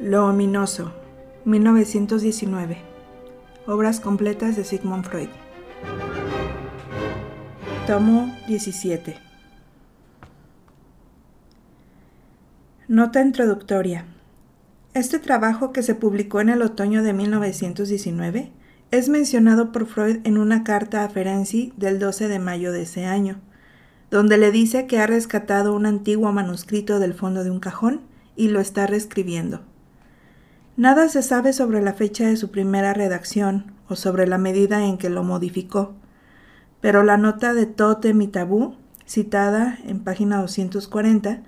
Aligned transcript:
Lo 0.00 0.26
ominoso, 0.26 0.92
1919. 1.46 2.78
Obras 3.66 3.98
completas 3.98 4.54
de 4.54 4.64
Sigmund 4.64 5.04
Freud. 5.04 5.28
Tomo 7.86 8.32
17. 8.46 9.16
Nota 12.88 13.20
introductoria. 13.20 14.06
Este 14.94 15.18
trabajo, 15.18 15.72
que 15.72 15.82
se 15.82 15.94
publicó 15.94 16.40
en 16.40 16.50
el 16.50 16.62
otoño 16.62 17.02
de 17.02 17.12
1919, 17.12 18.52
es 18.90 19.08
mencionado 19.08 19.72
por 19.72 19.86
Freud 19.86 20.18
en 20.24 20.38
una 20.38 20.62
carta 20.62 21.04
a 21.04 21.08
Ferenczi 21.08 21.72
del 21.76 21.98
12 21.98 22.28
de 22.28 22.38
mayo 22.38 22.72
de 22.72 22.82
ese 22.82 23.04
año, 23.04 23.40
donde 24.10 24.38
le 24.38 24.52
dice 24.52 24.86
que 24.86 25.00
ha 25.00 25.06
rescatado 25.06 25.74
un 25.74 25.86
antiguo 25.86 26.32
manuscrito 26.32 26.98
del 27.00 27.12
fondo 27.12 27.42
de 27.42 27.50
un 27.50 27.60
cajón 27.60 28.02
y 28.36 28.48
lo 28.48 28.60
está 28.60 28.86
reescribiendo. 28.86 29.62
Nada 30.76 31.08
se 31.08 31.22
sabe 31.22 31.52
sobre 31.52 31.82
la 31.82 31.94
fecha 31.94 32.26
de 32.26 32.36
su 32.36 32.50
primera 32.50 32.94
redacción 32.94 33.72
o 33.88 33.96
sobre 33.96 34.26
la 34.26 34.38
medida 34.38 34.84
en 34.84 34.98
que 34.98 35.10
lo 35.10 35.24
modificó, 35.24 35.94
pero 36.80 37.02
la 37.02 37.16
nota 37.16 37.54
de 37.54 37.66
Totem 37.66 38.20
y 38.22 38.28
Tabú, 38.28 38.76
citada 39.06 39.78
en 39.84 40.00
página 40.04 40.40
240, 40.40 41.42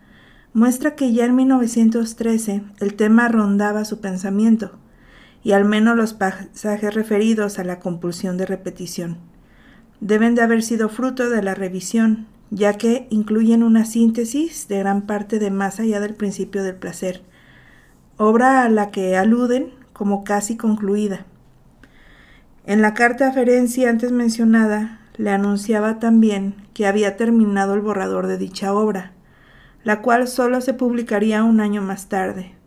muestra 0.55 0.97
que 0.97 1.13
ya 1.13 1.27
en 1.27 1.37
1913 1.37 2.63
el 2.81 2.95
tema 2.95 3.29
rondaba 3.29 3.85
su 3.85 4.01
pensamiento, 4.01 4.79
y 5.49 5.53
al 5.53 5.65
menos 5.65 5.97
los 5.97 6.13
pasajes 6.13 6.93
referidos 6.93 7.59
a 7.59 7.65
la 7.65 7.81
compulsión 7.81 8.37
de 8.37 8.45
repetición. 8.45 9.17
Deben 9.99 10.35
de 10.35 10.43
haber 10.43 10.63
sido 10.63 10.91
fruto 10.91 11.31
de 11.31 11.43
la 11.43 11.55
revisión, 11.55 12.27
ya 12.51 12.75
que 12.75 13.07
incluyen 13.09 13.63
una 13.63 13.87
síntesis 13.87 14.69
de 14.69 14.81
gran 14.81 15.07
parte 15.07 15.39
de 15.39 15.51
más 15.51 15.81
allá 15.81 16.01
del 16.01 16.13
principio 16.15 16.63
del 16.63 16.75
placer, 16.75 17.23
obra 18.19 18.63
a 18.63 18.69
la 18.69 18.91
que 18.91 19.17
aluden 19.17 19.71
como 19.95 20.23
casi 20.23 20.59
concluida. 20.59 21.25
En 22.67 22.83
la 22.83 22.93
carta 22.93 23.29
a 23.29 23.33
Ferenczi 23.33 23.87
antes 23.87 24.13
mencionada, 24.13 25.01
le 25.17 25.31
anunciaba 25.31 25.99
también 25.99 26.57
que 26.75 26.87
había 26.87 27.17
terminado 27.17 27.73
el 27.73 27.81
borrador 27.81 28.27
de 28.27 28.37
dicha 28.37 28.75
obra, 28.75 29.13
la 29.83 30.03
cual 30.03 30.29
solo 30.29 30.61
se 30.61 30.75
publicaría 30.75 31.43
un 31.43 31.61
año 31.61 31.81
más 31.81 32.11
tarde. 32.11 32.58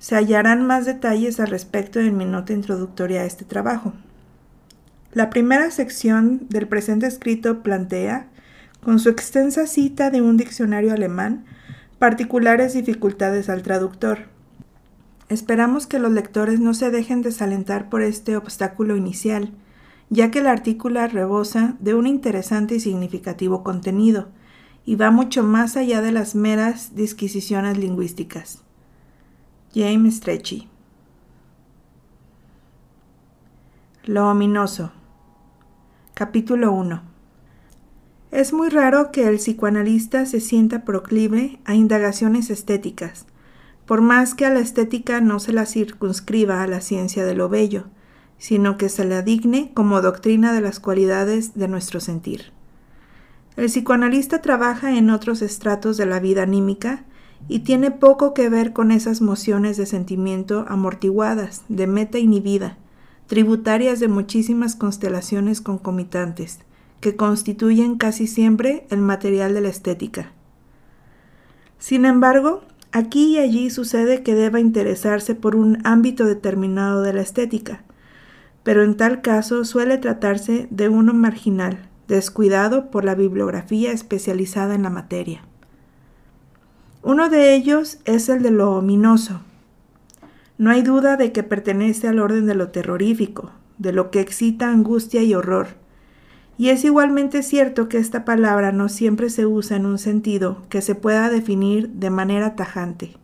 Se 0.00 0.16
hallarán 0.16 0.66
más 0.66 0.84
detalles 0.84 1.38
al 1.38 1.46
respecto 1.46 2.00
en 2.00 2.16
mi 2.16 2.24
nota 2.24 2.52
introductoria 2.52 3.20
a 3.20 3.24
este 3.24 3.44
trabajo. 3.44 3.92
La 5.12 5.30
primera 5.30 5.70
sección 5.70 6.48
del 6.48 6.66
presente 6.66 7.06
escrito 7.06 7.62
plantea, 7.62 8.26
con 8.82 8.98
su 8.98 9.08
extensa 9.10 9.68
cita 9.68 10.10
de 10.10 10.20
un 10.20 10.36
diccionario 10.36 10.92
alemán, 10.92 11.44
particulares 12.00 12.72
dificultades 12.72 13.48
al 13.48 13.62
traductor, 13.62 14.30
Esperamos 15.30 15.86
que 15.86 16.00
los 16.00 16.10
lectores 16.10 16.58
no 16.58 16.74
se 16.74 16.90
dejen 16.90 17.22
desalentar 17.22 17.88
por 17.88 18.02
este 18.02 18.36
obstáculo 18.36 18.96
inicial, 18.96 19.52
ya 20.08 20.32
que 20.32 20.40
el 20.40 20.48
artículo 20.48 21.06
rebosa 21.06 21.76
de 21.78 21.94
un 21.94 22.08
interesante 22.08 22.74
y 22.74 22.80
significativo 22.80 23.62
contenido, 23.62 24.26
y 24.84 24.96
va 24.96 25.12
mucho 25.12 25.44
más 25.44 25.76
allá 25.76 26.02
de 26.02 26.10
las 26.10 26.34
meras 26.34 26.96
disquisiciones 26.96 27.78
lingüísticas. 27.78 28.64
James 29.72 30.16
Stretchy 30.16 30.66
Lo 34.04 34.28
ominoso. 34.28 34.90
Capítulo 36.12 36.72
1 36.72 37.00
Es 38.32 38.52
muy 38.52 38.68
raro 38.68 39.12
que 39.12 39.28
el 39.28 39.36
psicoanalista 39.36 40.26
se 40.26 40.40
sienta 40.40 40.84
proclive 40.84 41.60
a 41.64 41.76
indagaciones 41.76 42.50
estéticas, 42.50 43.26
por 43.86 44.00
más 44.00 44.34
que 44.34 44.44
a 44.44 44.50
la 44.50 44.58
estética 44.58 45.20
no 45.20 45.38
se 45.38 45.52
la 45.52 45.66
circunscriba 45.66 46.64
a 46.64 46.66
la 46.66 46.80
ciencia 46.80 47.24
de 47.24 47.36
lo 47.36 47.48
bello, 47.48 47.84
sino 48.38 48.76
que 48.76 48.88
se 48.88 49.04
la 49.04 49.22
digne 49.22 49.70
como 49.72 50.02
doctrina 50.02 50.52
de 50.52 50.62
las 50.62 50.80
cualidades 50.80 51.54
de 51.54 51.68
nuestro 51.68 52.00
sentir. 52.00 52.52
El 53.56 53.66
psicoanalista 53.66 54.42
trabaja 54.42 54.98
en 54.98 55.10
otros 55.10 55.42
estratos 55.42 55.96
de 55.96 56.06
la 56.06 56.18
vida 56.18 56.42
anímica 56.42 57.04
y 57.48 57.60
tiene 57.60 57.90
poco 57.90 58.34
que 58.34 58.48
ver 58.48 58.72
con 58.72 58.90
esas 58.90 59.20
mociones 59.20 59.76
de 59.76 59.86
sentimiento 59.86 60.64
amortiguadas, 60.68 61.64
de 61.68 61.86
meta 61.86 62.18
inhibida, 62.18 62.78
tributarias 63.26 64.00
de 64.00 64.08
muchísimas 64.08 64.76
constelaciones 64.76 65.60
concomitantes, 65.60 66.60
que 67.00 67.16
constituyen 67.16 67.96
casi 67.96 68.26
siempre 68.26 68.86
el 68.90 69.00
material 69.00 69.54
de 69.54 69.60
la 69.62 69.68
estética. 69.68 70.32
Sin 71.78 72.04
embargo, 72.04 72.62
Aquí 72.92 73.36
y 73.36 73.38
allí 73.38 73.70
sucede 73.70 74.24
que 74.24 74.34
deba 74.34 74.58
interesarse 74.58 75.36
por 75.36 75.54
un 75.54 75.78
ámbito 75.84 76.24
determinado 76.24 77.02
de 77.02 77.12
la 77.12 77.20
estética, 77.20 77.84
pero 78.64 78.82
en 78.82 78.96
tal 78.96 79.22
caso 79.22 79.64
suele 79.64 79.96
tratarse 79.96 80.66
de 80.70 80.88
uno 80.88 81.14
marginal, 81.14 81.88
descuidado 82.08 82.90
por 82.90 83.04
la 83.04 83.14
bibliografía 83.14 83.92
especializada 83.92 84.74
en 84.74 84.82
la 84.82 84.90
materia. 84.90 85.44
Uno 87.02 87.30
de 87.30 87.54
ellos 87.54 87.98
es 88.04 88.28
el 88.28 88.42
de 88.42 88.50
lo 88.50 88.72
ominoso. 88.72 89.40
No 90.58 90.70
hay 90.70 90.82
duda 90.82 91.16
de 91.16 91.32
que 91.32 91.42
pertenece 91.42 92.08
al 92.08 92.18
orden 92.18 92.44
de 92.44 92.54
lo 92.54 92.68
terrorífico, 92.68 93.52
de 93.78 93.92
lo 93.94 94.10
que 94.10 94.20
excita 94.20 94.70
angustia 94.70 95.22
y 95.22 95.34
horror, 95.34 95.68
y 96.58 96.68
es 96.68 96.84
igualmente 96.84 97.42
cierto 97.42 97.88
que 97.88 97.96
esta 97.96 98.26
palabra 98.26 98.70
no 98.70 98.90
siempre 98.90 99.30
se 99.30 99.46
usa 99.46 99.78
en 99.78 99.86
un 99.86 99.96
sentido 99.96 100.58
que 100.68 100.82
se 100.82 100.94
pueda 100.94 101.30
definir 101.30 101.88
de 101.88 102.10
manera 102.10 102.54
tajante. 102.54 103.16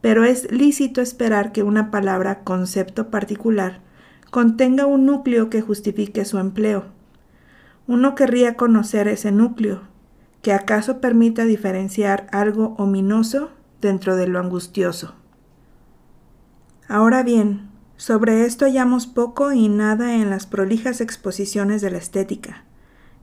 Pero 0.00 0.22
es 0.22 0.48
lícito 0.52 1.00
esperar 1.00 1.50
que 1.50 1.64
una 1.64 1.90
palabra 1.90 2.44
concepto 2.44 3.10
particular 3.10 3.80
contenga 4.30 4.86
un 4.86 5.06
núcleo 5.06 5.50
que 5.50 5.60
justifique 5.60 6.24
su 6.24 6.38
empleo. 6.38 6.84
Uno 7.88 8.14
querría 8.14 8.54
conocer 8.54 9.08
ese 9.08 9.32
núcleo, 9.32 9.80
que 10.44 10.52
acaso 10.52 11.00
permita 11.00 11.46
diferenciar 11.46 12.26
algo 12.30 12.74
ominoso 12.76 13.48
dentro 13.80 14.14
de 14.14 14.26
lo 14.26 14.38
angustioso. 14.38 15.14
Ahora 16.86 17.22
bien, 17.22 17.70
sobre 17.96 18.44
esto 18.44 18.66
hallamos 18.66 19.06
poco 19.06 19.52
y 19.52 19.70
nada 19.70 20.16
en 20.16 20.28
las 20.28 20.44
prolijas 20.44 21.00
exposiciones 21.00 21.80
de 21.80 21.90
la 21.90 21.96
estética, 21.96 22.64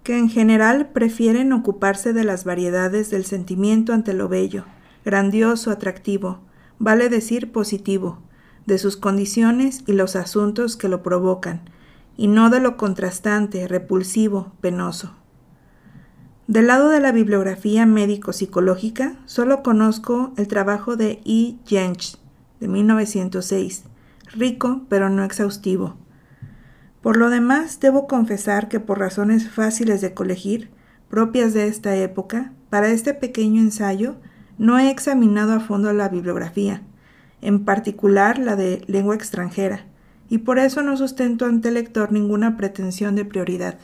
que 0.02 0.18
en 0.18 0.30
general 0.30 0.90
prefieren 0.94 1.54
ocuparse 1.54 2.12
de 2.12 2.24
las 2.24 2.44
variedades 2.44 3.12
del 3.12 3.24
sentimiento 3.24 3.94
ante 3.94 4.16
lo 4.16 4.28
bello, 4.28 4.66
grandioso, 5.06 5.70
atractivo, 5.70 6.40
vale 6.80 7.08
decir 7.08 7.52
positivo, 7.52 8.18
de 8.66 8.80
sus 8.80 8.98
condiciones 8.98 9.84
y 9.86 9.94
los 9.94 10.16
asuntos 10.16 10.76
que 10.76 10.88
lo 10.88 11.04
provocan, 11.04 11.62
y 12.18 12.26
no 12.26 12.50
de 12.50 12.62
lo 12.62 12.78
contrastante, 12.78 13.68
repulsivo, 13.68 14.54
penoso. 14.60 15.21
Del 16.52 16.68
lado 16.68 16.90
de 16.90 17.00
la 17.00 17.14
bibliografía 17.14 17.86
médico-psicológica, 17.86 19.16
solo 19.26 19.64
conozco 19.64 20.34
el 20.36 20.50
trabajo 20.50 20.98
de 20.98 21.22
E. 21.24 21.56
Jentsch, 21.66 22.18
de 22.60 22.68
1906, 22.68 23.86
rico 24.34 24.82
pero 24.90 25.10
no 25.10 25.24
exhaustivo. 25.24 25.96
Por 27.00 27.16
lo 27.16 27.30
demás, 27.30 27.80
debo 27.80 28.06
confesar 28.06 28.68
que 28.68 28.82
por 28.82 29.00
razones 29.00 29.50
fáciles 29.50 30.02
de 30.02 30.14
colegir, 30.14 30.72
propias 31.10 31.54
de 31.54 31.68
esta 31.68 31.96
época, 31.96 32.52
para 32.70 32.90
este 32.90 33.14
pequeño 33.14 33.62
ensayo 33.62 34.18
no 34.58 34.78
he 34.78 34.90
examinado 34.90 35.54
a 35.54 35.62
fondo 35.62 35.94
la 35.94 36.10
bibliografía, 36.10 36.82
en 37.40 37.64
particular 37.64 38.40
la 38.40 38.58
de 38.58 38.84
lengua 38.88 39.16
extranjera, 39.16 39.86
y 40.28 40.40
por 40.40 40.60
eso 40.60 40.82
no 40.82 40.98
sustento 40.98 41.46
ante 41.46 41.70
el 41.70 41.76
lector 41.76 42.12
ninguna 42.12 42.58
pretensión 42.58 43.16
de 43.16 43.24
prioridad. 43.24 43.80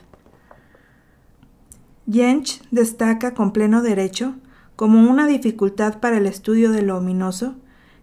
Jensch 2.10 2.62
destaca 2.72 3.34
con 3.34 3.52
pleno 3.52 3.82
derecho, 3.82 4.36
como 4.78 5.10
una 5.10 5.28
dificultad 5.28 6.00
para 6.00 6.18
el 6.18 6.26
estudio 6.26 6.72
de 6.72 6.82
lo 6.82 6.98
ominoso, 6.98 7.56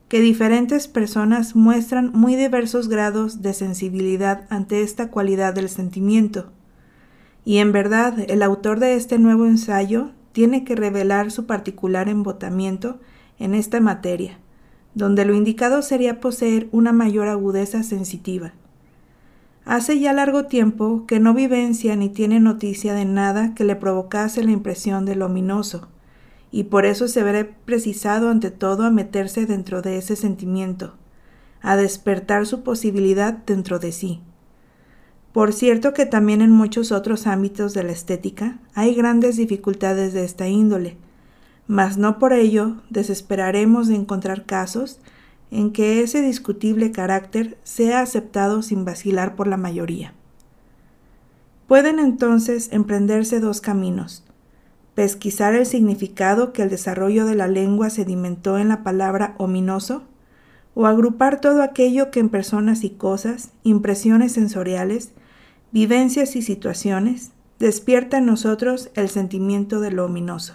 que 0.09 0.21
diferentes 0.21 0.89
personas 0.89 1.57
muestran 1.57 2.11
muy 2.13 2.37
diversos 2.37 2.89
grados 2.89 3.41
de 3.41 3.55
sensibilidad 3.55 4.45
ante 4.51 4.83
esta 4.83 5.11
cualidad 5.11 5.55
del 5.55 5.71
sentimiento. 5.71 6.53
Y 7.47 7.59
en 7.59 7.73
verdad, 7.73 8.19
el 8.29 8.43
autor 8.43 8.79
de 8.79 8.95
este 8.95 9.19
nuevo 9.19 9.47
ensayo 9.47 10.11
tiene 10.33 10.65
que 10.65 10.77
revelar 10.77 11.31
su 11.31 11.47
particular 11.47 12.09
embotamiento 12.09 13.01
en 13.39 13.55
esta 13.55 13.81
materia, 13.81 14.39
donde 14.95 15.25
lo 15.25 15.35
indicado 15.35 15.81
sería 15.81 16.21
poseer 16.21 16.69
una 16.73 16.93
mayor 16.93 17.29
agudeza 17.29 17.83
sensitiva. 17.83 18.53
Hace 19.65 19.99
ya 19.99 20.13
largo 20.13 20.45
tiempo 20.45 21.05
que 21.07 21.21
no 21.21 21.33
vivencia 21.33 21.97
ni 21.97 22.11
tiene 22.11 22.39
noticia 22.39 22.93
de 22.93 23.07
nada 23.07 23.55
que 23.55 23.65
le 23.65 23.77
provocase 23.77 24.45
la 24.45 24.51
impresión 24.51 25.07
de 25.07 25.17
lo 25.17 25.27
ominoso, 25.27 25.89
y 26.51 26.65
por 26.65 26.85
eso 26.85 27.09
se 27.09 27.23
verá 27.23 27.49
precisado 27.65 28.29
ante 28.29 28.51
todo 28.51 28.85
a 28.85 28.91
meterse 28.91 29.47
dentro 29.47 29.81
de 29.81 29.97
ese 29.97 30.17
sentimiento, 30.17 30.95
a 31.63 31.77
despertar 31.77 32.47
su 32.47 32.63
posibilidad 32.63 33.33
dentro 33.33 33.79
de 33.79 33.93
sí. 33.93 34.21
Por 35.33 35.53
cierto 35.53 35.95
que 35.95 36.07
también 36.07 36.43
en 36.43 36.51
muchos 36.51 36.93
otros 36.93 37.27
ámbitos 37.27 37.73
de 37.75 37.83
la 37.83 37.93
estética 37.93 38.59
hay 38.75 38.95
grandes 38.95 39.37
dificultades 39.37 40.13
de 40.13 40.25
esta 40.25 40.47
índole, 40.47 40.99
mas 41.67 41.97
no 41.97 42.19
por 42.19 42.35
ello 42.35 42.77
desesperaremos 42.91 43.89
de 43.89 43.97
encontrar 43.97 44.45
casos 44.45 45.01
en 45.55 45.71
que 45.71 46.03
ese 46.03 46.21
discutible 46.21 46.91
carácter 46.91 47.57
sea 47.63 48.01
aceptado 48.01 48.61
sin 48.61 48.85
vacilar 48.85 49.37
por 49.37 49.47
la 49.47 49.57
mayoría. 49.57 50.13
Pueden 51.69 52.01
entonces 52.01 52.69
emprenderse 52.73 53.39
dos 53.39 53.61
caminos, 53.61 54.25
pesquisar 54.97 55.55
el 55.55 55.65
significado 55.65 56.53
que 56.53 56.63
el 56.63 56.71
desarrollo 56.71 57.25
de 57.25 57.37
la 57.37 57.47
lengua 57.47 57.89
sedimentó 57.89 58.59
en 58.59 58.69
la 58.69 58.83
palabra 58.83 59.37
ominoso, 59.39 60.03
o 60.75 60.87
agrupar 60.87 61.41
todo 61.41 61.63
aquello 61.63 62.11
que 62.11 62.19
en 62.19 62.31
personas 62.31 62.83
y 62.83 62.91
cosas, 62.91 63.53
impresiones 63.63 64.33
sensoriales, 64.33 65.13
vivencias 65.71 66.35
y 66.35 66.43
situaciones, 66.43 67.31
despierta 67.61 68.19
en 68.19 68.27
nosotros 68.27 68.91
el 68.95 69.09
sentimiento 69.09 69.79
de 69.79 69.93
lo 69.93 70.07
ominoso, 70.07 70.55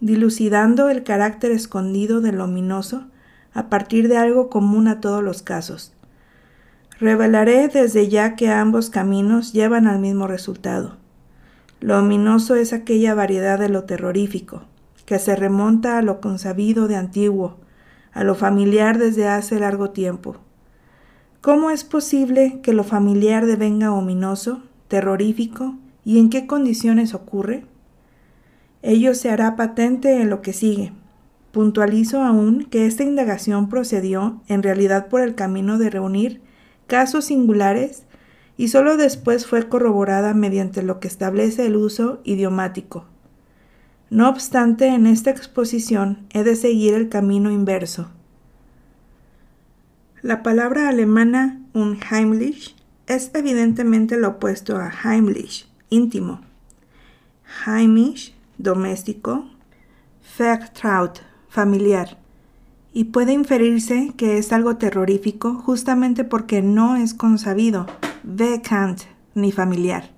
dilucidando 0.00 0.90
el 0.90 1.04
carácter 1.04 1.52
escondido 1.52 2.20
del 2.20 2.40
ominoso 2.40 3.04
a 3.54 3.70
partir 3.70 4.08
de 4.08 4.18
algo 4.18 4.50
común 4.50 4.86
a 4.88 5.00
todos 5.00 5.22
los 5.22 5.40
casos. 5.40 5.94
Revelaré 7.00 7.68
desde 7.68 8.08
ya 8.08 8.36
que 8.36 8.50
ambos 8.50 8.90
caminos 8.90 9.54
llevan 9.54 9.86
al 9.86 10.00
mismo 10.00 10.26
resultado. 10.26 10.96
Lo 11.80 11.98
ominoso 11.98 12.54
es 12.56 12.72
aquella 12.72 13.14
variedad 13.14 13.58
de 13.58 13.70
lo 13.70 13.84
terrorífico, 13.84 14.64
que 15.06 15.18
se 15.18 15.34
remonta 15.36 15.96
a 15.96 16.02
lo 16.02 16.20
consabido 16.20 16.88
de 16.88 16.96
antiguo, 16.96 17.56
a 18.12 18.24
lo 18.24 18.34
familiar 18.34 18.98
desde 18.98 19.26
hace 19.26 19.58
largo 19.58 19.90
tiempo, 19.90 20.36
¿Cómo 21.44 21.70
es 21.70 21.84
posible 21.84 22.60
que 22.62 22.72
lo 22.72 22.84
familiar 22.84 23.44
devenga 23.44 23.92
ominoso, 23.92 24.62
terrorífico 24.88 25.74
y 26.02 26.18
en 26.18 26.30
qué 26.30 26.46
condiciones 26.46 27.12
ocurre? 27.12 27.66
Ello 28.80 29.12
se 29.12 29.28
hará 29.28 29.54
patente 29.54 30.22
en 30.22 30.30
lo 30.30 30.40
que 30.40 30.54
sigue. 30.54 30.94
Puntualizo 31.54 32.20
aún 32.20 32.64
que 32.64 32.84
esta 32.84 33.04
indagación 33.04 33.68
procedió 33.68 34.42
en 34.48 34.64
realidad 34.64 35.06
por 35.06 35.20
el 35.20 35.36
camino 35.36 35.78
de 35.78 35.88
reunir 35.88 36.42
casos 36.88 37.26
singulares 37.26 38.02
y 38.56 38.68
sólo 38.68 38.96
después 38.96 39.46
fue 39.46 39.68
corroborada 39.68 40.34
mediante 40.34 40.82
lo 40.82 40.98
que 40.98 41.06
establece 41.06 41.64
el 41.64 41.76
uso 41.76 42.20
idiomático. 42.24 43.04
No 44.10 44.28
obstante, 44.28 44.88
en 44.88 45.06
esta 45.06 45.30
exposición 45.30 46.26
he 46.30 46.42
de 46.42 46.56
seguir 46.56 46.92
el 46.94 47.08
camino 47.08 47.52
inverso, 47.52 48.08
la 50.22 50.42
palabra 50.42 50.88
alemana 50.88 51.60
unheimlich 51.72 52.74
es 53.06 53.30
evidentemente 53.32 54.16
lo 54.16 54.28
opuesto 54.28 54.76
a 54.76 54.90
heimlich, 54.90 55.68
íntimo. 55.88 56.40
Heimisch, 57.64 58.34
doméstico. 58.58 59.44
Vertraut, 60.36 61.20
familiar. 61.54 62.18
Y 62.92 63.04
puede 63.04 63.32
inferirse 63.32 64.12
que 64.16 64.38
es 64.38 64.52
algo 64.52 64.76
terrorífico 64.76 65.54
justamente 65.54 66.24
porque 66.24 66.62
no 66.62 66.96
es 66.96 67.14
consabido, 67.14 67.86
bekannt, 68.24 69.02
ni 69.36 69.52
familiar. 69.52 70.10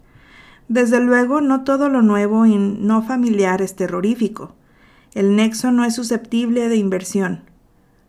Desde 0.68 0.98
luego, 0.98 1.42
no 1.42 1.62
todo 1.62 1.90
lo 1.90 2.00
nuevo 2.00 2.46
y 2.46 2.56
no 2.56 3.02
familiar 3.02 3.60
es 3.60 3.76
terrorífico. 3.76 4.54
El 5.12 5.36
nexo 5.36 5.72
no 5.72 5.84
es 5.84 5.94
susceptible 5.94 6.70
de 6.70 6.76
inversión. 6.76 7.42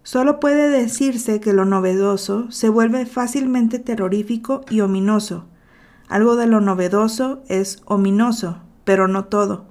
Solo 0.03 0.39
puede 0.39 0.69
decirse 0.69 1.41
que 1.41 1.51
lo 1.51 1.65
novedoso 1.65 2.49
se 2.49 2.69
vuelve 2.69 3.05
fácilmente 3.05 3.77
terrorífico 3.77 4.61
y 4.69 4.79
ominoso. 4.79 5.45
Algo 6.07 6.37
de 6.37 6.47
lo 6.47 6.61
novedoso 6.61 7.43
es 7.49 7.81
ominoso, 7.85 8.59
pero 8.85 9.09
no 9.09 9.25
todo. 9.25 9.65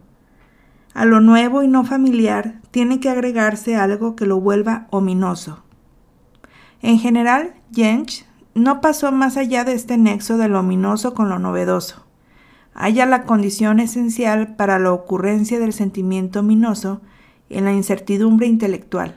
A 0.96 1.04
lo 1.04 1.20
nuevo 1.20 1.62
y 1.62 1.68
no 1.68 1.84
familiar 1.84 2.54
tiene 2.70 3.00
que 3.00 3.10
agregarse 3.10 3.76
algo 3.76 4.16
que 4.16 4.24
lo 4.24 4.40
vuelva 4.40 4.86
ominoso. 4.88 5.62
En 6.80 6.98
general, 6.98 7.52
Jentsch 7.70 8.24
no 8.54 8.80
pasó 8.80 9.12
más 9.12 9.36
allá 9.36 9.64
de 9.64 9.74
este 9.74 9.98
nexo 9.98 10.38
de 10.38 10.48
lo 10.48 10.60
ominoso 10.60 11.12
con 11.12 11.28
lo 11.28 11.38
novedoso. 11.38 12.06
Halla 12.72 13.04
la 13.04 13.24
condición 13.24 13.78
esencial 13.78 14.56
para 14.56 14.78
la 14.78 14.90
ocurrencia 14.90 15.58
del 15.58 15.74
sentimiento 15.74 16.40
ominoso 16.40 17.02
en 17.50 17.66
la 17.66 17.74
incertidumbre 17.74 18.46
intelectual. 18.46 19.16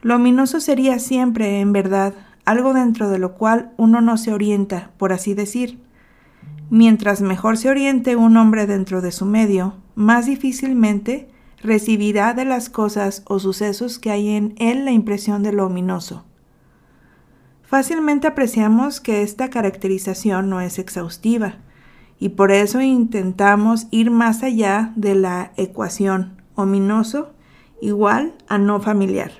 Lo 0.00 0.16
ominoso 0.16 0.58
sería 0.58 0.98
siempre, 0.98 1.60
en 1.60 1.72
verdad, 1.72 2.14
algo 2.44 2.74
dentro 2.74 3.08
de 3.08 3.20
lo 3.20 3.34
cual 3.34 3.70
uno 3.76 4.00
no 4.00 4.16
se 4.16 4.32
orienta, 4.32 4.90
por 4.96 5.12
así 5.12 5.32
decir. 5.34 5.78
Mientras 6.74 7.20
mejor 7.20 7.58
se 7.58 7.68
oriente 7.68 8.16
un 8.16 8.34
hombre 8.38 8.66
dentro 8.66 9.02
de 9.02 9.12
su 9.12 9.26
medio, 9.26 9.74
más 9.94 10.24
difícilmente 10.24 11.28
recibirá 11.62 12.32
de 12.32 12.46
las 12.46 12.70
cosas 12.70 13.22
o 13.26 13.38
sucesos 13.38 13.98
que 13.98 14.10
hay 14.10 14.30
en 14.30 14.54
él 14.56 14.86
la 14.86 14.90
impresión 14.90 15.42
de 15.42 15.52
lo 15.52 15.66
ominoso. 15.66 16.24
Fácilmente 17.60 18.26
apreciamos 18.26 19.02
que 19.02 19.20
esta 19.20 19.50
caracterización 19.50 20.48
no 20.48 20.62
es 20.62 20.78
exhaustiva, 20.78 21.56
y 22.18 22.30
por 22.30 22.50
eso 22.50 22.80
intentamos 22.80 23.86
ir 23.90 24.10
más 24.10 24.42
allá 24.42 24.94
de 24.96 25.14
la 25.14 25.52
ecuación 25.58 26.40
ominoso 26.54 27.34
igual 27.82 28.32
a 28.48 28.56
no 28.56 28.80
familiar. 28.80 29.32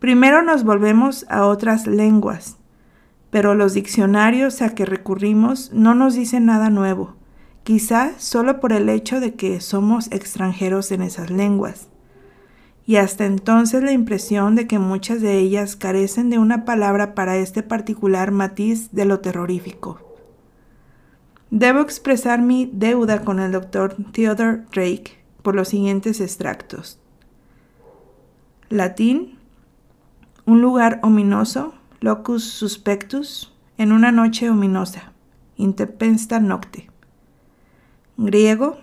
Primero 0.00 0.42
nos 0.42 0.64
volvemos 0.64 1.24
a 1.30 1.46
otras 1.46 1.86
lenguas, 1.86 2.59
pero 3.30 3.54
los 3.54 3.74
diccionarios 3.74 4.62
a 4.62 4.74
que 4.74 4.84
recurrimos 4.84 5.72
no 5.72 5.94
nos 5.94 6.14
dicen 6.14 6.46
nada 6.46 6.70
nuevo, 6.70 7.14
quizá 7.62 8.18
solo 8.18 8.60
por 8.60 8.72
el 8.72 8.88
hecho 8.88 9.20
de 9.20 9.34
que 9.34 9.60
somos 9.60 10.10
extranjeros 10.10 10.90
en 10.92 11.02
esas 11.02 11.30
lenguas. 11.30 11.88
Y 12.86 12.96
hasta 12.96 13.24
entonces 13.26 13.82
la 13.82 13.92
impresión 13.92 14.56
de 14.56 14.66
que 14.66 14.78
muchas 14.78 15.20
de 15.20 15.38
ellas 15.38 15.76
carecen 15.76 16.28
de 16.28 16.38
una 16.38 16.64
palabra 16.64 17.14
para 17.14 17.36
este 17.36 17.62
particular 17.62 18.32
matiz 18.32 18.90
de 18.90 19.04
lo 19.04 19.20
terrorífico. 19.20 20.00
Debo 21.50 21.80
expresar 21.80 22.42
mi 22.42 22.68
deuda 22.72 23.22
con 23.22 23.38
el 23.38 23.52
doctor 23.52 23.96
Theodore 24.12 24.62
Drake 24.72 25.18
por 25.42 25.54
los 25.54 25.68
siguientes 25.68 26.20
extractos. 26.20 26.98
Latín 28.68 29.38
un 30.46 30.60
lugar 30.60 30.98
ominoso, 31.02 31.74
locus 32.00 32.44
suspectus, 32.44 33.52
en 33.78 33.92
una 33.92 34.12
noche 34.12 34.50
ominosa, 34.50 35.12
intempesta 35.56 36.40
nocte. 36.40 36.88
Griego, 38.16 38.78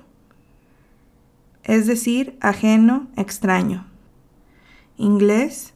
es 1.64 1.86
decir, 1.88 2.38
ajeno, 2.42 3.08
extraño. 3.16 3.86
Inglés, 4.98 5.74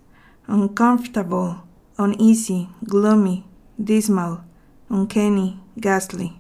uncomfortable, 0.48 1.58
uneasy, 1.98 2.70
gloomy, 2.82 3.46
dismal, 3.78 4.44
uncanny, 4.90 5.60
ghastly. 5.76 6.40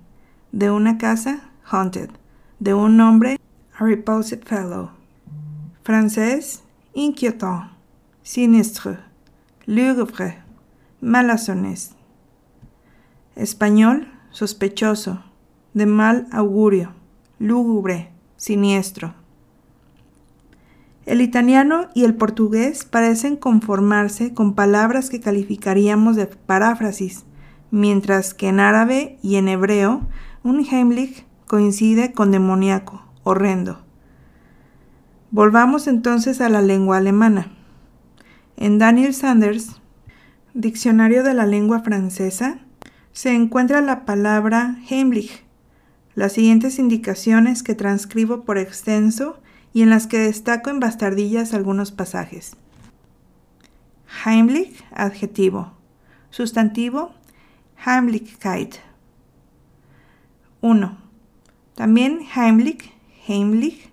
De 0.52 0.72
una 0.72 0.98
casa, 0.98 1.50
haunted. 1.64 2.10
De 2.60 2.74
un 2.74 2.98
nombre, 2.98 3.40
a 3.78 3.84
repulsive 3.84 4.42
fellow. 4.46 4.92
Francés, 5.84 6.64
inquietant, 6.94 7.72
sinistre 8.24 9.12
lúgubre, 9.66 10.38
malazones. 11.02 11.96
Español, 13.36 14.08
sospechoso, 14.30 15.24
de 15.74 15.88
mal 15.88 16.28
augurio, 16.32 16.94
lúgubre, 17.40 18.12
siniestro. 18.38 19.16
El 21.08 21.22
italiano 21.22 21.88
y 21.96 22.04
el 22.04 22.14
portugués 22.14 22.86
parecen 22.86 23.36
conformarse 23.36 24.36
con 24.36 24.54
palabras 24.54 25.10
que 25.10 25.20
calificaríamos 25.20 26.16
de 26.16 26.28
paráfrasis, 26.28 27.26
mientras 27.72 28.36
que 28.36 28.50
en 28.50 28.60
árabe 28.60 29.18
y 29.24 29.38
en 29.38 29.48
hebreo 29.48 30.02
un 30.44 30.64
Heimlich 30.64 31.26
coincide 31.48 32.14
con 32.14 32.32
demoníaco, 32.32 33.02
horrendo. 33.24 33.80
Volvamos 35.32 35.88
entonces 35.88 36.42
a 36.42 36.50
la 36.50 36.62
lengua 36.62 36.98
alemana. 36.98 37.52
En 38.58 38.78
Daniel 38.78 39.16
Sanders, 39.16 39.81
Diccionario 40.54 41.24
de 41.24 41.34
la 41.34 41.46
Lengua 41.46 41.80
Francesa, 41.80 42.60
se 43.14 43.34
encuentra 43.34 43.80
la 43.80 44.04
palabra 44.04 44.76
Heimlich, 44.90 45.46
las 46.14 46.34
siguientes 46.34 46.78
indicaciones 46.78 47.64
que 47.64 47.74
transcribo 47.74 48.42
por 48.44 48.58
extenso 48.58 49.40
y 49.72 49.82
en 49.82 49.90
las 49.90 50.08
que 50.08 50.20
destaco 50.20 50.70
en 50.70 50.82
bastardillas 50.82 51.54
algunos 51.54 51.94
pasajes. 51.94 52.58
Heimlich, 54.26 54.84
adjetivo. 54.94 55.72
Sustantivo, 56.32 57.14
Heimlichkeit. 57.86 58.76
1. 60.60 60.98
También 61.76 62.20
Heimlich, 62.36 62.92
Heimlich, 63.26 63.90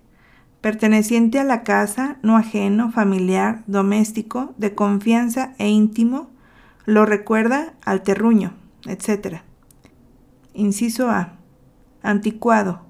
perteneciente 0.60 1.38
a 1.38 1.44
la 1.44 1.62
casa, 1.62 2.16
no 2.22 2.36
ajeno, 2.36 2.90
familiar, 2.90 3.62
doméstico, 3.68 4.54
de 4.58 4.74
confianza 4.74 5.54
e 5.58 5.68
íntimo, 5.68 6.28
lo 6.88 7.04
recuerda 7.04 7.74
al 7.84 8.02
terruño, 8.02 8.54
etc. 8.86 9.42
Inciso 10.54 11.10
A. 11.10 11.34
Anticuado. 12.02 12.80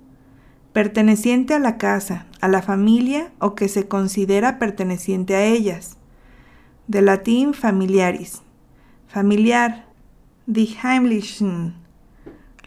Perteneciente 0.72 1.54
a 1.54 1.58
la 1.58 1.78
casa, 1.78 2.26
a 2.40 2.46
la 2.46 2.62
familia 2.62 3.32
o 3.40 3.56
que 3.56 3.66
se 3.66 3.88
considera 3.88 4.60
perteneciente 4.60 5.34
a 5.34 5.42
ellas. 5.42 5.96
De 6.86 7.02
latín 7.02 7.54
familiaris. 7.54 8.42
Familiar. 9.08 9.86
Die 10.46 10.78
Heimlichen. 10.80 11.74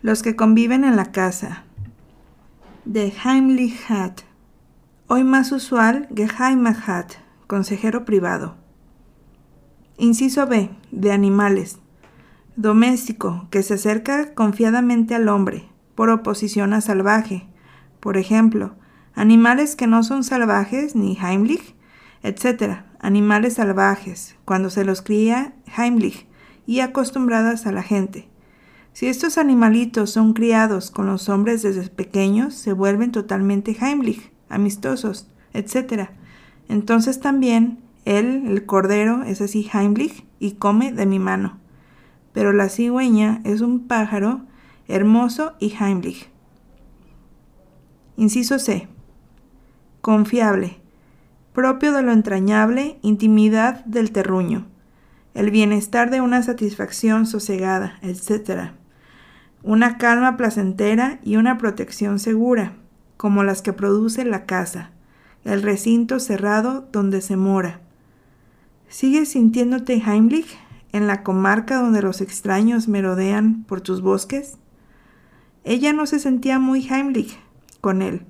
Los 0.01 0.23
que 0.23 0.35
conviven 0.35 0.83
en 0.83 0.97
la 0.97 1.13
casa. 1.13 1.63
De 2.83 3.13
Heimlichkeit. 3.23 4.23
Hoy 5.07 5.23
más 5.23 5.53
usual, 5.53 6.09
Geheimheit, 6.13 7.19
consejero 7.47 8.03
privado. 8.03 8.60
Inciso 10.01 10.47
B. 10.47 10.71
De 10.89 11.11
animales. 11.11 11.77
Doméstico, 12.55 13.45
que 13.51 13.61
se 13.61 13.75
acerca 13.75 14.33
confiadamente 14.33 15.13
al 15.13 15.29
hombre, 15.29 15.69
por 15.93 16.09
oposición 16.09 16.73
a 16.73 16.81
salvaje. 16.81 17.45
Por 17.99 18.17
ejemplo, 18.17 18.73
animales 19.13 19.75
que 19.75 19.85
no 19.85 20.01
son 20.01 20.23
salvajes 20.23 20.95
ni 20.95 21.15
Heimlich, 21.21 21.75
etc. 22.23 22.79
Animales 22.99 23.53
salvajes, 23.53 24.35
cuando 24.43 24.71
se 24.71 24.85
los 24.85 25.03
cría 25.03 25.53
Heimlich 25.77 26.25
y 26.65 26.79
acostumbradas 26.79 27.67
a 27.67 27.71
la 27.71 27.83
gente. 27.83 28.27
Si 28.93 29.05
estos 29.05 29.37
animalitos 29.37 30.09
son 30.09 30.33
criados 30.33 30.89
con 30.89 31.05
los 31.05 31.29
hombres 31.29 31.61
desde 31.61 31.87
pequeños, 31.89 32.55
se 32.55 32.73
vuelven 32.73 33.11
totalmente 33.11 33.77
Heimlich, 33.79 34.31
amistosos, 34.49 35.27
etc. 35.53 36.09
Entonces 36.69 37.19
también 37.19 37.90
él, 38.05 38.43
el 38.47 38.65
cordero, 38.65 39.23
es 39.23 39.41
así 39.41 39.69
Heimlich 39.71 40.25
y 40.39 40.53
come 40.53 40.91
de 40.91 41.05
mi 41.05 41.19
mano. 41.19 41.59
Pero 42.33 42.51
la 42.51 42.69
cigüeña 42.69 43.41
es 43.43 43.61
un 43.61 43.87
pájaro 43.87 44.41
hermoso 44.87 45.53
y 45.59 45.75
Heimlich. 45.79 46.29
Inciso 48.17 48.57
C. 48.59 48.87
Confiable. 50.01 50.79
Propio 51.53 51.91
de 51.91 52.01
lo 52.01 52.11
entrañable, 52.11 52.97
intimidad 53.01 53.85
del 53.85 54.11
terruño. 54.11 54.67
El 55.33 55.51
bienestar 55.51 56.09
de 56.09 56.21
una 56.21 56.41
satisfacción 56.41 57.25
sosegada, 57.25 57.99
etc. 58.01 58.71
Una 59.63 59.97
calma 59.97 60.37
placentera 60.37 61.19
y 61.23 61.35
una 61.35 61.57
protección 61.57 62.19
segura, 62.19 62.73
como 63.17 63.43
las 63.43 63.61
que 63.61 63.73
produce 63.73 64.25
la 64.25 64.45
casa, 64.45 64.91
el 65.43 65.61
recinto 65.61 66.19
cerrado 66.19 66.87
donde 66.91 67.21
se 67.21 67.37
mora 67.37 67.81
¿Sigues 68.91 69.29
sintiéndote 69.29 70.03
Heimlich 70.05 70.59
en 70.91 71.07
la 71.07 71.23
comarca 71.23 71.77
donde 71.77 72.01
los 72.01 72.19
extraños 72.19 72.89
merodean 72.89 73.63
por 73.63 73.79
tus 73.79 74.01
bosques? 74.01 74.57
Ella 75.63 75.93
no 75.93 76.05
se 76.05 76.19
sentía 76.19 76.59
muy 76.59 76.85
Heimlich 76.85 77.39
con 77.79 78.01
él. 78.01 78.25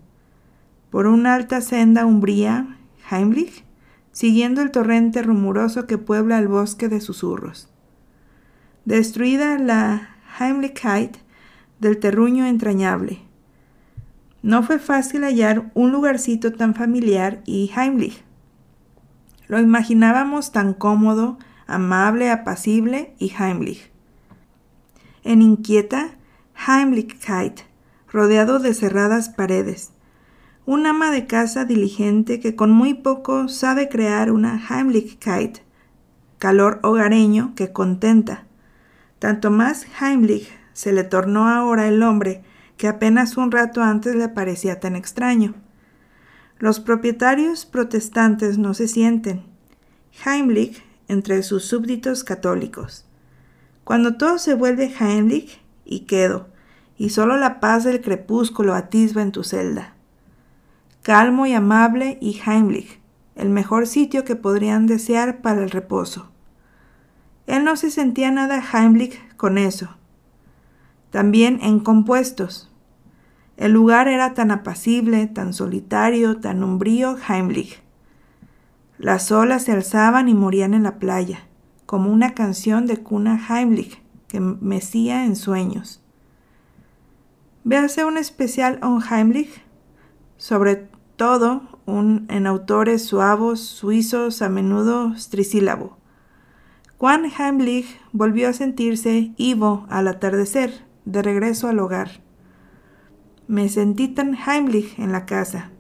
Por 0.92 1.08
una 1.08 1.34
alta 1.34 1.62
senda 1.62 2.06
umbría, 2.06 2.78
Heimlich, 3.10 3.66
siguiendo 4.12 4.62
el 4.62 4.70
torrente 4.70 5.24
rumoroso 5.24 5.88
que 5.88 5.98
puebla 5.98 6.38
el 6.38 6.48
bosque 6.48 6.90
de 6.90 7.02
susurros. 7.02 7.68
Destruida 8.86 9.58
la 9.58 10.10
Heimlichkeit 10.40 11.18
del 11.80 11.98
terruño 11.98 12.46
entrañable. 12.46 13.18
No 14.44 14.62
fue 14.62 14.78
fácil 14.78 15.24
hallar 15.24 15.72
un 15.74 15.92
lugarcito 15.92 16.54
tan 16.54 16.76
familiar 16.76 17.42
y 17.48 17.72
Heimlich 17.76 18.24
lo 19.52 19.60
imaginábamos 19.60 20.54
tan 20.54 20.74
cómodo, 20.74 21.38
amable, 21.68 22.32
apacible 22.32 23.14
y 23.20 23.34
Heimlich. 23.38 23.92
En 25.26 25.42
inquieta 25.42 26.12
Heimlichkeit, 26.56 27.60
rodeado 28.10 28.60
de 28.60 28.74
cerradas 28.74 29.28
paredes. 29.28 29.92
Un 30.66 30.86
ama 30.86 31.12
de 31.12 31.28
casa 31.28 31.66
diligente 31.66 32.40
que 32.40 32.56
con 32.56 32.72
muy 32.72 32.94
poco 32.94 33.50
sabe 33.50 33.90
crear 33.90 34.32
una 34.32 34.58
Heimlichkeit, 34.70 35.58
calor 36.40 36.80
hogareño 36.82 37.54
que 37.54 37.74
contenta. 37.74 38.46
Tanto 39.20 39.52
más 39.52 39.86
Heimlich 40.00 40.48
se 40.72 40.94
le 40.94 41.04
tornó 41.04 41.50
ahora 41.50 41.90
el 41.90 42.02
hombre 42.04 42.42
que 42.78 42.88
apenas 42.88 43.36
un 43.36 43.52
rato 43.52 43.84
antes 43.84 44.16
le 44.16 44.30
parecía 44.30 44.80
tan 44.80 44.96
extraño. 44.96 45.56
Los 46.62 46.80
propietarios 46.80 47.66
protestantes 47.66 48.60
no 48.60 48.76
se 48.76 48.88
sienten. 48.88 49.42
Heimlich 50.24 50.84
entre 51.08 51.42
sus 51.42 51.66
súbditos 51.66 52.24
católicos. 52.24 53.08
Cuando 53.84 54.16
todo 54.16 54.38
se 54.38 54.54
vuelve 54.54 54.94
Heimlich 55.00 55.60
y 55.86 56.02
quedo, 56.02 56.50
y 57.00 57.10
solo 57.10 57.36
la 57.38 57.60
paz 57.60 57.84
del 57.84 58.00
crepúsculo 58.00 58.76
atisba 58.76 59.24
en 59.24 59.32
tu 59.32 59.44
celda. 59.44 59.96
Calmo 61.02 61.48
y 61.48 61.54
amable 61.54 62.20
y 62.22 62.40
Heimlich, 62.46 63.00
el 63.34 63.50
mejor 63.50 63.88
sitio 63.88 64.24
que 64.24 64.36
podrían 64.36 64.86
desear 64.86 65.42
para 65.42 65.64
el 65.64 65.72
reposo. 65.72 66.30
Él 67.48 67.64
no 67.64 67.76
se 67.76 67.90
sentía 67.90 68.30
nada 68.30 68.62
Heimlich 68.72 69.20
con 69.36 69.58
eso. 69.58 69.98
También 71.10 71.58
en 71.64 71.80
compuestos, 71.80 72.71
el 73.62 73.74
lugar 73.74 74.08
era 74.08 74.34
tan 74.34 74.50
apacible, 74.50 75.28
tan 75.28 75.54
solitario, 75.54 76.38
tan 76.38 76.64
umbrío, 76.64 77.16
Heimlich. 77.30 77.84
Las 78.98 79.32
olas 79.32 79.66
se 79.66 79.72
alzaban 79.72 80.28
y 80.30 80.34
morían 80.34 80.74
en 80.74 80.82
la 80.82 80.98
playa, 80.98 81.42
como 81.86 82.12
una 82.12 82.34
canción 82.34 82.88
de 82.88 82.98
cuna 82.98 83.40
Heimlich 83.48 84.02
que 84.28 84.40
mecía 84.40 85.26
en 85.26 85.36
sueños. 85.36 86.02
Véase 87.64 88.04
un 88.04 88.18
especial 88.18 88.80
on 88.82 89.00
Heimlich, 89.00 89.62
sobre 90.38 90.90
todo 91.16 91.62
un, 91.86 92.26
en 92.30 92.48
autores 92.48 93.06
suavos, 93.06 93.60
suizos, 93.60 94.42
a 94.42 94.50
menudo 94.50 95.14
trisílabo. 95.30 96.00
Juan 96.98 97.26
Heimlich 97.26 98.00
volvió 98.12 98.50
a 98.50 98.54
sentirse 98.54 99.34
Ivo 99.38 99.86
al 99.88 100.08
atardecer, 100.08 100.84
de 101.06 101.22
regreso 101.22 101.68
al 101.68 101.78
hogar. 101.78 102.24
Me 103.52 103.68
sentí 103.68 104.08
tan 104.08 104.34
Heimlich 104.34 104.98
en 104.98 105.12
la 105.12 105.26
casa. 105.26 105.72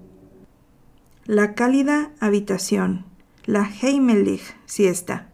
La 1.24 1.56
cálida 1.56 2.12
habitación, 2.20 3.06
la 3.46 3.64
Heimlich 3.64 4.44
siesta. 4.66 5.30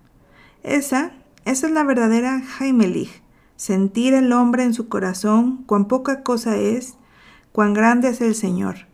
Esa, 0.61 1.13
esa 1.45 1.65
es 1.65 1.73
la 1.73 1.83
verdadera 1.83 2.43
Heimlich, 2.59 3.23
sentir 3.55 4.13
el 4.13 4.31
hombre 4.33 4.61
en 4.61 4.75
su 4.75 4.87
corazón 4.87 5.63
cuán 5.65 5.87
poca 5.87 6.21
cosa 6.21 6.57
es, 6.57 6.99
cuán 7.53 7.73
grande 7.73 8.09
es 8.09 8.21
el 8.21 8.35
Señor. 8.35 8.85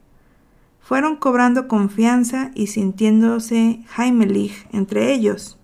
Fueron 0.79 1.17
cobrando 1.17 1.67
confianza 1.67 2.51
y 2.55 2.67
sintiéndose 2.67 3.83
Heimlich 3.97 4.69
entre 4.71 5.11
ellos. 5.11 5.59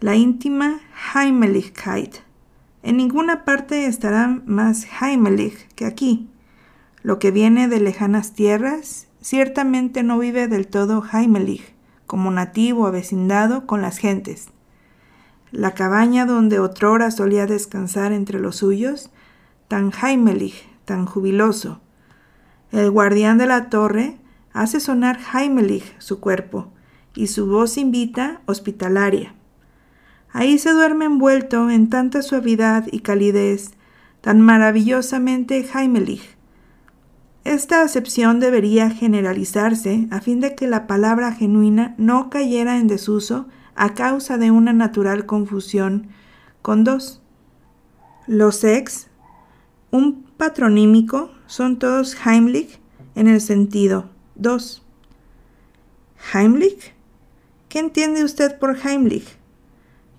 La 0.00 0.16
íntima 0.16 0.80
Heimlichkeit. 1.14 2.20
En 2.82 2.96
ninguna 2.96 3.44
parte 3.44 3.84
estará 3.84 4.40
más 4.46 4.86
Heimlich 5.02 5.68
que 5.74 5.84
aquí. 5.84 6.31
Lo 7.02 7.18
que 7.18 7.30
viene 7.30 7.68
de 7.68 7.80
lejanas 7.80 8.32
tierras 8.32 9.08
ciertamente 9.20 10.02
no 10.02 10.18
vive 10.18 10.46
del 10.46 10.68
todo 10.68 11.02
Heimelich, 11.12 11.74
como 12.06 12.30
nativo 12.30 12.86
avecindado 12.86 13.66
con 13.66 13.82
las 13.82 13.98
gentes. 13.98 14.48
La 15.50 15.74
cabaña 15.74 16.26
donde 16.26 16.60
otrora 16.60 17.10
solía 17.10 17.46
descansar 17.46 18.12
entre 18.12 18.38
los 18.38 18.56
suyos, 18.56 19.10
tan 19.68 19.92
Heimelich, 19.92 20.66
tan 20.84 21.06
jubiloso. 21.06 21.80
El 22.70 22.90
guardián 22.90 23.36
de 23.36 23.46
la 23.46 23.68
torre 23.68 24.16
hace 24.52 24.80
sonar 24.80 25.18
Heimelich 25.34 25.94
su 25.98 26.20
cuerpo, 26.20 26.72
y 27.14 27.26
su 27.26 27.46
voz 27.46 27.76
invita 27.76 28.40
hospitalaria. 28.46 29.34
Ahí 30.32 30.58
se 30.58 30.70
duerme 30.70 31.04
envuelto 31.04 31.68
en 31.68 31.90
tanta 31.90 32.22
suavidad 32.22 32.86
y 32.90 33.00
calidez, 33.00 33.72
tan 34.20 34.40
maravillosamente 34.40 35.66
Heimelich, 35.74 36.36
esta 37.44 37.82
acepción 37.82 38.38
debería 38.38 38.90
generalizarse 38.90 40.06
a 40.10 40.20
fin 40.20 40.40
de 40.40 40.54
que 40.54 40.68
la 40.68 40.86
palabra 40.86 41.32
genuina 41.32 41.94
no 41.98 42.30
cayera 42.30 42.78
en 42.78 42.86
desuso 42.86 43.48
a 43.74 43.94
causa 43.94 44.38
de 44.38 44.52
una 44.52 44.72
natural 44.72 45.26
confusión 45.26 46.08
con 46.62 46.84
dos. 46.84 47.20
Los 48.28 48.62
ex, 48.62 49.08
un 49.90 50.22
patronímico, 50.36 51.32
son 51.46 51.80
todos 51.80 52.16
Heimlich 52.24 52.80
en 53.16 53.26
el 53.26 53.40
sentido 53.40 54.08
dos. 54.36 54.84
¿Heimlich? 56.32 56.94
¿Qué 57.68 57.80
entiende 57.80 58.22
usted 58.22 58.56
por 58.60 58.76
Heimlich? 58.86 59.36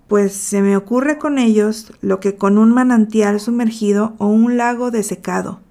Pues 0.10 0.34
se 0.34 0.62
me 0.62 0.76
ocurre 0.76 1.18
con 1.18 1.38
ellos 1.40 1.94
lo 2.02 2.20
que 2.20 2.36
con 2.36 2.58
un 2.58 2.74
manantial 2.74 3.40
sumergido 3.40 4.16
o 4.18 4.28
un 4.28 4.58
lago 4.58 4.92
desecado 4.92 5.63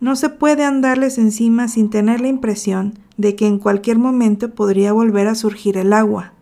no 0.00 0.16
se 0.16 0.30
puede 0.30 0.64
andarles 0.64 1.18
encima 1.18 1.68
sin 1.68 1.90
tener 1.90 2.20
la 2.20 2.28
impresión 2.28 2.98
de 3.16 3.36
que 3.36 3.46
en 3.46 3.58
cualquier 3.58 3.98
momento 3.98 4.54
podría 4.54 4.92
volver 4.92 5.28
a 5.28 5.34
surgir 5.34 5.76
el 5.76 5.92
agua. 5.92 6.32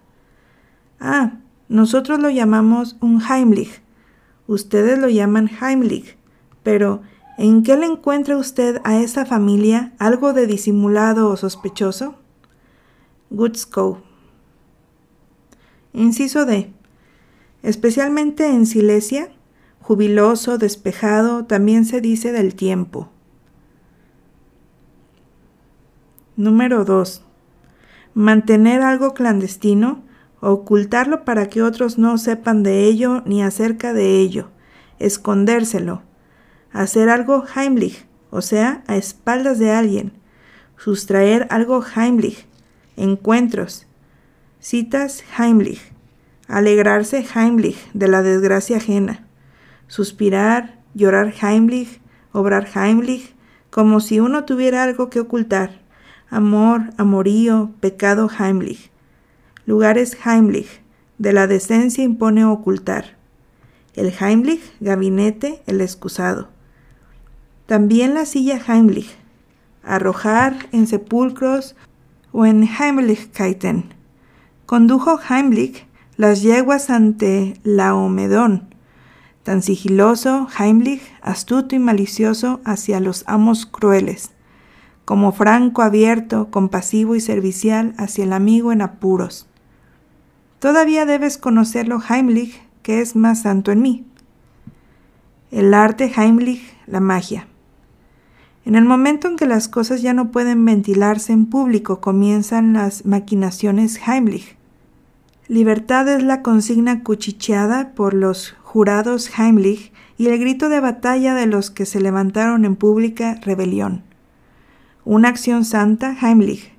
Ah, 1.01 1.39
nosotros 1.69 2.19
lo 2.19 2.31
llamamos 2.31 2.97
un 3.01 3.21
Heimlich, 3.21 3.83
Ustedes 4.49 4.99
lo 4.99 5.11
llaman 5.11 5.51
Heimlich, 5.61 6.17
pero 6.63 7.03
¿en 7.37 7.63
qué 7.63 7.77
le 7.77 7.85
encuentra 7.85 8.39
usted 8.39 8.81
a 8.83 8.99
esa 8.99 9.27
familia 9.27 9.93
algo 9.99 10.33
de 10.33 10.47
disimulado 10.47 11.29
o 11.29 11.37
sospechoso? 11.37 12.15
Gutzkow. 13.29 13.99
Inciso 15.93 16.47
D. 16.47 16.73
Especialmente 17.63 18.47
en 18.47 18.65
Silesia, 18.65 19.29
jubiloso, 19.83 20.57
despejado, 20.57 21.45
también 21.45 21.85
se 21.85 22.01
dice 22.01 22.33
del 22.33 22.55
tiempo. 22.55 23.11
Número 26.39 26.85
2. 26.85 27.25
Mantener 28.15 28.83
algo 28.83 29.13
clandestino, 29.13 30.05
ocultarlo 30.39 31.25
para 31.25 31.49
que 31.49 31.63
otros 31.63 31.99
no 31.99 32.17
sepan 32.17 32.63
de 32.63 32.85
ello 32.85 33.23
ni 33.27 33.43
acerca 33.43 33.93
de 33.93 34.21
ello, 34.21 34.49
escondérselo, 35.01 36.03
hacer 36.71 37.11
algo 37.11 37.43
Heimlich, 37.57 38.07
o 38.31 38.41
sea, 38.41 38.85
a 38.87 38.95
espaldas 38.95 39.59
de 39.59 39.73
alguien, 39.73 40.13
sustraer 40.77 41.49
algo 41.51 41.85
Heimlich, 41.97 42.47
encuentros, 42.97 43.89
citas 44.61 45.25
Heimlich, 45.37 45.91
alegrarse 46.47 47.27
Heimlich 47.35 47.91
de 47.95 48.07
la 48.07 48.23
desgracia 48.23 48.77
ajena, 48.77 49.27
suspirar, 49.89 50.79
llorar 50.95 51.35
Heimlich, 51.43 52.01
obrar 52.31 52.69
Heimlich, 52.77 53.35
como 53.71 53.99
si 53.99 54.21
uno 54.21 54.45
tuviera 54.45 54.85
algo 54.85 55.11
que 55.11 55.19
ocultar 55.19 55.78
amor, 56.31 56.91
amorío, 56.97 57.71
pecado 57.81 58.29
Heimlich. 58.29 58.91
Lugares 59.67 60.17
Heimlich, 60.25 60.81
de 61.19 61.33
la 61.33 61.47
decencia 61.47 62.05
impone 62.05 62.45
ocultar. 62.45 63.17
El 63.95 64.13
Heimlich, 64.21 64.63
gabinete, 64.81 65.63
el 65.67 65.81
excusado. 65.81 66.49
También 67.67 68.15
la 68.15 68.25
silla 68.27 68.61
Heimlich, 68.67 69.17
arrojar 69.83 70.69
en 70.73 70.87
sepulcros 70.87 71.75
o 72.33 72.47
en 72.47 72.65
Heimlichkeiten. 72.65 73.95
Condujo 74.67 75.19
Heimlich 75.29 75.87
las 76.17 76.43
yeguas 76.43 76.91
ante 76.91 77.55
Laomedón, 77.63 78.75
tan 79.45 79.63
sigiloso, 79.63 80.49
Heimlich, 80.59 81.03
astuto 81.23 81.75
y 81.77 81.79
malicioso 81.79 82.61
hacia 82.65 83.01
los 83.01 83.25
amos 83.27 83.67
crueles 83.67 84.33
como 85.09 85.33
franco, 85.33 85.81
abierto, 85.81 86.51
compasivo 86.51 87.17
y 87.17 87.21
servicial 87.21 87.95
hacia 87.97 88.25
el 88.25 88.33
amigo 88.35 88.73
en 88.73 88.83
apuros. 88.83 89.47
Todavía 90.59 91.07
debes 91.07 91.39
conocerlo 91.39 91.99
Heimlich, 92.07 92.61
que 92.83 93.01
es 93.01 93.17
más 93.17 93.41
santo 93.41 93.73
en 93.73 93.81
mí. 93.81 94.05
El 95.51 95.73
arte 95.73 96.13
Heimlich, 96.15 96.61
la 96.87 97.01
magia. 97.01 97.49
En 98.67 98.75
el 98.75 98.85
momento 98.85 99.29
en 99.29 99.37
que 99.37 99.47
las 99.47 99.67
cosas 99.69 100.03
ya 100.03 100.13
no 100.13 100.31
pueden 100.31 100.63
ventilarse 100.67 101.33
en 101.33 101.47
público, 101.47 102.03
comienzan 102.03 102.75
las 102.75 103.07
maquinaciones 103.07 103.99
Heimlich. 104.07 104.59
Libertad 105.47 106.07
es 106.07 106.23
la 106.23 106.43
consigna 106.43 107.03
cuchicheada 107.03 107.95
por 107.95 108.13
los 108.13 108.57
jurados 108.63 109.31
Heimlich 109.39 109.91
y 110.19 110.27
el 110.27 110.39
grito 110.39 110.69
de 110.69 110.81
batalla 110.81 111.35
de 111.35 111.47
los 111.47 111.71
que 111.71 111.87
se 111.87 111.99
levantaron 111.99 112.67
en 112.67 112.77
pública 112.77 113.41
rebelión. 113.41 114.07
Una 115.11 115.31
acción 115.31 115.65
santa, 115.65 116.15
Heimlich. 116.21 116.71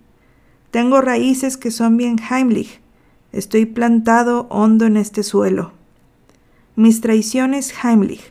Tengo 0.70 1.02
raíces 1.02 1.58
que 1.58 1.72
son 1.72 1.98
bien 1.98 2.18
Heimlich. 2.20 2.80
Estoy 3.32 3.66
plantado 3.66 4.46
hondo 4.52 4.86
en 4.86 4.98
este 4.98 5.24
suelo. 5.24 5.72
Mis 6.76 7.02
traiciones, 7.02 7.74
Heimlich. 7.84 8.22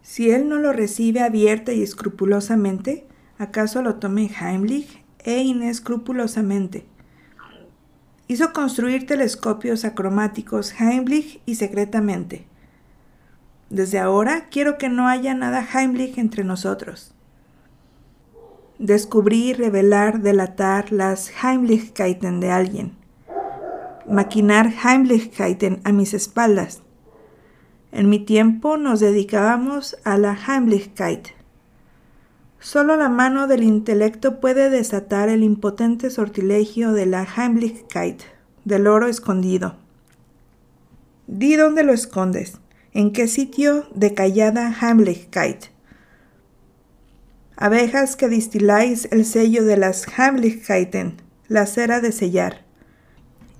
Si 0.00 0.30
él 0.30 0.48
no 0.48 0.56
lo 0.56 0.72
recibe 0.72 1.20
abierta 1.20 1.74
y 1.74 1.82
escrupulosamente, 1.82 3.06
¿acaso 3.36 3.82
lo 3.82 3.96
tome 3.96 4.30
Heimlich 4.40 5.04
e 5.24 5.42
inescrupulosamente? 5.42 6.86
Hizo 8.28 8.54
construir 8.54 9.04
telescopios 9.04 9.84
acromáticos 9.84 10.72
Heimlich 10.80 11.42
y 11.44 11.56
secretamente. 11.56 12.46
Desde 13.68 13.98
ahora 13.98 14.48
quiero 14.48 14.78
que 14.78 14.88
no 14.88 15.06
haya 15.06 15.34
nada 15.34 15.68
Heimlich 15.70 16.16
entre 16.16 16.44
nosotros 16.44 17.13
descubrir, 18.84 19.56
revelar, 19.58 20.20
delatar 20.20 20.92
las 20.92 21.32
Heimlichkeiten 21.42 22.38
de 22.40 22.50
alguien, 22.50 22.92
maquinar 24.06 24.70
Heimlichkeiten 24.84 25.80
a 25.84 25.92
mis 25.92 26.12
espaldas. 26.12 26.82
En 27.92 28.10
mi 28.10 28.18
tiempo 28.18 28.76
nos 28.76 29.00
dedicábamos 29.00 29.96
a 30.04 30.18
la 30.18 30.36
Heimlichkeit. 30.36 31.28
Solo 32.60 32.96
la 32.96 33.08
mano 33.08 33.46
del 33.46 33.62
intelecto 33.62 34.38
puede 34.38 34.68
desatar 34.68 35.30
el 35.30 35.42
impotente 35.42 36.10
sortilegio 36.10 36.92
de 36.92 37.06
la 37.06 37.24
Heimlichkeit, 37.24 38.20
del 38.66 38.86
oro 38.86 39.06
escondido. 39.06 39.76
Di 41.26 41.56
dónde 41.56 41.84
lo 41.84 41.94
escondes, 41.94 42.58
en 42.92 43.12
qué 43.12 43.28
sitio 43.28 43.86
de 43.94 44.12
callada 44.12 44.74
Heimlichkeit 44.78 45.73
abejas 47.56 48.16
que 48.16 48.28
distiláis 48.28 49.08
el 49.10 49.24
sello 49.24 49.64
de 49.64 49.76
las 49.76 50.06
Heimlichkeiten, 50.18 51.22
la 51.48 51.66
cera 51.66 52.00
de 52.00 52.12
sellar. 52.12 52.64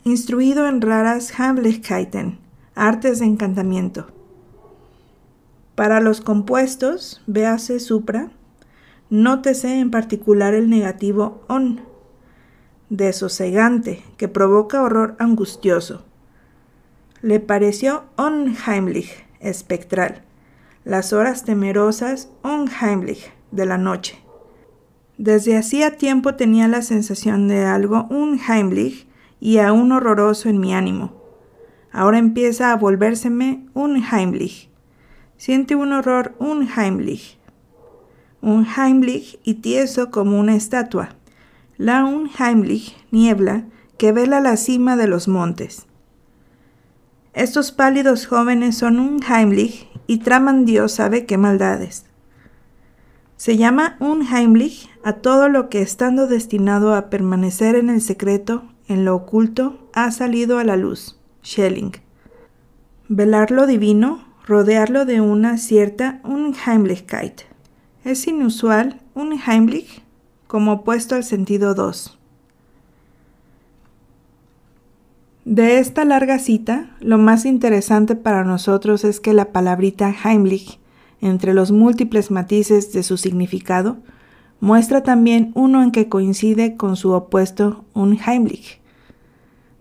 Instruido 0.05 0.67
en 0.67 0.81
raras 0.81 1.39
Heimlichkeiten, 1.39 2.39
artes 2.75 3.21
de 3.21 3.27
encantamiento. 3.27 4.07
Para 5.75 6.01
los 6.01 6.21
compuestos, 6.21 7.23
véase 7.27 7.81
supra, 7.81 8.31
nótese 9.11 9.81
en 9.81 9.91
particular 9.91 10.55
el 10.55 10.71
negativo 10.71 11.43
on, 11.49 11.81
desosegante, 12.91 14.03
que 14.17 14.29
provoca 14.29 14.83
horror 14.83 15.17
angustioso. 15.19 16.05
Le 17.23 17.41
pareció 17.41 18.05
unheimlich, 18.19 19.25
espectral. 19.41 20.23
Las 20.85 21.13
horas 21.13 21.45
temerosas 21.45 22.29
unheimlich, 22.43 23.33
de 23.55 23.67
la 23.67 23.79
noche. 23.79 24.25
Desde 25.17 25.57
hacía 25.57 25.97
tiempo 25.97 26.35
tenía 26.35 26.67
la 26.67 26.83
sensación 26.83 27.47
de 27.47 27.65
algo 27.65 28.07
un 28.11 28.41
Heimlich 28.41 29.07
y 29.41 29.59
aún 29.59 29.93
horroroso 29.93 30.49
en 30.49 30.59
mi 30.59 30.75
ánimo. 30.75 31.13
Ahora 31.93 32.19
empieza 32.19 32.73
a 32.73 32.77
volvérseme 32.77 33.67
un 33.75 34.03
Heimlich. 34.03 34.69
Siente 35.37 35.77
un 35.77 35.93
horror 35.93 36.35
un 36.41 36.69
Heimlich. 36.69 37.39
Un 38.41 38.67
Heimlich 38.67 39.39
y 39.45 39.55
tieso 39.55 40.11
como 40.11 40.41
una 40.41 40.57
estatua. 40.57 41.11
La 41.77 42.05
un 42.05 42.29
Heimlich, 42.37 42.97
niebla, 43.13 43.65
que 43.97 44.11
vela 44.11 44.41
la 44.41 44.57
cima 44.57 44.97
de 44.97 45.07
los 45.07 45.29
montes. 45.29 45.87
Estos 47.33 47.71
pálidos 47.71 48.27
jóvenes 48.27 48.77
son 48.77 48.99
un 48.99 49.21
Heimlich 49.23 49.89
y 50.07 50.19
traman 50.19 50.65
Dios 50.65 50.93
sabe 50.93 51.27
qué 51.27 51.39
maldades. 51.39 52.07
Se 53.37 53.57
llama 53.57 53.97
Unheimlich 54.01 54.89
a 55.03 55.15
todo 55.15 55.49
lo 55.49 55.69
que 55.69 55.83
estando 55.83 56.27
destinado 56.27 56.95
a 56.95 57.11
permanecer 57.11 57.75
en 57.75 57.91
el 57.91 58.01
secreto, 58.01 58.65
en 58.89 59.05
lo 59.05 59.17
oculto, 59.17 59.89
ha 59.93 60.11
salido 60.11 60.59
a 60.59 60.65
la 60.65 60.77
luz. 60.77 61.19
Schelling. 61.43 61.93
Velar 63.09 63.51
lo 63.51 63.67
divino, 63.67 64.25
rodearlo 64.47 65.05
de 65.05 65.21
una 65.21 65.59
cierta 65.59 66.21
Unheimlichkeit. 66.25 67.43
Es 68.05 68.27
inusual 68.27 69.01
Unheimlich 69.15 70.03
como 70.47 70.73
opuesto 70.73 71.15
al 71.15 71.25
sentido 71.25 71.75
2. 71.75 72.19
De 75.45 75.79
esta 75.79 76.07
larga 76.07 76.39
cita, 76.39 76.97
lo 77.01 77.19
más 77.19 77.45
interesante 77.45 78.17
para 78.17 78.45
nosotros 78.45 79.05
es 79.05 79.21
que 79.21 79.35
la 79.35 79.53
palabrita 79.53 80.15
Heimlich 80.25 80.79
entre 81.25 81.55
los 81.55 81.73
múltiples 81.73 82.31
matices 82.31 82.93
de 82.93 83.03
su 83.03 83.17
significado, 83.17 83.97
muestra 84.61 85.03
también 85.03 85.53
uno 85.55 85.83
en 85.83 85.91
que 85.91 86.09
coincide 86.09 86.77
con 86.77 86.97
su 86.97 87.13
opuesto 87.13 87.85
Unheimlich. 87.95 88.81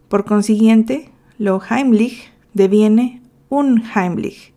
Por 0.07 0.23
consiguiente, 0.23 1.11
lo 1.37 1.61
Heimlich 1.61 2.31
deviene 2.53 3.21
Unheimlich. 3.49 4.53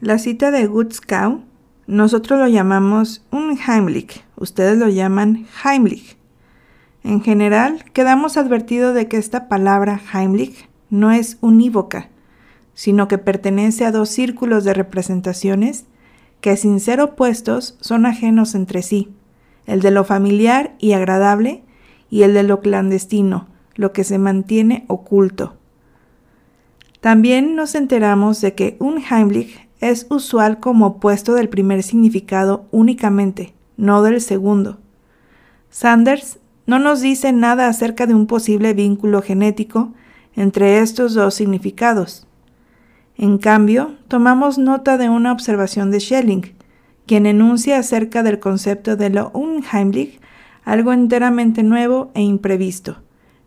La 0.00 0.18
cita 0.18 0.50
de 0.50 0.66
Gutzkau, 0.66 1.42
nosotros 1.86 2.40
lo 2.40 2.48
llamamos 2.48 3.24
Unheimlich, 3.30 4.24
ustedes 4.36 4.76
lo 4.78 4.88
llaman 4.88 5.46
Heimlich. 5.64 6.16
En 7.04 7.22
general, 7.22 7.84
quedamos 7.92 8.36
advertidos 8.36 8.92
de 8.92 9.06
que 9.06 9.18
esta 9.18 9.48
palabra 9.48 10.00
Heimlich 10.12 10.68
no 10.90 11.12
es 11.12 11.38
unívoca, 11.40 12.08
sino 12.76 13.08
que 13.08 13.16
pertenece 13.16 13.86
a 13.86 13.90
dos 13.90 14.10
círculos 14.10 14.62
de 14.62 14.74
representaciones 14.74 15.86
que 16.42 16.56
sin 16.58 16.78
ser 16.78 17.00
opuestos 17.00 17.76
son 17.80 18.04
ajenos 18.04 18.54
entre 18.54 18.82
sí, 18.82 19.08
el 19.64 19.80
de 19.80 19.90
lo 19.90 20.04
familiar 20.04 20.76
y 20.78 20.92
agradable 20.92 21.64
y 22.10 22.22
el 22.22 22.34
de 22.34 22.42
lo 22.42 22.60
clandestino, 22.60 23.48
lo 23.74 23.92
que 23.92 24.04
se 24.04 24.18
mantiene 24.18 24.84
oculto. 24.88 25.56
También 27.00 27.56
nos 27.56 27.74
enteramos 27.74 28.42
de 28.42 28.54
que 28.54 28.76
un 28.78 28.98
Heimlich 28.98 29.58
es 29.80 30.06
usual 30.10 30.60
como 30.60 30.86
opuesto 30.86 31.32
del 31.34 31.48
primer 31.48 31.82
significado 31.82 32.66
únicamente, 32.72 33.54
no 33.78 34.02
del 34.02 34.20
segundo. 34.20 34.78
Sanders 35.70 36.38
no 36.66 36.78
nos 36.78 37.00
dice 37.00 37.32
nada 37.32 37.68
acerca 37.68 38.06
de 38.06 38.14
un 38.14 38.26
posible 38.26 38.74
vínculo 38.74 39.22
genético 39.22 39.92
entre 40.34 40.80
estos 40.80 41.14
dos 41.14 41.34
significados. 41.34 42.25
En 43.18 43.38
cambio, 43.38 43.94
tomamos 44.08 44.58
nota 44.58 44.98
de 44.98 45.08
una 45.08 45.32
observación 45.32 45.90
de 45.90 46.00
Schelling, 46.00 46.54
quien 47.06 47.24
enuncia 47.24 47.78
acerca 47.78 48.22
del 48.22 48.38
concepto 48.38 48.96
de 48.96 49.10
lo 49.10 49.30
unheimlich 49.30 50.20
algo 50.64 50.92
enteramente 50.92 51.62
nuevo 51.62 52.10
e 52.14 52.22
imprevisto. 52.22 52.98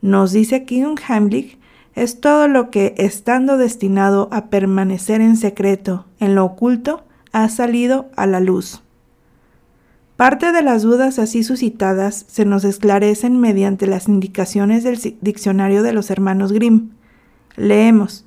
Nos 0.02 0.32
dice 0.32 0.64
que 0.64 0.88
unheimlich 0.88 1.60
es 1.94 2.22
todo 2.22 2.48
lo 2.48 2.72
que, 2.72 2.96
estando 2.98 3.58
destinado 3.58 4.30
a 4.32 4.46
permanecer 4.46 5.20
en 5.22 5.36
secreto, 5.36 6.06
en 6.20 6.34
lo 6.34 6.46
oculto, 6.46 7.04
ha 7.34 7.50
salido 7.50 8.10
a 8.16 8.26
la 8.26 8.40
luz. 8.40 8.82
Parte 10.16 10.52
de 10.52 10.62
las 10.62 10.82
dudas 10.82 11.20
así 11.20 11.44
suscitadas 11.44 12.26
se 12.28 12.46
nos 12.46 12.64
esclarecen 12.64 13.40
mediante 13.40 13.86
las 13.86 14.08
indicaciones 14.08 14.84
del 14.84 15.00
diccionario 15.22 15.84
de 15.84 15.94
los 15.94 16.10
hermanos 16.10 16.52
Grimm. 16.54 16.92
Leemos. 17.56 18.26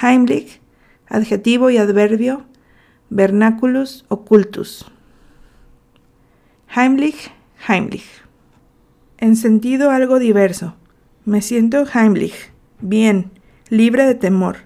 Heimlich, 0.00 0.60
adjetivo 1.08 1.70
y 1.70 1.78
adverbio, 1.78 2.44
vernaculus 3.10 4.04
ocultus. 4.08 4.86
Heimlich, 6.74 7.30
Heimlich. 7.66 8.06
En 9.16 9.36
sentido 9.36 9.90
algo 9.90 10.18
diverso. 10.18 10.74
Me 11.24 11.42
siento 11.42 11.84
Heimlich, 11.92 12.52
bien, 12.80 13.30
libre 13.68 14.04
de 14.06 14.14
temor. 14.14 14.56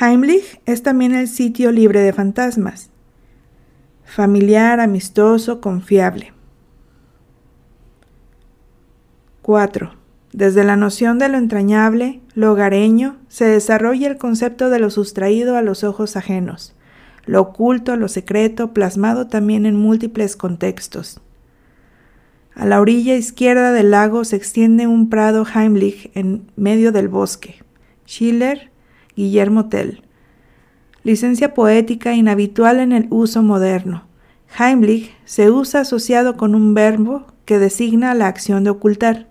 Heimlich 0.00 0.60
es 0.66 0.82
también 0.82 1.14
el 1.14 1.28
sitio 1.28 1.72
libre 1.72 2.00
de 2.00 2.12
fantasmas 2.12 2.90
familiar, 4.06 4.80
amistoso, 4.80 5.60
confiable. 5.60 6.32
4. 9.42 10.05
Desde 10.36 10.62
la 10.62 10.76
noción 10.76 11.18
de 11.18 11.28
lo 11.28 11.38
entrañable, 11.38 12.20
lo 12.34 12.52
hogareño, 12.52 13.16
se 13.26 13.46
desarrolla 13.46 14.06
el 14.06 14.18
concepto 14.18 14.70
de 14.70 14.78
lo 14.78 14.90
sustraído 14.90 15.56
a 15.56 15.62
los 15.62 15.82
ojos 15.82 16.14
ajenos, 16.14 16.76
lo 17.24 17.40
oculto, 17.40 17.96
lo 17.96 18.06
secreto, 18.06 18.72
plasmado 18.72 19.26
también 19.26 19.66
en 19.66 19.74
múltiples 19.74 20.36
contextos. 20.36 21.20
A 22.54 22.66
la 22.66 22.80
orilla 22.80 23.16
izquierda 23.16 23.72
del 23.72 23.90
lago 23.90 24.24
se 24.24 24.36
extiende 24.36 24.86
un 24.86 25.10
prado 25.10 25.44
Heimlich 25.52 26.12
en 26.14 26.48
medio 26.54 26.92
del 26.92 27.08
bosque. 27.08 27.64
Schiller, 28.06 28.70
Guillermo 29.16 29.68
Tell 29.68 30.02
licencia 31.06 31.54
poética 31.54 32.14
inhabitual 32.14 32.80
en 32.80 32.90
el 32.90 33.06
uso 33.10 33.40
moderno. 33.40 34.02
Heimlich 34.58 35.14
se 35.24 35.52
usa 35.52 35.82
asociado 35.82 36.36
con 36.36 36.56
un 36.56 36.74
verbo 36.74 37.26
que 37.44 37.60
designa 37.60 38.12
la 38.14 38.26
acción 38.26 38.64
de 38.64 38.70
ocultar. 38.70 39.28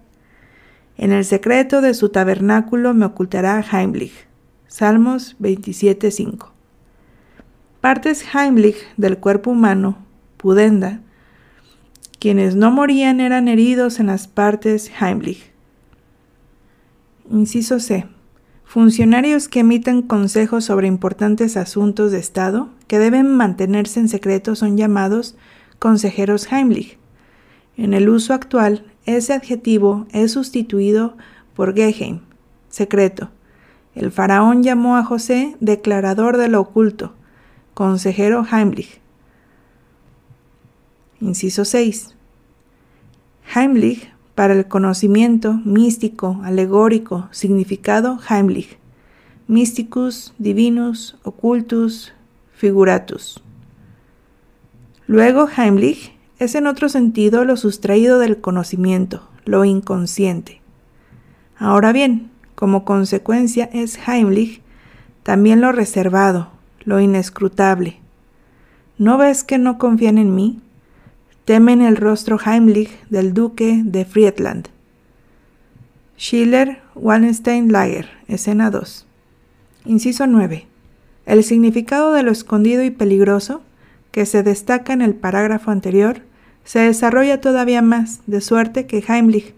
En 0.97 1.11
el 1.11 1.25
secreto 1.25 1.81
de 1.81 1.93
su 1.93 2.09
tabernáculo 2.09 2.93
me 2.93 3.05
ocultará 3.05 3.63
Heimlich. 3.71 4.27
Salmos 4.67 5.35
27.5. 5.39 6.51
Partes 7.81 8.25
Heimlich 8.33 8.77
del 8.97 9.17
cuerpo 9.17 9.51
humano, 9.51 9.97
pudenda. 10.37 11.01
Quienes 12.19 12.55
no 12.55 12.71
morían 12.71 13.19
eran 13.19 13.47
heridos 13.47 13.99
en 13.99 14.07
las 14.07 14.27
partes 14.27 14.89
Heimlich. 14.99 15.51
Inciso 17.29 17.79
C. 17.79 18.07
Funcionarios 18.63 19.47
que 19.47 19.59
emiten 19.59 20.01
consejos 20.01 20.65
sobre 20.65 20.87
importantes 20.87 21.57
asuntos 21.57 22.11
de 22.11 22.19
Estado 22.19 22.69
que 22.87 22.99
deben 22.99 23.35
mantenerse 23.35 23.99
en 23.99 24.09
secreto 24.09 24.55
son 24.55 24.77
llamados 24.77 25.35
consejeros 25.77 26.51
Heimlich. 26.51 26.97
En 27.77 27.93
el 27.93 28.09
uso 28.09 28.33
actual, 28.33 28.85
ese 29.05 29.33
adjetivo 29.33 30.07
es 30.11 30.31
sustituido 30.31 31.15
por 31.55 31.73
Geheim, 31.73 32.21
secreto. 32.69 33.29
El 33.93 34.11
faraón 34.11 34.63
llamó 34.63 34.97
a 34.97 35.03
José 35.03 35.55
declarador 35.59 36.37
de 36.37 36.49
lo 36.49 36.61
oculto, 36.61 37.13
consejero 37.73 38.45
Heimlich. 38.51 38.99
Inciso 41.21 41.63
6. 41.63 42.15
Heimlich 43.55 44.11
para 44.35 44.53
el 44.53 44.67
conocimiento 44.67 45.53
místico, 45.63 46.41
alegórico, 46.43 47.29
significado 47.31 48.19
Heimlich, 48.29 48.77
mysticus, 49.47 50.33
divinus, 50.37 51.17
occultus, 51.23 52.13
figuratus. 52.53 53.41
Luego 55.07 55.47
Heimlich 55.47 56.14
es 56.39 56.55
en 56.55 56.67
otro 56.67 56.89
sentido 56.89 57.45
lo 57.45 57.57
sustraído 57.57 58.19
del 58.19 58.41
conocimiento, 58.41 59.27
lo 59.45 59.65
inconsciente. 59.65 60.61
Ahora 61.57 61.93
bien, 61.93 62.29
como 62.55 62.85
consecuencia 62.85 63.69
es 63.73 63.97
Heimlich 64.07 64.61
también 65.23 65.61
lo 65.61 65.71
reservado, 65.71 66.49
lo 66.83 66.99
inescrutable. 66.99 67.97
¿No 68.97 69.17
ves 69.17 69.43
que 69.43 69.57
no 69.57 69.77
confían 69.77 70.17
en 70.17 70.35
mí? 70.35 70.61
temen 71.45 71.83
el 71.83 71.95
rostro 71.95 72.39
Heimlich 72.43 72.89
del 73.09 73.33
duque 73.33 73.81
de 73.85 74.03
Friedland. 74.03 74.67
Schiller, 76.17 76.81
Wallenstein 76.95 77.71
Lager, 77.71 78.09
escena 78.27 78.71
2. 78.71 79.05
Inciso 79.85 80.25
9. 80.25 80.65
El 81.27 81.43
significado 81.43 82.13
de 82.13 82.23
lo 82.23 82.31
escondido 82.31 82.83
y 82.83 82.89
peligroso, 82.89 83.61
que 84.15 84.25
se 84.25 84.41
destaca 84.41 84.93
en 84.93 85.01
el 85.01 85.13
parágrafo 85.13 85.69
anterior, 85.69 86.21
se 86.63 86.79
desarrolla 86.79 87.41
todavía 87.41 87.81
más, 87.81 88.21
de 88.25 88.39
suerte 88.39 88.87
que 88.87 89.03
Heimlich 89.05 89.53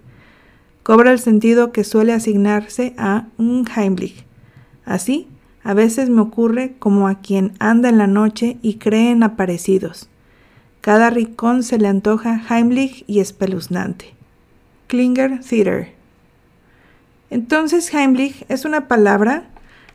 cobra 0.81 1.11
el 1.11 1.19
sentido 1.19 1.71
que 1.71 1.83
suele 1.83 2.11
asignarse 2.11 2.95
a 2.97 3.27
un 3.37 3.65
Heimlich. 3.73 4.25
Así, 4.83 5.27
a 5.63 5.75
veces 5.75 6.09
me 6.09 6.21
ocurre 6.21 6.73
como 6.79 7.07
a 7.07 7.21
quien 7.21 7.53
anda 7.59 7.87
en 7.87 7.99
la 7.99 8.07
noche 8.07 8.57
y 8.63 8.79
cree 8.79 9.11
en 9.11 9.21
aparecidos 9.21 10.09
cada 10.87 11.09
rincón 11.09 11.63
se 11.63 11.77
le 11.77 11.89
antoja 11.89 12.41
Heimlich 12.49 13.03
y 13.07 13.19
espeluznante. 13.19 14.13
Klinger 14.87 15.41
Theater. 15.41 15.89
Entonces 17.29 17.93
Heimlich 17.93 18.45
es 18.47 18.63
una 18.63 18.87
palabra 18.87 19.49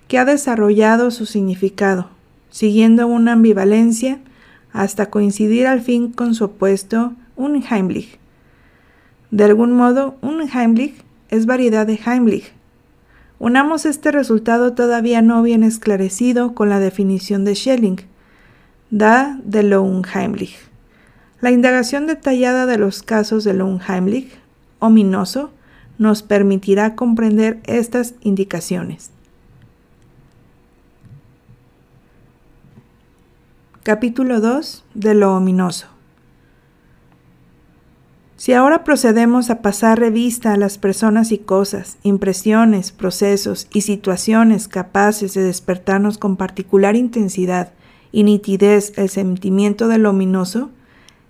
que 0.07 0.19
ha 0.19 0.27
desarrollado 0.27 1.11
su 1.11 1.25
significado, 1.25 2.11
siguiendo 2.51 3.07
una 3.07 3.33
ambivalencia 3.33 4.19
hasta 4.73 5.11
coincidir 5.11 5.67
al 5.67 5.81
fin 5.81 6.13
con 6.13 6.35
su 6.35 6.45
opuesto, 6.45 7.13
un 7.37 7.63
Heimlich. 7.63 8.19
De 9.31 9.45
algún 9.45 9.73
modo, 9.73 10.17
un 10.21 10.41
Heimlich 10.49 10.95
es 11.31 11.47
variedad 11.47 11.87
de 11.87 11.99
Heimlich. 12.05 12.53
Unamos 13.39 13.87
este 13.87 14.13
resultado 14.13 14.73
todavía 14.75 15.21
no 15.21 15.43
bien 15.43 15.65
esclarecido 15.65 16.55
con 16.55 16.69
la 16.69 16.79
definición 16.79 17.45
de 17.45 17.57
Schelling, 17.57 18.01
da 18.93 19.41
de 19.43 19.65
lo 19.65 19.83
unheimlich. 19.83 20.55
La 21.41 21.51
indagación 21.51 22.07
detallada 22.07 22.67
de 22.67 22.79
los 22.79 23.03
casos 23.03 23.43
de 23.43 23.61
Unheimlich, 23.61 24.31
ominoso, 24.79 25.51
nos 25.99 26.23
permitirá 26.23 26.95
comprender 26.95 27.59
estas 27.65 28.15
indicaciones. 28.21 29.11
Capítulo 33.85 34.41
2 34.41 34.85
de 34.95 35.15
lo 35.15 35.35
ominoso. 35.35 35.89
Si 38.37 38.53
ahora 38.53 38.85
procedemos 38.85 39.51
a 39.51 39.61
pasar 39.61 39.99
revista 39.99 40.53
a 40.53 40.57
las 40.57 40.79
personas 40.79 41.33
y 41.33 41.39
cosas, 41.39 41.97
impresiones, 42.05 42.93
procesos 42.93 43.67
y 43.73 43.81
situaciones 43.81 44.69
capaces 44.69 45.35
de 45.35 45.43
despertarnos 45.43 46.17
con 46.17 46.37
particular 46.37 46.95
intensidad 46.95 47.73
y 48.13 48.23
nitidez 48.23 48.93
el 48.97 49.09
sentimiento 49.09 49.89
del 49.89 50.07
ominoso, 50.07 50.71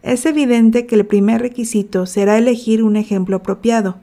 es 0.02 0.26
evidente 0.26 0.84
que 0.84 0.96
el 0.96 1.06
primer 1.06 1.40
requisito 1.40 2.04
será 2.04 2.36
elegir 2.36 2.82
un 2.82 2.96
ejemplo 2.96 3.36
apropiado. 3.36 3.96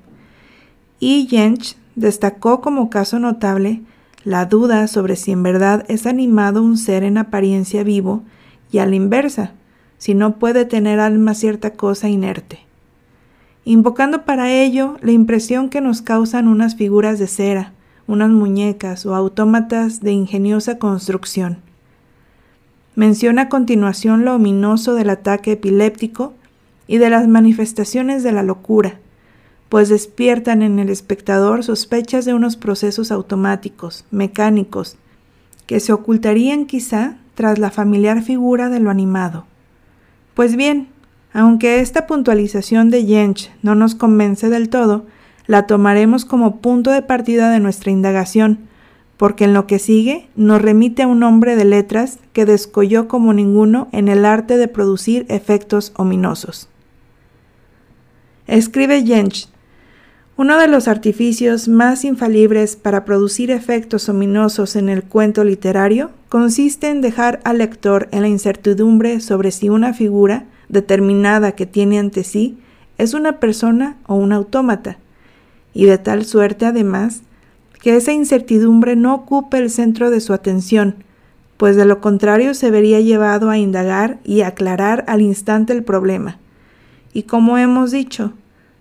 Y 0.99 1.27
Jensch 1.27 1.75
destacó 1.95 2.61
como 2.61 2.89
caso 2.89 3.19
notable 3.19 3.83
la 4.23 4.47
duda 4.47 4.87
sobre 4.87 5.17
si 5.17 5.33
en 5.33 5.43
verdad 5.43 5.85
es 5.87 6.07
animado 6.07 6.63
un 6.63 6.77
ser 6.77 7.03
en 7.03 7.19
apariencia 7.19 7.83
vivo 7.83 8.23
y 8.71 8.79
a 8.79 8.85
la 8.85 8.95
inversa, 8.95 9.53
si 9.97 10.13
no 10.13 10.39
puede 10.39 10.65
tener 10.65 10.99
alma 10.99 11.33
cierta 11.33 11.71
cosa 11.71 12.09
inerte. 12.09 12.59
Invocando 13.65 14.23
para 14.25 14.51
ello 14.51 14.97
la 15.01 15.11
impresión 15.11 15.69
que 15.69 15.81
nos 15.81 16.01
causan 16.01 16.47
unas 16.47 16.75
figuras 16.75 17.19
de 17.19 17.27
cera, 17.27 17.73
unas 18.07 18.29
muñecas 18.29 19.05
o 19.05 19.13
autómatas 19.13 20.01
de 20.01 20.11
ingeniosa 20.11 20.79
construcción. 20.79 21.57
Menciona 22.95 23.43
a 23.43 23.49
continuación 23.49 24.25
lo 24.25 24.35
ominoso 24.35 24.95
del 24.95 25.09
ataque 25.09 25.51
epiléptico 25.51 26.33
y 26.87 26.97
de 26.97 27.09
las 27.09 27.27
manifestaciones 27.27 28.23
de 28.23 28.31
la 28.31 28.41
locura, 28.41 28.99
pues 29.69 29.89
despiertan 29.89 30.63
en 30.63 30.79
el 30.79 30.89
espectador 30.89 31.63
sospechas 31.63 32.25
de 32.25 32.33
unos 32.33 32.55
procesos 32.55 33.11
automáticos, 33.11 34.05
mecánicos, 34.09 34.97
que 35.67 35.79
se 35.79 35.93
ocultarían 35.93 36.65
quizá 36.65 37.17
tras 37.39 37.57
la 37.57 37.71
familiar 37.71 38.21
figura 38.21 38.67
de 38.67 38.81
lo 38.81 38.89
animado. 38.89 39.45
Pues 40.33 40.57
bien, 40.57 40.89
aunque 41.31 41.79
esta 41.79 42.05
puntualización 42.05 42.89
de 42.89 43.05
Jensch 43.05 43.49
no 43.61 43.75
nos 43.75 43.95
convence 43.95 44.49
del 44.49 44.67
todo, 44.67 45.05
la 45.47 45.65
tomaremos 45.65 46.25
como 46.25 46.57
punto 46.57 46.91
de 46.91 47.01
partida 47.01 47.49
de 47.49 47.61
nuestra 47.61 47.91
indagación, 47.91 48.67
porque 49.15 49.45
en 49.45 49.53
lo 49.53 49.67
que 49.67 49.79
sigue 49.79 50.27
nos 50.35 50.61
remite 50.61 51.03
a 51.03 51.07
un 51.07 51.23
hombre 51.23 51.55
de 51.55 51.63
letras 51.63 52.19
que 52.33 52.45
descolló 52.45 53.07
como 53.07 53.31
ninguno 53.31 53.87
en 53.93 54.09
el 54.09 54.25
arte 54.25 54.57
de 54.57 54.67
producir 54.67 55.25
efectos 55.29 55.93
ominosos. 55.95 56.67
Escribe 58.47 59.01
Jensch, 59.05 59.47
uno 60.39 60.57
de 60.57 60.69
los 60.69 60.87
artificios 60.87 61.67
más 61.67 62.05
infalibles 62.05 62.77
para 62.77 63.03
producir 63.03 63.51
efectos 63.51 64.07
ominosos 64.07 64.77
en 64.77 64.87
el 64.87 65.03
cuento 65.03 65.43
literario 65.43 66.11
consiste 66.29 66.87
en 66.87 67.01
dejar 67.01 67.41
al 67.43 67.57
lector 67.57 68.07
en 68.13 68.21
la 68.21 68.29
incertidumbre 68.29 69.19
sobre 69.19 69.51
si 69.51 69.67
una 69.67 69.93
figura 69.93 70.45
determinada 70.69 71.51
que 71.51 71.65
tiene 71.65 71.99
ante 71.99 72.23
sí 72.23 72.57
es 72.97 73.13
una 73.13 73.41
persona 73.41 73.97
o 74.07 74.15
un 74.15 74.31
autómata, 74.31 74.97
y 75.73 75.87
de 75.87 75.97
tal 75.97 76.23
suerte 76.23 76.65
además 76.65 77.21
que 77.81 77.97
esa 77.97 78.13
incertidumbre 78.13 78.95
no 78.95 79.15
ocupe 79.15 79.57
el 79.57 79.69
centro 79.69 80.09
de 80.09 80.21
su 80.21 80.31
atención, 80.31 81.03
pues 81.57 81.75
de 81.75 81.83
lo 81.83 81.99
contrario 81.99 82.53
se 82.53 82.71
vería 82.71 83.01
llevado 83.01 83.49
a 83.49 83.57
indagar 83.57 84.19
y 84.23 84.39
aclarar 84.39 85.03
al 85.09 85.19
instante 85.19 85.73
el 85.73 85.83
problema. 85.83 86.37
Y 87.11 87.23
como 87.23 87.57
hemos 87.57 87.91
dicho, 87.91 88.31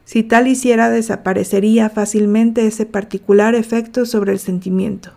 si 0.09 0.23
tal 0.23 0.47
hiciera 0.47 0.89
desaparecería 0.89 1.91
fácilmente 1.91 2.67
ese 2.67 2.87
particular 2.87 3.55
efecto 3.55 4.07
sobre 4.07 4.33
el 4.33 4.39
sentimiento. 4.39 5.11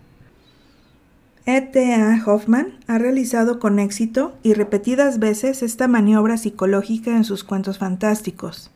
E.T.A. 1.45 2.21
Hoffman 2.25 2.73
ha 2.87 2.97
realizado 2.97 3.57
con 3.57 3.79
éxito 3.79 4.33
y 4.43 4.53
repetidas 4.53 5.17
veces 5.17 5.63
esta 5.63 5.87
maniobra 5.87 6.35
psicológica 6.35 7.15
en 7.15 7.23
sus 7.23 7.45
cuentos 7.45 7.77
fantásticos. 7.77 8.69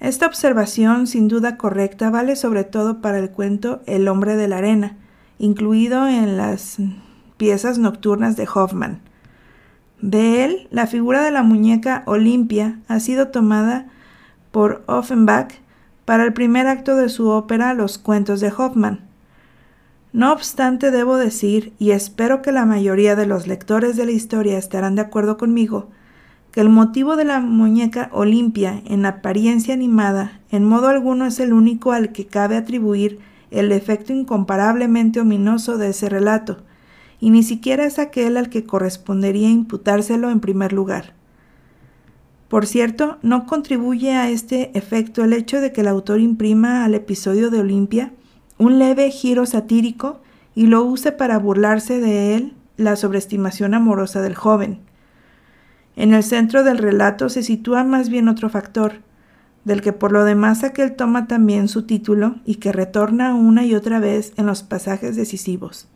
Esta 0.00 0.24
observación, 0.24 1.06
sin 1.06 1.28
duda 1.28 1.58
correcta, 1.58 2.08
vale 2.08 2.34
sobre 2.34 2.64
todo 2.64 3.02
para 3.02 3.18
el 3.18 3.28
cuento 3.28 3.82
El 3.84 4.08
hombre 4.08 4.34
de 4.34 4.48
la 4.48 4.56
arena, 4.56 4.96
incluido 5.38 6.08
en 6.08 6.38
las 6.38 6.78
piezas 7.36 7.76
nocturnas 7.76 8.36
de 8.36 8.48
Hoffman. 8.54 9.02
De 10.00 10.46
él, 10.46 10.68
la 10.70 10.86
figura 10.86 11.22
de 11.22 11.32
la 11.32 11.42
muñeca 11.42 12.02
Olimpia 12.06 12.78
ha 12.88 12.98
sido 12.98 13.28
tomada 13.28 13.92
por 14.52 14.84
Offenbach 14.86 15.54
para 16.04 16.24
el 16.24 16.32
primer 16.32 16.68
acto 16.68 16.94
de 16.94 17.08
su 17.08 17.28
ópera 17.28 17.74
Los 17.74 17.98
cuentos 17.98 18.40
de 18.40 18.52
Hoffman. 18.56 19.00
No 20.12 20.32
obstante, 20.32 20.90
debo 20.90 21.16
decir, 21.16 21.72
y 21.78 21.92
espero 21.92 22.42
que 22.42 22.52
la 22.52 22.66
mayoría 22.66 23.16
de 23.16 23.26
los 23.26 23.46
lectores 23.46 23.96
de 23.96 24.04
la 24.04 24.12
historia 24.12 24.58
estarán 24.58 24.94
de 24.94 25.02
acuerdo 25.02 25.38
conmigo, 25.38 25.88
que 26.52 26.60
el 26.60 26.68
motivo 26.68 27.16
de 27.16 27.24
la 27.24 27.40
muñeca 27.40 28.10
Olimpia 28.12 28.82
en 28.84 29.06
apariencia 29.06 29.72
animada 29.72 30.40
en 30.50 30.64
modo 30.64 30.88
alguno 30.88 31.24
es 31.24 31.40
el 31.40 31.54
único 31.54 31.92
al 31.92 32.12
que 32.12 32.26
cabe 32.26 32.56
atribuir 32.56 33.20
el 33.50 33.72
efecto 33.72 34.12
incomparablemente 34.12 35.18
ominoso 35.18 35.78
de 35.78 35.88
ese 35.88 36.10
relato, 36.10 36.58
y 37.18 37.30
ni 37.30 37.42
siquiera 37.42 37.86
es 37.86 37.98
aquel 37.98 38.36
al 38.36 38.50
que 38.50 38.64
correspondería 38.64 39.48
imputárselo 39.48 40.30
en 40.30 40.40
primer 40.40 40.74
lugar. 40.74 41.14
Por 42.52 42.66
cierto, 42.66 43.16
no 43.22 43.46
contribuye 43.46 44.14
a 44.14 44.28
este 44.28 44.76
efecto 44.76 45.24
el 45.24 45.32
hecho 45.32 45.62
de 45.62 45.72
que 45.72 45.80
el 45.80 45.88
autor 45.88 46.20
imprima 46.20 46.84
al 46.84 46.94
episodio 46.94 47.48
de 47.48 47.60
Olimpia 47.60 48.12
un 48.58 48.78
leve 48.78 49.10
giro 49.10 49.46
satírico 49.46 50.20
y 50.54 50.66
lo 50.66 50.84
use 50.84 51.12
para 51.12 51.38
burlarse 51.38 51.98
de 51.98 52.34
él 52.34 52.52
la 52.76 52.96
sobreestimación 52.96 53.72
amorosa 53.72 54.20
del 54.20 54.34
joven. 54.34 54.80
En 55.96 56.12
el 56.12 56.22
centro 56.22 56.62
del 56.62 56.76
relato 56.76 57.30
se 57.30 57.42
sitúa 57.42 57.84
más 57.84 58.10
bien 58.10 58.28
otro 58.28 58.50
factor, 58.50 58.96
del 59.64 59.80
que 59.80 59.94
por 59.94 60.12
lo 60.12 60.22
demás 60.22 60.62
aquel 60.62 60.94
toma 60.94 61.26
también 61.26 61.68
su 61.68 61.84
título 61.84 62.34
y 62.44 62.56
que 62.56 62.70
retorna 62.70 63.34
una 63.34 63.64
y 63.64 63.74
otra 63.74 63.98
vez 63.98 64.34
en 64.36 64.44
los 64.44 64.62
pasajes 64.62 65.16
decisivos. 65.16 65.88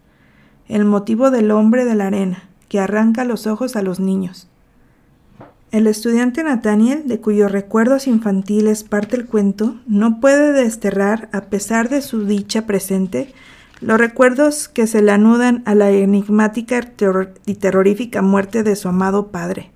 El 0.69 0.87
motivo 0.87 1.31
del 1.31 1.51
hombre 1.51 1.85
de 1.85 1.97
la 1.97 2.07
arena, 2.07 2.45
que 2.71 2.81
arranca 2.81 3.27
los 3.27 3.47
ojos 3.47 3.77
a 3.77 3.83
los 3.83 4.01
niños. 4.01 4.49
El 5.73 5.89
estudiante 5.89 6.45
Nathaniel, 6.45 7.03
de 7.07 7.21
cuyos 7.21 7.51
recuerdos 7.51 8.07
infantiles 8.07 8.85
parte 8.85 9.17
el 9.17 9.27
cuento, 9.27 9.81
no 9.87 10.21
puede 10.21 10.53
desterrar, 10.53 11.29
a 11.33 11.43
pesar 11.43 11.89
de 11.89 12.03
su 12.03 12.25
dicha 12.25 12.67
presente, 12.67 13.35
los 13.81 13.99
recuerdos 13.99 14.69
que 14.69 14.87
se 14.87 15.03
le 15.03 15.13
anudan 15.13 15.63
a 15.67 15.75
la 15.75 15.91
enigmática 15.91 16.93
y 17.47 17.55
terrorífica 17.55 18.23
muerte 18.23 18.63
de 18.63 18.77
su 18.77 18.89
amado 18.89 19.29
padre. 19.29 19.71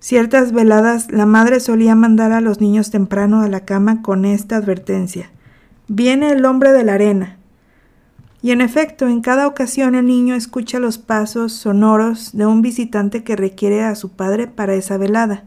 Ciertas 0.00 0.52
veladas 0.52 1.10
la 1.10 1.24
madre 1.24 1.60
solía 1.60 1.94
mandar 1.94 2.32
a 2.32 2.42
los 2.42 2.60
niños 2.60 2.90
temprano 2.90 3.40
a 3.40 3.48
la 3.48 3.60
cama 3.60 4.02
con 4.02 4.26
esta 4.26 4.56
advertencia. 4.56 5.30
Viene 5.88 6.30
el 6.30 6.44
hombre 6.44 6.72
de 6.72 6.84
la 6.84 6.94
arena, 6.94 7.38
y 8.44 8.50
en 8.50 8.60
efecto, 8.60 9.08
en 9.08 9.22
cada 9.22 9.46
ocasión 9.46 9.94
el 9.94 10.04
niño 10.04 10.34
escucha 10.34 10.78
los 10.78 10.98
pasos 10.98 11.54
sonoros 11.54 12.36
de 12.36 12.44
un 12.44 12.60
visitante 12.60 13.24
que 13.24 13.36
requiere 13.36 13.82
a 13.82 13.94
su 13.94 14.10
padre 14.10 14.48
para 14.48 14.74
esa 14.74 14.98
velada. 14.98 15.44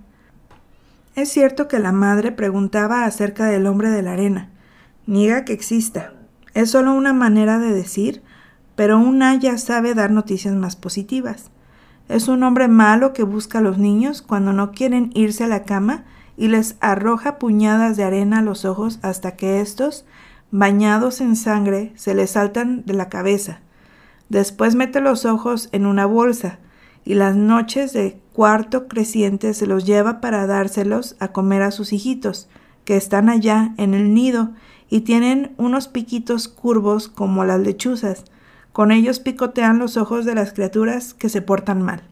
Es 1.14 1.30
cierto 1.30 1.68
que 1.68 1.78
la 1.78 1.92
madre 1.92 2.32
preguntaba 2.32 3.06
acerca 3.06 3.46
del 3.46 3.68
hombre 3.68 3.92
de 3.92 4.02
la 4.02 4.14
arena. 4.14 4.50
Niega 5.06 5.46
que 5.46 5.54
exista. 5.54 6.14
Es 6.56 6.72
solo 6.72 6.96
una 6.96 7.14
manera 7.14 7.60
de 7.60 7.72
decir, 7.72 8.24
pero 8.76 8.98
una 8.98 9.36
ya 9.36 9.60
sabe 9.60 9.94
dar 9.94 10.10
noticias 10.10 10.56
más 10.56 10.76
positivas. 10.76 11.52
Es 12.10 12.28
un 12.28 12.42
hombre 12.42 12.68
malo 12.68 13.14
que 13.14 13.22
busca 13.22 13.60
a 13.60 13.62
los 13.62 13.78
niños 13.78 14.24
cuando 14.24 14.54
no 14.54 14.72
quieren 14.72 15.12
irse 15.14 15.44
a 15.44 15.48
la 15.48 15.66
cama 15.66 16.06
y 16.36 16.48
les 16.48 16.78
arroja 16.80 17.38
puñadas 17.38 17.96
de 17.96 18.06
arena 18.06 18.40
a 18.40 18.42
los 18.42 18.66
ojos 18.66 18.98
hasta 19.04 19.36
que 19.36 19.62
éstos 19.62 20.04
bañados 20.52 21.22
en 21.22 21.36
sangre, 21.36 21.92
se 21.96 22.16
le 22.16 22.28
saltan 22.28 22.84
de 22.86 22.94
la 22.94 23.10
cabeza. 23.10 23.62
Después 24.30 24.76
mete 24.76 25.02
los 25.02 25.26
ojos 25.26 25.70
en 25.72 25.86
una 25.86 26.06
bolsa 26.06 26.60
y 27.06 27.14
las 27.14 27.36
noches 27.36 27.94
de 27.94 28.20
cuarto 28.34 28.88
creciente 28.88 29.54
se 29.54 29.66
los 29.66 29.86
lleva 29.86 30.20
para 30.20 30.46
dárselos 30.46 31.16
a 31.20 31.30
comer 31.30 31.62
a 31.62 31.72
sus 31.72 31.94
hijitos, 31.94 32.50
que 32.84 32.98
están 32.98 33.30
allá 33.30 33.74
en 33.78 33.94
el 33.94 34.14
nido 34.14 34.52
y 34.90 35.02
tienen 35.02 35.54
unos 35.58 35.88
piquitos 35.88 36.48
curvos 36.48 37.08
como 37.08 37.46
las 37.46 37.60
lechuzas. 37.60 38.26
Con 38.72 38.92
ellos 38.92 39.20
picotean 39.20 39.80
los 39.80 39.98
ojos 39.98 40.26
de 40.26 40.36
las 40.36 40.54
criaturas 40.54 41.14
que 41.14 41.30
se 41.30 41.42
portan 41.42 41.82
mal. 41.82 42.04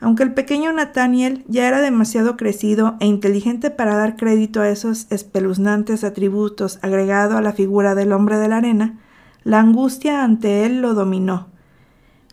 Aunque 0.00 0.22
el 0.22 0.34
pequeño 0.34 0.72
Nathaniel 0.72 1.44
ya 1.48 1.66
era 1.66 1.80
demasiado 1.80 2.36
crecido 2.36 2.96
e 3.00 3.06
inteligente 3.06 3.70
para 3.70 3.96
dar 3.96 4.16
crédito 4.16 4.60
a 4.60 4.68
esos 4.68 5.06
espeluznantes 5.10 6.04
atributos 6.04 6.78
agregado 6.82 7.36
a 7.38 7.42
la 7.42 7.52
figura 7.52 7.94
del 7.94 8.12
hombre 8.12 8.36
de 8.36 8.48
la 8.48 8.58
arena, 8.58 8.98
la 9.42 9.60
angustia 9.60 10.22
ante 10.22 10.66
él 10.66 10.82
lo 10.82 10.94
dominó. 10.94 11.48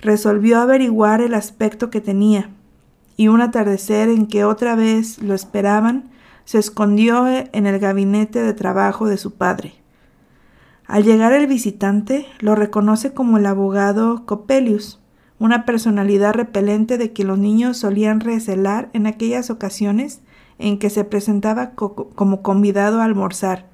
Resolvió 0.01 0.59
averiguar 0.59 1.21
el 1.21 1.33
aspecto 1.33 1.89
que 1.89 2.01
tenía, 2.01 2.49
y 3.15 3.27
un 3.27 3.41
atardecer 3.41 4.09
en 4.09 4.27
que 4.27 4.43
otra 4.43 4.75
vez 4.75 5.21
lo 5.21 5.33
esperaban, 5.33 6.09
se 6.45 6.59
escondió 6.59 7.27
en 7.27 7.65
el 7.65 7.79
gabinete 7.79 8.41
de 8.41 8.53
trabajo 8.53 9.07
de 9.07 9.17
su 9.17 9.35
padre. 9.35 9.75
Al 10.85 11.03
llegar 11.03 11.31
el 11.31 11.47
visitante, 11.47 12.25
lo 12.39 12.55
reconoce 12.55 13.13
como 13.13 13.37
el 13.37 13.45
abogado 13.45 14.25
Coppelius, 14.25 14.99
una 15.43 15.65
personalidad 15.65 16.35
repelente 16.35 16.97
de 16.97 17.11
que 17.11 17.25
los 17.25 17.37
niños 17.37 17.75
solían 17.75 18.21
recelar 18.21 18.89
en 18.93 19.07
aquellas 19.07 19.49
ocasiones 19.49 20.21
en 20.57 20.79
que 20.79 20.89
se 20.89 21.03
presentaba 21.03 21.71
como 21.71 22.41
convidado 22.41 23.01
a 23.01 23.03
almorzar. 23.03 23.65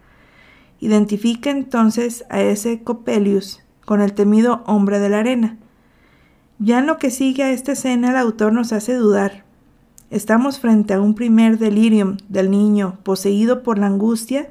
Identifica 0.79 1.51
entonces 1.51 2.25
a 2.31 2.41
ese 2.41 2.81
Coppelius 2.81 3.61
con 3.85 4.01
el 4.01 4.13
temido 4.13 4.63
hombre 4.65 4.97
de 4.97 5.09
la 5.09 5.19
arena. 5.19 5.59
Ya 6.57 6.79
en 6.79 6.87
lo 6.87 6.97
que 6.97 7.11
sigue 7.11 7.43
a 7.43 7.51
esta 7.51 7.73
escena 7.73 8.09
el 8.09 8.15
autor 8.15 8.51
nos 8.51 8.73
hace 8.73 8.95
dudar. 8.95 9.45
¿Estamos 10.09 10.57
frente 10.57 10.95
a 10.95 11.01
un 11.01 11.13
primer 11.13 11.59
delirium 11.59 12.17
del 12.29 12.49
niño 12.49 12.97
poseído 13.03 13.61
por 13.61 13.77
la 13.77 13.85
angustia 13.85 14.49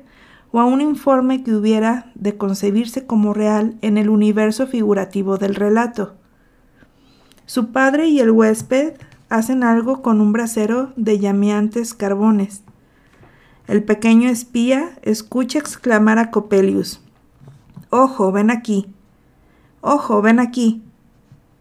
o 0.52 0.60
a 0.60 0.66
un 0.66 0.80
informe 0.80 1.42
que 1.42 1.52
hubiera 1.52 2.12
de 2.14 2.36
concebirse 2.36 3.06
como 3.06 3.34
real 3.34 3.76
en 3.82 3.98
el 3.98 4.08
universo 4.08 4.68
figurativo 4.68 5.36
del 5.36 5.56
relato? 5.56 6.17
Su 7.48 7.72
padre 7.72 8.08
y 8.08 8.20
el 8.20 8.30
huésped 8.30 8.92
hacen 9.30 9.64
algo 9.64 10.02
con 10.02 10.20
un 10.20 10.34
brasero 10.34 10.92
de 10.96 11.18
llameantes 11.18 11.94
carbones. 11.94 12.60
El 13.66 13.84
pequeño 13.84 14.28
espía 14.28 14.90
escucha 15.00 15.58
exclamar 15.58 16.18
a 16.18 16.30
Copelius. 16.30 17.00
Ojo, 17.88 18.32
ven 18.32 18.50
aquí. 18.50 18.92
Ojo, 19.80 20.20
ven 20.20 20.40
aquí. 20.40 20.82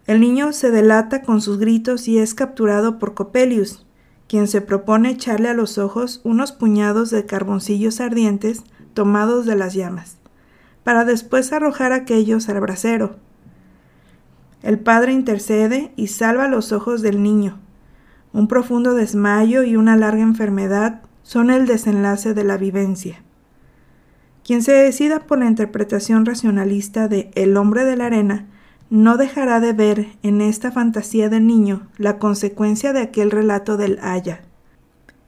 El 0.08 0.20
niño 0.20 0.52
se 0.52 0.72
delata 0.72 1.22
con 1.22 1.40
sus 1.40 1.58
gritos 1.58 2.10
y 2.10 2.20
es 2.20 2.34
capturado 2.34 3.00
por 3.00 3.14
Copelius, 3.14 3.86
quien 4.28 4.50
se 4.50 4.60
propone 4.60 5.12
echarle 5.12 5.48
a 5.48 5.54
los 5.54 5.78
ojos 5.78 6.20
unos 6.26 6.52
puñados 6.52 7.12
de 7.12 7.26
carboncillos 7.26 8.02
ardientes 8.02 8.64
tomados 8.94 9.46
de 9.46 9.56
las 9.56 9.74
llamas, 9.74 10.18
para 10.84 11.06
después 11.06 11.54
arrojar 11.54 11.94
aquellos 11.94 12.50
al 12.50 12.60
brasero. 12.60 13.26
El 14.68 14.80
padre 14.80 15.14
intercede 15.14 15.94
y 15.96 16.08
salva 16.08 16.50
los 16.50 16.74
ojos 16.74 17.02
del 17.02 17.24
niño. 17.24 17.58
Un 18.34 18.50
profundo 18.50 18.96
desmayo 18.96 19.64
y 19.64 19.78
una 19.78 19.96
larga 19.96 20.24
enfermedad 20.24 21.04
son 21.24 21.52
el 21.52 21.68
desenlace 21.68 22.34
de 22.34 22.44
la 22.44 22.58
vivencia. 22.58 23.24
Quien 24.44 24.62
se 24.62 24.74
decida 24.74 25.22
por 25.22 25.40
la 25.40 25.46
interpretación 25.46 26.26
racionalista 26.26 27.08
de 27.08 27.32
El 27.34 27.56
hombre 27.56 27.86
de 27.86 27.96
la 27.96 28.08
arena 28.08 28.48
no 28.90 29.16
dejará 29.16 29.62
de 29.62 29.72
ver 29.72 30.08
en 30.22 30.42
esta 30.42 30.70
fantasía 30.70 31.30
del 31.30 31.48
niño 31.48 31.88
la 31.96 32.20
consecuencia 32.20 32.92
de 32.92 33.00
aquel 33.00 33.32
relato 33.32 33.78
del 33.78 34.00
haya. 34.02 34.42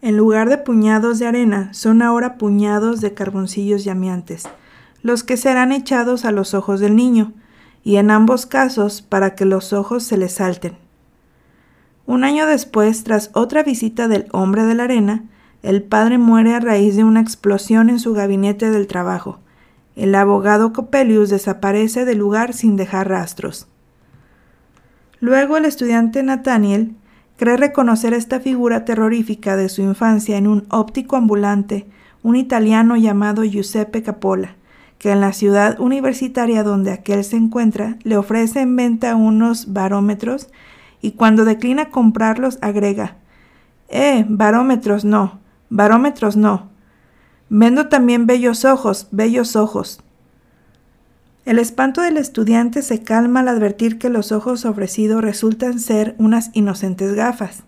En 0.02 0.18
lugar 0.18 0.50
de 0.50 0.58
puñados 0.58 1.18
de 1.18 1.28
arena, 1.28 1.74
son 1.74 2.02
ahora 2.02 2.38
puñados 2.38 3.00
de 3.00 3.14
carboncillos 3.14 3.86
llameantes, 3.86 4.50
los 5.02 5.24
que 5.24 5.38
serán 5.38 5.72
echados 5.72 6.26
a 6.26 6.32
los 6.32 6.54
ojos 6.54 6.82
del 6.82 6.98
niño, 6.98 7.32
y 7.84 7.98
en 7.98 8.12
ambos 8.12 8.46
casos 8.46 9.02
para 9.02 9.36
que 9.36 9.46
los 9.46 9.74
ojos 9.74 10.04
se 10.04 10.18
le 10.18 10.30
salten. 10.30 10.78
Un 12.06 12.24
año 12.24 12.46
después, 12.46 13.04
tras 13.04 13.30
otra 13.34 13.64
visita 13.64 14.08
del 14.08 14.28
hombre 14.32 14.64
de 14.64 14.76
la 14.76 14.84
arena, 14.84 15.24
el 15.62 15.84
padre 15.84 16.18
muere 16.18 16.56
a 16.56 16.60
raíz 16.60 16.96
de 16.96 17.04
una 17.04 17.22
explosión 17.22 17.90
en 17.90 18.00
su 18.00 18.14
gabinete 18.14 18.72
del 18.72 18.88
trabajo, 18.88 19.40
el 20.00 20.16
abogado 20.16 20.72
Coppelius 20.72 21.30
desaparece 21.30 22.06
del 22.06 22.20
lugar 22.20 22.54
sin 22.54 22.78
dejar 22.78 23.10
rastros. 23.10 23.68
Luego 25.20 25.58
el 25.58 25.66
estudiante 25.66 26.24
Nathaniel 26.24 26.96
cree 27.36 27.58
reconocer 27.58 28.14
esta 28.14 28.40
figura 28.40 28.86
terrorífica 28.86 29.58
de 29.58 29.68
su 29.68 29.82
infancia 29.82 30.38
en 30.38 30.48
un 30.48 30.66
óptico 30.70 31.18
ambulante, 31.18 31.86
un 32.24 32.38
italiano 32.38 32.96
llamado 32.96 33.44
Giuseppe 33.44 34.02
Capola, 34.02 34.56
que 35.00 35.12
en 35.12 35.22
la 35.22 35.34
ciudad 35.34 35.80
universitaria 35.80 36.64
donde 36.64 36.92
aquel 36.92 37.24
se 37.24 37.38
encuentra 37.38 37.98
le 38.04 38.18
ofrece 38.18 38.62
en 38.62 38.76
venta 38.76 39.16
unos 39.16 39.74
barómetros 39.74 40.50
y 41.02 41.12
cuando 41.12 41.46
declina 41.46 41.90
comprarlos 41.90 42.60
agrega 42.62 43.16
Eh, 43.88 44.24
barómetros 44.30 45.04
no, 45.04 45.40
barómetros 45.70 46.38
no, 46.38 46.70
Vendo 47.52 47.88
también 47.88 48.28
bellos 48.28 48.64
ojos, 48.64 49.08
bellos 49.10 49.56
ojos. 49.56 50.02
El 51.46 51.58
espanto 51.58 52.02
del 52.02 52.18
estudiante 52.18 52.84
se 52.84 53.02
calma 53.02 53.40
al 53.40 53.48
advertir 53.48 53.98
que 53.98 54.10
los 54.10 54.32
ojos 54.32 54.66
ofrecidos 54.66 55.24
resultan 55.24 55.80
ser 55.80 56.14
unas 56.20 56.52
inocentes 56.54 57.16
gafas. 57.16 57.64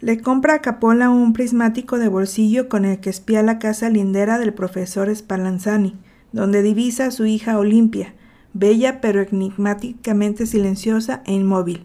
Le 0.00 0.22
compra 0.22 0.54
a 0.54 0.58
Capola 0.60 1.10
un 1.10 1.34
prismático 1.34 1.98
de 1.98 2.08
bolsillo 2.08 2.70
con 2.70 2.86
el 2.86 2.98
que 3.00 3.10
espía 3.10 3.42
la 3.42 3.58
casa 3.58 3.90
lindera 3.90 4.38
del 4.38 4.54
profesor 4.54 5.14
Spallanzani, 5.14 5.94
donde 6.34 6.62
divisa 6.62 7.06
a 7.06 7.10
su 7.12 7.26
hija 7.26 7.58
Olimpia, 7.58 8.12
bella 8.54 9.00
pero 9.00 9.22
enigmáticamente 9.22 10.46
silenciosa 10.46 11.22
e 11.26 11.32
inmóvil. 11.32 11.84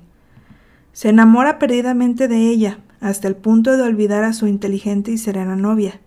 Se 0.92 1.10
enamora 1.10 1.60
perdidamente 1.60 2.28
de 2.28 2.50
ella, 2.50 2.80
hasta 3.00 3.28
el 3.28 3.36
punto 3.36 3.78
de 3.78 3.84
olvidar 3.84 4.24
a 4.24 4.34
su 4.34 4.48
inteligente 4.48 5.12
y 5.12 5.20
serena 5.20 5.56
novia. 5.56 6.02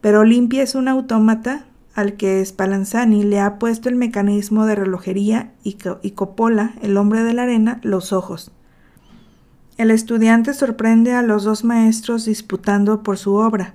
Pero 0.00 0.20
Olimpia 0.20 0.62
es 0.62 0.74
un 0.74 0.88
autómata 0.88 1.66
al 1.94 2.14
que 2.14 2.42
Spallanzani 2.42 3.22
le 3.22 3.38
ha 3.38 3.58
puesto 3.58 3.90
el 3.90 3.96
mecanismo 3.96 4.64
de 4.64 4.74
relojería 4.74 5.52
y, 5.62 5.76
y 6.00 6.12
Coppola, 6.12 6.72
el 6.80 6.96
hombre 6.96 7.22
de 7.22 7.34
la 7.34 7.42
arena, 7.42 7.80
los 7.82 8.14
ojos. 8.14 8.50
El 9.76 9.90
estudiante 9.90 10.54
sorprende 10.54 11.12
a 11.12 11.20
los 11.20 11.44
dos 11.44 11.64
maestros 11.64 12.24
disputando 12.24 13.02
por 13.02 13.18
su 13.18 13.34
obra. 13.34 13.74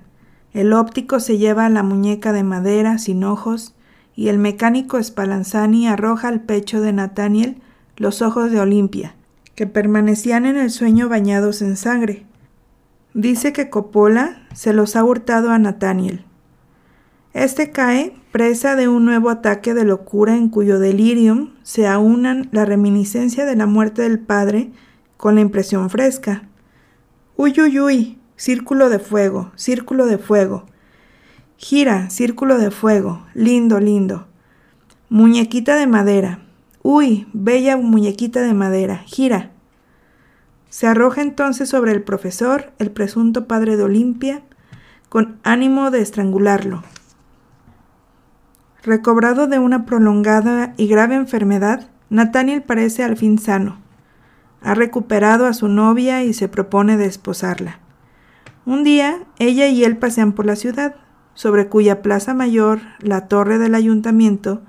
El 0.52 0.72
óptico 0.72 1.20
se 1.20 1.38
lleva 1.38 1.68
la 1.68 1.84
muñeca 1.84 2.32
de 2.32 2.42
madera 2.42 2.98
sin 2.98 3.22
ojos 3.22 3.74
y 4.16 4.28
el 4.28 4.38
mecánico 4.38 5.02
Spallanzani 5.02 5.88
arroja 5.88 6.28
al 6.28 6.40
pecho 6.40 6.80
de 6.80 6.92
Nathaniel 6.92 7.60
los 7.96 8.22
ojos 8.22 8.50
de 8.50 8.60
Olimpia, 8.60 9.14
que 9.54 9.66
permanecían 9.66 10.46
en 10.46 10.56
el 10.56 10.70
sueño 10.70 11.08
bañados 11.08 11.62
en 11.62 11.76
sangre. 11.76 12.26
Dice 13.12 13.52
que 13.52 13.70
Coppola 13.70 14.46
se 14.52 14.72
los 14.72 14.96
ha 14.96 15.04
hurtado 15.04 15.50
a 15.50 15.58
Nathaniel. 15.58 16.24
Este 17.32 17.70
cae 17.70 18.16
presa 18.32 18.76
de 18.76 18.88
un 18.88 19.04
nuevo 19.04 19.30
ataque 19.30 19.74
de 19.74 19.84
locura 19.84 20.36
en 20.36 20.48
cuyo 20.48 20.78
delirium 20.78 21.54
se 21.62 21.86
aunan 21.86 22.48
la 22.52 22.64
reminiscencia 22.64 23.44
de 23.44 23.56
la 23.56 23.66
muerte 23.66 24.02
del 24.02 24.20
padre 24.20 24.70
con 25.16 25.34
la 25.34 25.40
impresión 25.40 25.90
fresca. 25.90 26.42
Uy, 27.36 27.54
uy, 27.60 27.80
uy, 27.80 28.18
círculo 28.36 28.88
de 28.88 29.00
fuego, 29.00 29.52
círculo 29.56 30.06
de 30.06 30.18
fuego. 30.18 30.66
Gira, 31.56 32.10
círculo 32.10 32.58
de 32.58 32.70
fuego, 32.70 33.24
lindo, 33.32 33.78
lindo. 33.78 34.26
Muñequita 35.08 35.76
de 35.76 35.86
madera. 35.86 36.40
Uy, 36.82 37.28
bella 37.32 37.76
muñequita 37.76 38.42
de 38.42 38.54
madera, 38.54 38.98
gira. 39.06 39.52
Se 40.68 40.88
arroja 40.88 41.22
entonces 41.22 41.68
sobre 41.68 41.92
el 41.92 42.02
profesor, 42.02 42.72
el 42.78 42.90
presunto 42.90 43.46
padre 43.46 43.76
de 43.76 43.84
Olimpia, 43.84 44.42
con 45.08 45.38
ánimo 45.44 45.92
de 45.92 46.02
estrangularlo. 46.02 46.82
Recobrado 48.82 49.46
de 49.46 49.60
una 49.60 49.86
prolongada 49.86 50.74
y 50.76 50.88
grave 50.88 51.14
enfermedad, 51.14 51.88
Nathaniel 52.10 52.62
parece 52.62 53.04
al 53.04 53.16
fin 53.16 53.38
sano. 53.38 53.78
Ha 54.60 54.74
recuperado 54.74 55.46
a 55.46 55.54
su 55.54 55.68
novia 55.68 56.24
y 56.24 56.34
se 56.34 56.48
propone 56.48 56.96
desposarla. 56.96 57.78
Un 58.66 58.82
día, 58.82 59.24
ella 59.38 59.68
y 59.68 59.84
él 59.84 59.96
pasean 59.96 60.32
por 60.32 60.46
la 60.46 60.56
ciudad, 60.56 60.96
sobre 61.34 61.68
cuya 61.68 62.02
plaza 62.02 62.34
mayor 62.34 62.80
la 63.00 63.28
torre 63.28 63.58
del 63.58 63.74
ayuntamiento 63.74 64.62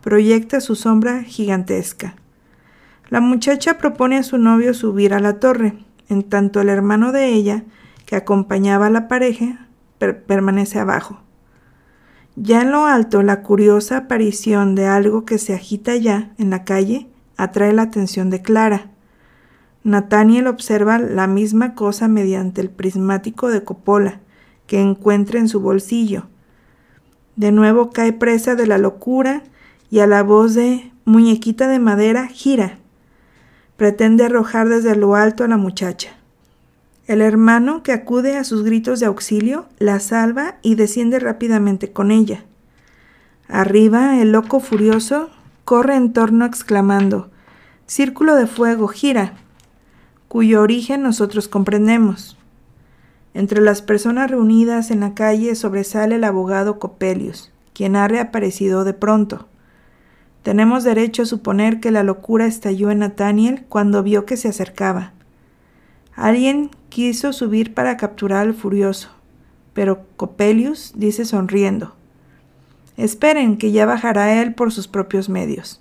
proyecta 0.00 0.60
su 0.60 0.74
sombra 0.74 1.22
gigantesca. 1.22 2.16
La 3.08 3.20
muchacha 3.20 3.78
propone 3.78 4.18
a 4.18 4.22
su 4.22 4.38
novio 4.38 4.74
subir 4.74 5.14
a 5.14 5.20
la 5.20 5.38
torre, 5.40 5.74
en 6.08 6.22
tanto 6.22 6.60
el 6.60 6.68
hermano 6.68 7.12
de 7.12 7.32
ella, 7.32 7.64
que 8.04 8.16
acompañaba 8.16 8.86
a 8.86 8.90
la 8.90 9.08
pareja, 9.08 9.66
permanece 9.98 10.78
abajo. 10.78 11.20
Ya 12.36 12.62
en 12.62 12.70
lo 12.70 12.86
alto, 12.86 13.22
la 13.22 13.42
curiosa 13.42 13.96
aparición 13.96 14.74
de 14.74 14.86
algo 14.86 15.24
que 15.24 15.38
se 15.38 15.54
agita 15.54 15.96
ya 15.96 16.32
en 16.38 16.50
la 16.50 16.64
calle 16.64 17.08
atrae 17.36 17.72
la 17.72 17.82
atención 17.82 18.30
de 18.30 18.42
Clara. 18.42 18.90
Nathaniel 19.82 20.46
observa 20.46 20.98
la 20.98 21.26
misma 21.26 21.74
cosa 21.74 22.08
mediante 22.08 22.60
el 22.60 22.70
prismático 22.70 23.48
de 23.48 23.64
Coppola 23.64 24.20
que 24.68 24.80
encuentra 24.80 25.40
en 25.40 25.48
su 25.48 25.58
bolsillo. 25.58 26.28
De 27.34 27.50
nuevo 27.50 27.90
cae 27.90 28.12
presa 28.12 28.54
de 28.54 28.68
la 28.68 28.78
locura 28.78 29.42
y 29.90 29.98
a 29.98 30.06
la 30.06 30.22
voz 30.22 30.54
de 30.54 30.92
muñequita 31.04 31.66
de 31.66 31.80
madera 31.80 32.28
gira 32.28 32.78
pretende 33.78 34.24
arrojar 34.24 34.68
desde 34.68 34.96
lo 34.96 35.14
alto 35.14 35.44
a 35.44 35.48
la 35.48 35.56
muchacha. 35.56 36.10
El 37.06 37.22
hermano, 37.22 37.84
que 37.84 37.92
acude 37.92 38.36
a 38.36 38.44
sus 38.44 38.64
gritos 38.64 39.00
de 39.00 39.06
auxilio, 39.06 39.66
la 39.78 40.00
salva 40.00 40.56
y 40.62 40.74
desciende 40.74 41.20
rápidamente 41.20 41.92
con 41.92 42.10
ella. 42.10 42.44
Arriba, 43.46 44.20
el 44.20 44.32
loco 44.32 44.60
furioso 44.60 45.30
corre 45.64 45.94
en 45.94 46.12
torno 46.12 46.44
exclamando 46.44 47.30
Círculo 47.86 48.34
de 48.34 48.46
fuego, 48.46 48.88
gira, 48.88 49.34
cuyo 50.26 50.60
origen 50.60 51.02
nosotros 51.02 51.48
comprendemos. 51.48 52.37
Entre 53.34 53.60
las 53.60 53.82
personas 53.82 54.30
reunidas 54.30 54.90
en 54.90 55.00
la 55.00 55.14
calle 55.14 55.54
sobresale 55.54 56.16
el 56.16 56.24
abogado 56.24 56.78
Copelius, 56.78 57.52
quien 57.74 57.96
ha 57.96 58.08
reaparecido 58.08 58.84
de 58.84 58.94
pronto. 58.94 59.48
Tenemos 60.42 60.82
derecho 60.84 61.22
a 61.22 61.26
suponer 61.26 61.78
que 61.80 61.90
la 61.90 62.02
locura 62.02 62.46
estalló 62.46 62.90
en 62.90 63.00
Nathaniel 63.00 63.64
cuando 63.68 64.02
vio 64.02 64.24
que 64.24 64.36
se 64.36 64.48
acercaba. 64.48 65.12
Alguien 66.14 66.70
quiso 66.88 67.32
subir 67.32 67.74
para 67.74 67.96
capturar 67.96 68.46
al 68.46 68.54
furioso, 68.54 69.10
pero 69.74 70.00
Copelius 70.16 70.92
dice 70.96 71.24
sonriendo, 71.24 71.94
Esperen, 72.96 73.58
que 73.58 73.70
ya 73.70 73.86
bajará 73.86 74.42
él 74.42 74.54
por 74.54 74.72
sus 74.72 74.88
propios 74.88 75.28
medios. 75.28 75.80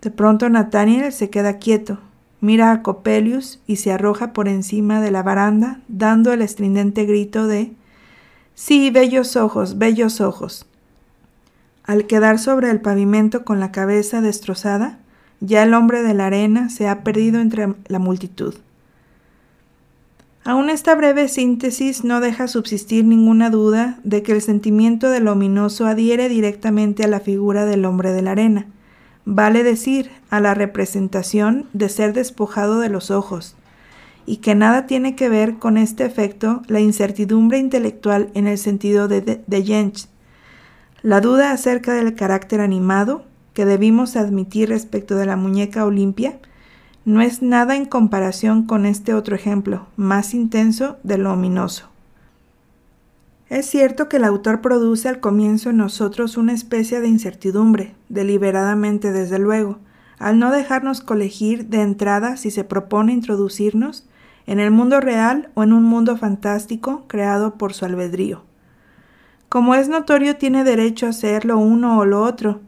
De 0.00 0.10
pronto 0.10 0.48
Nathaniel 0.48 1.12
se 1.12 1.28
queda 1.28 1.58
quieto, 1.58 1.98
mira 2.40 2.72
a 2.72 2.82
Copelius 2.82 3.60
y 3.66 3.76
se 3.76 3.92
arroja 3.92 4.32
por 4.32 4.48
encima 4.48 5.00
de 5.00 5.10
la 5.10 5.22
baranda, 5.22 5.80
dando 5.88 6.32
el 6.32 6.42
estridente 6.42 7.04
grito 7.04 7.46
de 7.46 7.72
Sí, 8.54 8.90
bellos 8.90 9.36
ojos, 9.36 9.76
bellos 9.76 10.22
ojos. 10.22 10.66
Al 11.84 12.06
quedar 12.06 12.38
sobre 12.38 12.70
el 12.70 12.80
pavimento 12.80 13.44
con 13.44 13.60
la 13.60 13.70
cabeza 13.70 14.22
destrozada, 14.22 14.98
ya 15.40 15.62
el 15.62 15.74
hombre 15.74 16.02
de 16.02 16.14
la 16.14 16.26
arena 16.26 16.70
se 16.70 16.88
ha 16.88 17.04
perdido 17.04 17.40
entre 17.40 17.74
la 17.86 17.98
multitud. 17.98 18.54
Aún 20.42 20.70
esta 20.70 20.94
breve 20.94 21.28
síntesis 21.28 22.04
no 22.04 22.20
deja 22.20 22.48
subsistir 22.48 23.04
ninguna 23.04 23.50
duda 23.50 23.98
de 24.04 24.22
que 24.22 24.32
el 24.32 24.40
sentimiento 24.40 25.10
del 25.10 25.28
ominoso 25.28 25.86
adhiere 25.86 26.28
directamente 26.28 27.04
a 27.04 27.08
la 27.08 27.20
figura 27.20 27.66
del 27.66 27.84
hombre 27.84 28.12
de 28.12 28.22
la 28.22 28.30
arena, 28.30 28.66
vale 29.26 29.64
decir, 29.64 30.10
a 30.30 30.40
la 30.40 30.54
representación 30.54 31.66
de 31.74 31.90
ser 31.90 32.14
despojado 32.14 32.78
de 32.78 32.88
los 32.88 33.10
ojos, 33.10 33.56
y 34.24 34.38
que 34.38 34.54
nada 34.54 34.86
tiene 34.86 35.14
que 35.14 35.28
ver 35.28 35.58
con 35.58 35.76
este 35.76 36.04
efecto 36.04 36.62
la 36.68 36.80
incertidumbre 36.80 37.58
intelectual 37.58 38.30
en 38.34 38.46
el 38.46 38.56
sentido 38.56 39.08
de, 39.08 39.20
de, 39.20 39.94
la 41.02 41.20
duda 41.20 41.52
acerca 41.52 41.92
del 41.92 42.14
carácter 42.14 42.60
animado 42.60 43.24
que 43.52 43.64
debimos 43.64 44.16
admitir 44.16 44.70
respecto 44.70 45.16
de 45.16 45.26
la 45.26 45.36
muñeca 45.36 45.84
Olimpia 45.84 46.38
no 47.04 47.20
es 47.20 47.40
nada 47.40 47.76
en 47.76 47.84
comparación 47.84 48.66
con 48.66 48.84
este 48.84 49.14
otro 49.14 49.36
ejemplo, 49.36 49.86
más 49.96 50.34
intenso 50.34 50.96
de 51.04 51.18
lo 51.18 51.32
ominoso. 51.32 51.88
Es 53.48 53.66
cierto 53.66 54.08
que 54.08 54.16
el 54.16 54.24
autor 54.24 54.60
produce 54.60 55.08
al 55.08 55.20
comienzo 55.20 55.70
en 55.70 55.76
nosotros 55.76 56.36
una 56.36 56.52
especie 56.52 57.00
de 57.00 57.06
incertidumbre, 57.06 57.94
deliberadamente 58.08 59.12
desde 59.12 59.38
luego, 59.38 59.78
al 60.18 60.40
no 60.40 60.50
dejarnos 60.50 61.00
colegir 61.00 61.66
de 61.66 61.82
entrada 61.82 62.36
si 62.36 62.50
se 62.50 62.64
propone 62.64 63.12
introducirnos 63.12 64.08
en 64.46 64.58
el 64.58 64.72
mundo 64.72 65.00
real 65.00 65.50
o 65.54 65.62
en 65.62 65.72
un 65.72 65.84
mundo 65.84 66.16
fantástico 66.16 67.04
creado 67.06 67.54
por 67.54 67.72
su 67.72 67.84
albedrío. 67.84 68.42
Como 69.48 69.76
es 69.76 69.88
notorio, 69.88 70.36
tiene 70.36 70.64
derecho 70.64 71.06
a 71.06 71.12
ser 71.12 71.44
lo 71.44 71.56
uno 71.58 71.98
o 71.98 72.04
lo 72.04 72.22
otro, 72.22 72.60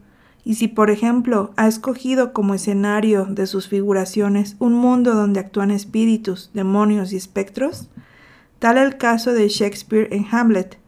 y 0.45 0.55
si, 0.55 0.69
por 0.69 0.91
ejemplo, 0.91 1.51
ha 1.57 1.67
escogido 1.67 2.33
como 2.33 2.55
escenario 2.55 3.27
de 3.27 3.49
sus 3.49 3.69
figuraciones 3.69 4.55
un 4.61 4.75
mundo 4.75 5.15
donde 5.15 5.41
actúan 5.41 5.73
espíritus, 5.73 6.51
demonios 6.55 7.13
y 7.13 7.17
espectros, 7.17 7.91
tal 8.59 8.79
el 8.79 8.97
caso 8.97 9.33
de 9.33 9.49
Shakespeare 9.49 10.09
en 10.13 10.27
Hamlet, 10.31 10.79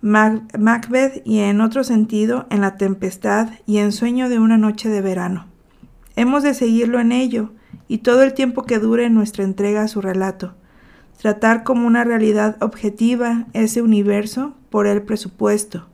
Macbeth 0.00 1.22
y 1.24 1.38
en 1.38 1.60
otro 1.60 1.82
sentido 1.82 2.46
en 2.50 2.60
La 2.60 2.76
Tempestad 2.76 3.48
y 3.66 3.78
en 3.78 3.92
Sueño 3.92 4.28
de 4.28 4.38
una 4.38 4.58
noche 4.58 4.88
de 4.88 5.00
verano. 5.00 5.46
Hemos 6.16 6.42
de 6.42 6.54
seguirlo 6.54 7.00
en 7.00 7.12
ello 7.12 7.52
y 7.88 7.98
todo 7.98 8.22
el 8.22 8.34
tiempo 8.34 8.64
que 8.64 8.78
dure 8.78 9.08
nuestra 9.10 9.44
entrega 9.44 9.82
a 9.82 9.88
su 9.88 10.00
relato, 10.00 10.54
tratar 11.20 11.64
como 11.64 11.86
una 11.86 12.04
realidad 12.04 12.56
objetiva 12.60 13.46
ese 13.52 13.82
universo 13.82 14.54
por 14.70 14.86
el 14.86 15.02
presupuesto, 15.02 15.86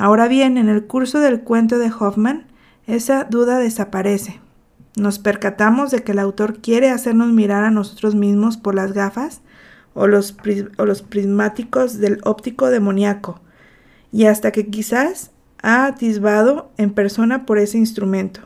Ahora 0.00 0.28
bien, 0.28 0.56
en 0.56 0.70
el 0.70 0.86
curso 0.86 1.20
del 1.20 1.42
cuento 1.42 1.78
de 1.78 1.90
Hoffman, 1.92 2.46
esa 2.86 3.24
duda 3.24 3.58
desaparece. 3.58 4.40
Nos 4.96 5.18
percatamos 5.18 5.90
de 5.90 6.02
que 6.02 6.12
el 6.12 6.18
autor 6.18 6.60
quiere 6.60 6.88
hacernos 6.88 7.28
mirar 7.28 7.64
a 7.64 7.70
nosotros 7.70 8.14
mismos 8.14 8.56
por 8.56 8.74
las 8.74 8.94
gafas 8.94 9.42
o 10.00 10.06
los, 10.06 10.34
los 10.78 11.02
prismáticos 11.02 11.98
del 11.98 12.20
óptico 12.24 12.70
demoníaco, 12.70 13.38
y 14.10 14.24
hasta 14.24 14.50
que 14.50 14.68
quizás 14.68 15.30
ha 15.62 15.84
atisbado 15.84 16.70
en 16.78 16.94
persona 16.94 17.44
por 17.44 17.58
ese 17.58 17.76
instrumento. 17.76 18.40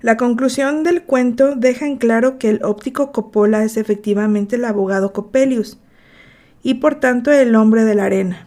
La 0.00 0.16
conclusión 0.16 0.82
del 0.82 1.02
cuento 1.02 1.56
deja 1.56 1.86
en 1.86 1.98
claro 1.98 2.38
que 2.38 2.48
el 2.48 2.64
óptico 2.64 3.12
Coppola 3.12 3.64
es 3.64 3.76
efectivamente 3.76 4.56
el 4.56 4.64
abogado 4.64 5.12
Coppelius, 5.12 5.78
y 6.62 6.74
por 6.74 6.94
tanto 7.00 7.30
el 7.30 7.54
hombre 7.54 7.84
de 7.84 7.94
la 7.94 8.06
arena. 8.06 8.46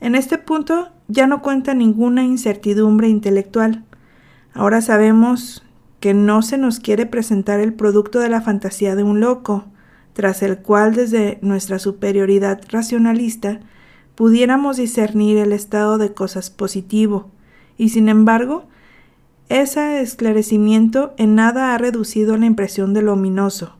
En 0.00 0.16
este 0.16 0.36
punto 0.36 0.90
ya 1.06 1.28
no 1.28 1.42
cuenta 1.42 1.74
ninguna 1.74 2.24
incertidumbre 2.24 3.06
intelectual. 3.06 3.84
Ahora 4.52 4.80
sabemos 4.80 5.64
que 6.00 6.12
no 6.12 6.42
se 6.42 6.58
nos 6.58 6.80
quiere 6.80 7.06
presentar 7.06 7.60
el 7.60 7.72
producto 7.72 8.18
de 8.18 8.30
la 8.30 8.40
fantasía 8.40 8.96
de 8.96 9.04
un 9.04 9.20
loco, 9.20 9.66
tras 10.14 10.42
el 10.42 10.58
cual 10.58 10.94
desde 10.94 11.38
nuestra 11.42 11.78
superioridad 11.78 12.60
racionalista 12.70 13.60
pudiéramos 14.14 14.78
discernir 14.78 15.38
el 15.38 15.52
estado 15.52 15.98
de 15.98 16.14
cosas 16.14 16.48
positivo, 16.48 17.30
y 17.76 17.90
sin 17.90 18.08
embargo, 18.08 18.64
ese 19.48 20.00
esclarecimiento 20.00 21.12
en 21.18 21.34
nada 21.34 21.74
ha 21.74 21.78
reducido 21.78 22.36
la 22.36 22.46
impresión 22.46 22.94
de 22.94 23.02
lo 23.02 23.12
ominoso. 23.12 23.74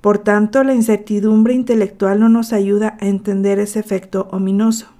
Por 0.00 0.18
tanto, 0.18 0.62
la 0.62 0.74
incertidumbre 0.74 1.52
intelectual 1.52 2.20
no 2.20 2.28
nos 2.28 2.52
ayuda 2.52 2.96
a 3.00 3.06
entender 3.06 3.58
ese 3.58 3.80
efecto 3.80 4.28
ominoso. 4.30 4.95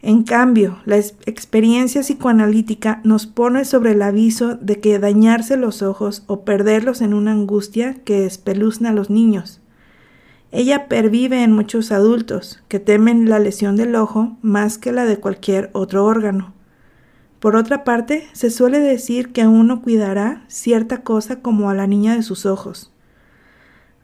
En 0.00 0.22
cambio, 0.22 0.78
la 0.84 0.96
experiencia 0.96 2.02
psicoanalítica 2.02 3.00
nos 3.02 3.26
pone 3.26 3.64
sobre 3.64 3.92
el 3.92 4.02
aviso 4.02 4.54
de 4.54 4.78
que 4.78 4.98
dañarse 4.98 5.56
los 5.56 5.82
ojos 5.82 6.22
o 6.28 6.44
perderlos 6.44 7.00
en 7.00 7.14
una 7.14 7.32
angustia 7.32 7.94
que 8.04 8.24
espeluzna 8.24 8.90
a 8.90 8.92
los 8.92 9.10
niños. 9.10 9.60
Ella 10.52 10.88
pervive 10.88 11.42
en 11.42 11.52
muchos 11.52 11.90
adultos 11.90 12.62
que 12.68 12.78
temen 12.78 13.28
la 13.28 13.38
lesión 13.38 13.76
del 13.76 13.96
ojo 13.96 14.36
más 14.40 14.78
que 14.78 14.92
la 14.92 15.04
de 15.04 15.18
cualquier 15.18 15.68
otro 15.72 16.04
órgano. 16.04 16.54
Por 17.40 17.56
otra 17.56 17.84
parte, 17.84 18.28
se 18.32 18.50
suele 18.50 18.80
decir 18.80 19.32
que 19.32 19.46
uno 19.46 19.82
cuidará 19.82 20.44
cierta 20.48 21.02
cosa 21.02 21.40
como 21.40 21.70
a 21.70 21.74
la 21.74 21.86
niña 21.86 22.14
de 22.14 22.22
sus 22.22 22.46
ojos. 22.46 22.92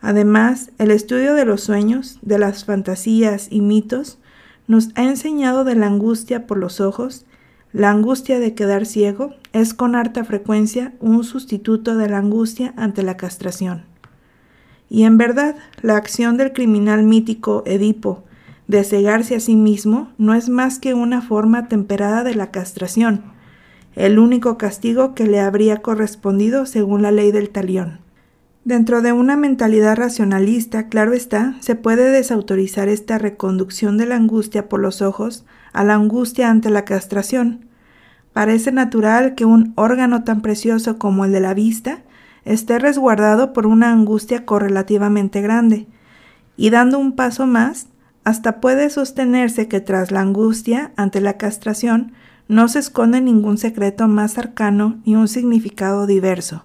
Además, 0.01 0.70
el 0.78 0.90
estudio 0.90 1.34
de 1.34 1.45
los 1.45 1.62
sueños, 1.62 2.18
de 2.20 2.38
las 2.38 2.64
fantasías 2.64 3.49
y 3.51 3.61
mitos 3.61 4.18
nos 4.66 4.90
ha 4.94 5.04
enseñado 5.04 5.64
de 5.64 5.74
la 5.74 5.86
angustia 5.86 6.46
por 6.46 6.58
los 6.58 6.80
ojos, 6.80 7.26
la 7.72 7.90
angustia 7.90 8.38
de 8.38 8.54
quedar 8.54 8.86
ciego 8.86 9.34
es 9.52 9.74
con 9.74 9.94
harta 9.94 10.24
frecuencia 10.24 10.94
un 11.00 11.24
sustituto 11.24 11.96
de 11.96 12.08
la 12.08 12.18
angustia 12.18 12.72
ante 12.76 13.02
la 13.02 13.16
castración. 13.16 13.82
Y 14.88 15.04
en 15.04 15.18
verdad, 15.18 15.56
la 15.82 15.96
acción 15.96 16.36
del 16.36 16.52
criminal 16.52 17.02
mítico 17.02 17.62
Edipo 17.66 18.22
de 18.68 18.84
cegarse 18.84 19.36
a 19.36 19.40
sí 19.40 19.56
mismo 19.56 20.12
no 20.18 20.34
es 20.34 20.48
más 20.48 20.78
que 20.78 20.94
una 20.94 21.20
forma 21.20 21.68
temperada 21.68 22.24
de 22.24 22.34
la 22.34 22.50
castración, 22.50 23.24
el 23.94 24.18
único 24.18 24.56
castigo 24.56 25.14
que 25.14 25.26
le 25.26 25.40
habría 25.40 25.82
correspondido 25.82 26.66
según 26.66 27.02
la 27.02 27.10
ley 27.10 27.32
del 27.32 27.50
talión. 27.50 28.03
Dentro 28.64 29.02
de 29.02 29.12
una 29.12 29.36
mentalidad 29.36 29.94
racionalista, 29.96 30.88
claro 30.88 31.12
está, 31.12 31.54
se 31.60 31.74
puede 31.74 32.10
desautorizar 32.10 32.88
esta 32.88 33.18
reconducción 33.18 33.98
de 33.98 34.06
la 34.06 34.16
angustia 34.16 34.70
por 34.70 34.80
los 34.80 35.02
ojos 35.02 35.44
a 35.74 35.84
la 35.84 35.94
angustia 35.94 36.48
ante 36.48 36.70
la 36.70 36.86
castración. 36.86 37.66
Parece 38.32 38.72
natural 38.72 39.34
que 39.34 39.44
un 39.44 39.74
órgano 39.76 40.24
tan 40.24 40.40
precioso 40.40 40.98
como 40.98 41.26
el 41.26 41.32
de 41.32 41.40
la 41.40 41.52
vista 41.52 42.04
esté 42.46 42.78
resguardado 42.78 43.52
por 43.52 43.66
una 43.66 43.92
angustia 43.92 44.46
correlativamente 44.46 45.42
grande, 45.42 45.86
y 46.56 46.70
dando 46.70 46.98
un 46.98 47.16
paso 47.16 47.46
más, 47.46 47.88
hasta 48.24 48.62
puede 48.62 48.88
sostenerse 48.88 49.68
que 49.68 49.80
tras 49.80 50.10
la 50.10 50.22
angustia 50.22 50.92
ante 50.96 51.20
la 51.20 51.36
castración 51.36 52.12
no 52.48 52.68
se 52.68 52.78
esconde 52.78 53.20
ningún 53.20 53.58
secreto 53.58 54.08
más 54.08 54.38
arcano 54.38 55.02
ni 55.04 55.16
un 55.16 55.28
significado 55.28 56.06
diverso. 56.06 56.64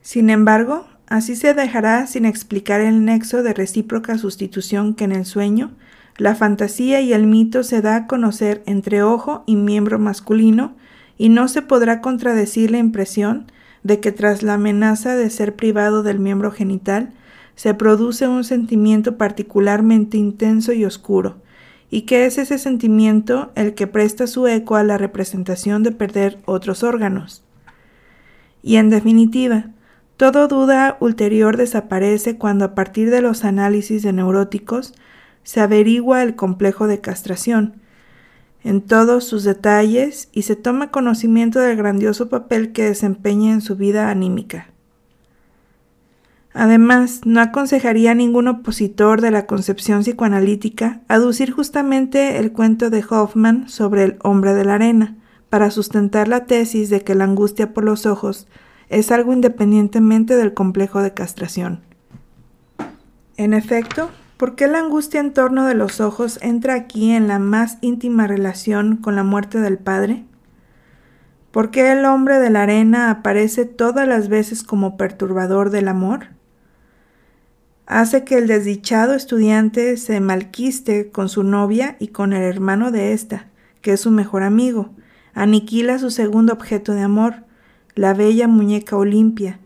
Sin 0.00 0.30
embargo, 0.30 0.86
Así 1.12 1.36
se 1.36 1.52
dejará 1.52 2.06
sin 2.06 2.24
explicar 2.24 2.80
el 2.80 3.04
nexo 3.04 3.42
de 3.42 3.52
recíproca 3.52 4.16
sustitución 4.16 4.94
que 4.94 5.04
en 5.04 5.12
el 5.12 5.26
sueño, 5.26 5.72
la 6.16 6.34
fantasía 6.34 7.02
y 7.02 7.12
el 7.12 7.26
mito 7.26 7.64
se 7.64 7.82
da 7.82 7.96
a 7.96 8.06
conocer 8.06 8.62
entre 8.64 9.02
ojo 9.02 9.44
y 9.44 9.56
miembro 9.56 9.98
masculino, 9.98 10.74
y 11.18 11.28
no 11.28 11.48
se 11.48 11.60
podrá 11.60 12.00
contradecir 12.00 12.70
la 12.70 12.78
impresión 12.78 13.52
de 13.82 14.00
que 14.00 14.10
tras 14.10 14.42
la 14.42 14.54
amenaza 14.54 15.14
de 15.14 15.28
ser 15.28 15.54
privado 15.54 16.02
del 16.02 16.18
miembro 16.18 16.50
genital, 16.50 17.12
se 17.56 17.74
produce 17.74 18.26
un 18.26 18.42
sentimiento 18.42 19.18
particularmente 19.18 20.16
intenso 20.16 20.72
y 20.72 20.86
oscuro, 20.86 21.42
y 21.90 22.06
que 22.06 22.24
es 22.24 22.38
ese 22.38 22.56
sentimiento 22.56 23.52
el 23.54 23.74
que 23.74 23.86
presta 23.86 24.26
su 24.26 24.46
eco 24.46 24.76
a 24.76 24.82
la 24.82 24.96
representación 24.96 25.82
de 25.82 25.92
perder 25.92 26.38
otros 26.46 26.82
órganos. 26.82 27.44
Y 28.62 28.76
en 28.76 28.88
definitiva, 28.88 29.72
Todo 30.16 30.48
duda 30.48 30.96
ulterior 31.00 31.56
desaparece 31.56 32.38
cuando 32.38 32.64
a 32.64 32.74
partir 32.74 33.10
de 33.10 33.22
los 33.22 33.44
análisis 33.44 34.02
de 34.02 34.12
neuróticos 34.12 34.94
se 35.42 35.60
averigua 35.60 36.22
el 36.22 36.36
complejo 36.36 36.86
de 36.86 37.00
castración 37.00 37.82
en 38.64 38.80
todos 38.80 39.24
sus 39.24 39.44
detalles 39.44 40.28
y 40.32 40.42
se 40.42 40.56
toma 40.56 40.90
conocimiento 40.90 41.58
del 41.58 41.76
grandioso 41.76 42.28
papel 42.28 42.72
que 42.72 42.84
desempeña 42.84 43.52
en 43.52 43.60
su 43.60 43.76
vida 43.76 44.10
anímica. 44.10 44.68
Además, 46.54 47.22
no 47.24 47.40
aconsejaría 47.40 48.10
a 48.10 48.14
ningún 48.14 48.46
opositor 48.46 49.20
de 49.20 49.30
la 49.30 49.46
concepción 49.46 50.02
psicoanalítica 50.02 51.00
aducir 51.08 51.50
justamente 51.50 52.38
el 52.38 52.52
cuento 52.52 52.90
de 52.90 53.02
Hoffman 53.08 53.68
sobre 53.68 54.04
el 54.04 54.18
hombre 54.22 54.52
de 54.54 54.64
la 54.64 54.74
arena, 54.74 55.16
para 55.48 55.70
sustentar 55.70 56.28
la 56.28 56.46
tesis 56.46 56.88
de 56.88 57.02
que 57.02 57.14
la 57.14 57.24
angustia 57.24 57.74
por 57.74 57.84
los 57.84 58.06
ojos 58.06 58.46
es 58.92 59.10
algo 59.10 59.32
independientemente 59.32 60.36
del 60.36 60.52
complejo 60.52 61.00
de 61.00 61.14
castración. 61.14 61.80
En 63.38 63.54
efecto, 63.54 64.10
¿por 64.36 64.54
qué 64.54 64.68
la 64.68 64.80
angustia 64.80 65.18
en 65.18 65.32
torno 65.32 65.66
de 65.66 65.74
los 65.74 66.00
ojos 66.00 66.38
entra 66.42 66.74
aquí 66.74 67.10
en 67.10 67.26
la 67.26 67.38
más 67.38 67.78
íntima 67.80 68.26
relación 68.26 68.98
con 68.98 69.16
la 69.16 69.24
muerte 69.24 69.60
del 69.60 69.78
padre? 69.78 70.26
¿Por 71.52 71.70
qué 71.70 71.90
el 71.90 72.04
hombre 72.04 72.38
de 72.38 72.50
la 72.50 72.64
arena 72.64 73.10
aparece 73.10 73.64
todas 73.64 74.06
las 74.06 74.28
veces 74.28 74.62
como 74.62 74.98
perturbador 74.98 75.70
del 75.70 75.88
amor? 75.88 76.26
Hace 77.86 78.24
que 78.24 78.36
el 78.36 78.46
desdichado 78.46 79.14
estudiante 79.14 79.96
se 79.96 80.20
malquiste 80.20 81.10
con 81.10 81.30
su 81.30 81.44
novia 81.44 81.96
y 81.98 82.08
con 82.08 82.34
el 82.34 82.42
hermano 82.42 82.90
de 82.90 83.14
ésta, 83.14 83.46
que 83.80 83.94
es 83.94 84.02
su 84.02 84.10
mejor 84.10 84.42
amigo, 84.42 84.90
aniquila 85.32 85.98
su 85.98 86.10
segundo 86.10 86.52
objeto 86.52 86.92
de 86.92 87.00
amor, 87.00 87.44
la 87.94 88.14
bella 88.14 88.48
muñeca 88.48 88.96
Olimpia, 88.96 89.58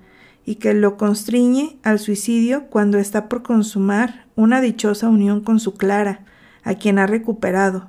y 0.45 0.57
que 0.57 0.75
lo 0.75 0.97
constriñe 0.97 1.77
al 1.83 1.99
suicidio 1.99 2.67
cuando 2.69 2.99
está 2.99 3.29
por 3.29 3.43
consumar 3.43 4.27
una 4.37 4.61
dichosa 4.61 5.09
unión 5.09 5.41
con 5.41 5.59
su 5.59 5.75
Clara, 5.75 6.21
a 6.63 6.75
quien 6.75 6.99
ha 6.99 7.07
recuperado. 7.07 7.89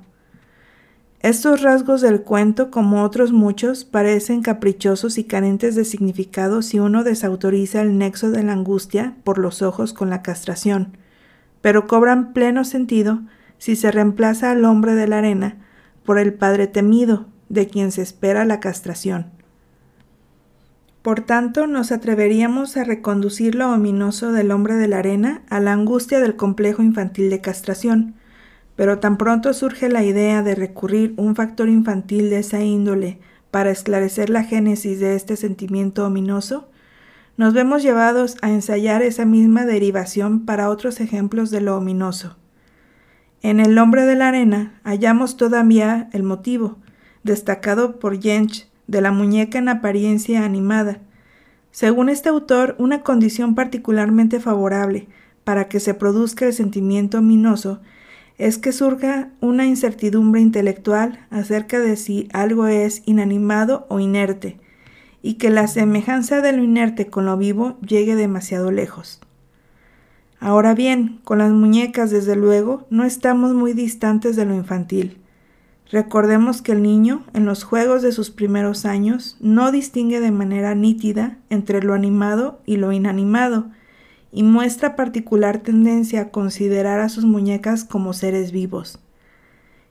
Estos 1.20 1.62
rasgos 1.62 2.00
del 2.00 2.22
cuento, 2.22 2.70
como 2.70 3.02
otros 3.02 3.32
muchos, 3.32 3.84
parecen 3.84 4.40
caprichosos 4.40 5.18
y 5.18 5.24
carentes 5.24 5.74
de 5.74 5.84
significado 5.84 6.62
si 6.62 6.78
uno 6.78 7.02
desautoriza 7.02 7.80
el 7.80 7.98
nexo 7.98 8.30
de 8.30 8.44
la 8.44 8.52
angustia 8.52 9.16
por 9.24 9.38
los 9.38 9.62
ojos 9.62 9.92
con 9.92 10.10
la 10.10 10.22
castración, 10.22 10.96
pero 11.60 11.88
cobran 11.88 12.32
pleno 12.32 12.64
sentido 12.64 13.20
si 13.58 13.74
se 13.74 13.90
reemplaza 13.90 14.52
al 14.52 14.64
hombre 14.64 14.94
de 14.94 15.08
la 15.08 15.18
arena 15.18 15.56
por 16.04 16.18
el 16.18 16.34
Padre 16.34 16.68
temido, 16.68 17.26
de 17.48 17.66
quien 17.66 17.92
se 17.92 18.02
espera 18.02 18.44
la 18.44 18.60
castración. 18.60 19.37
Por 21.08 21.22
tanto, 21.22 21.66
nos 21.66 21.90
atreveríamos 21.90 22.76
a 22.76 22.84
reconducir 22.84 23.54
lo 23.54 23.72
ominoso 23.72 24.30
del 24.30 24.50
hombre 24.50 24.74
de 24.74 24.88
la 24.88 24.98
arena 24.98 25.40
a 25.48 25.58
la 25.58 25.72
angustia 25.72 26.20
del 26.20 26.36
complejo 26.36 26.82
infantil 26.82 27.30
de 27.30 27.40
castración, 27.40 28.14
pero 28.76 28.98
tan 28.98 29.16
pronto 29.16 29.54
surge 29.54 29.88
la 29.88 30.04
idea 30.04 30.42
de 30.42 30.54
recurrir 30.54 31.14
un 31.16 31.34
factor 31.34 31.70
infantil 31.70 32.28
de 32.28 32.40
esa 32.40 32.60
índole 32.60 33.20
para 33.50 33.70
esclarecer 33.70 34.28
la 34.28 34.44
génesis 34.44 35.00
de 35.00 35.14
este 35.14 35.36
sentimiento 35.36 36.04
ominoso, 36.04 36.68
nos 37.38 37.54
vemos 37.54 37.82
llevados 37.82 38.36
a 38.42 38.50
ensayar 38.50 39.00
esa 39.00 39.24
misma 39.24 39.64
derivación 39.64 40.44
para 40.44 40.68
otros 40.68 41.00
ejemplos 41.00 41.50
de 41.50 41.62
lo 41.62 41.78
ominoso. 41.78 42.36
En 43.40 43.60
el 43.60 43.78
hombre 43.78 44.04
de 44.04 44.14
la 44.14 44.28
arena 44.28 44.78
hallamos 44.84 45.38
todavía 45.38 46.10
el 46.12 46.22
motivo, 46.22 46.76
destacado 47.22 47.98
por 47.98 48.20
Jensch, 48.20 48.67
de 48.88 49.00
la 49.00 49.12
muñeca 49.12 49.58
en 49.58 49.68
apariencia 49.68 50.44
animada. 50.44 50.98
Según 51.70 52.08
este 52.08 52.28
autor, 52.28 52.74
una 52.78 53.02
condición 53.02 53.54
particularmente 53.54 54.40
favorable 54.40 55.06
para 55.44 55.68
que 55.68 55.78
se 55.78 55.94
produzca 55.94 56.46
el 56.46 56.52
sentimiento 56.52 57.18
ominoso 57.18 57.80
es 58.38 58.58
que 58.58 58.72
surja 58.72 59.30
una 59.40 59.66
incertidumbre 59.66 60.40
intelectual 60.40 61.26
acerca 61.30 61.80
de 61.80 61.96
si 61.96 62.28
algo 62.32 62.66
es 62.66 63.02
inanimado 63.04 63.86
o 63.88 64.00
inerte, 64.00 64.58
y 65.22 65.34
que 65.34 65.50
la 65.50 65.66
semejanza 65.66 66.40
de 66.40 66.52
lo 66.52 66.62
inerte 66.62 67.08
con 67.08 67.26
lo 67.26 67.36
vivo 67.36 67.76
llegue 67.80 68.14
demasiado 68.14 68.70
lejos. 68.70 69.20
Ahora 70.40 70.74
bien, 70.74 71.20
con 71.24 71.38
las 71.38 71.50
muñecas, 71.50 72.10
desde 72.10 72.36
luego, 72.36 72.86
no 72.90 73.04
estamos 73.04 73.54
muy 73.54 73.72
distantes 73.72 74.36
de 74.36 74.44
lo 74.44 74.54
infantil. 74.54 75.18
Recordemos 75.90 76.60
que 76.60 76.72
el 76.72 76.82
niño, 76.82 77.24
en 77.32 77.46
los 77.46 77.64
juegos 77.64 78.02
de 78.02 78.12
sus 78.12 78.30
primeros 78.30 78.84
años, 78.84 79.38
no 79.40 79.72
distingue 79.72 80.20
de 80.20 80.30
manera 80.30 80.74
nítida 80.74 81.38
entre 81.48 81.82
lo 81.82 81.94
animado 81.94 82.60
y 82.66 82.76
lo 82.76 82.92
inanimado, 82.92 83.70
y 84.30 84.42
muestra 84.42 84.96
particular 84.96 85.60
tendencia 85.60 86.20
a 86.20 86.28
considerar 86.30 87.00
a 87.00 87.08
sus 87.08 87.24
muñecas 87.24 87.84
como 87.84 88.12
seres 88.12 88.52
vivos. 88.52 89.00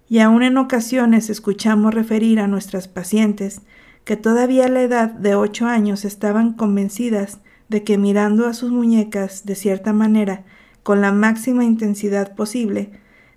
Y 0.08 0.20
aún 0.20 0.44
en 0.44 0.58
ocasiones 0.58 1.32
escuchamos 1.32 1.94
referir 1.94 2.40
a 2.40 2.48
nuestras 2.48 2.88
pacientes 2.88 3.62
que 4.06 4.16
todavía 4.16 4.66
a 4.66 4.70
la 4.70 4.84
edad 4.84 5.10
de 5.10 5.34
ocho 5.34 5.66
años 5.66 6.06
estaban 6.06 6.54
convencidas 6.54 7.40
de 7.70 7.84
que 7.84 7.98
mirando 7.98 8.46
a 8.46 8.54
sus 8.54 8.72
muñecas 8.72 9.46
de 9.46 9.56
cierta 9.56 9.94
manera, 9.94 10.44
con 10.84 11.02
la 11.02 11.12
máxima 11.12 11.66
intensidad 11.66 12.36
posible, 12.36 12.92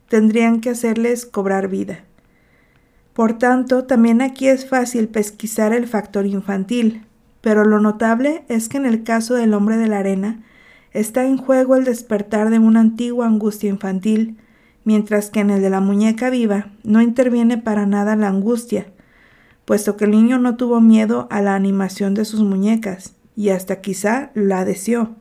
tendrían 0.09 0.61
que 0.61 0.71
hacerles 0.71 1.25
cobrar 1.25 1.69
vida. 1.69 2.05
Por 3.13 3.39
tanto, 3.39 3.85
también 3.85 4.23
aquí 4.23 4.49
es 4.49 4.69
fácil 4.69 5.09
pesquisar 5.09 5.73
el 5.73 5.87
factor 5.87 6.27
infantil, 6.27 7.03
pero 7.41 7.65
lo 7.65 7.81
notable 7.81 8.45
es 8.49 8.69
que 8.69 8.77
en 8.77 8.87
el 8.87 9.03
caso 9.03 9.35
del 9.35 9.55
hombre 9.55 9.77
de 9.77 9.89
la 9.89 9.99
arena, 9.99 10.41
está 10.93 11.25
en 11.25 11.37
juego 11.37 11.77
el 11.77 11.85
despertar 11.85 12.51
de 12.51 12.59
una 12.59 12.81
antigua 12.81 13.27
angustia 13.27 13.71
infantil, 13.71 14.37
mientras 14.85 15.31
que 15.31 15.41
en 15.41 15.51
el 15.51 15.61
de 15.61 15.71
la 15.71 15.81
muñeca 15.81 16.31
viva 16.31 16.69
no 16.83 17.01
interviene 17.01 17.59
para 17.59 17.87
nada 17.87 18.17
la 18.17 18.29
angustia, 18.29 18.87
puesto 19.65 19.97
que 19.97 20.05
el 20.05 20.13
niño 20.13 20.39
no 20.39 20.57
tuvo 20.57 20.81
miedo 20.81 21.29
a 21.31 21.43
la 21.43 21.55
animación 21.55 22.15
de 22.15 22.25
sus 22.25 22.41
muñecas, 22.41 23.15
y 23.37 23.51
hasta 23.51 23.81
quizá 23.81 24.31
la 24.35 24.65
deseó. 24.65 25.17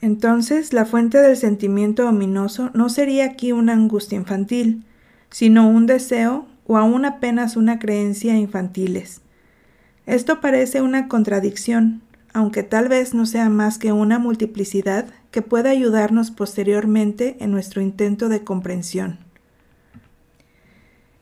Entonces 0.00 0.72
la 0.72 0.84
fuente 0.84 1.18
del 1.18 1.36
sentimiento 1.36 2.08
ominoso 2.08 2.70
no 2.74 2.88
sería 2.88 3.24
aquí 3.24 3.52
una 3.52 3.72
angustia 3.72 4.16
infantil, 4.16 4.84
sino 5.30 5.68
un 5.68 5.86
deseo 5.86 6.46
o 6.66 6.76
aún 6.76 7.04
apenas 7.04 7.56
una 7.56 7.78
creencia 7.78 8.36
infantiles. 8.36 9.20
Esto 10.06 10.40
parece 10.40 10.82
una 10.82 11.08
contradicción, 11.08 12.02
aunque 12.32 12.62
tal 12.62 12.88
vez 12.88 13.14
no 13.14 13.26
sea 13.26 13.48
más 13.48 13.78
que 13.78 13.92
una 13.92 14.18
multiplicidad 14.18 15.06
que 15.30 15.42
pueda 15.42 15.70
ayudarnos 15.70 16.30
posteriormente 16.30 17.36
en 17.40 17.50
nuestro 17.50 17.82
intento 17.82 18.28
de 18.28 18.44
comprensión. 18.44 19.18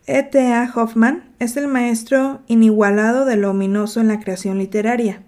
E.T.A. 0.06 0.70
Hoffman 0.74 1.24
es 1.38 1.56
el 1.56 1.66
maestro 1.66 2.42
inigualado 2.46 3.24
de 3.24 3.36
lo 3.36 3.52
ominoso 3.52 4.00
en 4.00 4.08
la 4.08 4.20
creación 4.20 4.58
literaria. 4.58 5.22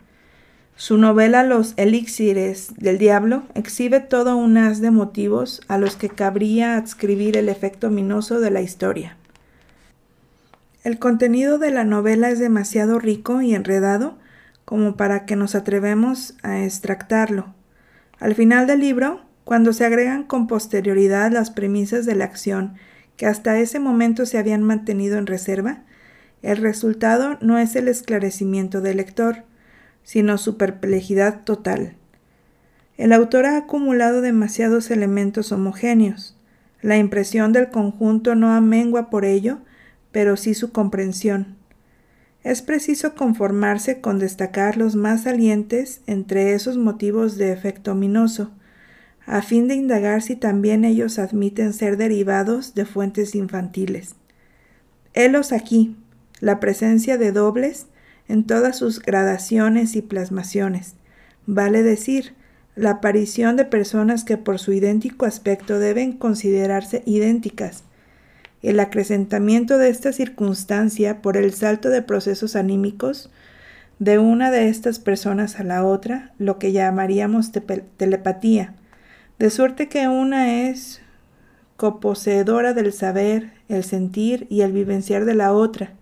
Su 0.76 0.98
novela 0.98 1.42
Los 1.42 1.72
elixires 1.78 2.74
del 2.76 2.98
diablo 2.98 3.44
exhibe 3.54 4.00
todo 4.00 4.36
un 4.36 4.58
haz 4.58 4.82
de 4.82 4.90
motivos 4.90 5.62
a 5.68 5.78
los 5.78 5.96
que 5.96 6.10
cabría 6.10 6.76
adscribir 6.76 7.38
el 7.38 7.48
efecto 7.48 7.86
ominoso 7.86 8.38
de 8.38 8.50
la 8.50 8.60
historia. 8.60 9.16
El 10.86 11.00
contenido 11.00 11.58
de 11.58 11.72
la 11.72 11.82
novela 11.82 12.30
es 12.30 12.38
demasiado 12.38 13.00
rico 13.00 13.42
y 13.42 13.56
enredado 13.56 14.16
como 14.64 14.96
para 14.96 15.26
que 15.26 15.34
nos 15.34 15.56
atrevemos 15.56 16.36
a 16.44 16.62
extractarlo. 16.62 17.52
Al 18.20 18.36
final 18.36 18.68
del 18.68 18.78
libro, 18.78 19.20
cuando 19.42 19.72
se 19.72 19.84
agregan 19.84 20.22
con 20.22 20.46
posterioridad 20.46 21.32
las 21.32 21.50
premisas 21.50 22.06
de 22.06 22.14
la 22.14 22.26
acción 22.26 22.76
que 23.16 23.26
hasta 23.26 23.58
ese 23.58 23.80
momento 23.80 24.26
se 24.26 24.38
habían 24.38 24.62
mantenido 24.62 25.18
en 25.18 25.26
reserva, 25.26 25.82
el 26.40 26.58
resultado 26.58 27.36
no 27.40 27.58
es 27.58 27.74
el 27.74 27.88
esclarecimiento 27.88 28.80
del 28.80 28.98
lector, 28.98 29.42
sino 30.04 30.38
su 30.38 30.56
perplejidad 30.56 31.42
total. 31.42 31.96
El 32.96 33.12
autor 33.12 33.46
ha 33.46 33.56
acumulado 33.56 34.20
demasiados 34.20 34.92
elementos 34.92 35.50
homogéneos. 35.50 36.38
La 36.80 36.96
impresión 36.96 37.52
del 37.52 37.70
conjunto 37.70 38.36
no 38.36 38.52
amengua 38.52 39.10
por 39.10 39.24
ello, 39.24 39.58
pero 40.16 40.38
sí 40.38 40.54
su 40.54 40.72
comprensión 40.72 41.56
es 42.42 42.62
preciso 42.62 43.14
conformarse 43.14 44.00
con 44.00 44.18
destacar 44.18 44.78
los 44.78 44.96
más 44.96 45.24
salientes 45.24 46.00
entre 46.06 46.54
esos 46.54 46.78
motivos 46.78 47.36
de 47.36 47.52
efecto 47.52 47.92
ominoso, 47.92 48.50
a 49.26 49.42
fin 49.42 49.68
de 49.68 49.74
indagar 49.74 50.22
si 50.22 50.34
también 50.34 50.86
ellos 50.86 51.18
admiten 51.18 51.74
ser 51.74 51.98
derivados 51.98 52.74
de 52.74 52.86
fuentes 52.86 53.34
infantiles. 53.34 54.14
Helos 55.12 55.52
aquí, 55.52 55.98
la 56.40 56.60
presencia 56.60 57.18
de 57.18 57.30
dobles 57.30 57.84
en 58.26 58.44
todas 58.44 58.78
sus 58.78 59.02
gradaciones 59.02 59.96
y 59.96 60.00
plasmaciones, 60.00 60.94
vale 61.44 61.82
decir, 61.82 62.32
la 62.74 62.92
aparición 62.92 63.56
de 63.56 63.66
personas 63.66 64.24
que 64.24 64.38
por 64.38 64.60
su 64.60 64.72
idéntico 64.72 65.26
aspecto 65.26 65.78
deben 65.78 66.12
considerarse 66.14 67.02
idénticas, 67.04 67.84
el 68.62 68.80
acrecentamiento 68.80 69.78
de 69.78 69.88
esta 69.88 70.12
circunstancia 70.12 71.22
por 71.22 71.36
el 71.36 71.52
salto 71.52 71.88
de 71.90 72.02
procesos 72.02 72.56
anímicos 72.56 73.30
de 73.98 74.18
una 74.18 74.50
de 74.50 74.68
estas 74.68 74.98
personas 74.98 75.58
a 75.58 75.64
la 75.64 75.84
otra, 75.84 76.32
lo 76.38 76.58
que 76.58 76.72
llamaríamos 76.72 77.52
telepatía, 77.96 78.74
de 79.38 79.50
suerte 79.50 79.88
que 79.88 80.08
una 80.08 80.68
es 80.68 81.00
coposeedora 81.76 82.72
del 82.72 82.92
saber, 82.92 83.52
el 83.68 83.84
sentir 83.84 84.46
y 84.50 84.62
el 84.62 84.72
vivenciar 84.72 85.24
de 85.24 85.34
la 85.34 85.52
otra. 85.52 85.92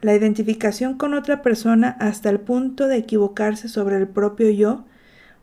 La 0.00 0.14
identificación 0.14 0.98
con 0.98 1.14
otra 1.14 1.42
persona 1.42 1.96
hasta 2.00 2.30
el 2.30 2.40
punto 2.40 2.88
de 2.88 2.96
equivocarse 2.96 3.68
sobre 3.68 3.96
el 3.96 4.08
propio 4.08 4.50
yo 4.50 4.84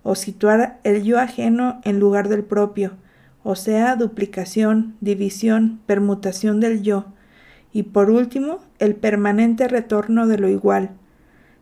o 0.03 0.15
situar 0.15 0.80
el 0.84 1.03
yo 1.03 1.20
ajeno 1.20 1.80
en 1.84 1.99
lugar 1.99 2.28
del 2.28 2.43
propio, 2.43 2.93
o 3.43 3.55
sea, 3.55 3.95
duplicación, 3.95 4.95
división, 5.01 5.79
permutación 5.85 6.59
del 6.59 6.81
yo, 6.81 7.05
y 7.71 7.83
por 7.83 8.09
último, 8.09 8.59
el 8.79 8.95
permanente 8.95 9.67
retorno 9.67 10.27
de 10.27 10.37
lo 10.37 10.49
igual, 10.49 10.91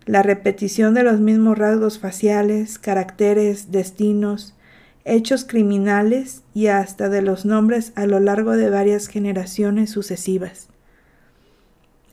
la 0.05 0.23
repetición 0.23 0.93
de 0.93 1.03
los 1.03 1.19
mismos 1.19 1.57
rasgos 1.57 1.99
faciales, 1.99 2.79
caracteres, 2.79 3.71
destinos, 3.71 4.55
hechos 5.03 5.45
criminales 5.45 6.43
y 6.53 6.67
hasta 6.67 7.09
de 7.09 7.21
los 7.21 7.45
nombres 7.45 7.91
a 7.95 8.05
lo 8.05 8.19
largo 8.19 8.55
de 8.55 8.69
varias 8.69 9.07
generaciones 9.07 9.89
sucesivas. 9.89 10.69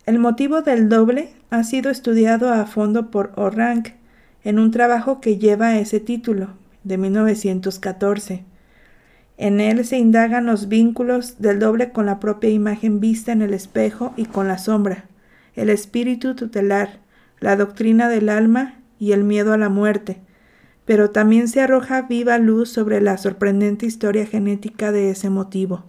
El 0.07 0.19
motivo 0.19 0.63
del 0.63 0.89
doble 0.89 1.31
ha 1.51 1.65
sido 1.65 1.91
estudiado 1.91 2.53
a 2.53 2.67
fondo 2.67 3.11
por 3.11 3.33
Orang 3.37 3.95
en 4.45 4.59
un 4.59 4.71
trabajo 4.71 5.21
que 5.21 5.39
lleva 5.39 5.79
ese 5.79 5.99
título, 5.99 6.51
de 6.83 6.99
1914. 6.99 8.45
En 9.37 9.61
él 9.61 9.85
se 9.85 9.99
indagan 9.99 10.47
los 10.47 10.69
vínculos 10.69 11.41
del 11.41 11.59
doble 11.59 11.91
con 11.91 12.07
la 12.07 12.21
propia 12.21 12.51
imagen 12.51 13.01
vista 13.01 13.33
en 13.33 13.43
el 13.43 13.53
espejo 13.53 14.15
y 14.17 14.27
con 14.27 14.47
la 14.47 14.59
sombra, 14.59 15.07
el 15.55 15.71
espíritu 15.71 16.35
tutelar, 16.35 17.01
la 17.41 17.57
doctrina 17.57 18.09
del 18.09 18.29
alma 18.29 18.81
y 18.99 19.13
el 19.13 19.25
miedo 19.25 19.53
a 19.53 19.59
la 19.59 19.69
muerte, 19.69 20.21
pero 20.85 21.11
también 21.11 21.49
se 21.49 21.61
arroja 21.61 22.03
viva 22.03 22.39
luz 22.39 22.69
sobre 22.71 23.01
la 23.01 23.17
sorprendente 23.17 23.87
historia 23.87 24.27
genética 24.27 24.93
de 24.93 25.11
ese 25.11 25.31
motivo. 25.31 25.85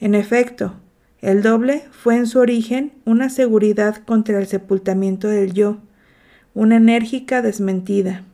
En 0.00 0.14
efecto, 0.14 0.74
el 1.20 1.42
doble 1.42 1.84
fue 1.90 2.16
en 2.16 2.26
su 2.26 2.38
origen 2.38 2.92
una 3.04 3.28
seguridad 3.28 3.96
contra 4.04 4.38
el 4.38 4.46
sepultamiento 4.46 5.28
del 5.28 5.52
yo, 5.52 5.78
una 6.54 6.76
enérgica 6.76 7.42
desmentida 7.42 8.24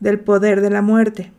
del 0.00 0.20
poder 0.20 0.60
de 0.60 0.70
la 0.70 0.82
muerte. 0.82 1.32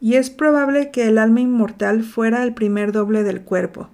Y 0.00 0.14
es 0.14 0.30
probable 0.30 0.90
que 0.90 1.08
el 1.08 1.18
alma 1.18 1.40
inmortal 1.40 2.02
fuera 2.02 2.42
el 2.44 2.54
primer 2.54 2.92
doble 2.92 3.24
del 3.24 3.42
cuerpo. 3.42 3.88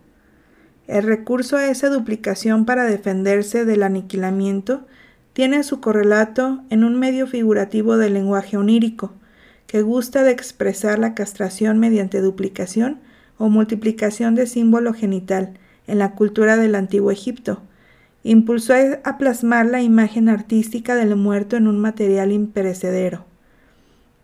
El 0.87 1.03
recurso 1.03 1.57
a 1.57 1.67
esa 1.67 1.89
duplicación 1.89 2.67
para 2.67 2.85
defenderse 2.85 3.65
del 3.65 3.83
aniquilamiento 3.83 4.87
tiene 5.33 5.63
su 5.65 5.81
correlato 5.81 6.63
en 6.71 6.85
un 6.85 6.99
medio 6.99 7.27
figurativo 7.27 7.97
del 7.97 8.15
lenguaje 8.15 8.57
onírico, 8.57 9.13
que 9.67 9.83
gusta 9.83 10.23
de 10.23 10.31
expresar 10.31 10.99
la 10.99 11.15
castración 11.15 11.79
mediante 11.79 12.21
duplicación 12.21 13.01
o 13.39 13.49
multiplicación 13.49 14.35
de 14.35 14.47
símbolo 14.47 14.93
genital 14.93 15.59
en 15.87 15.99
la 15.99 16.13
cultura 16.13 16.57
del 16.57 16.75
antiguo 16.75 17.11
Egipto. 17.11 17.63
Impulsó 18.23 18.75
a 19.03 19.19
plasmar 19.19 19.67
la 19.67 19.83
imagen 19.83 20.29
artística 20.29 20.95
del 20.95 21.17
muerto 21.17 21.57
en 21.57 21.67
un 21.67 21.81
material 21.81 22.31
imperecedero. 22.31 23.25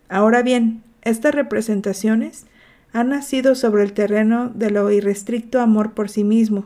Ahora 0.09 0.43
bien, 0.43 0.83
estas 1.03 1.35
representaciones 1.35 2.47
han 2.93 3.11
nacido 3.11 3.55
sobre 3.55 3.83
el 3.83 3.93
terreno 3.93 4.51
de 4.55 4.71
lo 4.71 4.91
irrestricto 4.91 5.61
amor 5.61 5.93
por 5.93 6.09
sí 6.09 6.25
mismo, 6.25 6.65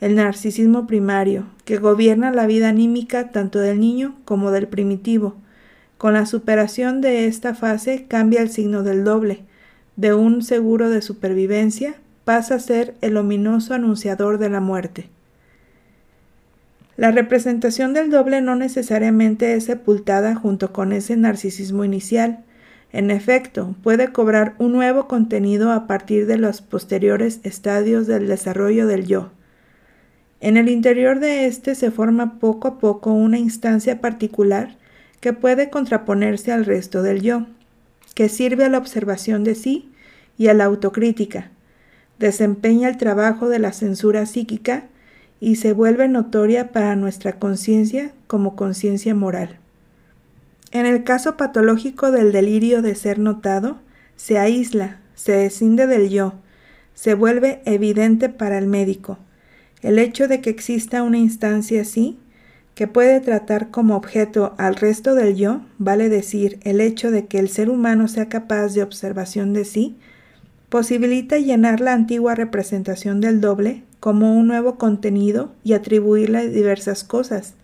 el 0.00 0.14
narcisismo 0.14 0.86
primario, 0.86 1.46
que 1.64 1.78
gobierna 1.78 2.30
la 2.30 2.46
vida 2.46 2.68
anímica 2.68 3.30
tanto 3.30 3.58
del 3.58 3.80
niño 3.80 4.16
como 4.24 4.50
del 4.50 4.68
primitivo. 4.68 5.36
Con 5.98 6.12
la 6.12 6.26
superación 6.26 7.00
de 7.00 7.26
esta 7.26 7.54
fase 7.54 8.06
cambia 8.06 8.42
el 8.42 8.50
signo 8.50 8.82
del 8.82 9.04
doble, 9.04 9.44
de 9.96 10.12
un 10.12 10.42
seguro 10.42 10.90
de 10.90 11.00
supervivencia 11.00 11.94
pasa 12.24 12.56
a 12.56 12.60
ser 12.60 12.94
el 13.00 13.16
ominoso 13.16 13.72
anunciador 13.72 14.38
de 14.38 14.50
la 14.50 14.60
muerte. 14.60 15.08
La 16.96 17.10
representación 17.10 17.94
del 17.94 18.10
doble 18.10 18.40
no 18.40 18.56
necesariamente 18.56 19.54
es 19.54 19.64
sepultada 19.64 20.34
junto 20.34 20.72
con 20.72 20.92
ese 20.92 21.16
narcisismo 21.16 21.84
inicial. 21.84 22.44
En 22.92 23.10
efecto, 23.10 23.74
puede 23.82 24.12
cobrar 24.12 24.54
un 24.58 24.72
nuevo 24.72 25.08
contenido 25.08 25.72
a 25.72 25.86
partir 25.86 26.26
de 26.26 26.38
los 26.38 26.62
posteriores 26.62 27.40
estadios 27.42 28.06
del 28.06 28.28
desarrollo 28.28 28.86
del 28.86 29.06
yo. 29.06 29.30
En 30.40 30.56
el 30.56 30.68
interior 30.68 31.18
de 31.18 31.46
éste 31.46 31.74
se 31.74 31.90
forma 31.90 32.38
poco 32.38 32.68
a 32.68 32.78
poco 32.78 33.12
una 33.12 33.38
instancia 33.38 34.00
particular 34.00 34.76
que 35.20 35.32
puede 35.32 35.70
contraponerse 35.70 36.52
al 36.52 36.64
resto 36.64 37.02
del 37.02 37.22
yo, 37.22 37.46
que 38.14 38.28
sirve 38.28 38.64
a 38.64 38.68
la 38.68 38.78
observación 38.78 39.44
de 39.44 39.54
sí 39.54 39.90
y 40.38 40.48
a 40.48 40.54
la 40.54 40.64
autocrítica, 40.64 41.50
desempeña 42.18 42.88
el 42.88 42.96
trabajo 42.96 43.48
de 43.48 43.58
la 43.58 43.72
censura 43.72 44.26
psíquica 44.26 44.84
y 45.40 45.56
se 45.56 45.72
vuelve 45.72 46.08
notoria 46.08 46.72
para 46.72 46.96
nuestra 46.96 47.38
conciencia 47.38 48.12
como 48.26 48.56
conciencia 48.56 49.14
moral. 49.14 49.58
En 50.72 50.86
el 50.86 51.04
caso 51.04 51.36
patológico 51.36 52.10
del 52.10 52.32
delirio 52.32 52.82
de 52.82 52.94
ser 52.94 53.18
notado, 53.18 53.78
se 54.16 54.38
aísla, 54.38 54.98
se 55.14 55.32
descinde 55.32 55.86
del 55.86 56.08
yo, 56.08 56.34
se 56.94 57.14
vuelve 57.14 57.60
evidente 57.64 58.28
para 58.28 58.58
el 58.58 58.66
médico, 58.66 59.18
el 59.82 59.98
hecho 59.98 60.26
de 60.28 60.40
que 60.40 60.50
exista 60.50 61.02
una 61.02 61.18
instancia 61.18 61.82
así, 61.82 62.18
que 62.74 62.86
puede 62.86 63.20
tratar 63.20 63.70
como 63.70 63.96
objeto 63.96 64.54
al 64.58 64.76
resto 64.76 65.14
del 65.14 65.36
yo, 65.36 65.62
vale 65.78 66.08
decir, 66.08 66.58
el 66.62 66.80
hecho 66.80 67.10
de 67.10 67.26
que 67.26 67.38
el 67.38 67.48
ser 67.48 67.70
humano 67.70 68.08
sea 68.08 68.28
capaz 68.28 68.74
de 68.74 68.82
observación 68.82 69.52
de 69.52 69.64
sí, 69.64 69.96
posibilita 70.68 71.38
llenar 71.38 71.80
la 71.80 71.94
antigua 71.94 72.34
representación 72.34 73.20
del 73.20 73.40
doble 73.40 73.82
como 74.00 74.36
un 74.36 74.46
nuevo 74.46 74.76
contenido 74.76 75.52
y 75.64 75.72
atribuirle 75.72 76.48
diversas 76.48 77.04
cosas, 77.04 77.54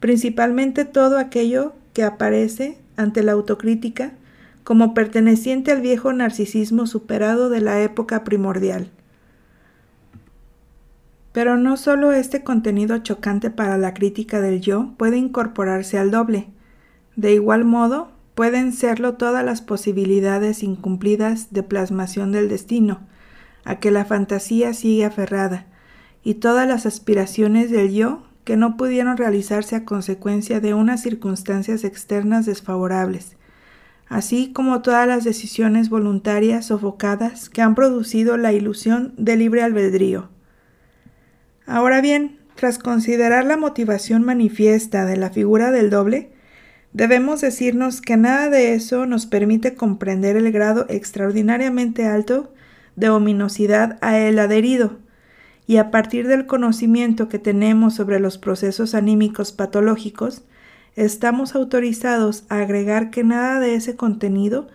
principalmente 0.00 0.84
todo 0.84 1.18
aquello 1.18 1.72
que 1.92 2.04
aparece 2.04 2.78
ante 2.96 3.22
la 3.22 3.32
autocrítica 3.32 4.12
como 4.64 4.94
perteneciente 4.94 5.72
al 5.72 5.80
viejo 5.80 6.12
narcisismo 6.12 6.86
superado 6.86 7.48
de 7.48 7.60
la 7.60 7.80
época 7.82 8.24
primordial. 8.24 8.90
Pero 11.32 11.56
no 11.56 11.76
solo 11.76 12.12
este 12.12 12.44
contenido 12.44 12.98
chocante 12.98 13.50
para 13.50 13.78
la 13.78 13.94
crítica 13.94 14.40
del 14.40 14.60
yo 14.60 14.92
puede 14.98 15.16
incorporarse 15.16 15.98
al 15.98 16.10
doble. 16.10 16.48
De 17.16 17.32
igual 17.32 17.64
modo, 17.64 18.12
pueden 18.34 18.72
serlo 18.72 19.14
todas 19.14 19.44
las 19.44 19.62
posibilidades 19.62 20.62
incumplidas 20.62 21.52
de 21.52 21.62
plasmación 21.62 22.32
del 22.32 22.48
destino, 22.48 23.00
a 23.64 23.78
que 23.78 23.90
la 23.90 24.04
fantasía 24.04 24.74
sigue 24.74 25.04
aferrada, 25.04 25.66
y 26.22 26.34
todas 26.34 26.68
las 26.68 26.86
aspiraciones 26.86 27.70
del 27.70 27.92
yo 27.92 28.22
que 28.44 28.56
no 28.56 28.76
pudieron 28.76 29.16
realizarse 29.16 29.76
a 29.76 29.84
consecuencia 29.84 30.60
de 30.60 30.74
unas 30.74 31.02
circunstancias 31.02 31.84
externas 31.84 32.46
desfavorables, 32.46 33.36
así 34.08 34.52
como 34.52 34.82
todas 34.82 35.06
las 35.06 35.24
decisiones 35.24 35.88
voluntarias 35.88 36.66
sofocadas 36.66 37.48
que 37.48 37.62
han 37.62 37.74
producido 37.74 38.36
la 38.36 38.52
ilusión 38.52 39.14
de 39.16 39.36
libre 39.36 39.62
albedrío. 39.62 40.28
Ahora 41.66 42.00
bien, 42.00 42.38
tras 42.54 42.78
considerar 42.78 43.46
la 43.46 43.56
motivación 43.56 44.22
manifiesta 44.22 45.04
de 45.04 45.16
la 45.16 45.30
figura 45.30 45.70
del 45.70 45.90
doble, 45.90 46.32
debemos 46.92 47.40
decirnos 47.40 48.00
que 48.00 48.16
nada 48.16 48.50
de 48.50 48.74
eso 48.74 49.06
nos 49.06 49.26
permite 49.26 49.74
comprender 49.74 50.36
el 50.36 50.52
grado 50.52 50.86
extraordinariamente 50.88 52.06
alto 52.06 52.52
de 52.96 53.08
ominosidad 53.08 53.98
a 54.02 54.18
él 54.18 54.38
adherido, 54.38 54.98
y 55.66 55.76
a 55.76 55.90
partir 55.90 56.26
del 56.26 56.46
conocimiento 56.46 57.28
que 57.28 57.38
tenemos 57.38 57.94
sobre 57.94 58.20
los 58.20 58.38
procesos 58.38 58.94
anímicos 58.94 59.52
patológicos, 59.52 60.42
estamos 60.96 61.54
autorizados 61.54 62.44
a 62.48 62.58
agregar 62.58 63.10
que 63.10 63.24
nada 63.24 63.60
de 63.60 63.74
ese 63.74 63.96
contenido 63.96 64.68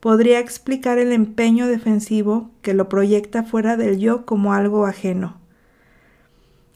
podría 0.00 0.40
explicar 0.40 0.98
el 0.98 1.12
empeño 1.12 1.66
defensivo 1.68 2.50
que 2.60 2.74
lo 2.74 2.88
proyecta 2.88 3.44
fuera 3.44 3.76
del 3.76 3.98
yo 3.98 4.26
como 4.26 4.52
algo 4.52 4.84
ajeno. 4.86 5.36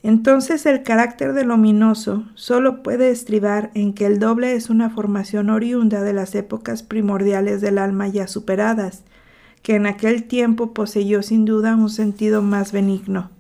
Entonces 0.05 0.65
el 0.67 0.85
carácter 0.85 1.33
del 1.33 1.51
ominoso 1.51 2.25
solo 2.37 2.85
puede 2.85 3.11
estribar 3.11 3.73
en 3.75 3.93
que 3.93 4.07
el 4.07 4.21
doble 4.21 4.53
es 4.53 4.71
una 4.71 4.89
formación 4.91 5.51
oriunda 5.51 6.03
de 6.03 6.13
las 6.13 6.37
épocas 6.37 6.85
primordiales 6.85 7.61
del 7.61 7.79
alma 7.79 8.07
ya 8.07 8.29
superadas, 8.29 9.03
que 9.63 9.75
en 9.75 9.87
aquel 9.87 10.29
tiempo 10.29 10.73
poseyó 10.73 11.25
sin 11.25 11.45
duda 11.45 11.75
un 11.75 11.91
sentido 11.91 12.41
más 12.41 12.71
benigno. 12.71 13.36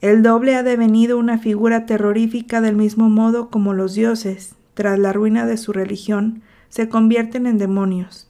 El 0.00 0.22
doble 0.22 0.54
ha 0.54 0.62
devenido 0.62 1.18
una 1.18 1.38
figura 1.38 1.84
terrorífica 1.84 2.60
del 2.60 2.76
mismo 2.76 3.08
modo 3.08 3.50
como 3.50 3.74
los 3.74 3.94
dioses, 3.94 4.54
tras 4.74 4.96
la 4.98 5.12
ruina 5.12 5.44
de 5.44 5.56
su 5.56 5.72
religión, 5.72 6.42
se 6.68 6.88
convierten 6.88 7.46
en 7.46 7.58
demonios. 7.58 8.28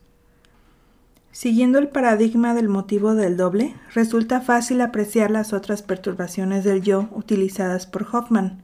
Siguiendo 1.31 1.79
el 1.79 1.89
paradigma 1.89 2.55
del 2.55 2.71
motivo 2.71 3.15
del 3.15 3.37
doble, 3.37 3.75
resulta 3.93 4.41
fácil 4.41 4.81
apreciar 4.81 5.31
las 5.31 5.53
otras 5.53 5.83
perturbaciones 5.83 6.65
del 6.65 6.81
yo 6.81 7.09
utilizadas 7.13 7.87
por 7.87 8.07
Hoffman. 8.11 8.63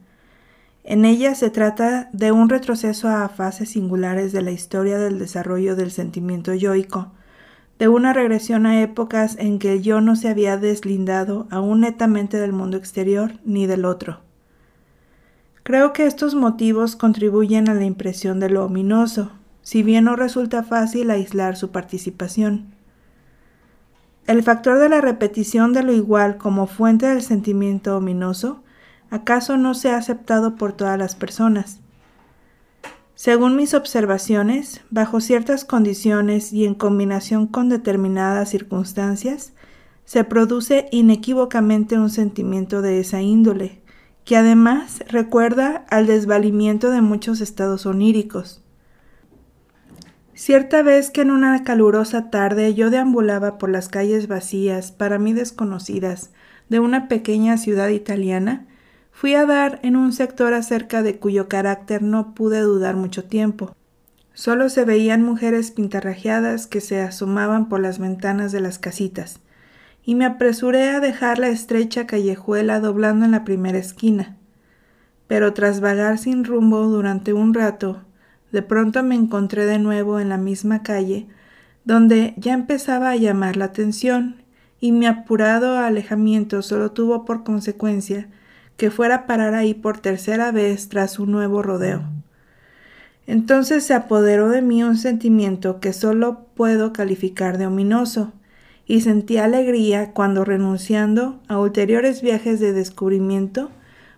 En 0.82 1.04
ellas 1.04 1.38
se 1.38 1.50
trata 1.50 2.08
de 2.12 2.32
un 2.32 2.48
retroceso 2.48 3.08
a 3.08 3.28
fases 3.28 3.70
singulares 3.70 4.32
de 4.32 4.40
la 4.40 4.50
historia 4.50 4.98
del 4.98 5.18
desarrollo 5.18 5.76
del 5.76 5.90
sentimiento 5.90 6.54
yoico, 6.54 7.12
de 7.78 7.88
una 7.88 8.12
regresión 8.12 8.66
a 8.66 8.80
épocas 8.80 9.36
en 9.38 9.58
que 9.58 9.72
el 9.72 9.82
yo 9.82 10.00
no 10.00 10.16
se 10.16 10.28
había 10.28 10.56
deslindado 10.56 11.46
aún 11.50 11.80
netamente 11.80 12.38
del 12.38 12.52
mundo 12.52 12.76
exterior 12.76 13.32
ni 13.44 13.66
del 13.66 13.84
otro. 13.84 14.20
Creo 15.64 15.92
que 15.92 16.06
estos 16.06 16.34
motivos 16.34 16.94
contribuyen 16.94 17.68
a 17.68 17.74
la 17.74 17.84
impresión 17.84 18.38
de 18.38 18.50
lo 18.50 18.66
ominoso, 18.66 19.32
si 19.62 19.82
bien 19.82 20.04
no 20.04 20.14
resulta 20.14 20.62
fácil 20.62 21.10
aislar 21.10 21.56
su 21.56 21.70
participación. 21.70 22.74
El 24.26 24.42
factor 24.42 24.78
de 24.78 24.88
la 24.88 25.00
repetición 25.00 25.72
de 25.72 25.82
lo 25.82 25.92
igual 25.92 26.36
como 26.36 26.66
fuente 26.66 27.06
del 27.06 27.22
sentimiento 27.22 27.96
ominoso, 27.96 28.62
acaso 29.10 29.56
no 29.56 29.74
se 29.74 29.90
ha 29.90 29.96
aceptado 29.96 30.56
por 30.56 30.72
todas 30.72 30.98
las 30.98 31.14
personas. 31.14 31.80
Según 33.14 33.54
mis 33.54 33.74
observaciones, 33.74 34.80
bajo 34.90 35.20
ciertas 35.20 35.64
condiciones 35.64 36.52
y 36.52 36.64
en 36.64 36.74
combinación 36.74 37.46
con 37.46 37.68
determinadas 37.68 38.50
circunstancias, 38.50 39.52
se 40.04 40.24
produce 40.24 40.88
inequívocamente 40.90 41.96
un 41.98 42.10
sentimiento 42.10 42.82
de 42.82 42.98
esa 42.98 43.22
índole, 43.22 43.80
que 44.24 44.36
además 44.36 45.04
recuerda 45.08 45.84
al 45.90 46.06
desvalimiento 46.06 46.90
de 46.90 47.02
muchos 47.02 47.40
estados 47.40 47.86
oníricos. 47.86 48.62
Cierta 50.34 50.82
vez 50.82 51.10
que 51.10 51.20
en 51.20 51.30
una 51.30 51.62
calurosa 51.62 52.30
tarde 52.30 52.74
yo 52.74 52.90
deambulaba 52.90 53.58
por 53.58 53.70
las 53.70 53.88
calles 53.88 54.26
vacías, 54.26 54.90
para 54.90 55.20
mí 55.20 55.32
desconocidas, 55.32 56.32
de 56.68 56.80
una 56.80 57.06
pequeña 57.06 57.56
ciudad 57.58 57.88
italiana, 57.88 58.66
Fui 59.16 59.36
a 59.36 59.46
dar 59.46 59.78
en 59.84 59.94
un 59.94 60.12
sector 60.12 60.54
acerca 60.54 61.04
de 61.04 61.20
cuyo 61.20 61.48
carácter 61.48 62.02
no 62.02 62.34
pude 62.34 62.60
dudar 62.60 62.96
mucho 62.96 63.22
tiempo. 63.22 63.72
Solo 64.34 64.68
se 64.68 64.84
veían 64.84 65.22
mujeres 65.22 65.70
pintarrajeadas 65.70 66.66
que 66.66 66.80
se 66.80 67.00
asomaban 67.00 67.68
por 67.68 67.78
las 67.78 68.00
ventanas 68.00 68.50
de 68.50 68.60
las 68.60 68.80
casitas, 68.80 69.38
y 70.04 70.16
me 70.16 70.24
apresuré 70.24 70.90
a 70.90 70.98
dejar 70.98 71.38
la 71.38 71.46
estrecha 71.46 72.08
callejuela 72.08 72.80
doblando 72.80 73.24
en 73.24 73.30
la 73.30 73.44
primera 73.44 73.78
esquina. 73.78 74.36
Pero 75.28 75.54
tras 75.54 75.80
vagar 75.80 76.18
sin 76.18 76.44
rumbo 76.44 76.82
durante 76.88 77.32
un 77.32 77.54
rato, 77.54 78.02
de 78.50 78.62
pronto 78.62 79.04
me 79.04 79.14
encontré 79.14 79.64
de 79.64 79.78
nuevo 79.78 80.18
en 80.18 80.28
la 80.28 80.38
misma 80.38 80.82
calle, 80.82 81.28
donde 81.84 82.34
ya 82.36 82.52
empezaba 82.52 83.10
a 83.10 83.16
llamar 83.16 83.56
la 83.56 83.66
atención, 83.66 84.42
y 84.80 84.90
mi 84.90 85.06
apurado 85.06 85.78
alejamiento 85.78 86.62
solo 86.62 86.90
tuvo 86.90 87.24
por 87.24 87.44
consecuencia 87.44 88.28
que 88.76 88.90
fuera 88.90 89.14
a 89.14 89.26
parar 89.26 89.54
ahí 89.54 89.74
por 89.74 89.98
tercera 89.98 90.52
vez 90.52 90.88
tras 90.88 91.18
un 91.18 91.32
nuevo 91.32 91.62
rodeo. 91.62 92.02
Entonces 93.26 93.84
se 93.84 93.94
apoderó 93.94 94.48
de 94.50 94.62
mí 94.62 94.82
un 94.82 94.96
sentimiento 94.96 95.80
que 95.80 95.92
solo 95.92 96.46
puedo 96.54 96.92
calificar 96.92 97.58
de 97.58 97.66
ominoso, 97.66 98.32
y 98.86 99.00
sentí 99.00 99.38
alegría 99.38 100.12
cuando 100.12 100.44
renunciando 100.44 101.40
a 101.48 101.58
ulteriores 101.58 102.20
viajes 102.20 102.60
de 102.60 102.74
descubrimiento, 102.74 103.70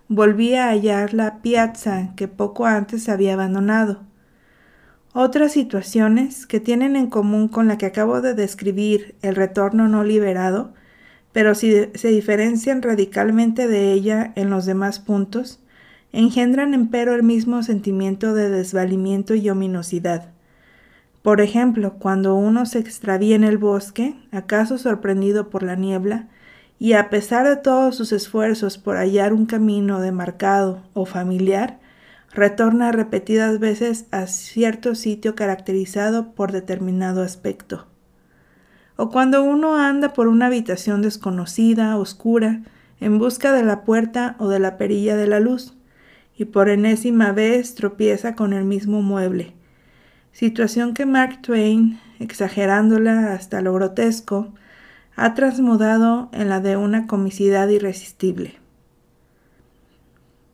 volví 0.09 0.55
a 0.55 0.69
hallar 0.69 1.13
la 1.13 1.41
piazza 1.41 2.13
que 2.15 2.27
poco 2.27 2.65
antes 2.65 3.07
había 3.07 3.33
abandonado. 3.33 4.01
Otras 5.13 5.53
situaciones 5.53 6.45
que 6.45 6.59
tienen 6.59 6.95
en 6.95 7.07
común 7.07 7.47
con 7.47 7.67
la 7.67 7.77
que 7.77 7.85
acabo 7.85 8.21
de 8.21 8.33
describir 8.33 9.15
el 9.21 9.35
retorno 9.35 9.87
no 9.87 10.03
liberado, 10.03 10.73
pero 11.37 11.53
si 11.53 11.71
se 11.93 12.07
diferencian 12.07 12.81
radicalmente 12.81 13.67
de 13.67 13.93
ella 13.93 14.33
en 14.35 14.49
los 14.49 14.65
demás 14.65 14.97
puntos, 14.97 15.59
engendran 16.11 16.73
empero 16.73 17.13
el 17.13 17.21
mismo 17.21 17.61
sentimiento 17.61 18.33
de 18.33 18.49
desvalimiento 18.49 19.35
y 19.35 19.47
ominosidad. 19.51 20.31
Por 21.21 21.39
ejemplo, 21.39 21.93
cuando 21.99 22.33
uno 22.33 22.65
se 22.65 22.79
extravía 22.79 23.35
en 23.35 23.43
el 23.43 23.59
bosque, 23.59 24.15
acaso 24.31 24.79
sorprendido 24.79 25.51
por 25.51 25.61
la 25.61 25.75
niebla, 25.75 26.27
y 26.79 26.93
a 26.93 27.11
pesar 27.11 27.47
de 27.47 27.57
todos 27.57 27.95
sus 27.95 28.13
esfuerzos 28.13 28.79
por 28.79 28.97
hallar 28.97 29.31
un 29.31 29.45
camino 29.45 30.01
demarcado 30.01 30.81
o 30.95 31.05
familiar, 31.05 31.79
retorna 32.33 32.91
repetidas 32.91 33.59
veces 33.59 34.07
a 34.09 34.25
cierto 34.25 34.95
sitio 34.95 35.35
caracterizado 35.35 36.31
por 36.31 36.51
determinado 36.51 37.21
aspecto. 37.21 37.85
O 38.97 39.09
cuando 39.09 39.43
uno 39.43 39.77
anda 39.77 40.13
por 40.13 40.27
una 40.27 40.47
habitación 40.47 41.01
desconocida, 41.01 41.95
oscura, 41.97 42.63
en 42.99 43.19
busca 43.19 43.51
de 43.53 43.63
la 43.63 43.83
puerta 43.83 44.35
o 44.39 44.49
de 44.49 44.59
la 44.59 44.77
perilla 44.77 45.15
de 45.15 45.27
la 45.27 45.39
luz, 45.39 45.77
y 46.35 46.45
por 46.45 46.69
enésima 46.69 47.31
vez 47.31 47.75
tropieza 47.75 48.35
con 48.35 48.53
el 48.53 48.65
mismo 48.65 49.01
mueble. 49.01 49.53
Situación 50.31 50.93
que 50.93 51.05
Mark 51.05 51.41
Twain, 51.41 51.99
exagerándola 52.19 53.33
hasta 53.33 53.61
lo 53.61 53.73
grotesco, 53.73 54.53
ha 55.15 55.33
transmudado 55.33 56.29
en 56.31 56.49
la 56.49 56.59
de 56.59 56.77
una 56.77 57.07
comicidad 57.07 57.67
irresistible. 57.69 58.57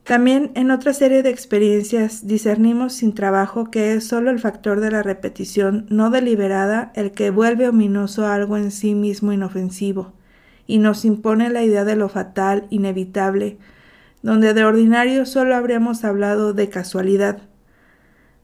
También 0.04 0.52
en 0.56 0.70
otra 0.70 0.94
serie 0.94 1.24
de 1.24 1.30
experiencias 1.30 2.28
discernimos 2.28 2.94
sin 2.94 3.14
trabajo 3.14 3.72
que 3.72 3.94
es 3.94 4.06
solo 4.06 4.32
el 4.32 4.40
factor 4.40 4.82
de 4.82 4.92
la 4.92 5.02
repetición 5.02 5.86
no 5.90 6.10
deliberada 6.10 6.92
el 6.96 7.12
que 7.12 7.30
vuelve 7.30 7.70
ominoso 7.70 8.28
algo 8.28 8.58
en 8.58 8.72
sí 8.72 8.96
mismo 8.96 9.32
inofensivo, 9.32 10.12
y 10.68 10.80
nos 10.80 11.06
impone 11.06 11.50
la 11.50 11.64
idea 11.64 11.86
de 11.86 11.96
lo 11.96 12.10
fatal, 12.10 12.68
inevitable, 12.70 13.58
donde 14.22 14.54
de 14.54 14.66
ordinario 14.66 15.26
solo 15.26 15.56
habríamos 15.56 16.04
hablado 16.04 16.54
de 16.54 16.68
casualidad. 16.68 17.42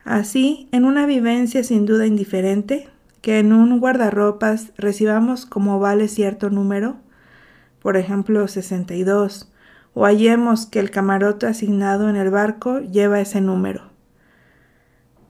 Así, 0.05 0.70
en 0.72 0.86
una 0.86 1.05
vivencia 1.05 1.64
sin 1.66 1.86
duda 1.86 2.07
indiferente, 2.07 2.88
que 3.22 3.39
en 3.39 3.51
un 3.51 3.80
guardarropas 3.82 4.72
recibamos 4.78 5.45
como 5.45 5.78
vale 5.80 6.07
cierto 6.07 6.49
número, 6.49 6.97
por 7.82 7.97
ejemplo 7.97 8.47
62, 8.47 9.49
o 9.93 10.05
hallemos 10.05 10.65
que 10.65 10.79
el 10.79 10.91
camarote 10.91 11.47
asignado 11.47 12.09
en 12.09 12.15
el 12.15 12.29
barco 12.29 12.79
lleva 12.79 13.19
ese 13.19 13.41
número. 13.41 13.89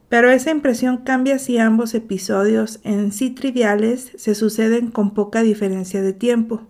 Pero 0.10 0.32
esa 0.32 0.50
impresión 0.50 0.98
cambia 0.98 1.38
si 1.38 1.60
ambos 1.60 1.94
episodios 1.94 2.80
en 2.84 3.12
sí 3.12 3.30
triviales 3.30 4.12
se 4.16 4.34
suceden 4.34 4.90
con 4.90 5.14
poca 5.14 5.44
diferencia 5.44 6.02
de 6.02 6.14
tiempo. 6.14 6.68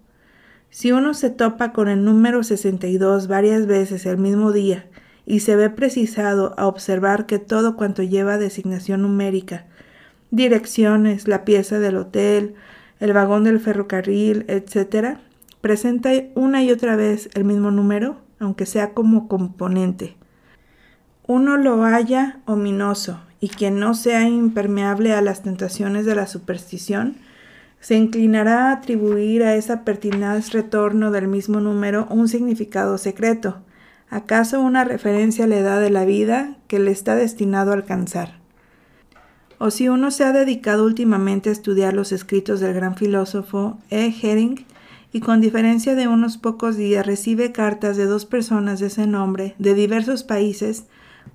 Si 0.69 0.91
uno 0.91 1.13
se 1.13 1.29
topa 1.29 1.71
con 1.71 1.87
el 1.87 2.03
número 2.03 2.43
62 2.43 3.27
varias 3.27 3.65
veces 3.65 4.05
el 4.05 4.17
mismo 4.17 4.51
día 4.51 4.87
y 5.25 5.39
se 5.39 5.55
ve 5.55 5.69
precisado 5.69 6.53
a 6.57 6.67
observar 6.67 7.25
que 7.25 7.39
todo 7.39 7.77
cuanto 7.77 8.03
lleva 8.03 8.37
designación 8.37 9.03
numérica, 9.03 9.67
direcciones, 10.31 11.27
la 11.27 11.45
pieza 11.45 11.79
del 11.79 11.95
hotel, 11.95 12.55
el 12.99 13.13
vagón 13.13 13.45
del 13.45 13.59
ferrocarril, 13.59 14.45
etc., 14.47 15.17
presenta 15.61 16.11
una 16.35 16.63
y 16.63 16.71
otra 16.71 16.95
vez 16.95 17.29
el 17.33 17.43
mismo 17.43 17.71
número, 17.71 18.17
aunque 18.39 18.65
sea 18.65 18.93
como 18.93 19.27
componente. 19.27 20.15
Uno 21.27 21.57
lo 21.57 21.83
halla 21.83 22.39
ominoso, 22.45 23.19
y 23.39 23.49
quien 23.49 23.79
no 23.79 23.93
sea 23.93 24.27
impermeable 24.27 25.13
a 25.13 25.21
las 25.21 25.43
tentaciones 25.43 26.05
de 26.05 26.15
la 26.15 26.27
superstición, 26.27 27.17
se 27.79 27.95
inclinará 27.95 28.69
a 28.69 28.71
atribuir 28.73 29.43
a 29.43 29.55
esa 29.55 29.83
pertinaz 29.83 30.51
retorno 30.51 31.11
del 31.11 31.27
mismo 31.27 31.61
número 31.61 32.07
un 32.09 32.27
significado 32.27 32.97
secreto, 32.97 33.61
acaso 34.09 34.59
una 34.59 34.83
referencia 34.83 35.45
a 35.45 35.47
la 35.47 35.57
edad 35.57 35.79
de 35.79 35.89
la 35.89 36.03
vida 36.03 36.57
que 36.67 36.79
le 36.79 36.91
está 36.91 37.15
destinado 37.15 37.71
a 37.71 37.75
alcanzar. 37.75 38.39
O 39.59 39.71
si 39.71 39.89
uno 39.89 40.11
se 40.11 40.23
ha 40.23 40.31
dedicado 40.31 40.85
últimamente 40.85 41.49
a 41.49 41.51
estudiar 41.53 41.93
los 41.93 42.11
escritos 42.11 42.59
del 42.59 42.73
gran 42.73 42.95
filósofo 42.95 43.77
E. 43.89 44.13
Hering, 44.21 44.65
y 45.11 45.21
con 45.21 45.41
diferencia 45.41 45.95
de 45.95 46.07
unos 46.07 46.37
pocos 46.37 46.75
días 46.75 47.05
recibe 47.05 47.51
cartas 47.51 47.97
de 47.97 48.05
dos 48.05 48.25
personas 48.25 48.79
de 48.79 48.87
ese 48.87 49.07
nombre 49.07 49.55
de 49.57 49.73
diversos 49.73 50.23
países, 50.23 50.85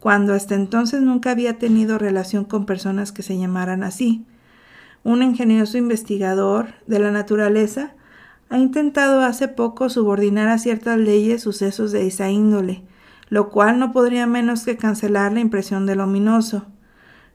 cuando 0.01 0.35
hasta 0.35 0.55
entonces 0.55 1.01
nunca 1.01 1.31
había 1.31 1.59
tenido 1.59 1.99
relación 1.99 2.45
con 2.45 2.66
personas 2.66 3.12
que 3.12 3.22
se 3.22 3.39
llamaran 3.39 3.83
así, 3.83 4.25
un 5.03 5.22
ingenioso 5.22 5.77
investigador 5.77 6.68
de 6.87 6.99
la 6.99 7.11
naturaleza, 7.11 7.93
ha 8.49 8.59
intentado 8.59 9.20
hace 9.20 9.49
poco 9.49 9.89
subordinar 9.89 10.49
a 10.49 10.59
ciertas 10.59 10.99
leyes 10.99 11.43
sucesos 11.43 11.93
de 11.93 12.07
esa 12.07 12.31
índole, 12.31 12.83
lo 13.29 13.51
cual 13.51 13.79
no 13.79 13.93
podría 13.93 14.27
menos 14.27 14.64
que 14.64 14.77
cancelar 14.77 15.33
la 15.33 15.41
impresión 15.41 15.87
del 15.87 16.01
ominoso. 16.01 16.66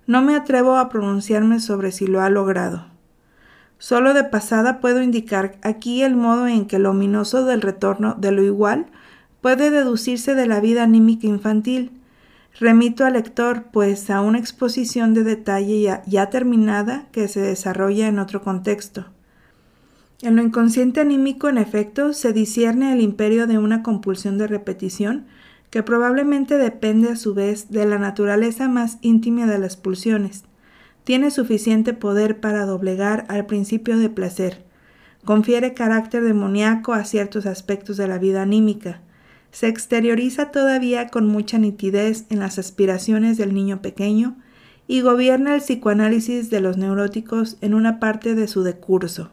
No 0.07 0.21
me 0.21 0.35
atrevo 0.35 0.77
a 0.77 0.89
pronunciarme 0.89 1.59
sobre 1.59 1.91
si 1.91 2.07
lo 2.07 2.21
ha 2.21 2.29
logrado. 2.29 2.88
Solo 3.79 4.13
de 4.13 4.23
pasada 4.23 4.79
puedo 4.79 5.01
indicar 5.01 5.57
aquí 5.63 6.03
el 6.03 6.15
modo 6.15 6.45
en 6.47 6.67
que 6.67 6.75
el 6.75 6.85
ominoso 6.85 7.45
del 7.45 7.61
retorno 7.61 8.13
de 8.13 8.31
lo 8.31 8.43
igual 8.43 8.85
puede 9.41 9.71
deducirse 9.71 10.35
de 10.35 10.45
la 10.45 10.59
vida 10.59 10.83
anímica 10.83 11.25
infantil, 11.25 11.99
Remito 12.59 13.05
al 13.05 13.13
lector, 13.13 13.65
pues, 13.71 14.09
a 14.09 14.19
una 14.21 14.37
exposición 14.37 15.13
de 15.13 15.23
detalle 15.23 15.81
ya, 15.81 16.03
ya, 16.05 16.29
terminada 16.29 17.07
que 17.11 17.29
se 17.29 17.39
desarrolla 17.39 18.07
en 18.07 18.19
otro 18.19 18.41
contexto. 18.41 19.05
En 20.21 20.35
lo 20.35 20.41
inconsciente 20.41 20.99
anímico, 20.99 21.47
en 21.47 21.57
efecto, 21.57 22.11
se 22.11 22.33
discierne 22.33 22.91
el 22.91 22.99
imperio 22.99 23.47
de 23.47 23.57
una 23.57 23.81
compulsión 23.81 24.37
de 24.37 24.47
repetición 24.47 25.27
que 25.69 25.83
probablemente 25.83 26.57
depende 26.57 27.09
a 27.09 27.15
su 27.15 27.33
vez 27.33 27.71
de 27.71 27.85
la 27.85 27.97
naturaleza 27.97 28.67
más 28.67 28.97
íntima 29.01 29.45
de 29.45 29.59
las 29.59 29.77
pulsiones. 29.77 30.43
Tiene 31.09 31.31
suficiente 31.31 31.93
poder 31.95 32.39
para 32.39 32.67
doblegar 32.67 33.25
al 33.29 33.47
principio 33.47 33.97
de 33.97 34.11
placer. 34.11 34.63
Confiere 35.25 35.73
carácter 35.73 36.23
demoníaco 36.23 36.93
a 36.93 37.03
ciertos 37.03 37.47
aspectos 37.47 37.97
de 37.97 38.07
la 38.07 38.19
vida 38.19 38.43
anímica 38.43 39.01
se 39.51 39.67
exterioriza 39.67 40.51
todavía 40.51 41.07
con 41.07 41.27
mucha 41.27 41.57
nitidez 41.57 42.25
en 42.29 42.37
las 42.37 42.59
aspiraciones 42.59 43.37
del 43.37 43.53
niño 43.53 43.81
pequeño 43.81 44.37
y 44.87 45.01
gobierna 45.01 45.55
el 45.55 45.61
psicoanálisis 45.61 46.49
de 46.49 46.61
los 46.61 46.77
neuróticos 46.77 47.57
en 47.61 47.73
una 47.73 47.99
parte 47.99 48.35
de 48.35 48.47
su 48.47 48.63
decurso. 48.63 49.31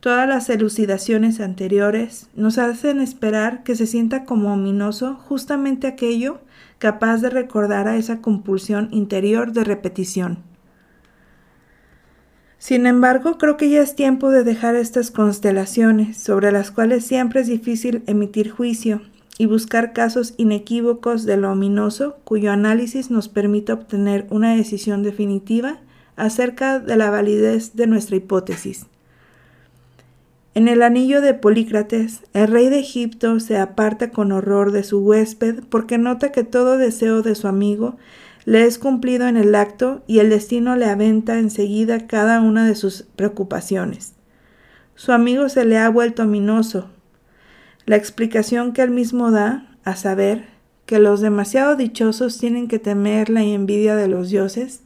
Todas 0.00 0.28
las 0.28 0.48
elucidaciones 0.50 1.40
anteriores 1.40 2.28
nos 2.34 2.58
hacen 2.58 3.00
esperar 3.00 3.64
que 3.64 3.74
se 3.74 3.86
sienta 3.86 4.24
como 4.24 4.52
ominoso 4.52 5.14
justamente 5.14 5.86
aquello 5.86 6.40
capaz 6.78 7.18
de 7.18 7.30
recordar 7.30 7.88
a 7.88 7.96
esa 7.96 8.20
compulsión 8.20 8.88
interior 8.90 9.52
de 9.52 9.64
repetición. 9.64 10.53
Sin 12.64 12.86
embargo, 12.86 13.36
creo 13.36 13.58
que 13.58 13.68
ya 13.68 13.82
es 13.82 13.94
tiempo 13.94 14.30
de 14.30 14.42
dejar 14.42 14.74
estas 14.74 15.10
constelaciones, 15.10 16.16
sobre 16.16 16.50
las 16.50 16.70
cuales 16.70 17.04
siempre 17.04 17.42
es 17.42 17.46
difícil 17.46 18.02
emitir 18.06 18.48
juicio, 18.50 19.02
y 19.36 19.44
buscar 19.44 19.92
casos 19.92 20.32
inequívocos 20.38 21.26
de 21.26 21.36
lo 21.36 21.52
ominoso 21.52 22.16
cuyo 22.24 22.50
análisis 22.50 23.10
nos 23.10 23.28
permita 23.28 23.74
obtener 23.74 24.26
una 24.30 24.56
decisión 24.56 25.02
definitiva 25.02 25.80
acerca 26.16 26.78
de 26.78 26.96
la 26.96 27.10
validez 27.10 27.76
de 27.76 27.86
nuestra 27.86 28.16
hipótesis. 28.16 28.86
En 30.54 30.66
el 30.66 30.80
anillo 30.80 31.20
de 31.20 31.34
Polícrates, 31.34 32.22
el 32.32 32.48
rey 32.48 32.70
de 32.70 32.78
Egipto 32.78 33.40
se 33.40 33.58
aparta 33.58 34.08
con 34.08 34.32
horror 34.32 34.72
de 34.72 34.84
su 34.84 35.00
huésped 35.00 35.64
porque 35.68 35.98
nota 35.98 36.32
que 36.32 36.44
todo 36.44 36.78
deseo 36.78 37.20
de 37.20 37.34
su 37.34 37.46
amigo 37.46 37.98
le 38.44 38.64
es 38.64 38.78
cumplido 38.78 39.26
en 39.26 39.36
el 39.36 39.54
acto 39.54 40.02
y 40.06 40.18
el 40.18 40.30
destino 40.30 40.76
le 40.76 40.86
aventa 40.86 41.38
enseguida 41.38 42.06
cada 42.06 42.40
una 42.40 42.66
de 42.66 42.74
sus 42.74 43.02
preocupaciones. 43.16 44.12
Su 44.94 45.12
amigo 45.12 45.48
se 45.48 45.64
le 45.64 45.78
ha 45.78 45.88
vuelto 45.88 46.22
ominoso. 46.22 46.90
La 47.86 47.96
explicación 47.96 48.72
que 48.72 48.82
él 48.82 48.90
mismo 48.90 49.30
da, 49.30 49.76
a 49.84 49.96
saber, 49.96 50.46
que 50.86 50.98
los 50.98 51.20
demasiado 51.20 51.76
dichosos 51.76 52.38
tienen 52.38 52.68
que 52.68 52.78
temer 52.78 53.30
la 53.30 53.42
envidia 53.42 53.96
de 53.96 54.08
los 54.08 54.28
dioses, 54.28 54.82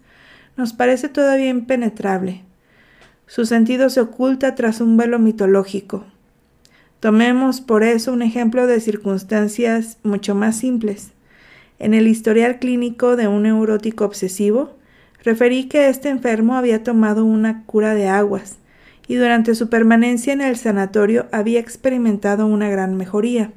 nos 0.56 0.72
parece 0.72 1.08
todavía 1.08 1.48
impenetrable. 1.48 2.44
Su 3.26 3.44
sentido 3.44 3.90
se 3.90 4.00
oculta 4.00 4.54
tras 4.54 4.80
un 4.80 4.96
velo 4.96 5.18
mitológico. 5.18 6.04
Tomemos 7.00 7.60
por 7.60 7.82
eso 7.82 8.12
un 8.12 8.22
ejemplo 8.22 8.66
de 8.66 8.80
circunstancias 8.80 9.98
mucho 10.02 10.34
más 10.34 10.56
simples. 10.56 11.12
En 11.78 11.94
el 11.94 12.08
historial 12.08 12.58
clínico 12.58 13.16
de 13.16 13.28
un 13.28 13.44
neurótico 13.44 14.04
obsesivo, 14.04 14.74
referí 15.22 15.68
que 15.68 15.88
este 15.88 16.08
enfermo 16.08 16.56
había 16.56 16.82
tomado 16.82 17.24
una 17.24 17.64
cura 17.64 17.94
de 17.94 18.08
aguas 18.08 18.56
y 19.06 19.14
durante 19.14 19.54
su 19.54 19.68
permanencia 19.68 20.32
en 20.32 20.40
el 20.40 20.56
sanatorio 20.56 21.26
había 21.32 21.60
experimentado 21.60 22.46
una 22.46 22.68
gran 22.68 22.96
mejoría. 22.96 23.52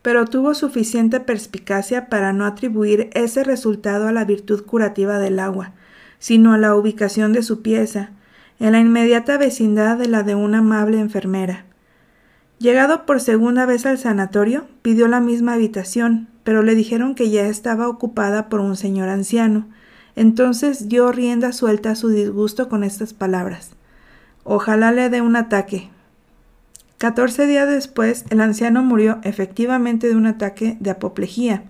Pero 0.00 0.24
tuvo 0.24 0.54
suficiente 0.54 1.20
perspicacia 1.20 2.08
para 2.08 2.32
no 2.32 2.46
atribuir 2.46 3.10
ese 3.12 3.44
resultado 3.44 4.08
a 4.08 4.12
la 4.12 4.24
virtud 4.24 4.64
curativa 4.64 5.18
del 5.18 5.38
agua, 5.38 5.72
sino 6.18 6.54
a 6.54 6.58
la 6.58 6.74
ubicación 6.74 7.32
de 7.32 7.42
su 7.42 7.62
pieza, 7.62 8.10
en 8.58 8.72
la 8.72 8.80
inmediata 8.80 9.38
vecindad 9.38 9.98
de 9.98 10.08
la 10.08 10.22
de 10.22 10.34
una 10.34 10.58
amable 10.58 10.98
enfermera. 10.98 11.64
Llegado 12.58 13.06
por 13.06 13.20
segunda 13.20 13.66
vez 13.66 13.86
al 13.86 13.98
sanatorio, 13.98 14.66
pidió 14.82 15.08
la 15.08 15.20
misma 15.20 15.54
habitación, 15.54 16.28
pero 16.44 16.62
le 16.62 16.74
dijeron 16.74 17.14
que 17.14 17.30
ya 17.30 17.46
estaba 17.46 17.88
ocupada 17.88 18.48
por 18.48 18.60
un 18.60 18.76
señor 18.76 19.08
anciano. 19.08 19.66
Entonces 20.16 20.88
dio 20.88 21.12
rienda 21.12 21.52
suelta 21.52 21.90
a 21.90 21.96
su 21.96 22.08
disgusto 22.08 22.68
con 22.68 22.84
estas 22.84 23.14
palabras. 23.14 23.70
Ojalá 24.44 24.92
le 24.92 25.08
dé 25.08 25.20
un 25.20 25.36
ataque. 25.36 25.90
Catorce 26.98 27.46
días 27.46 27.68
después, 27.68 28.24
el 28.30 28.40
anciano 28.40 28.82
murió 28.82 29.18
efectivamente 29.22 30.08
de 30.08 30.16
un 30.16 30.26
ataque 30.26 30.76
de 30.80 30.90
apoplejía. 30.90 31.64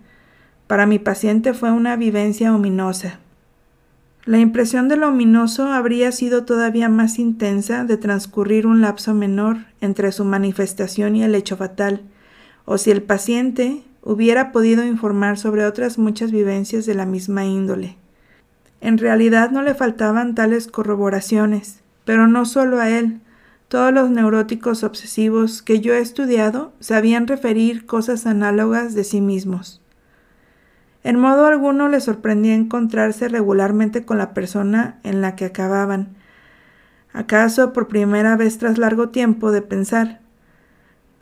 Para 0.66 0.87
mi 0.87 0.99
paciente 0.99 1.55
fue 1.55 1.70
una 1.70 1.97
vivencia 1.97 2.55
ominosa. 2.55 3.18
La 4.25 4.39
impresión 4.39 4.89
de 4.89 4.97
lo 4.97 5.09
ominoso 5.09 5.73
habría 5.73 6.12
sido 6.12 6.45
todavía 6.45 6.89
más 6.89 7.18
intensa 7.18 7.85
de 7.85 7.97
transcurrir 7.97 8.66
un 8.66 8.81
lapso 8.81 9.14
menor 9.14 9.59
entre 9.81 10.12
su 10.12 10.25
manifestación 10.25 11.16
y 11.16 11.25
el 11.25 11.35
hecho 11.35 11.57
fatal, 11.57 12.03
o 12.64 12.79
si 12.79 12.91
el 12.91 13.03
paciente 13.03 13.83
hubiera 14.03 14.53
podido 14.53 14.85
informar 14.85 15.39
sobre 15.39 15.65
otras 15.65 15.97
muchas 15.97 16.33
vivencias 16.33 16.85
de 16.87 16.95
la 16.95 17.07
misma 17.07 17.45
índole. 17.45 17.97
En 18.81 18.99
realidad 18.99 19.51
no 19.53 19.63
le 19.63 19.75
faltaban 19.75 20.35
tales 20.35 20.67
corroboraciones, 20.67 21.83
pero 22.05 22.27
no 22.27 22.45
solo 22.45 22.81
a 22.81 22.91
él. 22.91 23.21
Todos 23.69 23.93
los 23.93 24.11
neuróticos 24.11 24.83
obsesivos 24.83 25.63
que 25.63 25.81
yo 25.81 25.95
he 25.95 26.01
estudiado 26.01 26.73
sabían 26.81 27.27
referir 27.27 27.87
cosas 27.87 28.27
análogas 28.27 28.95
de 28.95 29.05
sí 29.05 29.21
mismos. 29.21 29.81
En 31.05 31.19
modo 31.19 31.47
alguno 31.47 31.89
le 31.89 32.01
sorprendía 32.01 32.55
encontrarse 32.55 33.29
regularmente 33.29 34.05
con 34.05 34.19
la 34.19 34.35
persona 34.35 34.99
en 35.05 35.21
la 35.21 35.37
que 35.37 35.47
acababan. 35.47 36.17
¿Acaso 37.13 37.73
por 37.73 37.89
primera 37.89 38.37
vez 38.37 38.59
tras 38.59 38.79
largo 38.79 39.11
tiempo 39.11 39.53
de 39.53 39.63
pensar? 39.63 40.22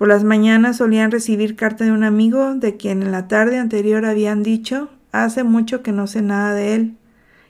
Por 0.01 0.09
las 0.09 0.25
mañanas 0.25 0.79
solían 0.79 1.11
recibir 1.11 1.57
carta 1.57 1.85
de 1.85 1.93
un 1.93 2.05
amigo 2.05 2.55
de 2.55 2.79
quien 2.79 3.03
en 3.03 3.13
la 3.13 3.29
tarde 3.29 3.59
anterior 3.59 4.07
habían 4.07 4.43
dicho 4.43 4.89
hace 5.13 5.45
mucho 5.45 5.83
que 5.83 5.93
no 5.93 6.07
sé 6.07 6.23
nada 6.23 6.55
de 6.55 6.75
él, 6.75 6.97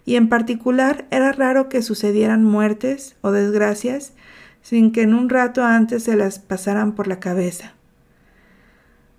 y 0.05 0.17
en 0.17 0.29
particular 0.29 1.07
era 1.13 1.31
raro 1.31 1.69
que 1.69 1.81
sucedieran 1.81 2.43
muertes 2.43 3.15
o 3.21 3.31
desgracias 3.31 4.15
sin 4.63 4.91
que 4.91 5.03
en 5.03 5.15
un 5.15 5.29
rato 5.29 5.63
antes 5.63 6.03
se 6.03 6.17
las 6.17 6.41
pasaran 6.41 6.97
por 6.97 7.07
la 7.07 7.21
cabeza. 7.21 7.75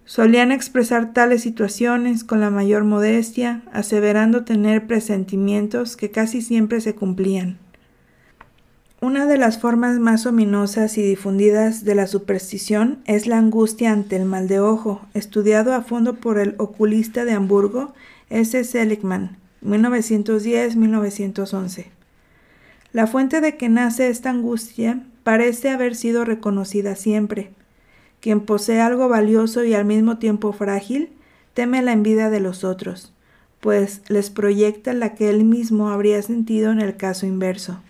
Solían 0.03 0.51
expresar 0.51 1.13
tales 1.13 1.41
situaciones 1.41 2.25
con 2.25 2.41
la 2.41 2.49
mayor 2.49 2.84
modestia, 2.84 3.61
aseverando 3.71 4.43
tener 4.43 4.88
presentimientos 4.88 5.95
que 5.95 6.11
casi 6.11 6.41
siempre 6.41 6.82
se 6.82 6.95
cumplían. 6.95 7.59
Una 9.03 9.25
de 9.25 9.39
las 9.39 9.57
formas 9.57 9.97
más 9.97 10.27
ominosas 10.27 10.95
y 10.99 11.01
difundidas 11.01 11.83
de 11.83 11.95
la 11.95 12.05
superstición 12.05 12.99
es 13.05 13.25
la 13.25 13.39
angustia 13.39 13.91
ante 13.91 14.15
el 14.15 14.25
mal 14.25 14.47
de 14.47 14.59
ojo, 14.59 15.01
estudiado 15.15 15.73
a 15.73 15.81
fondo 15.81 16.17
por 16.17 16.37
el 16.37 16.53
oculista 16.59 17.25
de 17.25 17.31
Hamburgo, 17.31 17.95
S. 18.29 18.63
Seligman, 18.63 19.37
1910-1911. 19.65 21.87
La 22.93 23.07
fuente 23.07 23.41
de 23.41 23.57
que 23.57 23.69
nace 23.69 24.07
esta 24.07 24.29
angustia 24.29 25.01
parece 25.23 25.71
haber 25.71 25.95
sido 25.95 26.23
reconocida 26.23 26.95
siempre, 26.95 27.49
quien 28.19 28.41
posee 28.41 28.81
algo 28.81 29.09
valioso 29.09 29.63
y 29.63 29.73
al 29.73 29.85
mismo 29.85 30.19
tiempo 30.19 30.53
frágil, 30.53 31.09
teme 31.55 31.81
la 31.81 31.93
envidia 31.93 32.29
de 32.29 32.39
los 32.39 32.63
otros, 32.63 33.11
pues 33.61 34.03
les 34.09 34.29
proyecta 34.29 34.93
la 34.93 35.15
que 35.15 35.31
él 35.31 35.43
mismo 35.43 35.89
habría 35.89 36.21
sentido 36.21 36.71
en 36.71 36.79
el 36.79 36.97
caso 36.97 37.25
inverso. 37.25 37.81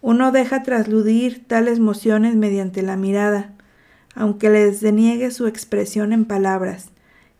Uno 0.00 0.30
deja 0.30 0.62
trasludir 0.62 1.46
tales 1.46 1.78
emociones 1.78 2.36
mediante 2.36 2.82
la 2.82 2.96
mirada, 2.96 3.52
aunque 4.14 4.48
les 4.48 4.80
deniegue 4.80 5.30
su 5.30 5.46
expresión 5.46 6.12
en 6.12 6.24
palabras, 6.24 6.90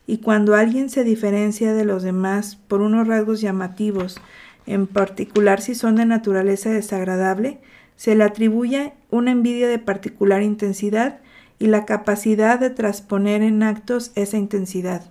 y 0.07 0.19
cuando 0.19 0.55
alguien 0.55 0.91
se 0.91 1.05
diferencia 1.05 1.73
de 1.75 1.85
los 1.85 2.03
demás 2.03 2.57
por 2.57 2.81
unos 2.81 3.07
rasgos 3.07 3.41
llamativos, 3.41 4.21
en 4.67 4.87
particular 4.87 5.61
si 5.61 5.75
son 5.75 5.97
de 5.97 6.07
naturaleza 6.07 6.71
desagradable, 6.71 7.61
se 7.97 8.15
le 8.15 8.25
atribuye 8.25 8.93
una 9.11 9.31
envidia 9.31 9.69
de 9.69 9.79
particular 9.79 10.43
intensidad 10.43 11.19
y 11.59 11.67
la 11.67 11.85
capacidad 11.85 12.59
de 12.59 12.71
transponer 12.71 13.43
en 13.43 13.63
actos 13.63 14.13
esa 14.15 14.37
intensidad. 14.37 15.11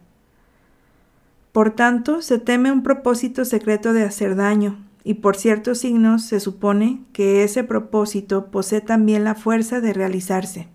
Por 1.51 1.71
tanto, 1.71 2.21
se 2.21 2.39
teme 2.39 2.71
un 2.71 2.83
propósito 2.83 3.45
secreto 3.45 3.93
de 3.93 4.03
hacer 4.03 4.35
daño, 4.35 4.86
y 5.07 5.13
por 5.13 5.37
ciertos 5.37 5.77
signos 5.77 6.23
se 6.23 6.41
supone 6.41 7.01
que 7.13 7.45
ese 7.45 7.63
propósito 7.63 8.51
posee 8.51 8.81
también 8.81 9.23
la 9.23 9.35
fuerza 9.35 9.79
de 9.79 9.93
realizarse. 9.93 10.67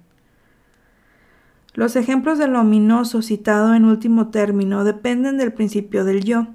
Los 1.74 1.96
ejemplos 1.96 2.38
de 2.38 2.48
lo 2.48 2.62
ominoso 2.62 3.20
citado 3.20 3.74
en 3.74 3.84
último 3.84 4.28
término 4.28 4.84
dependen 4.84 5.36
del 5.36 5.52
principio 5.52 6.06
del 6.06 6.24
yo. 6.24 6.46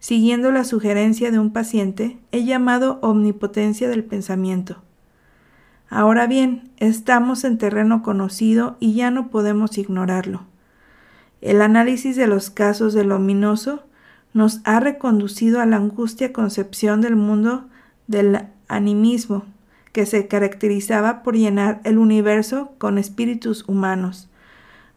Siguiendo 0.00 0.52
la 0.52 0.64
sugerencia 0.64 1.30
de 1.30 1.38
un 1.38 1.50
paciente, 1.50 2.18
he 2.30 2.44
llamado 2.44 2.98
omnipotencia 3.00 3.88
del 3.88 4.04
pensamiento. 4.04 4.82
Ahora 5.88 6.26
bien, 6.26 6.72
estamos 6.76 7.44
en 7.44 7.56
terreno 7.56 8.02
conocido 8.02 8.76
y 8.80 8.92
ya 8.92 9.10
no 9.10 9.30
podemos 9.30 9.78
ignorarlo. 9.78 10.42
El 11.40 11.62
análisis 11.62 12.16
de 12.16 12.26
los 12.26 12.50
casos 12.50 12.92
del 12.92 13.12
ominoso 13.12 13.86
nos 14.34 14.60
ha 14.64 14.80
reconducido 14.80 15.60
a 15.60 15.66
la 15.66 15.76
angustia 15.76 16.32
concepción 16.32 17.00
del 17.00 17.16
mundo 17.16 17.64
del 18.08 18.40
animismo, 18.68 19.44
que 19.92 20.06
se 20.06 20.26
caracterizaba 20.26 21.22
por 21.22 21.36
llenar 21.36 21.80
el 21.84 21.98
universo 21.98 22.72
con 22.78 22.98
espíritus 22.98 23.64
humanos, 23.68 24.28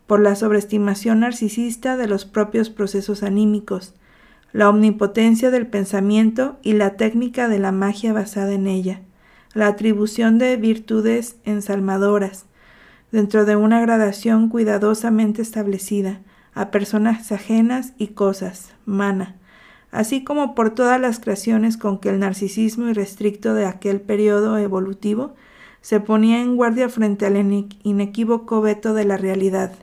por 0.08 0.20
la 0.20 0.36
sobreestimación 0.36 1.20
narcisista 1.20 1.98
de 1.98 2.08
los 2.08 2.26
propios 2.26 2.72
procesos 2.72 3.22
anímicos, 3.22 3.94
la 4.54 4.70
omnipotencia 4.70 5.52
del 5.52 5.68
pensamiento 5.68 6.58
y 6.64 6.74
la 6.74 6.96
técnica 6.96 7.48
de 7.48 7.60
la 7.60 7.72
magia 7.72 8.14
basada 8.14 8.54
en 8.54 8.66
ella, 8.66 9.02
la 9.54 9.68
atribución 9.68 10.40
de 10.40 10.58
virtudes 10.58 11.36
ensalmadoras, 11.44 12.46
dentro 13.12 13.46
de 13.46 13.56
una 13.56 13.82
gradación 13.82 14.50
cuidadosamente 14.50 15.44
establecida, 15.44 16.22
a 16.58 16.72
personas 16.72 17.32
ajenas 17.32 17.94
y 18.00 18.08
cosas, 18.08 18.74
mana, 18.86 19.36
así 19.92 20.24
como 20.24 20.56
por 20.56 20.72
todas 20.72 21.00
las 21.00 21.20
creaciones 21.20 21.78
con 21.78 22.00
que 22.00 22.10
el 22.10 22.20
narcisismo 22.20 22.90
irrestricto 22.90 23.54
de 23.54 23.68
aquel 23.68 24.02
periodo 24.02 24.58
evolutivo 24.58 25.36
se 25.82 26.00
ponía 26.00 26.42
en 26.42 26.56
guardia 26.56 26.90
frente 26.90 27.28
al 27.28 27.38
inequívoco 27.84 28.62
veto 28.62 28.96
de 28.96 29.06
la 29.06 29.18
realidad. 29.18 29.74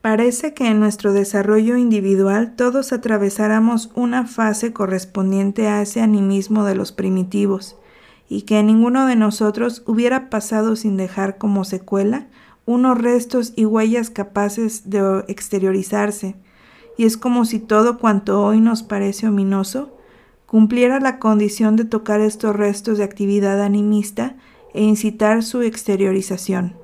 Parece 0.00 0.54
que 0.54 0.66
en 0.66 0.80
nuestro 0.80 1.12
desarrollo 1.12 1.76
individual 1.76 2.56
todos 2.56 2.94
atravesáramos 2.94 3.90
una 3.94 4.26
fase 4.26 4.72
correspondiente 4.72 5.68
a 5.68 5.82
ese 5.82 6.00
animismo 6.00 6.64
de 6.64 6.74
los 6.74 6.90
primitivos, 6.90 7.76
y 8.30 8.42
que 8.42 8.62
ninguno 8.62 9.04
de 9.04 9.16
nosotros 9.16 9.82
hubiera 9.86 10.30
pasado 10.30 10.74
sin 10.74 10.96
dejar 10.96 11.36
como 11.36 11.64
secuela 11.64 12.28
unos 12.70 12.98
restos 12.98 13.52
y 13.56 13.64
huellas 13.64 14.10
capaces 14.10 14.88
de 14.88 15.24
exteriorizarse, 15.26 16.36
y 16.96 17.04
es 17.04 17.16
como 17.16 17.44
si 17.44 17.58
todo 17.58 17.98
cuanto 17.98 18.44
hoy 18.44 18.60
nos 18.60 18.82
parece 18.84 19.26
ominoso 19.26 19.96
cumpliera 20.46 21.00
la 21.00 21.18
condición 21.18 21.76
de 21.76 21.84
tocar 21.84 22.20
estos 22.20 22.54
restos 22.54 22.98
de 22.98 23.04
actividad 23.04 23.60
animista 23.62 24.36
e 24.72 24.82
incitar 24.82 25.42
su 25.42 25.62
exteriorización. 25.62 26.74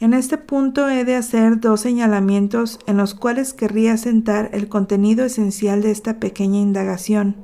En 0.00 0.14
este 0.14 0.38
punto 0.38 0.88
he 0.88 1.04
de 1.04 1.16
hacer 1.16 1.58
dos 1.58 1.80
señalamientos 1.80 2.78
en 2.86 2.96
los 2.96 3.14
cuales 3.14 3.52
querría 3.52 3.96
sentar 3.96 4.50
el 4.52 4.68
contenido 4.68 5.24
esencial 5.24 5.82
de 5.82 5.90
esta 5.90 6.20
pequeña 6.20 6.60
indagación. 6.60 7.36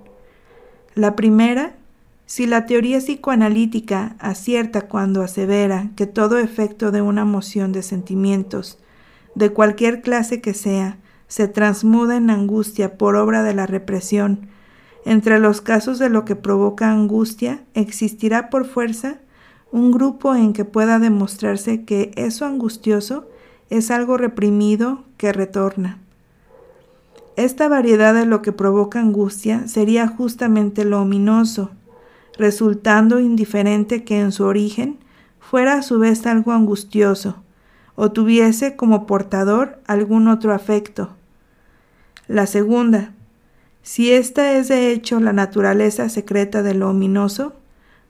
La 0.95 1.17
primera, 1.17 1.77
si 2.27 2.47
la 2.47 2.67
teoría 2.67 2.99
psicoanalítica 2.99 4.17
acierta 4.19 4.83
cuando 4.83 5.23
asevera 5.23 5.91
que 5.97 6.07
todo 6.07 6.39
efecto 6.39 6.91
de 6.91 7.03
una 7.03 7.25
moción 7.25 7.73
de 7.73 7.83
sentimientos, 7.83 8.79
de 9.35 9.51
cualquier 9.51 10.01
clase 10.01 10.41
que 10.41 10.55
sea, 10.55 10.99
se 11.29 11.49
transmuda 11.49 12.17
en 12.17 12.31
angustia 12.31 12.97
por 12.97 13.17
obra 13.17 13.43
de 13.43 13.55
la 13.55 13.67
represión, 13.67 14.49
entre 15.05 15.39
los 15.39 15.61
casos 15.61 15.99
de 15.99 16.09
lo 16.09 16.25
que 16.25 16.37
provoca 16.37 16.91
angustia 16.91 17.63
existirá 17.75 18.49
por 18.49 18.67
fuerza 18.67 19.19
un 19.71 19.91
grupo 19.91 20.35
en 20.35 20.53
que 20.53 20.65
pueda 20.65 20.99
demostrarse 20.99 21.85
que 21.85 22.13
eso 22.17 22.47
angustioso 22.47 23.29
es 23.71 23.91
algo 23.91 24.17
reprimido 24.17 25.05
que 25.17 25.33
retorna. 25.33 25.99
Esta 27.37 27.69
variedad 27.69 28.15
de 28.15 28.25
lo 28.25 28.41
que 28.41 28.53
provoca 28.53 29.01
angustia 29.01 29.67
sería 29.67 30.07
justamente 30.07 30.85
lo 30.85 31.03
ominoso, 31.03 31.73
resultando 32.37 33.21
indiferente 33.21 34.05
que 34.05 34.21
en 34.21 34.33
su 34.33 34.45
origen 34.45 34.99
fuera 35.41 35.75
a 35.75 35.83
su 35.83 35.99
vez 35.99 36.27
algo 36.27 36.53
angustioso, 36.53 37.37
o 37.97 38.11
tuviese 38.11 38.77
como 38.77 39.07
portador 39.07 39.81
algún 39.87 40.29
otro 40.29 40.53
afecto. 40.53 41.11
La 42.27 42.47
segunda, 42.47 43.13
si 43.83 44.13
esta 44.13 44.53
es 44.53 44.69
de 44.69 44.91
hecho 44.91 45.21
la 45.21 45.33
naturaleza 45.33 46.09
secreta 46.09 46.63
de 46.63 46.75
lo 46.75 46.91
ominoso, 46.91 47.53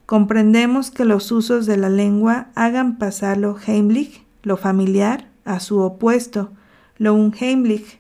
comprendemos 0.07 0.91
que 0.91 1.05
los 1.05 1.33
usos 1.33 1.67
de 1.67 1.77
la 1.77 1.89
lengua 1.89 2.47
hagan 2.55 2.99
pasar 2.99 3.39
lo 3.39 3.59
heimlich, 3.67 4.25
lo 4.43 4.57
familiar, 4.57 5.29
a 5.45 5.61
su 5.61 5.81
opuesto, 5.81 6.51
lo 6.99 7.15
unheimlich. 7.15 7.99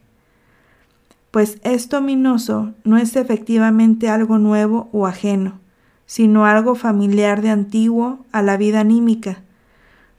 Pues 1.30 1.58
esto 1.64 1.98
ominoso 1.98 2.72
no 2.84 2.96
es 2.96 3.16
efectivamente 3.16 4.08
algo 4.08 4.38
nuevo 4.38 4.88
o 4.92 5.06
ajeno, 5.06 5.58
sino 6.06 6.46
algo 6.46 6.74
familiar 6.74 7.42
de 7.42 7.50
antiguo 7.50 8.24
a 8.32 8.42
la 8.42 8.56
vida 8.56 8.80
anímica, 8.80 9.38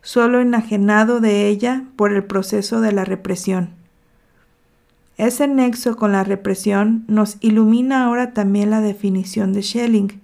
solo 0.02 0.40
enajenado 0.40 1.20
de 1.20 1.48
ella 1.48 1.84
por 1.96 2.14
el 2.14 2.24
proceso 2.24 2.82
de 2.82 2.92
la 2.92 3.06
represión. 3.06 3.70
Ese 5.18 5.48
nexo 5.48 5.96
con 5.96 6.12
la 6.12 6.24
represión 6.24 7.06
nos 7.08 7.38
ilumina 7.40 8.04
ahora 8.04 8.34
también 8.34 8.70
la 8.70 8.82
definición 8.82 9.54
de 9.54 9.64
Schelling, 9.64 10.22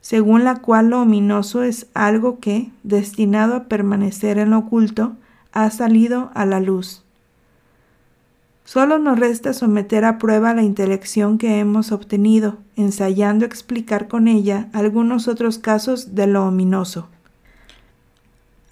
según 0.00 0.44
la 0.44 0.56
cual 0.56 0.90
lo 0.90 1.02
ominoso 1.02 1.62
es 1.62 1.86
algo 1.94 2.38
que, 2.38 2.70
destinado 2.82 3.54
a 3.54 3.64
permanecer 3.64 4.38
en 4.38 4.50
lo 4.50 4.58
oculto, 4.58 5.16
ha 5.52 5.68
salido 5.70 6.30
a 6.34 6.46
la 6.46 6.60
luz. 6.60 7.04
Solo 8.72 9.00
nos 9.00 9.18
resta 9.18 9.52
someter 9.52 10.04
a 10.04 10.16
prueba 10.18 10.54
la 10.54 10.62
intelección 10.62 11.38
que 11.38 11.58
hemos 11.58 11.90
obtenido, 11.90 12.58
ensayando 12.76 13.44
explicar 13.44 14.06
con 14.06 14.28
ella 14.28 14.68
algunos 14.72 15.26
otros 15.26 15.58
casos 15.58 16.14
de 16.14 16.28
lo 16.28 16.46
ominoso. 16.46 17.08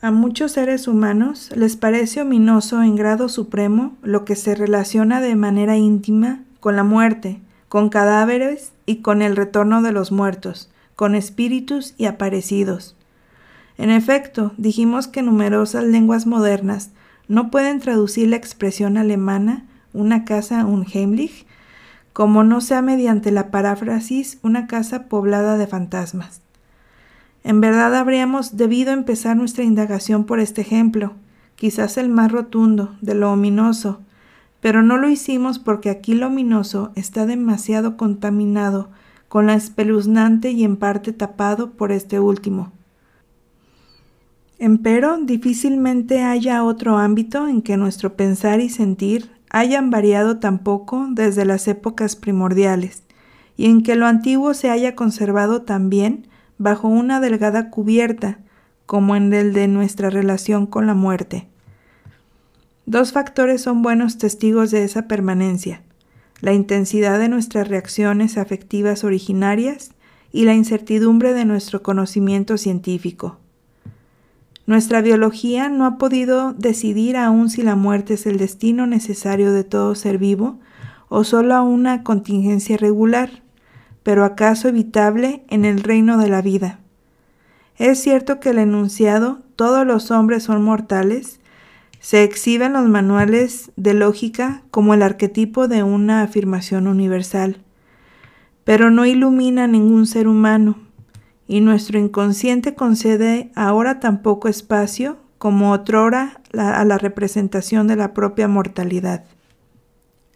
A 0.00 0.12
muchos 0.12 0.52
seres 0.52 0.86
humanos 0.86 1.50
les 1.56 1.76
parece 1.76 2.22
ominoso 2.22 2.80
en 2.80 2.94
grado 2.94 3.28
supremo 3.28 3.96
lo 4.04 4.24
que 4.24 4.36
se 4.36 4.54
relaciona 4.54 5.20
de 5.20 5.34
manera 5.34 5.76
íntima 5.76 6.44
con 6.60 6.76
la 6.76 6.84
muerte, 6.84 7.40
con 7.68 7.88
cadáveres 7.88 8.70
y 8.86 8.98
con 8.98 9.20
el 9.20 9.34
retorno 9.34 9.82
de 9.82 9.90
los 9.90 10.12
muertos, 10.12 10.70
con 10.94 11.16
espíritus 11.16 11.94
y 11.98 12.04
aparecidos. 12.04 12.94
En 13.78 13.90
efecto, 13.90 14.52
dijimos 14.58 15.08
que 15.08 15.22
numerosas 15.22 15.82
lenguas 15.82 16.24
modernas 16.24 16.90
no 17.26 17.50
pueden 17.50 17.80
traducir 17.80 18.28
la 18.28 18.36
expresión 18.36 18.96
alemana 18.96 19.64
una 19.92 20.24
casa 20.24 20.64
unheimlich 20.64 21.46
como 22.12 22.42
no 22.42 22.60
sea 22.60 22.82
mediante 22.82 23.30
la 23.30 23.52
paráfrasis 23.52 24.38
una 24.42 24.66
casa 24.66 25.04
poblada 25.04 25.56
de 25.56 25.68
fantasmas. 25.68 26.40
En 27.44 27.60
verdad 27.60 27.94
habríamos 27.94 28.56
debido 28.56 28.92
empezar 28.92 29.36
nuestra 29.36 29.62
indagación 29.62 30.24
por 30.24 30.40
este 30.40 30.62
ejemplo, 30.62 31.12
quizás 31.54 31.96
el 31.96 32.08
más 32.08 32.32
rotundo, 32.32 32.96
de 33.00 33.14
lo 33.14 33.32
ominoso, 33.32 34.00
pero 34.60 34.82
no 34.82 34.96
lo 34.96 35.08
hicimos 35.08 35.60
porque 35.60 35.90
aquí 35.90 36.14
lo 36.14 36.26
ominoso 36.26 36.90
está 36.96 37.24
demasiado 37.24 37.96
contaminado 37.96 38.88
con 39.28 39.46
la 39.46 39.54
espeluznante 39.54 40.50
y 40.50 40.64
en 40.64 40.76
parte 40.76 41.12
tapado 41.12 41.70
por 41.70 41.92
este 41.92 42.18
último. 42.18 42.72
Empero, 44.58 45.18
difícilmente 45.18 46.22
haya 46.24 46.64
otro 46.64 46.98
ámbito 46.98 47.46
en 47.46 47.62
que 47.62 47.76
nuestro 47.76 48.16
pensar 48.16 48.58
y 48.58 48.70
sentir 48.70 49.37
hayan 49.50 49.90
variado 49.90 50.38
tan 50.38 50.58
poco 50.58 51.06
desde 51.10 51.44
las 51.44 51.68
épocas 51.68 52.16
primordiales, 52.16 53.02
y 53.56 53.66
en 53.66 53.82
que 53.82 53.96
lo 53.96 54.06
antiguo 54.06 54.54
se 54.54 54.70
haya 54.70 54.94
conservado 54.94 55.62
tan 55.62 55.90
bien 55.90 56.28
bajo 56.58 56.88
una 56.88 57.20
delgada 57.20 57.70
cubierta, 57.70 58.38
como 58.86 59.16
en 59.16 59.32
el 59.34 59.52
de 59.52 59.68
nuestra 59.68 60.10
relación 60.10 60.66
con 60.66 60.86
la 60.86 60.94
muerte. 60.94 61.46
Dos 62.86 63.12
factores 63.12 63.60
son 63.60 63.82
buenos 63.82 64.16
testigos 64.16 64.70
de 64.70 64.84
esa 64.84 65.08
permanencia, 65.08 65.82
la 66.40 66.54
intensidad 66.54 67.18
de 67.18 67.28
nuestras 67.28 67.68
reacciones 67.68 68.38
afectivas 68.38 69.04
originarias 69.04 69.90
y 70.32 70.44
la 70.44 70.54
incertidumbre 70.54 71.34
de 71.34 71.44
nuestro 71.44 71.82
conocimiento 71.82 72.56
científico. 72.56 73.38
Nuestra 74.68 75.00
biología 75.00 75.70
no 75.70 75.86
ha 75.86 75.96
podido 75.96 76.52
decidir 76.52 77.16
aún 77.16 77.48
si 77.48 77.62
la 77.62 77.74
muerte 77.74 78.12
es 78.12 78.26
el 78.26 78.36
destino 78.36 78.86
necesario 78.86 79.50
de 79.50 79.64
todo 79.64 79.94
ser 79.94 80.18
vivo 80.18 80.60
o 81.08 81.24
solo 81.24 81.64
una 81.64 82.02
contingencia 82.02 82.76
regular 82.76 83.42
pero 84.02 84.26
acaso 84.26 84.68
evitable 84.68 85.42
en 85.48 85.64
el 85.64 85.82
reino 85.82 86.18
de 86.18 86.28
la 86.28 86.42
vida. 86.42 86.80
Es 87.76 88.02
cierto 88.02 88.40
que 88.40 88.50
el 88.50 88.58
enunciado 88.58 89.38
todos 89.56 89.86
los 89.86 90.10
hombres 90.10 90.42
son 90.42 90.62
mortales 90.62 91.40
se 92.00 92.22
exhibe 92.22 92.66
en 92.66 92.74
los 92.74 92.86
manuales 92.86 93.72
de 93.76 93.94
lógica 93.94 94.64
como 94.70 94.92
el 94.92 95.00
arquetipo 95.00 95.66
de 95.66 95.82
una 95.82 96.20
afirmación 96.20 96.88
universal, 96.88 97.62
pero 98.64 98.90
no 98.90 99.06
ilumina 99.06 99.64
a 99.64 99.66
ningún 99.66 100.06
ser 100.06 100.28
humano, 100.28 100.87
y 101.48 101.60
nuestro 101.60 101.98
inconsciente 101.98 102.74
concede 102.74 103.50
ahora 103.54 103.98
tan 103.98 104.22
poco 104.22 104.48
espacio 104.48 105.16
como 105.38 105.72
otrora 105.72 106.40
a 106.56 106.84
la 106.84 106.98
representación 106.98 107.88
de 107.88 107.96
la 107.96 108.12
propia 108.12 108.46
mortalidad. 108.48 109.24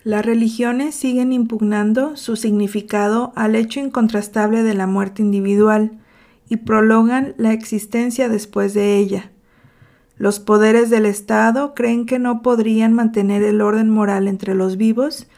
Las 0.05 0.25
religiones 0.25 0.95
siguen 0.97 1.33
impugnando 1.33 2.17
su 2.17 2.35
significado 2.35 3.33
al 3.37 3.55
hecho 3.55 3.79
incontrastable 3.79 4.63
de 4.63 4.75
la 4.75 4.87
muerte 4.89 5.23
individual 5.23 5.93
y 6.49 6.57
prolongan 6.57 7.35
la 7.37 7.53
existencia 7.53 8.29
después 8.29 8.75
de 8.75 8.97
ella. 8.97 9.31
Los 10.17 10.41
poderes 10.41 10.91
del 10.91 11.07
Estado 11.07 11.75
creen 11.75 12.07
que 12.07 12.19
no 12.19 12.43
podrían 12.43 12.93
mantener 12.93 13.43
el 13.43 13.61
orden 13.61 13.91
moral 13.91 14.29
entre 14.29 14.55
los 14.55 14.77
vivos 14.77 15.29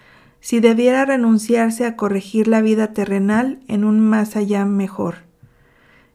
si 0.41 0.61
debiera 0.61 1.05
renunciarse 1.05 1.85
a 1.85 1.97
corregir 1.97 2.49
la 2.49 2.61
vida 2.61 2.93
terrenal 2.93 3.61
en 3.67 3.85
un 3.85 4.01
más 4.01 4.37
allá 4.37 4.65
mejor. 4.65 5.24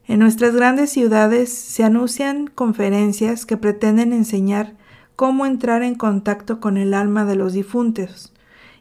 En 0.10 0.18
nuestras 0.18 0.56
grandes 0.56 0.90
ciudades 0.90 1.54
se 1.54 1.84
anuncian 1.84 2.48
conferencias 2.48 3.46
que 3.46 3.58
pretenden 3.58 4.12
enseñar 4.12 4.74
cómo 5.16 5.46
entrar 5.46 5.84
en 5.84 5.94
contacto 5.94 6.60
con 6.60 6.78
el 6.78 6.96
alma 6.96 7.26
de 7.26 7.36
los 7.36 7.54
difuntos, 7.54 8.34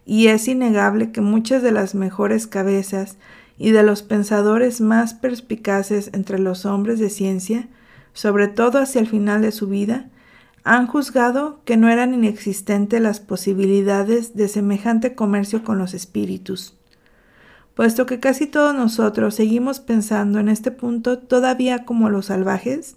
y 0.07 0.29
es 0.29 0.49
innegable 0.49 1.13
que 1.13 1.21
muchas 1.21 1.63
de 1.63 1.71
las 1.71 1.95
mejores 1.95 2.47
cabezas 2.47 3.19
y 3.59 3.73
de 3.73 3.83
los 3.83 4.03
pensadores 4.03 4.81
más 4.81 5.13
perspicaces 5.13 6.09
entre 6.15 6.39
los 6.39 6.65
hombres 6.65 6.99
de 6.99 7.11
ciencia, 7.11 7.69
sobre 8.15 8.49
todo 8.49 8.79
hacia 8.79 9.03
el 9.03 9.07
final 9.07 9.43
de 9.43 9.53
su 9.53 9.67
vida, 9.67 10.09
han 10.65 10.87
juzgado 10.87 11.61
que 11.67 11.77
no 11.77 11.91
eran 11.91 12.15
inexistentes 12.15 13.03
las 13.03 13.21
posibilidades 13.21 14.35
de 14.35 14.49
semejante 14.49 15.15
comercio 15.15 15.63
con 15.63 15.77
los 15.77 15.93
espíritus. 15.93 16.78
Puesto 17.79 18.07
que 18.07 18.19
casi 18.19 18.49
todos 18.49 18.75
nosotros 18.75 19.37
seguimos 19.37 19.79
pensando 19.79 20.41
en 20.41 20.49
este 20.49 20.73
punto 20.73 21.21
todavía 21.21 21.85
como 21.85 22.11
los 22.11 22.27
salvajes, 22.27 22.97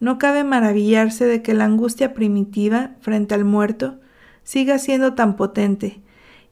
no 0.00 0.16
cabe 0.16 0.44
maravillarse 0.44 1.26
de 1.26 1.42
que 1.42 1.52
la 1.52 1.66
angustia 1.66 2.14
primitiva 2.14 2.92
frente 3.02 3.34
al 3.34 3.44
muerto 3.44 4.00
siga 4.42 4.78
siendo 4.78 5.12
tan 5.12 5.36
potente 5.36 6.00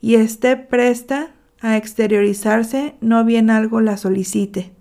y 0.03 0.17
esté 0.17 0.59
presta 0.59 1.31
a 1.63 1.79
exteriorizarse 1.79 2.95
no 3.01 3.25
bien 3.25 3.49
algo 3.49 3.81
la 3.81 3.97
solicite. 3.97 4.75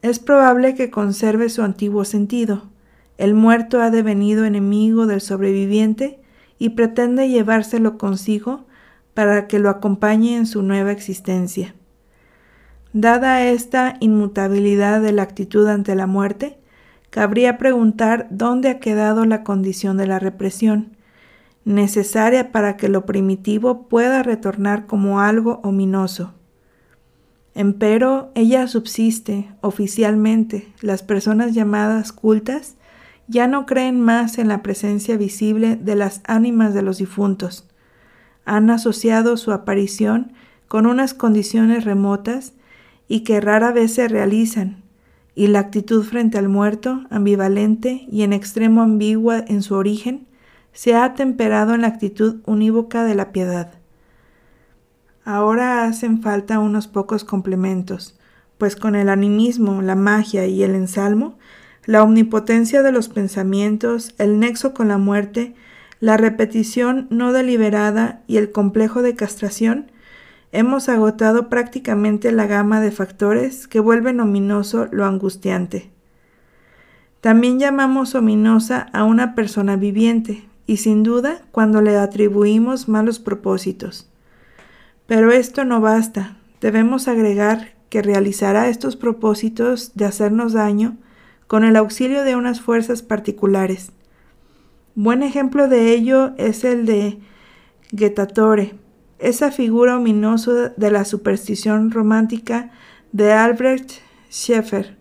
Es 0.00 0.18
probable 0.18 0.74
que 0.74 0.90
conserve 0.90 1.50
su 1.50 1.62
antiguo 1.62 2.06
sentido. 2.06 2.70
El 3.18 3.34
muerto 3.34 3.82
ha 3.82 3.90
devenido 3.90 4.46
enemigo 4.46 5.06
del 5.06 5.20
sobreviviente 5.20 6.22
y 6.58 6.70
pretende 6.70 7.28
llevárselo 7.28 7.98
consigo 7.98 8.64
para 9.12 9.46
que 9.46 9.58
lo 9.58 9.68
acompañe 9.68 10.38
en 10.38 10.46
su 10.46 10.62
nueva 10.62 10.90
existencia. 10.90 11.74
Dada 12.92 13.44
esta 13.44 13.96
inmutabilidad 14.00 15.02
de 15.02 15.12
la 15.12 15.22
actitud 15.22 15.66
ante 15.66 15.94
la 15.94 16.06
muerte, 16.06 16.58
cabría 17.10 17.58
preguntar 17.58 18.26
dónde 18.30 18.70
ha 18.70 18.80
quedado 18.80 19.24
la 19.24 19.44
condición 19.44 19.96
de 19.96 20.06
la 20.06 20.18
represión, 20.18 20.96
necesaria 21.64 22.50
para 22.50 22.76
que 22.76 22.88
lo 22.88 23.04
primitivo 23.04 23.88
pueda 23.88 24.22
retornar 24.22 24.86
como 24.86 25.20
algo 25.20 25.60
ominoso. 25.62 26.32
Empero 27.54 28.30
ella 28.34 28.68
subsiste 28.68 29.48
oficialmente. 29.60 30.72
Las 30.80 31.02
personas 31.02 31.54
llamadas 31.54 32.12
cultas 32.12 32.76
ya 33.26 33.48
no 33.48 33.66
creen 33.66 34.00
más 34.00 34.38
en 34.38 34.48
la 34.48 34.62
presencia 34.62 35.16
visible 35.16 35.76
de 35.76 35.94
las 35.94 36.22
ánimas 36.24 36.72
de 36.72 36.82
los 36.82 36.98
difuntos. 36.98 37.66
Han 38.44 38.70
asociado 38.70 39.36
su 39.36 39.52
aparición 39.52 40.32
con 40.68 40.86
unas 40.86 41.14
condiciones 41.14 41.84
remotas 41.84 42.52
y 43.08 43.20
que 43.20 43.40
rara 43.40 43.72
vez 43.72 43.94
se 43.94 44.06
realizan, 44.06 44.84
y 45.34 45.46
la 45.48 45.60
actitud 45.60 46.04
frente 46.04 46.38
al 46.38 46.48
muerto, 46.48 47.04
ambivalente 47.10 48.06
y 48.10 48.22
en 48.22 48.32
extremo 48.32 48.82
ambigua 48.82 49.44
en 49.46 49.62
su 49.62 49.74
origen, 49.74 50.26
se 50.72 50.94
ha 50.94 51.14
temperado 51.14 51.74
en 51.74 51.82
la 51.82 51.88
actitud 51.88 52.36
unívoca 52.44 53.04
de 53.04 53.14
la 53.14 53.32
piedad. 53.32 53.72
Ahora 55.24 55.84
hacen 55.84 56.22
falta 56.22 56.58
unos 56.58 56.86
pocos 56.86 57.24
complementos, 57.24 58.18
pues 58.58 58.76
con 58.76 58.94
el 58.94 59.08
animismo, 59.08 59.82
la 59.82 59.94
magia 59.94 60.46
y 60.46 60.62
el 60.62 60.74
ensalmo, 60.74 61.38
la 61.84 62.02
omnipotencia 62.02 62.82
de 62.82 62.92
los 62.92 63.08
pensamientos, 63.08 64.14
el 64.18 64.40
nexo 64.40 64.74
con 64.74 64.88
la 64.88 64.98
muerte, 64.98 65.54
la 66.00 66.16
repetición 66.16 67.06
no 67.10 67.32
deliberada 67.32 68.22
y 68.26 68.36
el 68.36 68.52
complejo 68.52 69.02
de 69.02 69.14
castración, 69.14 69.90
hemos 70.52 70.88
agotado 70.88 71.48
prácticamente 71.48 72.32
la 72.32 72.46
gama 72.46 72.80
de 72.80 72.90
factores 72.90 73.68
que 73.68 73.80
vuelven 73.80 74.20
ominoso 74.20 74.86
lo 74.90 75.04
angustiante. 75.04 75.90
También 77.20 77.58
llamamos 77.58 78.14
ominosa 78.14 78.88
a 78.92 79.04
una 79.04 79.34
persona 79.34 79.76
viviente, 79.76 80.48
y 80.68 80.76
sin 80.76 81.02
duda 81.02 81.40
cuando 81.50 81.80
le 81.80 81.96
atribuimos 81.96 82.88
malos 82.88 83.18
propósitos. 83.18 84.06
Pero 85.06 85.32
esto 85.32 85.64
no 85.64 85.80
basta, 85.80 86.36
debemos 86.60 87.08
agregar 87.08 87.72
que 87.88 88.02
realizará 88.02 88.68
estos 88.68 88.94
propósitos 88.94 89.92
de 89.94 90.04
hacernos 90.04 90.52
daño 90.52 90.98
con 91.46 91.64
el 91.64 91.74
auxilio 91.76 92.22
de 92.22 92.36
unas 92.36 92.60
fuerzas 92.60 93.02
particulares. 93.02 93.92
Buen 94.94 95.22
ejemplo 95.22 95.68
de 95.68 95.94
ello 95.94 96.34
es 96.36 96.64
el 96.64 96.84
de 96.84 97.18
Getatore, 97.96 98.74
esa 99.18 99.50
figura 99.50 99.96
ominosa 99.96 100.70
de 100.76 100.90
la 100.90 101.04
superstición 101.04 101.90
romántica 101.90 102.70
de 103.12 103.32
Albrecht 103.32 104.00
Scheffer, 104.30 104.96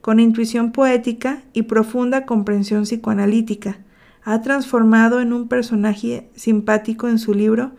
con 0.00 0.20
intuición 0.20 0.72
poética 0.72 1.42
y 1.52 1.62
profunda 1.62 2.26
comprensión 2.26 2.82
psicoanalítica, 2.82 3.78
ha 4.24 4.40
transformado 4.42 5.20
en 5.20 5.32
un 5.32 5.48
personaje 5.48 6.28
simpático 6.34 7.08
en 7.08 7.18
su 7.18 7.34
libro 7.34 7.72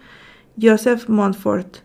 Joseph 0.61 1.07
Montfort. 1.09 1.77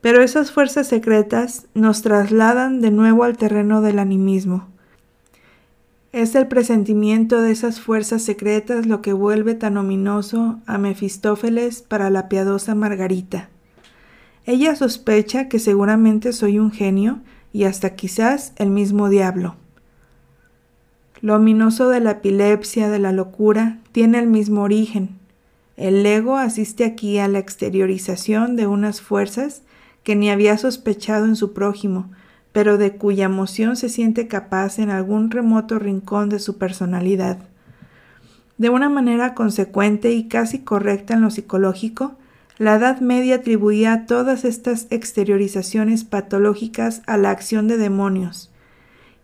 Pero 0.00 0.22
esas 0.22 0.52
fuerzas 0.52 0.86
secretas 0.86 1.66
nos 1.74 2.02
trasladan 2.02 2.80
de 2.80 2.90
nuevo 2.90 3.24
al 3.24 3.36
terreno 3.36 3.80
del 3.80 3.98
animismo. 3.98 4.68
Es 6.18 6.34
el 6.34 6.48
presentimiento 6.48 7.40
de 7.42 7.52
esas 7.52 7.80
fuerzas 7.80 8.22
secretas 8.22 8.86
lo 8.86 9.02
que 9.02 9.12
vuelve 9.12 9.54
tan 9.54 9.76
ominoso 9.76 10.58
a 10.66 10.76
Mefistófeles 10.76 11.82
para 11.82 12.10
la 12.10 12.28
piadosa 12.28 12.74
Margarita. 12.74 13.50
Ella 14.44 14.74
sospecha 14.74 15.48
que 15.48 15.60
seguramente 15.60 16.32
soy 16.32 16.58
un 16.58 16.72
genio 16.72 17.20
y 17.52 17.64
hasta 17.64 17.94
quizás 17.94 18.52
el 18.56 18.70
mismo 18.70 19.08
diablo. 19.08 19.54
Lo 21.20 21.36
ominoso 21.36 21.88
de 21.88 22.00
la 22.00 22.10
epilepsia, 22.10 22.88
de 22.88 22.98
la 22.98 23.12
locura, 23.12 23.78
tiene 23.92 24.18
el 24.18 24.26
mismo 24.26 24.62
origen. 24.62 25.10
El 25.76 26.04
ego 26.04 26.36
asiste 26.36 26.84
aquí 26.84 27.18
a 27.18 27.28
la 27.28 27.38
exteriorización 27.38 28.56
de 28.56 28.66
unas 28.66 29.00
fuerzas 29.00 29.62
que 30.02 30.16
ni 30.16 30.30
había 30.30 30.58
sospechado 30.58 31.26
en 31.26 31.36
su 31.36 31.52
prójimo, 31.52 32.10
pero 32.58 32.76
de 32.76 32.96
cuya 32.96 33.26
emoción 33.26 33.76
se 33.76 33.88
siente 33.88 34.26
capaz 34.26 34.80
en 34.80 34.90
algún 34.90 35.30
remoto 35.30 35.78
rincón 35.78 36.28
de 36.28 36.40
su 36.40 36.58
personalidad. 36.58 37.38
De 38.56 38.68
una 38.68 38.88
manera 38.88 39.34
consecuente 39.34 40.10
y 40.10 40.26
casi 40.26 40.58
correcta 40.58 41.14
en 41.14 41.20
lo 41.20 41.30
psicológico, 41.30 42.16
la 42.58 42.74
Edad 42.74 42.98
Media 42.98 43.36
atribuía 43.36 44.06
todas 44.06 44.44
estas 44.44 44.88
exteriorizaciones 44.90 46.02
patológicas 46.02 47.02
a 47.06 47.16
la 47.16 47.30
acción 47.30 47.68
de 47.68 47.76
demonios, 47.76 48.50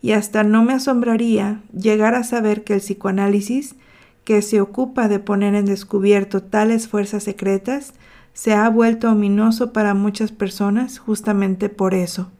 y 0.00 0.12
hasta 0.12 0.44
no 0.44 0.62
me 0.62 0.74
asombraría 0.74 1.60
llegar 1.76 2.14
a 2.14 2.22
saber 2.22 2.62
que 2.62 2.74
el 2.74 2.80
psicoanálisis, 2.80 3.74
que 4.22 4.42
se 4.42 4.60
ocupa 4.60 5.08
de 5.08 5.18
poner 5.18 5.56
en 5.56 5.64
descubierto 5.64 6.40
tales 6.40 6.86
fuerzas 6.86 7.24
secretas, 7.24 7.94
se 8.32 8.52
ha 8.52 8.68
vuelto 8.68 9.10
ominoso 9.10 9.72
para 9.72 9.92
muchas 9.92 10.30
personas 10.30 11.00
justamente 11.00 11.68
por 11.68 11.94
eso. 11.94 12.30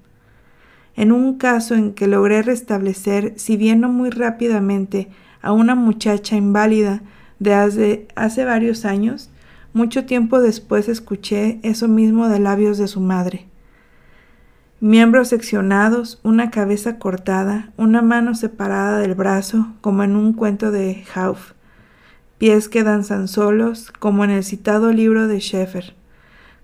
En 0.97 1.11
un 1.11 1.39
caso 1.39 1.75
en 1.75 1.93
que 1.93 2.07
logré 2.07 2.43
restablecer, 2.43 3.35
si 3.37 3.57
bien 3.57 3.81
no 3.81 3.89
muy 3.89 4.11
rápidamente, 4.11 5.09
a 5.43 5.53
una 5.53 5.75
muchacha 5.75 6.37
inválida 6.37 7.03
de 7.39 7.53
hace, 8.15 8.45
varios 8.45 8.85
años, 8.85 9.31
mucho 9.73 10.07
tiempo 10.07 10.41
después 10.41 10.89
escuché 10.89 11.59
eso 11.63 11.89
mismo 11.89 12.29
de 12.29 12.39
labios 12.39 12.79
de 12.79 12.89
su 12.89 13.01
madre. 13.01 13.47
Miembros 14.81 15.29
seccionados, 15.29 16.21
una 16.23 16.51
cabeza 16.51 16.99
cortada, 16.99 17.73
una 17.77 18.03
mano 18.03 18.35
separada 18.35 18.99
del 18.99 19.15
brazo, 19.15 19.69
como 19.81 20.03
en 20.03 20.15
un 20.15 20.33
cuento 20.33 20.71
de 20.71 21.05
Hauff, 21.15 21.53
pies 22.39 22.69
que 22.69 22.85
danzan 22.85 23.29
solos, 23.29 23.93
como 23.99 24.25
en 24.25 24.31
el 24.31 24.45
citado 24.45 24.93
libro 24.93 25.27
de 25.27 25.41
Schaeffer. 25.41 25.95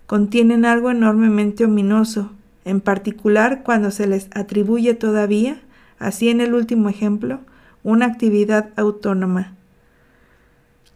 Contienen 0.06 0.64
algo 0.64 0.90
enormemente 0.90 1.64
ominoso, 1.64 2.32
en 2.70 2.80
particular 2.80 3.62
cuando 3.64 3.90
se 3.90 4.06
les 4.06 4.28
atribuye 4.32 4.94
todavía, 4.94 5.60
así 5.98 6.28
en 6.28 6.40
el 6.40 6.54
último 6.54 6.88
ejemplo, 6.88 7.40
una 7.82 8.06
actividad 8.06 8.70
autónoma. 8.76 9.54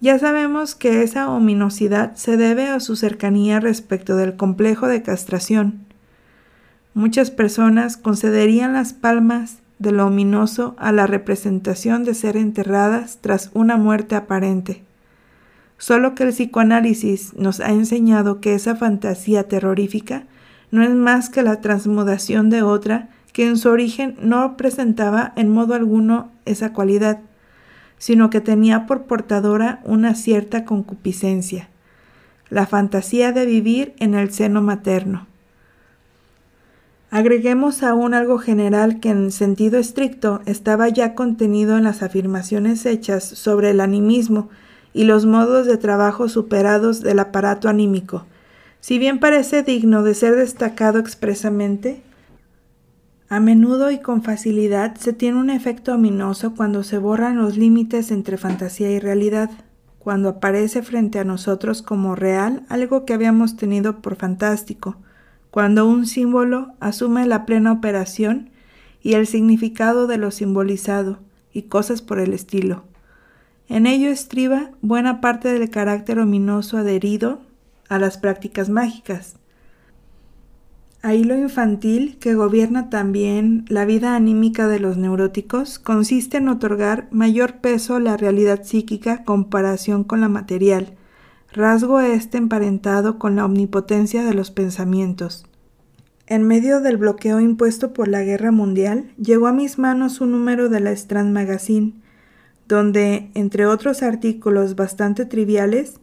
Ya 0.01 0.19
sabemos 0.19 0.75
que 0.75 1.03
esa 1.03 1.29
ominosidad 1.29 2.15
se 2.15 2.37
debe 2.37 2.69
a 2.69 2.79
su 2.79 2.95
cercanía 2.95 3.59
respecto 3.59 4.17
del 4.17 4.37
complejo 4.37 4.87
de 4.87 5.03
castración. 5.03 5.81
Muchas 6.95 7.33
personas 7.33 7.97
concederían 7.97 8.75
las 8.75 8.93
palmas 8.93 9.59
de 9.81 9.91
lo 9.91 10.07
ominoso 10.07 10.77
a 10.79 10.93
la 10.93 11.09
representación 11.09 12.05
de 12.05 12.15
ser 12.15 12.37
enterradas 12.37 13.19
tras 13.21 13.51
una 13.53 13.77
muerte 13.77 14.15
aparente. 14.15 14.85
Solo 15.77 16.15
que 16.15 16.23
el 16.23 16.31
psicoanálisis 16.31 17.35
nos 17.35 17.59
ha 17.59 17.71
enseñado 17.71 18.41
que 18.41 18.55
esa 18.55 18.77
fantasía 18.77 19.49
terrorífica 19.49 20.27
no 20.75 20.83
es 20.83 20.91
más 20.91 21.31
que 21.31 21.45
la 21.45 21.61
transmudación 21.61 22.51
de 22.51 22.63
otra 22.63 23.09
que 23.33 23.47
en 23.47 23.59
su 23.59 23.69
origen 23.69 24.17
no 24.21 24.57
presentaba 24.57 25.33
en 25.37 25.49
modo 25.49 25.75
alguno 25.75 26.33
esa 26.47 26.73
cualidad, 26.73 27.21
sino 27.97 28.29
que 28.29 28.41
tenía 28.41 28.85
por 28.85 29.05
portadora 29.05 29.81
una 29.85 30.17
cierta 30.17 30.65
concupiscencia, 30.65 31.69
la 32.51 32.67
fantasía 32.67 33.31
de 33.31 33.47
vivir 33.47 33.95
en 34.01 34.17
el 34.17 34.33
seno 34.33 34.63
materno. 34.63 35.29
Agreguemos 37.13 37.85
aún 37.85 38.13
algo 38.13 38.39
general 38.39 38.99
que 38.99 39.11
en 39.11 39.31
sentido 39.31 39.79
estricto 39.79 40.41
estaba 40.45 40.89
ya 40.89 41.15
contenido 41.15 41.79
en 41.79 41.85
las 41.85 42.03
afirmaciones 42.03 42.85
hechas 42.85 43.23
sobre 43.23 43.71
el 43.71 43.81
animismo 43.81 44.49
y 44.93 45.05
los 45.05 45.25
modos 45.25 45.69
de 45.69 45.77
trabajo 45.77 46.29
superados 46.29 47.01
del 47.01 47.21
aparato 47.21 47.69
anímico, 47.69 48.27
si 48.85 48.99
bien 48.99 49.19
parece 49.19 49.63
digno 49.63 50.03
de 50.03 50.13
ser 50.13 50.37
destacado 50.37 50.99
expresamente, 50.99 52.03
a 53.31 53.41
menudo 53.41 53.91
y 53.91 53.99
con 53.99 54.23
facilidad 54.23 54.97
se 54.97 55.15
tiene 55.15 55.39
un 55.39 55.49
efecto 55.49 55.95
ominoso 55.95 56.55
cuando 56.55 56.83
se 56.83 56.99
borran 56.99 57.39
los 57.39 57.57
límites 57.57 58.11
entre 58.11 58.37
fantasía 58.37 58.91
y 58.91 58.99
realidad, 59.01 59.51
cuando 59.99 60.29
aparece 60.29 60.83
frente 60.83 61.19
a 61.19 61.25
nosotros 61.25 61.81
como 61.81 62.15
real 62.15 62.67
algo 62.69 63.07
que 63.07 63.15
habíamos 63.15 63.57
tenido 63.57 64.03
por 64.03 64.17
fantástico, 64.17 64.97
cuando 65.51 65.89
un 65.89 66.05
símbolo 66.05 66.75
asume 66.79 67.27
la 67.27 67.47
plena 67.47 67.73
operación 67.73 68.51
y 69.01 69.15
el 69.15 69.27
significado 69.27 70.07
de 70.07 70.19
lo 70.19 70.31
simbolizado 70.31 71.21
y 71.55 71.63
cosas 71.63 72.03
por 72.03 72.19
el 72.19 72.35
estilo. 72.35 72.85
En 73.67 73.87
ello 73.87 74.11
estriba 74.11 74.73
buena 74.83 75.23
parte 75.23 75.49
del 75.49 75.71
carácter 75.71 76.19
ominoso 76.19 76.77
adherido 76.77 77.41
a 77.89 77.99
las 77.99 78.19
prácticas 78.19 78.69
mágicas. 78.69 79.37
Ahí 81.03 81.23
lo 81.23 81.37
infantil, 81.37 82.17
que 82.19 82.35
gobierna 82.35 82.89
también 82.89 83.67
la 83.69 83.85
vida 83.85 84.17
anímica 84.17 84.69
de 84.69 84.81
los 84.81 84.97
neuróticos, 84.97 85.79
consiste 85.79 86.39
en 86.39 86.49
otorgar 86.49 87.09
mayor 87.11 87.61
peso 87.61 87.97
a 87.97 88.01
la 88.01 88.17
realidad 88.17 88.63
psíquica 88.65 89.23
comparación 89.25 90.05
con 90.05 90.23
la 90.23 90.31
material, 90.31 90.95
rasgo 91.53 92.01
este 92.01 92.39
emparentado 92.39 93.19
con 93.19 93.37
la 93.37 93.45
omnipotencia 93.45 94.25
de 94.25 94.33
los 94.33 94.51
pensamientos. 94.51 95.45
En 96.27 96.43
medio 96.43 96.81
del 96.81 96.97
bloqueo 96.97 97.39
impuesto 97.39 97.93
por 97.93 98.09
la 98.09 98.23
guerra 98.23 98.51
mundial, 98.51 99.13
llegó 99.19 99.47
a 99.47 99.53
mis 99.53 99.79
manos 99.79 100.23
un 100.23 100.31
número 100.33 100.71
de 100.71 100.81
la 100.81 100.91
Strand 100.93 101.35
Magazine, 101.35 101.93
donde, 102.67 103.31
entre 103.35 103.67
otros 103.67 104.03
artículos 104.03 104.75
bastante 104.75 105.27
triviales, 105.27 106.01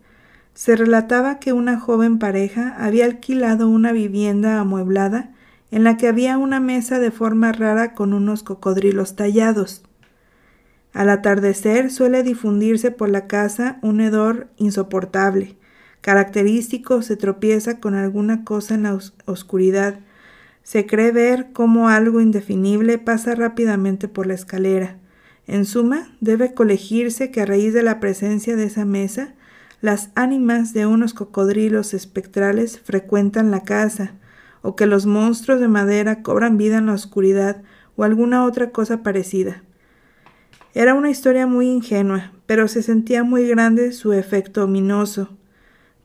se 0.53 0.75
relataba 0.75 1.39
que 1.39 1.53
una 1.53 1.79
joven 1.79 2.19
pareja 2.19 2.75
había 2.77 3.05
alquilado 3.05 3.69
una 3.69 3.91
vivienda 3.91 4.59
amueblada 4.59 5.31
en 5.71 5.83
la 5.83 5.97
que 5.97 6.07
había 6.07 6.37
una 6.37 6.59
mesa 6.59 6.99
de 6.99 7.11
forma 7.11 7.51
rara 7.51 7.93
con 7.93 8.13
unos 8.13 8.43
cocodrilos 8.43 9.15
tallados. 9.15 9.83
Al 10.93 11.09
atardecer 11.09 11.89
suele 11.89 12.21
difundirse 12.23 12.91
por 12.91 13.09
la 13.09 13.27
casa 13.27 13.79
un 13.81 14.01
hedor 14.01 14.49
insoportable. 14.57 15.55
Característico 16.01 17.01
se 17.01 17.15
tropieza 17.15 17.79
con 17.79 17.95
alguna 17.95 18.43
cosa 18.43 18.75
en 18.75 18.83
la 18.83 18.99
oscuridad. 19.25 19.99
Se 20.63 20.85
cree 20.85 21.11
ver 21.11 21.53
cómo 21.53 21.87
algo 21.87 22.19
indefinible 22.19 22.97
pasa 22.97 23.35
rápidamente 23.35 24.09
por 24.09 24.27
la 24.27 24.33
escalera. 24.33 24.97
En 25.47 25.65
suma, 25.65 26.15
debe 26.19 26.53
colegirse 26.53 27.31
que 27.31 27.41
a 27.41 27.45
raíz 27.45 27.73
de 27.73 27.83
la 27.83 27.99
presencia 27.99 28.55
de 28.55 28.65
esa 28.65 28.83
mesa, 28.83 29.33
las 29.81 30.11
ánimas 30.13 30.73
de 30.73 30.85
unos 30.85 31.13
cocodrilos 31.13 31.93
espectrales 31.93 32.79
frecuentan 32.79 33.49
la 33.49 33.63
casa, 33.63 34.13
o 34.61 34.75
que 34.75 34.85
los 34.85 35.07
monstruos 35.07 35.59
de 35.59 35.67
madera 35.67 36.21
cobran 36.21 36.57
vida 36.57 36.77
en 36.77 36.85
la 36.85 36.93
oscuridad, 36.93 37.63
o 37.95 38.03
alguna 38.03 38.45
otra 38.45 38.69
cosa 38.69 39.01
parecida. 39.01 39.63
Era 40.73 40.93
una 40.93 41.09
historia 41.09 41.47
muy 41.47 41.67
ingenua, 41.67 42.31
pero 42.45 42.67
se 42.67 42.83
sentía 42.83 43.23
muy 43.23 43.47
grande 43.47 43.91
su 43.91 44.13
efecto 44.13 44.63
ominoso. 44.63 45.35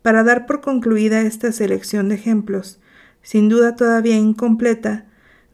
Para 0.02 0.24
dar 0.24 0.46
por 0.46 0.60
concluida 0.62 1.20
esta 1.20 1.52
selección 1.52 2.08
de 2.08 2.16
ejemplos, 2.16 2.80
sin 3.22 3.48
duda 3.48 3.76
todavía 3.76 4.16
incompleta, 4.16 5.04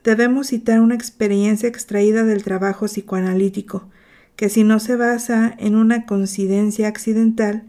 debemos 0.05 0.49
citar 0.49 0.81
una 0.81 0.95
experiencia 0.95 1.69
extraída 1.69 2.25
del 2.25 2.45
trabajo 2.45 2.87
psicoanalítico, 2.87 3.89
que 4.37 4.49
si 4.49 4.63
no 4.63 4.79
se 4.79 4.97
basa 4.97 5.55
en 5.59 5.75
una 5.75 6.07
coincidencia 6.07 6.89
accidental, 6.89 7.65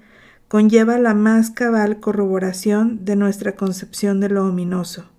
conlleva 0.53 0.99
la 0.99 1.15
más 1.15 1.49
cabal 1.49 1.99
corroboración 1.99 3.05
de 3.05 3.15
nuestra 3.15 3.53
concepción 3.53 4.19
de 4.19 4.29
lo 4.29 4.45
ominoso. 4.45 5.09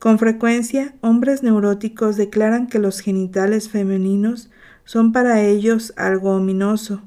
Con 0.00 0.18
frecuencia, 0.18 0.96
hombres 1.00 1.44
neuróticos 1.44 2.16
declaran 2.16 2.66
que 2.66 2.80
los 2.80 2.98
genitales 2.98 3.68
femeninos 3.68 4.50
son 4.84 5.12
para 5.12 5.42
ellos 5.42 5.94
algo 5.96 6.34
ominoso. 6.34 7.02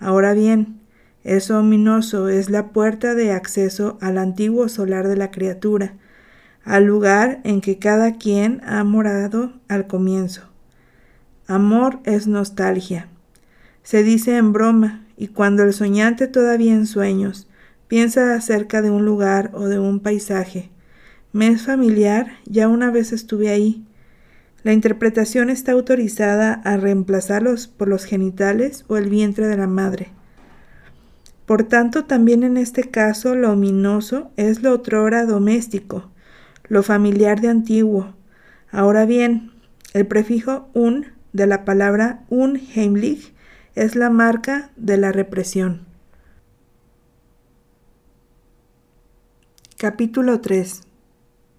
Ahora 0.00 0.34
bien, 0.34 0.80
eso 1.22 1.60
ominoso 1.60 2.28
es 2.28 2.50
la 2.50 2.70
puerta 2.70 3.14
de 3.14 3.30
acceso 3.30 3.96
al 4.00 4.18
antiguo 4.18 4.68
solar 4.68 5.06
de 5.06 5.14
la 5.14 5.30
criatura, 5.30 5.94
al 6.64 6.86
lugar 6.86 7.40
en 7.44 7.60
que 7.60 7.78
cada 7.78 8.14
quien 8.14 8.60
ha 8.66 8.82
morado 8.82 9.52
al 9.68 9.86
comienzo. 9.86 10.48
Amor 11.46 12.00
es 12.02 12.26
nostalgia. 12.26 13.06
Se 13.84 14.02
dice 14.02 14.36
en 14.36 14.52
broma, 14.52 15.04
y 15.18 15.28
cuando 15.28 15.64
el 15.64 15.74
soñante 15.74 16.28
todavía 16.28 16.72
en 16.72 16.86
sueños 16.86 17.48
piensa 17.88 18.34
acerca 18.34 18.80
de 18.80 18.90
un 18.90 19.04
lugar 19.04 19.50
o 19.52 19.66
de 19.66 19.78
un 19.78 20.00
paisaje, 20.00 20.70
me 21.32 21.48
es 21.48 21.62
familiar, 21.62 22.38
ya 22.46 22.68
una 22.68 22.90
vez 22.90 23.12
estuve 23.12 23.48
ahí, 23.48 23.84
la 24.62 24.72
interpretación 24.72 25.50
está 25.50 25.72
autorizada 25.72 26.52
a 26.52 26.76
reemplazarlos 26.76 27.68
por 27.68 27.88
los 27.88 28.04
genitales 28.04 28.84
o 28.88 28.96
el 28.96 29.08
vientre 29.08 29.46
de 29.46 29.56
la 29.56 29.66
madre. 29.66 30.08
Por 31.46 31.64
tanto, 31.64 32.04
también 32.04 32.42
en 32.42 32.56
este 32.56 32.82
caso 32.84 33.34
lo 33.34 33.52
ominoso 33.52 34.30
es 34.36 34.62
lo 34.62 34.72
otrora 34.72 35.24
doméstico, 35.24 36.10
lo 36.68 36.82
familiar 36.82 37.40
de 37.40 37.48
antiguo. 37.48 38.14
Ahora 38.70 39.06
bien, 39.06 39.52
el 39.94 40.06
prefijo 40.06 40.68
un 40.74 41.06
de 41.32 41.46
la 41.46 41.64
palabra 41.64 42.24
unheimlich 42.28 43.32
es 43.78 43.94
la 43.94 44.10
marca 44.10 44.72
de 44.76 44.96
la 44.96 45.12
represión. 45.12 45.86
Capítulo 49.76 50.40
3 50.40 50.80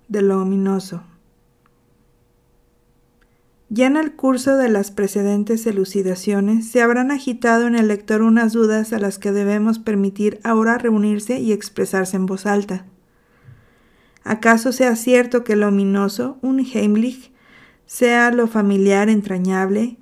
de 0.09 0.21
lo 0.21 0.41
ominoso. 0.41 1.03
Ya 3.69 3.87
en 3.87 3.95
el 3.95 4.15
curso 4.17 4.57
de 4.57 4.67
las 4.67 4.91
precedentes 4.91 5.65
elucidaciones 5.65 6.69
se 6.69 6.81
habrán 6.81 7.11
agitado 7.11 7.67
en 7.67 7.75
el 7.75 7.87
lector 7.87 8.21
unas 8.21 8.51
dudas 8.51 8.91
a 8.91 8.99
las 8.99 9.17
que 9.17 9.31
debemos 9.31 9.79
permitir 9.79 10.41
ahora 10.43 10.77
reunirse 10.77 11.39
y 11.39 11.53
expresarse 11.53 12.17
en 12.17 12.25
voz 12.25 12.45
alta. 12.45 12.85
¿Acaso 14.25 14.73
sea 14.73 14.97
cierto 14.97 15.45
que 15.45 15.55
lo 15.55 15.69
ominoso, 15.69 16.37
un 16.41 16.59
Heimlich, 16.59 17.31
sea 17.85 18.31
lo 18.31 18.47
familiar 18.47 19.07
entrañable, 19.07 19.95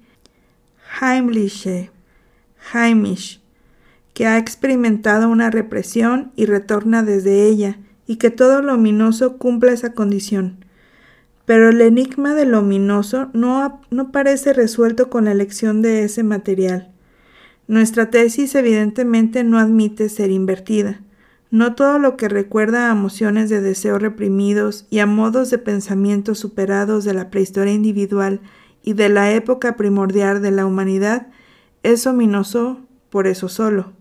Heimliche, 0.99 1.91
Heimisch, 2.73 3.41
que 4.13 4.25
ha 4.25 4.37
experimentado 4.37 5.29
una 5.29 5.49
represión 5.49 6.31
y 6.35 6.45
retorna 6.45 7.03
desde 7.03 7.47
ella, 7.47 7.77
y 8.05 8.15
que 8.17 8.29
todo 8.29 8.61
lo 8.61 8.75
ominoso 8.75 9.37
cumpla 9.37 9.73
esa 9.73 9.93
condición? 9.93 10.65
pero 11.47 11.69
el 11.69 11.79
enigma 11.79 12.35
del 12.35 12.53
ominoso 12.55 13.29
no, 13.31 13.79
no 13.89 14.11
parece 14.11 14.51
resuelto 14.51 15.09
con 15.09 15.23
la 15.23 15.31
elección 15.31 15.81
de 15.81 16.03
ese 16.03 16.21
material. 16.21 16.91
Nuestra 17.69 18.09
tesis 18.09 18.53
evidentemente 18.53 19.45
no 19.45 19.57
admite 19.57 20.09
ser 20.09 20.29
invertida. 20.29 20.99
No 21.49 21.73
todo 21.73 21.99
lo 21.99 22.17
que 22.17 22.27
recuerda 22.27 22.89
a 22.89 22.91
emociones 22.91 23.49
de 23.49 23.61
deseo 23.61 23.97
reprimidos 23.97 24.87
y 24.89 24.99
a 24.99 25.05
modos 25.05 25.49
de 25.49 25.57
pensamiento 25.57 26.35
superados 26.35 27.05
de 27.05 27.13
la 27.13 27.29
prehistoria 27.29 27.71
individual 27.71 28.41
y 28.83 28.91
de 28.91 29.07
la 29.07 29.31
época 29.31 29.77
primordial 29.77 30.41
de 30.41 30.51
la 30.51 30.65
humanidad 30.65 31.27
es 31.83 32.07
ominoso 32.07 32.81
por 33.09 33.27
eso 33.27 33.49
solo. 33.49 33.93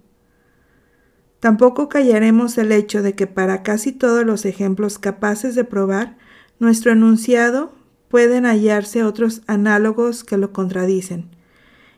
Tampoco 1.41 1.89
callaremos 1.89 2.59
el 2.59 2.73
hecho 2.73 3.03
de 3.03 3.15
que 3.15 3.27
para 3.27 3.63
casi 3.63 3.93
todos 3.93 4.25
los 4.25 4.45
ejemplos 4.45 4.99
capaces 4.99 5.55
de 5.55 5.65
probar 5.65 6.17
nuestro 6.59 6.93
enunciado 6.93 7.73
pueden 8.09 8.47
hallarse 8.47 9.05
otros 9.05 9.43
análogos 9.47 10.25
que 10.25 10.37
lo 10.37 10.53
contradicen. 10.53 11.31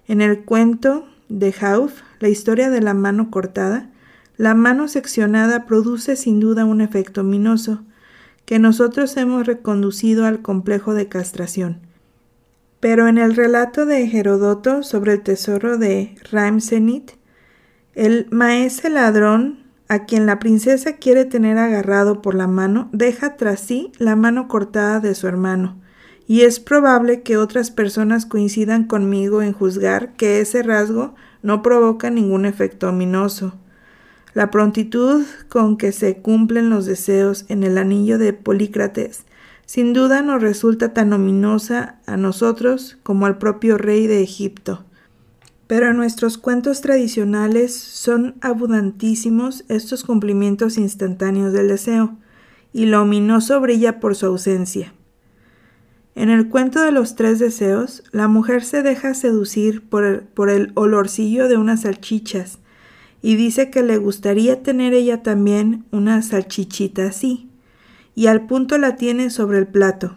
En 0.06 0.20
el 0.20 0.44
cuento 0.44 1.06
de 1.28 1.54
Hauff, 1.60 2.02
la 2.18 2.28
historia 2.28 2.70
de 2.70 2.80
la 2.80 2.94
mano 2.94 3.30
cortada, 3.30 3.90
la 4.36 4.54
mano 4.54 4.88
seccionada 4.88 5.66
produce 5.66 6.16
sin 6.16 6.40
duda 6.40 6.64
un 6.64 6.80
efecto 6.80 7.22
ominoso, 7.22 7.82
que 8.44 8.58
nosotros 8.58 9.16
hemos 9.16 9.46
reconducido 9.46 10.24
al 10.24 10.40
complejo 10.40 10.94
de 10.94 11.08
castración. 11.08 11.80
Pero 12.80 13.08
en 13.08 13.18
el 13.18 13.34
relato 13.34 13.86
de 13.86 14.04
Herodoto 14.04 14.82
sobre 14.82 15.14
el 15.14 15.22
tesoro 15.22 15.78
de 15.78 16.14
Ramsenit, 16.30 17.12
el 17.94 18.28
maese 18.30 18.88
ladrón 18.88 19.64
a 19.88 20.04
quien 20.04 20.26
la 20.26 20.38
princesa 20.38 20.96
quiere 20.96 21.24
tener 21.24 21.58
agarrado 21.58 22.22
por 22.22 22.34
la 22.34 22.46
mano, 22.46 22.88
deja 22.92 23.36
tras 23.36 23.60
sí 23.60 23.90
la 23.98 24.14
mano 24.14 24.46
cortada 24.46 25.00
de 25.00 25.14
su 25.14 25.26
hermano, 25.26 25.80
y 26.28 26.42
es 26.42 26.60
probable 26.60 27.22
que 27.22 27.36
otras 27.36 27.70
personas 27.70 28.26
coincidan 28.26 28.84
conmigo 28.84 29.42
en 29.42 29.52
juzgar 29.52 30.12
que 30.12 30.40
ese 30.40 30.62
rasgo 30.62 31.14
no 31.42 31.62
provoca 31.62 32.10
ningún 32.10 32.44
efecto 32.44 32.90
ominoso. 32.90 33.54
La 34.34 34.50
prontitud 34.50 35.24
con 35.48 35.78
que 35.78 35.90
se 35.90 36.18
cumplen 36.18 36.70
los 36.70 36.86
deseos 36.86 37.46
en 37.48 37.64
el 37.64 37.78
anillo 37.78 38.18
de 38.18 38.34
Polícrates 38.34 39.24
sin 39.68 39.92
duda 39.92 40.22
nos 40.22 40.40
resulta 40.40 40.94
tan 40.94 41.12
ominosa 41.12 42.00
a 42.06 42.16
nosotros 42.16 42.96
como 43.02 43.26
al 43.26 43.36
propio 43.36 43.76
rey 43.76 44.06
de 44.06 44.22
Egipto. 44.22 44.86
Pero 45.66 45.90
en 45.90 45.98
nuestros 45.98 46.38
cuentos 46.38 46.80
tradicionales 46.80 47.74
son 47.76 48.36
abundantísimos 48.40 49.66
estos 49.68 50.04
cumplimientos 50.04 50.78
instantáneos 50.78 51.52
del 51.52 51.68
deseo, 51.68 52.16
y 52.72 52.86
lo 52.86 53.02
ominoso 53.02 53.60
brilla 53.60 54.00
por 54.00 54.16
su 54.16 54.24
ausencia. 54.24 54.94
En 56.14 56.30
el 56.30 56.48
cuento 56.48 56.80
de 56.80 56.90
los 56.90 57.14
tres 57.14 57.38
deseos, 57.38 58.02
la 58.10 58.26
mujer 58.26 58.64
se 58.64 58.82
deja 58.82 59.12
seducir 59.12 59.86
por 59.86 60.02
el, 60.04 60.20
por 60.22 60.48
el 60.48 60.72
olorcillo 60.76 61.46
de 61.46 61.58
unas 61.58 61.82
salchichas, 61.82 62.58
y 63.20 63.36
dice 63.36 63.68
que 63.68 63.82
le 63.82 63.98
gustaría 63.98 64.62
tener 64.62 64.94
ella 64.94 65.22
también 65.22 65.84
una 65.90 66.22
salchichita 66.22 67.08
así, 67.08 67.47
y 68.18 68.26
al 68.26 68.48
punto 68.48 68.78
la 68.78 68.96
tiene 68.96 69.30
sobre 69.30 69.58
el 69.58 69.68
plato. 69.68 70.16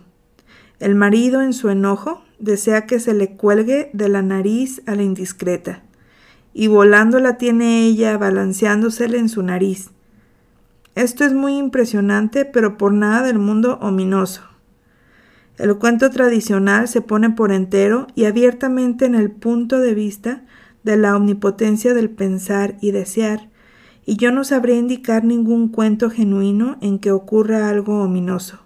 El 0.80 0.96
marido, 0.96 1.44
en 1.44 1.54
su 1.54 1.70
enojo, 1.70 2.24
desea 2.40 2.88
que 2.88 3.00
se 3.00 3.14
le 3.14 3.36
cuelgue 3.36 3.92
de 3.94 4.10
la 4.10 4.24
nariz 4.24 4.82
a 4.88 4.96
la 4.96 5.04
indiscreta, 5.04 5.84
y 6.52 6.66
volando 6.66 7.20
la 7.20 7.38
tiene 7.38 7.86
ella 7.86 8.18
balanceándosele 8.18 9.20
en 9.20 9.30
su 9.30 9.44
nariz. 9.44 9.92
Esto 10.96 11.26
es 11.26 11.34
muy 11.34 11.60
impresionante, 11.60 12.44
pero 12.44 12.76
por 12.76 12.92
nada 12.92 13.22
del 13.22 13.38
mundo 13.38 13.78
ominoso. 13.84 14.42
El 15.60 15.78
cuento 15.78 16.10
tradicional 16.10 16.88
se 16.88 17.02
pone 17.02 17.30
por 17.30 17.52
entero 17.52 18.08
y 18.16 18.26
abiertamente 18.26 19.06
en 19.06 19.14
el 19.14 19.30
punto 19.30 19.78
de 19.78 19.94
vista 19.94 20.44
de 20.82 20.98
la 20.98 21.16
omnipotencia 21.16 21.94
del 21.94 22.10
pensar 22.10 22.78
y 22.82 22.90
desear, 22.90 23.51
y 24.06 24.18
yo 24.18 24.32
no 24.32 24.44
sabría 24.44 24.78
indicar 24.78 25.24
ningún 25.24 25.70
cuento 25.70 26.10
genuino 26.10 26.78
en 26.82 27.00
que 27.00 27.12
ocurra 27.12 27.70
algo 27.70 28.02
ominoso. 28.02 28.60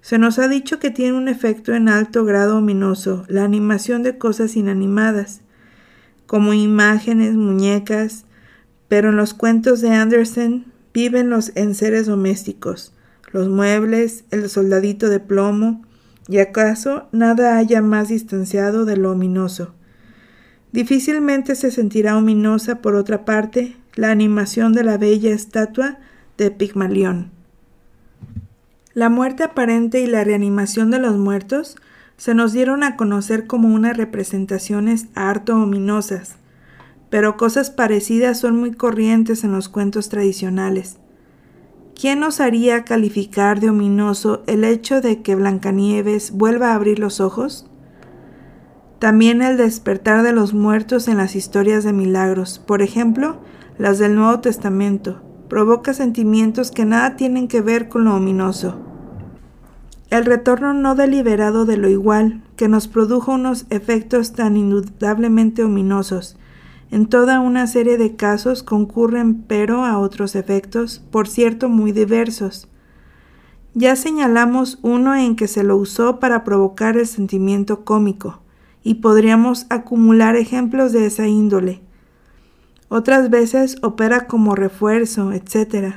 Se 0.00 0.18
nos 0.18 0.38
ha 0.38 0.46
dicho 0.46 0.78
que 0.78 0.90
tiene 0.90 1.18
un 1.18 1.28
efecto 1.28 1.74
en 1.74 1.88
alto 1.88 2.24
grado 2.24 2.58
ominoso, 2.58 3.24
la 3.28 3.44
animación 3.44 4.02
de 4.02 4.18
cosas 4.18 4.54
inanimadas, 4.56 5.40
como 6.26 6.52
imágenes, 6.52 7.34
muñecas, 7.34 8.24
pero 8.88 9.10
en 9.10 9.16
los 9.16 9.34
cuentos 9.34 9.80
de 9.80 9.90
Andersen 9.90 10.66
viven 10.94 11.28
los 11.28 11.52
enseres 11.56 12.06
domésticos, 12.06 12.92
los 13.32 13.48
muebles, 13.48 14.24
el 14.30 14.48
soldadito 14.48 15.08
de 15.08 15.20
plomo, 15.20 15.82
y 16.28 16.38
acaso 16.38 17.08
nada 17.12 17.56
haya 17.56 17.82
más 17.82 18.08
distanciado 18.08 18.84
de 18.84 18.96
lo 18.96 19.12
ominoso. 19.12 19.74
Difícilmente 20.72 21.54
se 21.54 21.70
sentirá 21.70 22.16
ominosa, 22.16 22.80
por 22.80 22.94
otra 22.94 23.24
parte, 23.24 23.76
la 23.96 24.10
animación 24.10 24.74
de 24.74 24.84
la 24.84 24.98
bella 24.98 25.30
estatua 25.30 25.98
de 26.36 26.50
Pigmalión. 26.50 27.30
La 28.92 29.08
muerte 29.08 29.42
aparente 29.42 30.00
y 30.00 30.06
la 30.06 30.22
reanimación 30.22 30.90
de 30.90 30.98
los 30.98 31.16
muertos 31.16 31.76
se 32.18 32.34
nos 32.34 32.52
dieron 32.52 32.82
a 32.82 32.96
conocer 32.96 33.46
como 33.46 33.68
unas 33.68 33.96
representaciones 33.96 35.06
harto 35.14 35.56
ominosas, 35.56 36.36
pero 37.08 37.38
cosas 37.38 37.70
parecidas 37.70 38.38
son 38.38 38.56
muy 38.56 38.72
corrientes 38.72 39.44
en 39.44 39.52
los 39.52 39.68
cuentos 39.70 40.10
tradicionales. 40.10 40.98
¿Quién 41.98 42.22
haría 42.38 42.84
calificar 42.84 43.60
de 43.60 43.70
ominoso 43.70 44.42
el 44.46 44.64
hecho 44.64 45.00
de 45.00 45.22
que 45.22 45.34
Blancanieves 45.34 46.32
vuelva 46.32 46.72
a 46.72 46.74
abrir 46.74 46.98
los 46.98 47.20
ojos? 47.20 47.66
También 48.98 49.40
el 49.40 49.56
despertar 49.56 50.22
de 50.22 50.32
los 50.32 50.52
muertos 50.52 51.08
en 51.08 51.16
las 51.16 51.34
historias 51.34 51.84
de 51.84 51.94
milagros, 51.94 52.58
por 52.58 52.82
ejemplo, 52.82 53.40
las 53.78 53.98
del 53.98 54.14
Nuevo 54.14 54.40
Testamento, 54.40 55.20
provoca 55.48 55.92
sentimientos 55.94 56.70
que 56.70 56.84
nada 56.84 57.16
tienen 57.16 57.48
que 57.48 57.60
ver 57.60 57.88
con 57.88 58.04
lo 58.04 58.16
ominoso. 58.16 58.76
El 60.08 60.24
retorno 60.24 60.72
no 60.72 60.94
deliberado 60.94 61.66
de 61.66 61.76
lo 61.76 61.88
igual, 61.88 62.42
que 62.56 62.68
nos 62.68 62.88
produjo 62.88 63.32
unos 63.32 63.66
efectos 63.70 64.32
tan 64.32 64.56
indudablemente 64.56 65.62
ominosos. 65.64 66.38
En 66.90 67.06
toda 67.06 67.40
una 67.40 67.66
serie 67.66 67.98
de 67.98 68.16
casos 68.16 68.62
concurren 68.62 69.42
pero 69.42 69.84
a 69.84 69.98
otros 69.98 70.36
efectos, 70.36 71.04
por 71.10 71.28
cierto 71.28 71.68
muy 71.68 71.92
diversos. 71.92 72.68
Ya 73.74 73.94
señalamos 73.96 74.78
uno 74.82 75.14
en 75.16 75.36
que 75.36 75.48
se 75.48 75.64
lo 75.64 75.76
usó 75.76 76.18
para 76.18 76.44
provocar 76.44 76.96
el 76.96 77.06
sentimiento 77.06 77.84
cómico, 77.84 78.40
y 78.82 78.94
podríamos 78.94 79.66
acumular 79.68 80.36
ejemplos 80.36 80.92
de 80.92 81.06
esa 81.06 81.26
índole. 81.26 81.82
Otras 82.88 83.30
veces 83.30 83.76
opera 83.82 84.26
como 84.26 84.54
refuerzo, 84.54 85.32
etc. 85.32 85.96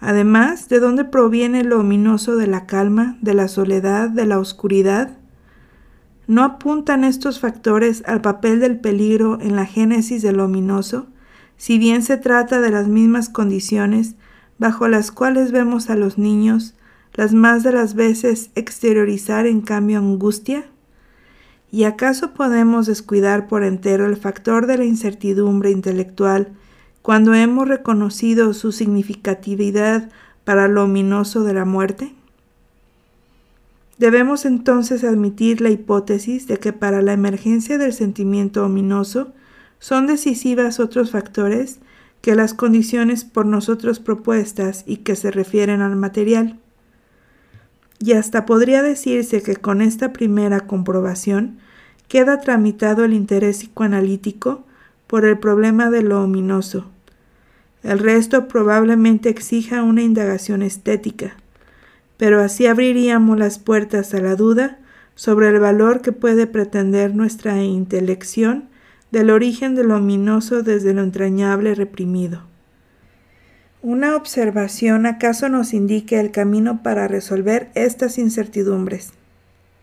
Además, 0.00 0.68
¿de 0.68 0.80
dónde 0.80 1.04
proviene 1.04 1.64
lo 1.64 1.80
ominoso 1.80 2.36
de 2.36 2.46
la 2.46 2.66
calma, 2.66 3.16
de 3.22 3.34
la 3.34 3.48
soledad, 3.48 4.10
de 4.10 4.26
la 4.26 4.38
oscuridad? 4.38 5.16
¿No 6.26 6.44
apuntan 6.44 7.04
estos 7.04 7.40
factores 7.40 8.02
al 8.06 8.20
papel 8.20 8.60
del 8.60 8.78
peligro 8.78 9.38
en 9.40 9.56
la 9.56 9.64
génesis 9.64 10.22
de 10.22 10.32
lo 10.32 10.44
ominoso, 10.44 11.06
si 11.56 11.78
bien 11.78 12.02
se 12.02 12.16
trata 12.16 12.60
de 12.60 12.70
las 12.70 12.88
mismas 12.88 13.28
condiciones 13.28 14.16
bajo 14.58 14.88
las 14.88 15.12
cuales 15.12 15.50
vemos 15.50 15.88
a 15.88 15.96
los 15.96 16.18
niños, 16.18 16.74
las 17.14 17.32
más 17.32 17.62
de 17.62 17.72
las 17.72 17.94
veces 17.94 18.50
exteriorizar 18.54 19.46
en 19.46 19.60
cambio 19.60 19.98
angustia? 19.98 20.66
¿Y 21.72 21.84
acaso 21.84 22.34
podemos 22.34 22.84
descuidar 22.84 23.48
por 23.48 23.64
entero 23.64 24.04
el 24.04 24.18
factor 24.18 24.66
de 24.66 24.76
la 24.76 24.84
incertidumbre 24.84 25.70
intelectual 25.70 26.52
cuando 27.00 27.32
hemos 27.32 27.66
reconocido 27.66 28.52
su 28.52 28.72
significatividad 28.72 30.10
para 30.44 30.68
lo 30.68 30.84
ominoso 30.84 31.44
de 31.44 31.54
la 31.54 31.64
muerte? 31.64 32.12
Debemos 33.96 34.44
entonces 34.44 35.02
admitir 35.02 35.62
la 35.62 35.70
hipótesis 35.70 36.46
de 36.46 36.58
que 36.58 36.74
para 36.74 37.00
la 37.00 37.14
emergencia 37.14 37.78
del 37.78 37.94
sentimiento 37.94 38.66
ominoso 38.66 39.32
son 39.78 40.06
decisivas 40.06 40.78
otros 40.78 41.10
factores 41.10 41.78
que 42.20 42.34
las 42.34 42.52
condiciones 42.52 43.24
por 43.24 43.46
nosotros 43.46 43.98
propuestas 43.98 44.84
y 44.86 44.98
que 44.98 45.16
se 45.16 45.30
refieren 45.30 45.80
al 45.80 45.96
material. 45.96 46.58
Y 48.04 48.14
hasta 48.14 48.46
podría 48.46 48.82
decirse 48.82 49.42
que 49.42 49.54
con 49.54 49.80
esta 49.80 50.12
primera 50.12 50.66
comprobación 50.66 51.58
queda 52.08 52.40
tramitado 52.40 53.04
el 53.04 53.12
interés 53.12 53.58
psicoanalítico 53.58 54.64
por 55.06 55.24
el 55.24 55.38
problema 55.38 55.88
de 55.88 56.02
lo 56.02 56.24
ominoso. 56.24 56.86
El 57.84 58.00
resto 58.00 58.48
probablemente 58.48 59.28
exija 59.28 59.84
una 59.84 60.02
indagación 60.02 60.62
estética, 60.62 61.36
pero 62.16 62.40
así 62.40 62.66
abriríamos 62.66 63.38
las 63.38 63.60
puertas 63.60 64.12
a 64.14 64.18
la 64.18 64.34
duda 64.34 64.80
sobre 65.14 65.50
el 65.50 65.60
valor 65.60 66.00
que 66.00 66.10
puede 66.10 66.48
pretender 66.48 67.14
nuestra 67.14 67.62
intelección 67.62 68.64
del 69.12 69.30
origen 69.30 69.76
de 69.76 69.84
lo 69.84 69.98
ominoso 69.98 70.64
desde 70.64 70.92
lo 70.92 71.02
entrañable 71.02 71.76
reprimido. 71.76 72.51
Una 73.82 74.14
observación 74.14 75.06
acaso 75.06 75.48
nos 75.48 75.74
indique 75.74 76.20
el 76.20 76.30
camino 76.30 76.84
para 76.84 77.08
resolver 77.08 77.68
estas 77.74 78.16
incertidumbres. 78.16 79.10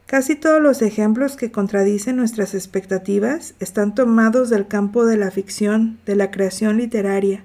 Casi 0.05 0.35
todos 0.35 0.61
los 0.61 0.81
ejemplos 0.81 1.35
que 1.35 1.51
contradicen 1.51 2.15
nuestras 2.15 2.53
expectativas 2.53 3.55
están 3.59 3.93
tomados 3.93 4.49
del 4.49 4.67
campo 4.67 5.05
de 5.05 5.17
la 5.17 5.31
ficción, 5.31 5.99
de 6.05 6.15
la 6.15 6.31
creación 6.31 6.77
literaria. 6.77 7.43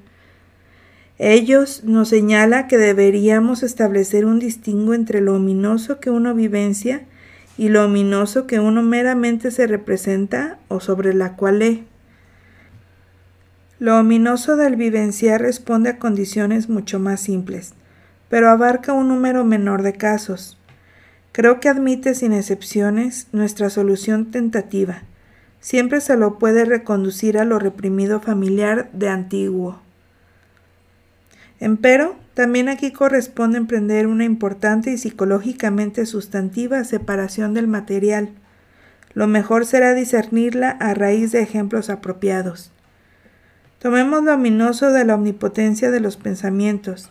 Ellos 1.18 1.82
nos 1.82 2.10
señala 2.10 2.68
que 2.68 2.78
deberíamos 2.78 3.64
establecer 3.64 4.24
un 4.24 4.38
distingo 4.38 4.94
entre 4.94 5.20
lo 5.20 5.34
ominoso 5.34 5.98
que 5.98 6.10
uno 6.10 6.34
vivencia 6.34 7.02
y 7.58 7.68
lo 7.68 7.84
ominoso 7.84 8.46
que 8.46 8.60
uno 8.60 8.80
meramente 8.80 9.50
se 9.50 9.66
representa 9.66 10.58
o 10.68 10.78
sobre 10.78 11.14
la 11.14 11.34
cual 11.34 11.58
lee. 11.58 11.84
Lo 13.80 13.98
ominoso 13.98 14.56
del 14.56 14.76
vivenciar 14.76 15.42
responde 15.42 15.90
a 15.90 15.98
condiciones 15.98 16.68
mucho 16.68 17.00
más 17.00 17.20
simples, 17.20 17.74
pero 18.28 18.48
abarca 18.48 18.92
un 18.92 19.08
número 19.08 19.44
menor 19.44 19.82
de 19.82 19.94
casos. 19.94 20.58
Creo 21.32 21.58
que 21.58 21.68
admite 21.68 22.14
sin 22.14 22.32
excepciones 22.32 23.26
nuestra 23.32 23.70
solución 23.70 24.30
tentativa. 24.30 25.02
Siempre 25.58 26.00
se 26.00 26.16
lo 26.16 26.38
puede 26.38 26.64
reconducir 26.64 27.38
a 27.38 27.44
lo 27.44 27.58
reprimido 27.58 28.20
familiar 28.20 28.90
de 28.92 29.08
antiguo. 29.08 29.80
Empero, 31.58 32.14
también 32.34 32.68
aquí 32.68 32.92
corresponde 32.92 33.58
emprender 33.58 34.06
una 34.06 34.24
importante 34.24 34.92
y 34.92 34.98
psicológicamente 34.98 36.06
sustantiva 36.06 36.84
separación 36.84 37.54
del 37.54 37.66
material. 37.66 38.30
Lo 39.14 39.26
mejor 39.26 39.66
será 39.66 39.94
discernirla 39.94 40.70
a 40.70 40.94
raíz 40.94 41.32
de 41.32 41.40
ejemplos 41.40 41.90
apropiados. 41.90 42.73
Tomemos 43.84 44.24
lo 44.24 44.32
ominoso 44.32 44.92
de 44.92 45.04
la 45.04 45.14
omnipotencia 45.14 45.90
de 45.90 46.00
los 46.00 46.16
pensamientos, 46.16 47.10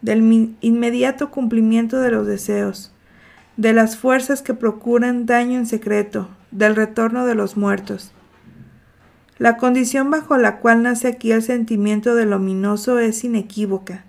del 0.00 0.56
inmediato 0.62 1.30
cumplimiento 1.30 2.00
de 2.00 2.10
los 2.10 2.26
deseos, 2.26 2.90
de 3.58 3.74
las 3.74 3.98
fuerzas 3.98 4.40
que 4.40 4.54
procuran 4.54 5.26
daño 5.26 5.58
en 5.58 5.66
secreto, 5.66 6.30
del 6.52 6.74
retorno 6.74 7.26
de 7.26 7.34
los 7.34 7.58
muertos. 7.58 8.12
La 9.36 9.58
condición 9.58 10.10
bajo 10.10 10.38
la 10.38 10.60
cual 10.60 10.84
nace 10.84 11.08
aquí 11.08 11.32
el 11.32 11.42
sentimiento 11.42 12.14
del 12.14 12.32
ominoso 12.32 12.98
es 12.98 13.22
inequívoca. 13.22 14.06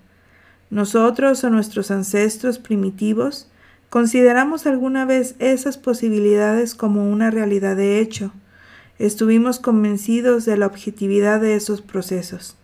Nosotros 0.70 1.44
o 1.44 1.50
nuestros 1.50 1.90
ancestros 1.90 2.58
primitivos 2.58 3.50
consideramos 3.90 4.66
alguna 4.66 5.04
vez 5.04 5.34
esas 5.40 5.76
posibilidades 5.76 6.74
como 6.74 7.10
una 7.10 7.30
realidad 7.30 7.76
de 7.76 8.00
hecho. 8.00 8.32
Estuvimos 8.98 9.58
convencidos 9.58 10.44
de 10.44 10.56
la 10.56 10.66
objetividad 10.66 11.40
de 11.40 11.54
esos 11.54 11.82
procesos. 11.82 12.56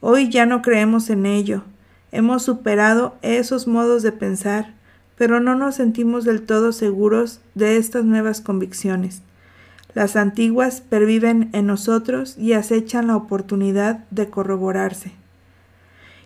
Hoy 0.00 0.30
ya 0.30 0.46
no 0.46 0.62
creemos 0.62 1.10
en 1.10 1.26
ello. 1.26 1.64
Hemos 2.12 2.42
superado 2.42 3.16
esos 3.22 3.66
modos 3.66 4.02
de 4.02 4.12
pensar 4.12 4.74
pero 5.20 5.38
no 5.38 5.54
nos 5.54 5.74
sentimos 5.74 6.24
del 6.24 6.40
todo 6.40 6.72
seguros 6.72 7.42
de 7.54 7.76
estas 7.76 8.06
nuevas 8.06 8.40
convicciones. 8.40 9.20
Las 9.92 10.16
antiguas 10.16 10.80
perviven 10.80 11.50
en 11.52 11.66
nosotros 11.66 12.38
y 12.38 12.54
acechan 12.54 13.08
la 13.08 13.16
oportunidad 13.16 14.08
de 14.10 14.30
corroborarse. 14.30 15.12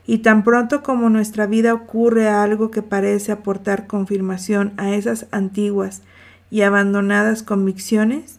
Y 0.06 0.18
tan 0.18 0.44
pronto 0.44 0.84
como 0.84 1.10
nuestra 1.10 1.48
vida 1.48 1.74
ocurre 1.74 2.28
algo 2.28 2.70
que 2.70 2.82
parece 2.82 3.32
aportar 3.32 3.88
confirmación 3.88 4.74
a 4.76 4.94
esas 4.94 5.26
antiguas 5.32 6.02
y 6.48 6.62
abandonadas 6.62 7.42
convicciones, 7.42 8.38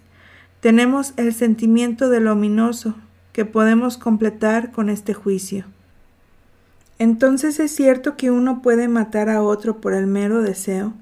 tenemos 0.66 1.14
el 1.18 1.32
sentimiento 1.32 2.10
de 2.10 2.20
lo 2.20 2.32
ominoso 2.32 2.96
que 3.34 3.46
podemos 3.46 4.00
completar 4.00 4.72
con 4.72 4.90
este 4.90 5.14
juicio. 5.14 5.66
Entonces 6.98 7.60
es 7.60 7.70
cierto 7.70 8.18
que 8.18 8.32
uno 8.32 8.64
puede 8.64 8.88
matar 8.88 9.30
a 9.30 9.44
otro 9.44 9.80
por 9.80 9.94
el 9.94 10.08
mero 10.08 10.42
deseo, 10.42 10.96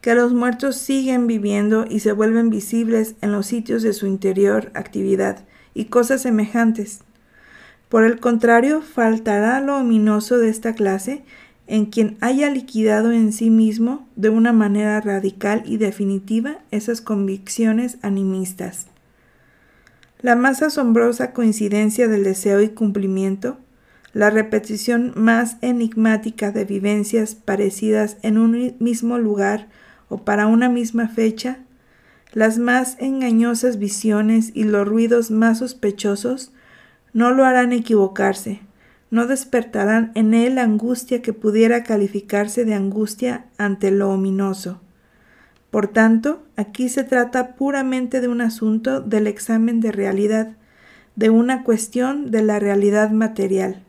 que 0.00 0.14
los 0.14 0.34
muertos 0.34 0.76
siguen 0.76 1.26
viviendo 1.26 1.84
y 1.90 1.98
se 1.98 2.12
vuelven 2.12 2.48
visibles 2.48 3.16
en 3.20 3.32
los 3.32 3.46
sitios 3.46 3.82
de 3.82 3.92
su 3.92 4.06
interior 4.06 4.70
actividad 4.74 5.44
y 5.74 5.86
cosas 5.86 6.22
semejantes. 6.22 7.00
Por 7.88 8.04
el 8.04 8.20
contrario, 8.20 8.82
faltará 8.82 9.60
lo 9.60 9.78
ominoso 9.78 10.38
de 10.38 10.48
esta 10.48 10.74
clase 10.74 11.24
en 11.66 11.86
quien 11.86 12.18
haya 12.20 12.50
liquidado 12.50 13.10
en 13.10 13.32
sí 13.32 13.50
mismo 13.50 14.06
de 14.14 14.28
una 14.28 14.52
manera 14.52 15.00
radical 15.00 15.64
y 15.66 15.78
definitiva 15.78 16.58
esas 16.70 17.00
convicciones 17.00 17.98
animistas. 18.02 18.86
La 20.20 20.34
más 20.34 20.62
asombrosa 20.62 21.32
coincidencia 21.32 22.08
del 22.08 22.24
deseo 22.24 22.60
y 22.60 22.70
cumplimiento, 22.70 23.58
la 24.12 24.30
repetición 24.30 25.12
más 25.14 25.58
enigmática 25.60 26.50
de 26.50 26.64
vivencias 26.64 27.36
parecidas 27.36 28.16
en 28.22 28.36
un 28.36 28.74
mismo 28.80 29.18
lugar 29.18 29.68
o 30.08 30.24
para 30.24 30.48
una 30.48 30.68
misma 30.68 31.08
fecha, 31.08 31.58
las 32.32 32.58
más 32.58 32.96
engañosas 32.98 33.78
visiones 33.78 34.50
y 34.54 34.64
los 34.64 34.88
ruidos 34.88 35.30
más 35.30 35.58
sospechosos 35.58 36.52
no 37.12 37.30
lo 37.30 37.44
harán 37.44 37.72
equivocarse, 37.72 38.60
no 39.10 39.26
despertarán 39.28 40.10
en 40.16 40.34
él 40.34 40.58
angustia 40.58 41.22
que 41.22 41.32
pudiera 41.32 41.84
calificarse 41.84 42.64
de 42.64 42.74
angustia 42.74 43.46
ante 43.56 43.92
lo 43.92 44.10
ominoso. 44.10 44.80
Por 45.70 45.88
tanto, 45.88 46.42
aquí 46.56 46.88
se 46.88 47.04
trata 47.04 47.54
puramente 47.56 48.20
de 48.20 48.28
un 48.28 48.40
asunto 48.40 49.00
del 49.00 49.26
examen 49.26 49.80
de 49.80 49.92
realidad, 49.92 50.56
de 51.16 51.30
una 51.30 51.64
cuestión 51.64 52.30
de 52.30 52.42
la 52.42 52.58
realidad 52.58 53.10
material. 53.10 53.84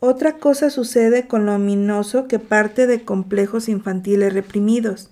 Otra 0.00 0.36
cosa 0.36 0.70
sucede 0.70 1.26
con 1.26 1.46
lo 1.46 1.54
ominoso 1.54 2.28
que 2.28 2.38
parte 2.38 2.86
de 2.86 3.02
complejos 3.02 3.68
infantiles 3.68 4.32
reprimidos, 4.32 5.10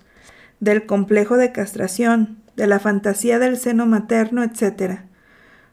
del 0.59 0.85
complejo 0.85 1.37
de 1.37 1.51
castración, 1.51 2.37
de 2.55 2.67
la 2.67 2.79
fantasía 2.79 3.39
del 3.39 3.57
seno 3.57 3.85
materno, 3.85 4.43
etc 4.43 5.01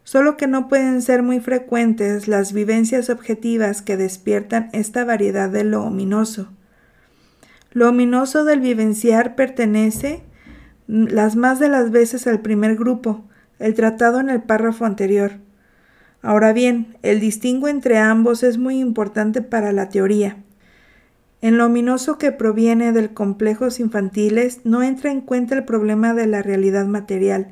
solo 0.05 0.37
que 0.37 0.47
no 0.47 0.69
pueden 0.69 1.03
ser 1.03 1.23
muy 1.23 1.41
frecuentes 1.41 2.29
las 2.29 2.53
vivencias 2.53 3.11
objetivas 3.11 3.83
que 3.83 3.97
despiertan 3.97 4.69
esta 4.73 5.05
variedad 5.05 5.49
de 5.51 5.65
lo 5.65 5.83
ominoso. 5.83 6.53
Lo 7.75 7.89
ominoso 7.89 8.45
del 8.45 8.61
vivenciar 8.61 9.35
pertenece 9.35 10.23
las 10.87 11.35
más 11.35 11.59
de 11.59 11.69
las 11.69 11.91
veces 11.91 12.29
al 12.29 12.41
primer 12.41 12.77
grupo, 12.77 13.25
el 13.59 13.75
tratado 13.75 14.21
en 14.21 14.31
el 14.31 14.43
párrafo 14.43 14.85
anterior. 14.85 15.33
Ahora 16.23 16.53
bien, 16.53 16.97
el 17.03 17.19
distingo 17.19 17.67
entre 17.67 17.99
ambos 17.99 18.45
es 18.45 18.59
muy 18.59 18.79
importante 18.79 19.43
para 19.43 19.73
la 19.73 19.89
teoría. 19.89 20.37
En 21.43 21.59
lo 21.59 21.67
ominoso 21.67 22.17
que 22.17 22.31
proviene 22.31 22.93
del 22.93 23.13
complejos 23.13 23.81
infantiles 23.81 24.61
no 24.63 24.85
entra 24.85 25.11
en 25.11 25.21
cuenta 25.21 25.57
el 25.57 25.65
problema 25.65 26.15
de 26.15 26.29
la 26.29 26.43
realidad 26.43 26.87
material, 26.87 27.49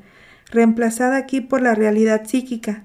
reemplazada 0.53 1.17
aquí 1.17 1.41
por 1.41 1.63
la 1.63 1.75
realidad 1.75 2.23
psíquica. 2.27 2.85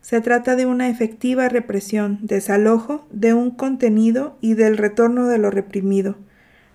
Se 0.00 0.22
trata 0.22 0.56
de 0.56 0.64
una 0.64 0.88
efectiva 0.88 1.50
represión, 1.50 2.20
desalojo 2.22 3.06
de 3.12 3.34
un 3.34 3.50
contenido 3.50 4.38
y 4.40 4.54
del 4.54 4.78
retorno 4.78 5.26
de 5.26 5.36
lo 5.36 5.50
reprimido, 5.50 6.16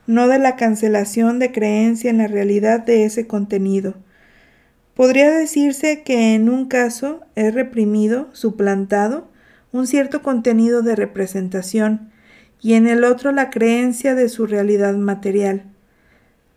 no 0.08 0.28
de 0.28 0.40
la 0.40 0.56
cancelación 0.56 1.40
de 1.40 1.52
creencia 1.52 2.10
en 2.10 2.20
la 2.20 2.28
realidad 2.28 2.82
de 2.82 3.06
ese 3.06 3.28
contenido. 3.28 3.96
Podría 4.94 5.32
decirse 5.32 6.04
que 6.04 6.36
en 6.36 6.50
un 6.50 6.68
caso 6.68 7.22
es 7.36 7.54
reprimido, 7.54 8.30
suplantado, 8.34 9.28
un 9.72 9.88
cierto 9.88 10.22
contenido 10.22 10.82
de 10.82 10.96
representación, 10.96 12.12
y 12.62 12.74
en 12.74 12.88
el 12.88 13.04
otro 13.04 13.32
la 13.32 13.50
creencia 13.50 14.16
de 14.16 14.30
su 14.30 14.46
realidad 14.48 14.96
material. 14.96 15.64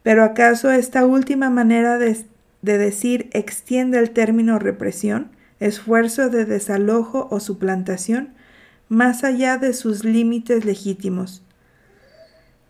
Pero 0.02 0.24
acaso 0.24 0.70
esta 0.70 1.04
última 1.04 1.50
manera 1.50 1.98
de 1.98 2.16
de 2.62 2.78
decir 2.78 3.28
extiende 3.32 3.98
el 3.98 4.10
término 4.10 4.58
represión, 4.58 5.30
esfuerzo 5.60 6.28
de 6.28 6.44
desalojo 6.44 7.28
o 7.30 7.40
suplantación, 7.40 8.34
más 8.88 9.24
allá 9.24 9.58
de 9.58 9.72
sus 9.72 10.04
límites 10.04 10.64
legítimos. 10.64 11.42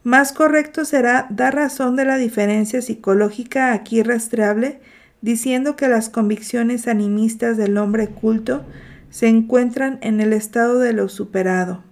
Más 0.09 0.33
correcto 0.33 0.87
será 0.87 1.27
dar 1.29 1.55
razón 1.55 1.95
de 1.95 2.07
la 2.07 2.17
diferencia 2.17 2.81
psicológica 2.81 3.75
aquí 3.75 4.03
rastreable, 4.03 4.81
diciendo 5.21 5.77
que 5.77 5.87
las 5.87 6.09
convicciones 6.09 6.89
animistas 6.89 7.59
del 7.59 7.77
hombre 7.77 8.09
culto 8.09 8.65
se 9.11 9.29
encuentran 9.29 9.99
en 10.01 10.23
el 10.23 10.33
estado 10.33 10.79
de 10.79 10.95
lo 10.95 11.11
superado, 11.11 11.85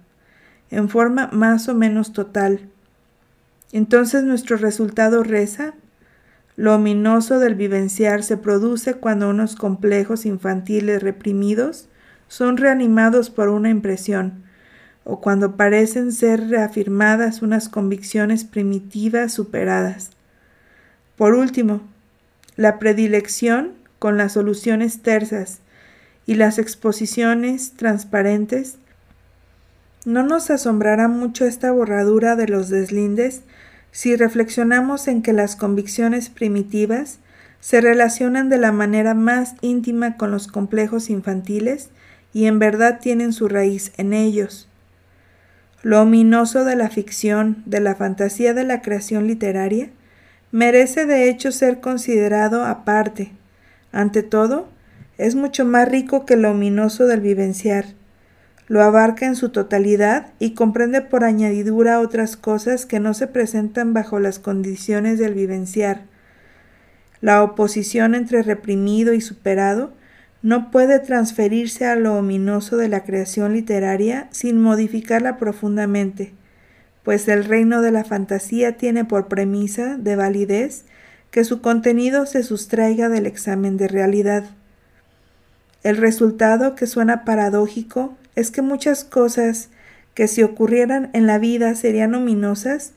en 0.71 0.89
forma 0.89 1.29
más 1.31 1.69
o 1.69 1.75
menos 1.75 2.11
total. 2.11 2.61
Entonces 3.71 4.23
nuestro 4.23 4.57
resultado 4.57 5.21
reza, 5.21 5.75
lo 6.55 6.73
ominoso 6.73 7.37
del 7.37 7.53
vivenciar 7.53 8.23
se 8.23 8.35
produce 8.35 8.95
cuando 8.95 9.29
unos 9.29 9.55
complejos 9.55 10.25
infantiles 10.25 11.03
reprimidos 11.03 11.87
son 12.27 12.57
reanimados 12.57 13.29
por 13.29 13.49
una 13.49 13.69
impresión, 13.69 14.46
o 15.09 15.21
cuando 15.21 15.55
parecen 15.55 16.11
ser 16.11 16.49
reafirmadas 16.49 17.41
unas 17.41 17.69
convicciones 17.69 18.43
primitivas 18.43 19.33
superadas. 19.33 20.09
Por 21.15 21.33
último, 21.33 21.81
la 22.57 22.77
predilección 22.77 23.71
con 23.99 24.17
las 24.17 24.33
soluciones 24.33 25.01
tersas 25.01 25.59
y 26.25 26.35
las 26.35 26.59
exposiciones 26.59 27.71
transparentes. 27.77 28.79
No 30.03 30.23
nos 30.23 30.49
asombrará 30.49 31.07
mucho 31.07 31.45
esta 31.45 31.71
borradura 31.71 32.35
de 32.35 32.49
los 32.49 32.67
deslindes 32.67 33.43
si 33.91 34.17
reflexionamos 34.17 35.07
en 35.07 35.21
que 35.21 35.31
las 35.31 35.55
convicciones 35.55 36.29
primitivas 36.29 37.19
se 37.61 37.79
relacionan 37.79 38.49
de 38.49 38.57
la 38.57 38.73
manera 38.73 39.13
más 39.13 39.55
íntima 39.61 40.17
con 40.17 40.31
los 40.31 40.47
complejos 40.47 41.09
infantiles 41.09 41.91
y 42.33 42.45
en 42.45 42.59
verdad 42.59 42.99
tienen 42.99 43.31
su 43.31 43.47
raíz 43.47 43.93
en 43.95 44.11
ellos. 44.11 44.67
Lo 45.87 46.01
ominoso 46.01 46.65
de 46.65 46.75
la 46.75 46.89
ficción, 46.89 47.63
de 47.65 47.79
la 47.79 47.95
fantasía 47.95 48.53
de 48.53 48.65
la 48.65 48.81
creación 48.81 49.25
literaria, 49.25 49.89
merece 50.51 51.05
de 51.05 51.29
hecho 51.29 51.53
ser 51.53 51.79
considerado 51.79 52.65
aparte. 52.65 53.31
Ante 53.93 54.21
todo, 54.21 54.67
es 55.17 55.35
mucho 55.35 55.63
más 55.63 55.87
rico 55.87 56.25
que 56.25 56.35
lo 56.35 56.51
ominoso 56.51 57.05
del 57.05 57.21
vivenciar, 57.21 57.85
lo 58.67 58.83
abarca 58.83 59.27
en 59.27 59.37
su 59.37 59.47
totalidad 59.47 60.33
y 60.39 60.55
comprende 60.55 60.99
por 60.99 61.23
añadidura 61.23 62.01
otras 62.01 62.35
cosas 62.35 62.85
que 62.85 62.99
no 62.99 63.13
se 63.13 63.27
presentan 63.27 63.93
bajo 63.93 64.19
las 64.19 64.39
condiciones 64.39 65.19
del 65.19 65.35
vivenciar. 65.35 66.01
La 67.21 67.41
oposición 67.41 68.13
entre 68.13 68.43
reprimido 68.43 69.13
y 69.13 69.21
superado 69.21 69.93
no 70.47 70.71
puede 70.71 70.99
transferirse 70.99 71.85
a 71.87 71.97
lo 71.97 72.15
ominoso 72.15 72.77
de 72.77 72.87
la 72.87 73.03
creación 73.03 73.51
literaria 73.51 74.29
sin 74.31 74.61
modificarla 74.61 75.35
profundamente, 75.35 76.31
pues 77.03 77.27
el 77.27 77.43
reino 77.43 77.81
de 77.81 77.91
la 77.91 78.05
fantasía 78.05 78.77
tiene 78.77 79.03
por 79.03 79.27
premisa 79.27 79.97
de 79.97 80.15
validez 80.15 80.85
que 81.31 81.43
su 81.43 81.59
contenido 81.59 82.25
se 82.25 82.43
sustraiga 82.43 83.09
del 83.09 83.25
examen 83.25 83.75
de 83.75 83.89
realidad. 83.89 84.45
El 85.83 85.97
resultado, 85.97 86.75
que 86.75 86.87
suena 86.87 87.25
paradójico, 87.25 88.15
es 88.37 88.49
que 88.49 88.61
muchas 88.61 89.03
cosas 89.03 89.67
que 90.13 90.29
si 90.29 90.43
ocurrieran 90.43 91.09
en 91.11 91.27
la 91.27 91.39
vida 91.39 91.75
serían 91.75 92.15
ominosas, 92.15 92.93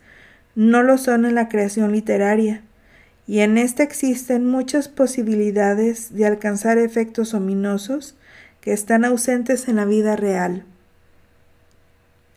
no 0.54 0.84
lo 0.84 0.98
son 0.98 1.24
en 1.24 1.34
la 1.34 1.48
creación 1.48 1.90
literaria, 1.90 2.62
y 3.30 3.42
en 3.42 3.58
ésta 3.58 3.84
existen 3.84 4.44
muchas 4.44 4.88
posibilidades 4.88 6.12
de 6.12 6.26
alcanzar 6.26 6.78
efectos 6.78 7.32
ominosos 7.32 8.16
que 8.60 8.72
están 8.72 9.04
ausentes 9.04 9.68
en 9.68 9.76
la 9.76 9.84
vida 9.84 10.16
real. 10.16 10.64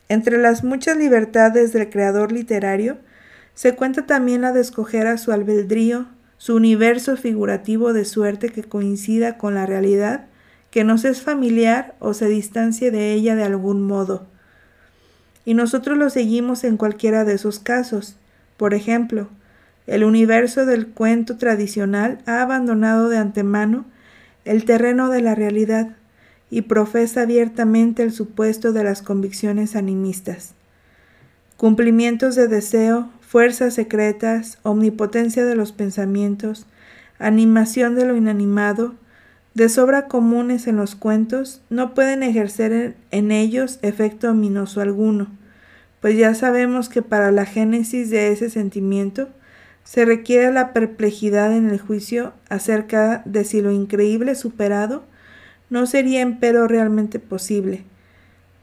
Entre 0.08 0.38
las 0.38 0.62
muchas 0.62 0.96
libertades 0.96 1.72
del 1.72 1.90
creador 1.90 2.30
literario, 2.30 2.98
se 3.54 3.74
cuenta 3.74 4.06
también 4.06 4.42
la 4.42 4.52
de 4.52 4.60
escoger 4.60 5.08
a 5.08 5.18
su 5.18 5.32
albedrío 5.32 6.06
su 6.38 6.54
universo 6.54 7.16
figurativo 7.16 7.92
de 7.92 8.04
suerte 8.04 8.50
que 8.50 8.62
coincida 8.62 9.36
con 9.36 9.56
la 9.56 9.66
realidad 9.66 10.26
que 10.70 10.84
nos 10.84 11.04
es 11.04 11.22
familiar 11.22 11.96
o 11.98 12.14
se 12.14 12.28
distancie 12.28 12.92
de 12.92 13.14
ella 13.14 13.34
de 13.34 13.42
algún 13.42 13.82
modo. 13.82 14.28
Y 15.44 15.54
nosotros 15.54 15.98
lo 15.98 16.08
seguimos 16.08 16.62
en 16.62 16.76
cualquiera 16.76 17.24
de 17.24 17.34
esos 17.34 17.58
casos. 17.58 18.14
Por 18.56 18.74
ejemplo, 18.74 19.28
el 19.86 20.04
universo 20.04 20.64
del 20.64 20.88
cuento 20.88 21.36
tradicional 21.36 22.18
ha 22.26 22.40
abandonado 22.42 23.08
de 23.08 23.18
antemano 23.18 23.84
el 24.44 24.64
terreno 24.64 25.10
de 25.10 25.20
la 25.20 25.34
realidad 25.34 25.96
y 26.50 26.62
profesa 26.62 27.22
abiertamente 27.22 28.02
el 28.02 28.12
supuesto 28.12 28.72
de 28.72 28.84
las 28.84 29.02
convicciones 29.02 29.76
animistas. 29.76 30.54
Cumplimientos 31.56 32.34
de 32.34 32.48
deseo, 32.48 33.10
fuerzas 33.20 33.74
secretas, 33.74 34.58
omnipotencia 34.62 35.44
de 35.44 35.56
los 35.56 35.72
pensamientos, 35.72 36.66
animación 37.18 37.94
de 37.94 38.04
lo 38.06 38.16
inanimado, 38.16 38.94
de 39.54 39.68
sobra 39.68 40.08
comunes 40.08 40.66
en 40.66 40.76
los 40.76 40.94
cuentos, 40.94 41.62
no 41.70 41.94
pueden 41.94 42.22
ejercer 42.22 42.96
en 43.10 43.30
ellos 43.30 43.78
efecto 43.82 44.30
ominoso 44.30 44.80
alguno, 44.80 45.28
pues 46.00 46.16
ya 46.16 46.34
sabemos 46.34 46.88
que 46.88 47.02
para 47.02 47.30
la 47.30 47.46
génesis 47.46 48.10
de 48.10 48.32
ese 48.32 48.50
sentimiento 48.50 49.28
se 49.84 50.04
requiere 50.04 50.50
la 50.50 50.72
perplejidad 50.72 51.56
en 51.56 51.70
el 51.70 51.78
juicio 51.78 52.32
acerca 52.48 53.22
de 53.26 53.44
si 53.44 53.60
lo 53.60 53.70
increíble 53.70 54.34
superado 54.34 55.04
no 55.70 55.86
sería 55.86 56.20
empero 56.20 56.66
realmente 56.66 57.18
posible, 57.18 57.84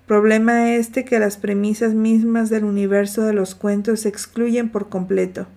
problema 0.07 0.73
este 0.73 1.05
que 1.05 1.19
las 1.19 1.37
premisas 1.37 1.93
mismas 1.93 2.49
del 2.49 2.63
universo 2.63 3.23
de 3.23 3.33
los 3.33 3.55
cuentos 3.55 4.01
se 4.01 4.09
excluyen 4.09 4.69
por 4.69 4.89
completo. 4.89 5.47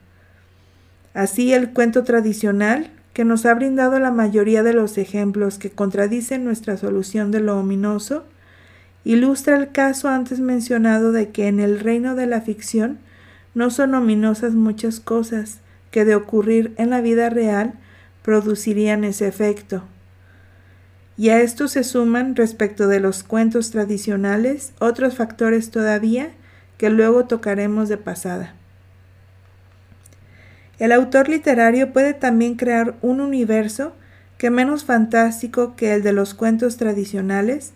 Así 1.14 1.52
el 1.52 1.70
cuento 1.70 2.04
tradicional, 2.04 2.90
que 3.12 3.24
nos 3.24 3.46
ha 3.46 3.54
brindado 3.54 3.98
la 4.00 4.10
mayoría 4.10 4.62
de 4.62 4.72
los 4.72 4.98
ejemplos 4.98 5.58
que 5.58 5.70
contradicen 5.70 6.44
nuestra 6.44 6.76
solución 6.76 7.30
de 7.30 7.40
lo 7.40 7.58
ominoso, 7.58 8.24
ilustra 9.04 9.56
el 9.56 9.70
caso 9.70 10.08
antes 10.08 10.40
mencionado 10.40 11.12
de 11.12 11.30
que 11.30 11.46
en 11.46 11.60
el 11.60 11.78
reino 11.78 12.16
de 12.16 12.26
la 12.26 12.40
ficción 12.40 12.98
no 13.54 13.70
son 13.70 13.94
ominosas 13.94 14.54
muchas 14.54 15.00
cosas 15.00 15.60
que 15.90 16.04
de 16.04 16.14
ocurrir 16.14 16.74
en 16.76 16.90
la 16.90 17.00
vida 17.00 17.30
real 17.30 17.74
producirían 18.22 19.04
ese 19.04 19.28
efecto. 19.28 19.84
Y 21.16 21.28
a 21.28 21.40
esto 21.40 21.68
se 21.68 21.84
suman 21.84 22.34
respecto 22.34 22.88
de 22.88 22.98
los 22.98 23.22
cuentos 23.22 23.70
tradicionales 23.70 24.72
otros 24.80 25.14
factores 25.14 25.70
todavía 25.70 26.30
que 26.76 26.90
luego 26.90 27.26
tocaremos 27.26 27.88
de 27.88 27.96
pasada. 27.96 28.54
El 30.78 30.90
autor 30.90 31.28
literario 31.28 31.92
puede 31.92 32.14
también 32.14 32.56
crear 32.56 32.96
un 33.00 33.20
universo 33.20 33.94
que 34.38 34.50
menos 34.50 34.84
fantástico 34.84 35.76
que 35.76 35.94
el 35.94 36.02
de 36.02 36.12
los 36.12 36.34
cuentos 36.34 36.76
tradicionales, 36.76 37.72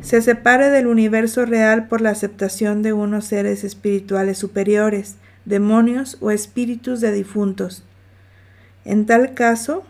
se 0.00 0.20
separe 0.20 0.70
del 0.70 0.86
universo 0.86 1.46
real 1.46 1.86
por 1.86 2.00
la 2.00 2.10
aceptación 2.10 2.82
de 2.82 2.92
unos 2.92 3.26
seres 3.26 3.64
espirituales 3.64 4.38
superiores, 4.38 5.16
demonios 5.44 6.18
o 6.20 6.30
espíritus 6.30 7.00
de 7.00 7.12
difuntos. 7.12 7.84
En 8.84 9.06
tal 9.06 9.34
caso, 9.34 9.84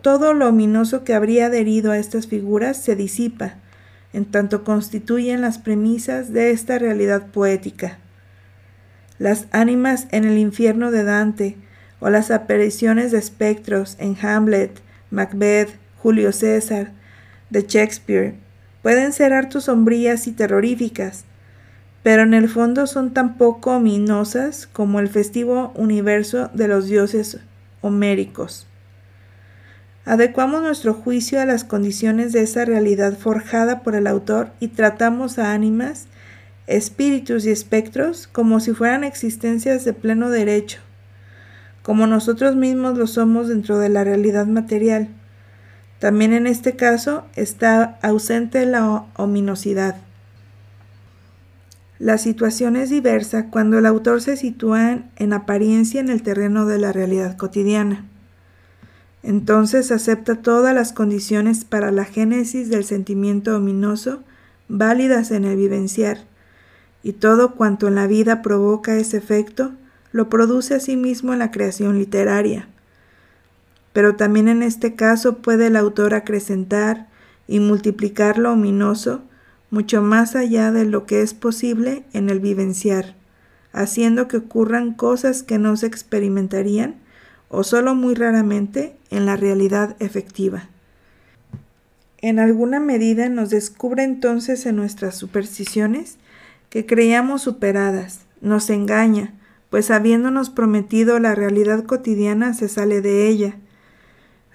todo 0.00 0.34
lo 0.34 0.48
ominoso 0.48 1.04
que 1.04 1.14
habría 1.14 1.46
adherido 1.46 1.92
a 1.92 1.98
estas 1.98 2.26
figuras 2.26 2.82
se 2.82 2.96
disipa, 2.96 3.54
en 4.12 4.24
tanto 4.24 4.64
constituyen 4.64 5.40
las 5.40 5.58
premisas 5.58 6.32
de 6.32 6.50
esta 6.50 6.78
realidad 6.78 7.26
poética. 7.28 7.98
Las 9.18 9.46
ánimas 9.52 10.08
en 10.10 10.24
el 10.24 10.38
infierno 10.38 10.90
de 10.90 11.04
Dante, 11.04 11.56
o 12.00 12.10
las 12.10 12.30
apariciones 12.32 13.12
de 13.12 13.18
espectros 13.18 13.96
en 14.00 14.16
Hamlet, 14.20 14.80
Macbeth, 15.10 15.70
Julio 15.98 16.32
César, 16.32 16.90
de 17.48 17.62
Shakespeare, 17.62 18.34
pueden 18.82 19.12
ser 19.12 19.32
harto 19.32 19.60
sombrías 19.60 20.26
y 20.26 20.32
terroríficas, 20.32 21.24
pero 22.02 22.22
en 22.22 22.34
el 22.34 22.48
fondo 22.48 22.86
son 22.86 23.12
tan 23.12 23.36
poco 23.36 23.76
ominosas 23.76 24.66
como 24.66 25.00
el 25.00 25.08
festivo 25.08 25.72
universo 25.76 26.50
de 26.52 26.68
los 26.68 26.86
dioses 26.86 27.38
homéricos. 27.80 28.66
Adecuamos 30.04 30.62
nuestro 30.62 30.94
juicio 30.94 31.40
a 31.40 31.46
las 31.46 31.62
condiciones 31.62 32.32
de 32.32 32.42
esa 32.42 32.64
realidad 32.64 33.16
forjada 33.16 33.82
por 33.82 33.94
el 33.94 34.08
autor 34.08 34.50
y 34.58 34.68
tratamos 34.68 35.38
a 35.38 35.52
ánimas, 35.52 36.06
espíritus 36.66 37.46
y 37.46 37.50
espectros 37.50 38.26
como 38.26 38.58
si 38.58 38.72
fueran 38.72 39.04
existencias 39.04 39.84
de 39.84 39.92
pleno 39.92 40.28
derecho, 40.28 40.80
como 41.82 42.08
nosotros 42.08 42.56
mismos 42.56 42.98
lo 42.98 43.06
somos 43.06 43.48
dentro 43.48 43.78
de 43.78 43.90
la 43.90 44.02
realidad 44.02 44.46
material. 44.46 45.08
También 46.02 46.32
en 46.32 46.48
este 46.48 46.74
caso 46.74 47.22
está 47.36 47.96
ausente 48.02 48.66
la 48.66 49.04
ominosidad. 49.14 49.98
La 52.00 52.18
situación 52.18 52.74
es 52.74 52.90
diversa 52.90 53.50
cuando 53.50 53.78
el 53.78 53.86
autor 53.86 54.20
se 54.20 54.36
sitúa 54.36 54.98
en 55.14 55.32
apariencia 55.32 56.00
en 56.00 56.08
el 56.08 56.24
terreno 56.24 56.66
de 56.66 56.80
la 56.80 56.90
realidad 56.90 57.36
cotidiana. 57.36 58.04
Entonces 59.22 59.92
acepta 59.92 60.42
todas 60.42 60.74
las 60.74 60.92
condiciones 60.92 61.64
para 61.64 61.92
la 61.92 62.04
génesis 62.04 62.68
del 62.68 62.82
sentimiento 62.82 63.56
ominoso 63.56 64.24
válidas 64.66 65.30
en 65.30 65.44
el 65.44 65.56
vivenciar, 65.56 66.18
y 67.04 67.12
todo 67.12 67.54
cuanto 67.54 67.86
en 67.86 67.94
la 67.94 68.08
vida 68.08 68.42
provoca 68.42 68.96
ese 68.96 69.18
efecto 69.18 69.70
lo 70.10 70.28
produce 70.28 70.74
asimismo 70.74 71.32
en 71.32 71.38
la 71.38 71.52
creación 71.52 71.96
literaria. 71.96 72.71
Pero 73.92 74.16
también 74.16 74.48
en 74.48 74.62
este 74.62 74.94
caso 74.94 75.38
puede 75.38 75.66
el 75.66 75.76
autor 75.76 76.14
acrecentar 76.14 77.08
y 77.46 77.60
multiplicar 77.60 78.38
lo 78.38 78.52
ominoso 78.52 79.22
mucho 79.70 80.02
más 80.02 80.36
allá 80.36 80.70
de 80.70 80.84
lo 80.84 81.06
que 81.06 81.22
es 81.22 81.32
posible 81.32 82.04
en 82.12 82.28
el 82.28 82.40
vivenciar, 82.40 83.14
haciendo 83.72 84.28
que 84.28 84.36
ocurran 84.36 84.92
cosas 84.92 85.42
que 85.42 85.58
no 85.58 85.76
se 85.76 85.86
experimentarían 85.86 86.96
o 87.48 87.64
solo 87.64 87.94
muy 87.94 88.14
raramente 88.14 88.96
en 89.10 89.26
la 89.26 89.36
realidad 89.36 89.96
efectiva. 89.98 90.68
En 92.18 92.38
alguna 92.38 92.80
medida 92.80 93.28
nos 93.28 93.50
descubre 93.50 94.04
entonces 94.04 94.64
en 94.66 94.76
nuestras 94.76 95.16
supersticiones 95.16 96.18
que 96.70 96.86
creíamos 96.86 97.42
superadas, 97.42 98.20
nos 98.40 98.70
engaña, 98.70 99.34
pues 99.70 99.90
habiéndonos 99.90 100.50
prometido 100.50 101.18
la 101.18 101.34
realidad 101.34 101.84
cotidiana 101.84 102.54
se 102.54 102.68
sale 102.68 103.00
de 103.00 103.28
ella. 103.28 103.56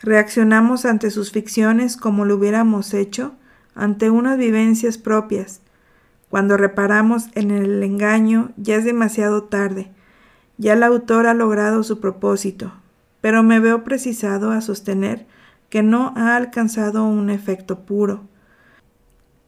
Reaccionamos 0.01 0.85
ante 0.85 1.09
sus 1.09 1.31
ficciones 1.31 1.97
como 1.97 2.25
lo 2.25 2.35
hubiéramos 2.35 2.93
hecho 2.93 3.33
ante 3.73 4.09
unas 4.09 4.37
vivencias 4.37 4.97
propias. 4.97 5.61
Cuando 6.29 6.57
reparamos 6.57 7.27
en 7.35 7.51
el 7.51 7.81
engaño 7.83 8.51
ya 8.57 8.75
es 8.75 8.85
demasiado 8.85 9.43
tarde, 9.43 9.91
ya 10.57 10.73
el 10.73 10.83
autor 10.83 11.27
ha 11.27 11.33
logrado 11.33 11.83
su 11.83 11.99
propósito, 11.99 12.73
pero 13.21 13.43
me 13.43 13.59
veo 13.59 13.83
precisado 13.83 14.51
a 14.51 14.61
sostener 14.61 15.25
que 15.69 15.83
no 15.83 16.13
ha 16.15 16.35
alcanzado 16.35 17.05
un 17.05 17.29
efecto 17.29 17.85
puro. 17.85 18.25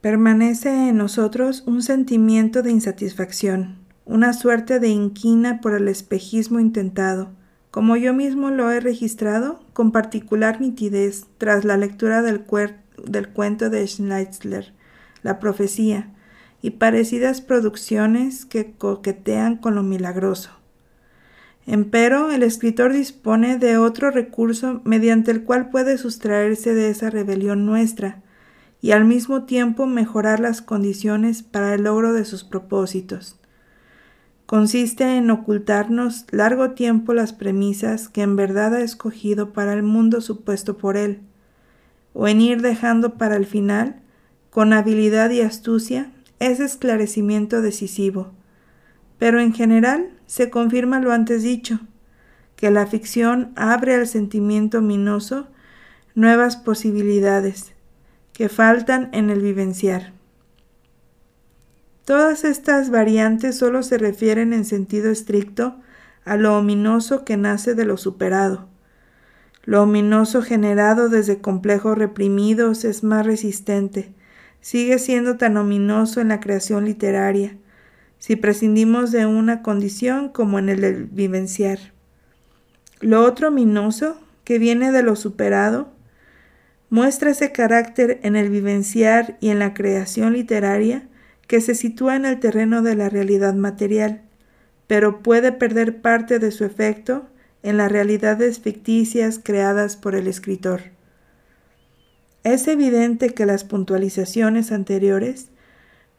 Permanece 0.02 0.90
en 0.90 0.98
nosotros 0.98 1.64
un 1.66 1.82
sentimiento 1.82 2.62
de 2.62 2.72
insatisfacción, 2.72 3.78
una 4.06 4.34
suerte 4.34 4.80
de 4.80 4.90
inquina 4.90 5.62
por 5.62 5.74
el 5.74 5.88
espejismo 5.88 6.60
intentado, 6.60 7.30
como 7.72 7.96
yo 7.98 8.14
mismo 8.14 8.50
lo 8.50 8.72
he 8.72 8.80
registrado 8.80 9.60
con 9.74 9.92
particular 9.92 10.60
nitidez 10.60 11.26
tras 11.38 11.66
la 11.66 11.78
lectura 11.78 12.22
del, 12.22 12.42
cuento 12.42 13.70
de 13.70 13.88
Schneidler, 13.88 14.74
La 15.22 15.40
profecía, 15.40 16.10
y 16.62 16.72
parecidas 16.72 17.42
producciones 17.42 18.46
que 18.46 18.74
coquetean 18.74 19.58
con 19.58 19.76
lo 19.76 19.84
milagroso. 19.84 20.52
Empero, 21.66 22.32
el 22.32 22.44
escritor 22.44 22.92
dispone 22.92 23.58
de 23.58 23.78
otro 23.78 24.10
recurso 24.10 24.82
mediante 24.84 25.32
el 25.32 25.44
cual 25.44 25.70
puede 25.70 25.98
sustraerse 25.98 26.74
de 26.74 26.90
esa 26.90 27.12
rebelión 27.12 27.66
nuestra 27.66 28.24
y 28.82 28.92
al 28.92 29.06
mismo 29.06 29.44
tiempo 29.44 29.86
mejorar 29.86 30.40
las 30.40 30.62
condiciones 30.62 31.44
para 31.44 31.76
el 31.76 31.84
logro 31.84 32.14
de 32.14 32.26
sus 32.26 32.44
propósitos. 32.44 33.39
Consiste 34.50 35.16
en 35.16 35.30
ocultarnos 35.30 36.26
largo 36.32 36.72
tiempo 36.72 37.14
las 37.14 37.34
premisas 37.34 38.10
que 38.10 38.24
en 38.24 38.36
verdad 38.36 38.74
ha 38.74 38.82
escogido 38.82 39.54
para 39.54 39.74
el 39.74 39.84
mundo 39.84 40.22
supuesto 40.22 40.76
por 40.76 40.98
él, 40.98 41.22
o 42.14 42.28
en 42.28 42.42
ir 42.42 42.64
dejando 42.64 43.14
para 43.14 43.36
el 43.36 43.46
final, 43.46 44.02
con 44.50 44.74
habilidad 44.74 45.30
y 45.30 45.42
astucia, 45.42 46.12
ese 46.40 46.66
esclarecimiento 46.66 47.62
decisivo. 47.62 48.32
Pero 49.20 49.40
en 49.40 49.54
general 49.54 50.10
se 50.26 50.50
confirma 50.50 51.00
lo 51.00 51.12
antes 51.12 51.44
dicho, 51.44 51.82
que 52.56 52.72
la 52.72 52.88
ficción 52.88 53.52
abre 53.56 53.94
al 53.94 54.08
sentimiento 54.08 54.82
minoso 54.82 55.48
nuevas 56.16 56.58
posibilidades 56.58 57.74
que 58.34 58.50
faltan 58.50 59.10
en 59.12 59.30
el 59.30 59.42
vivenciar. 59.42 60.19
Todas 62.10 62.44
estas 62.44 62.90
variantes 62.90 63.56
solo 63.56 63.84
se 63.84 64.00
refieren 64.00 64.52
en 64.52 64.66
sentido 64.66 65.12
estricto 65.12 65.76
a 66.26 66.38
lo 66.38 66.58
ominoso 66.58 67.24
que 67.24 67.38
nace 67.38 67.76
de 67.76 67.86
lo 67.86 67.98
superado, 67.98 68.68
lo 69.64 69.84
ominoso 69.84 70.42
generado 70.42 71.10
desde 71.10 71.40
complejos 71.40 71.96
reprimidos 71.96 72.84
es 72.84 73.04
más 73.04 73.28
resistente, 73.28 74.12
sigue 74.60 74.98
siendo 74.98 75.38
tan 75.38 75.56
ominoso 75.56 76.20
en 76.20 76.30
la 76.30 76.40
creación 76.40 76.86
literaria, 76.86 77.58
si 78.18 78.36
prescindimos 78.36 79.12
de 79.12 79.28
una 79.28 79.62
condición 79.62 80.30
como 80.30 80.58
en 80.58 80.70
el 80.70 80.82
del 80.82 81.06
vivenciar. 81.06 81.78
Lo 83.02 83.24
otro 83.24 83.50
ominoso, 83.50 84.20
que 84.46 84.58
viene 84.58 84.92
de 84.92 85.04
lo 85.04 85.16
superado, 85.16 85.92
muestra 86.90 87.30
ese 87.30 87.52
carácter 87.52 88.20
en 88.24 88.36
el 88.36 88.50
vivenciar 88.50 89.38
y 89.42 89.50
en 89.50 89.60
la 89.60 89.76
creación 89.76 90.34
literaria 90.34 91.06
que 91.50 91.62
se 91.62 91.74
sitúa 91.74 92.16
en 92.16 92.26
el 92.26 92.40
terreno 92.40 92.84
de 92.84 92.96
la 92.96 93.10
realidad 93.10 93.56
material, 93.56 94.22
pero 94.86 95.24
puede 95.24 95.52
perder 95.52 96.00
parte 96.00 96.38
de 96.38 96.52
su 96.52 96.64
efecto 96.64 97.26
en 97.64 97.76
las 97.78 97.92
realidades 97.92 98.60
ficticias 98.60 99.40
creadas 99.44 99.98
por 99.98 100.14
el 100.14 100.28
escritor. 100.28 100.82
Es 102.44 102.68
evidente 102.68 103.32
que 103.32 103.48
las 103.48 103.64
puntualizaciones 103.64 104.72
anteriores 104.72 105.50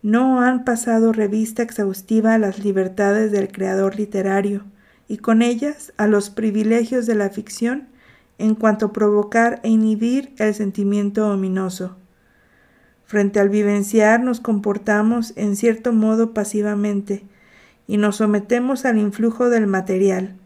no 0.02 0.40
han 0.40 0.64
pasado 0.64 1.12
revista 1.12 1.62
exhaustiva 1.62 2.34
a 2.34 2.38
las 2.38 2.64
libertades 2.64 3.30
del 3.30 3.52
creador 3.52 3.94
literario 3.94 4.64
y 5.06 5.18
con 5.18 5.42
ellas 5.42 5.92
a 5.96 6.08
los 6.08 6.28
privilegios 6.28 7.06
de 7.06 7.14
la 7.14 7.30
ficción 7.30 7.86
en 8.38 8.56
cuanto 8.56 8.86
a 8.86 8.92
provocar 8.92 9.60
e 9.62 9.68
inhibir 9.68 10.34
el 10.38 10.54
sentimiento 10.54 11.30
ominoso. 11.30 11.99
Frente 13.10 13.40
al 13.40 13.48
vivenciar 13.48 14.20
nos 14.20 14.38
comportamos 14.38 15.32
en 15.34 15.56
cierto 15.56 15.92
modo 15.92 16.32
pasivamente 16.32 17.24
y 17.88 17.96
nos 17.96 18.18
sometemos 18.18 18.84
al 18.84 18.98
influjo 18.98 19.50
del 19.50 19.66
material. 19.66 20.36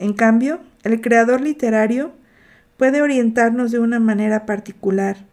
En 0.00 0.12
cambio, 0.12 0.58
el 0.82 1.00
creador 1.00 1.42
literario 1.42 2.10
puede 2.76 3.02
orientarnos 3.02 3.70
de 3.70 3.78
una 3.78 4.00
manera 4.00 4.46
particular, 4.46 5.26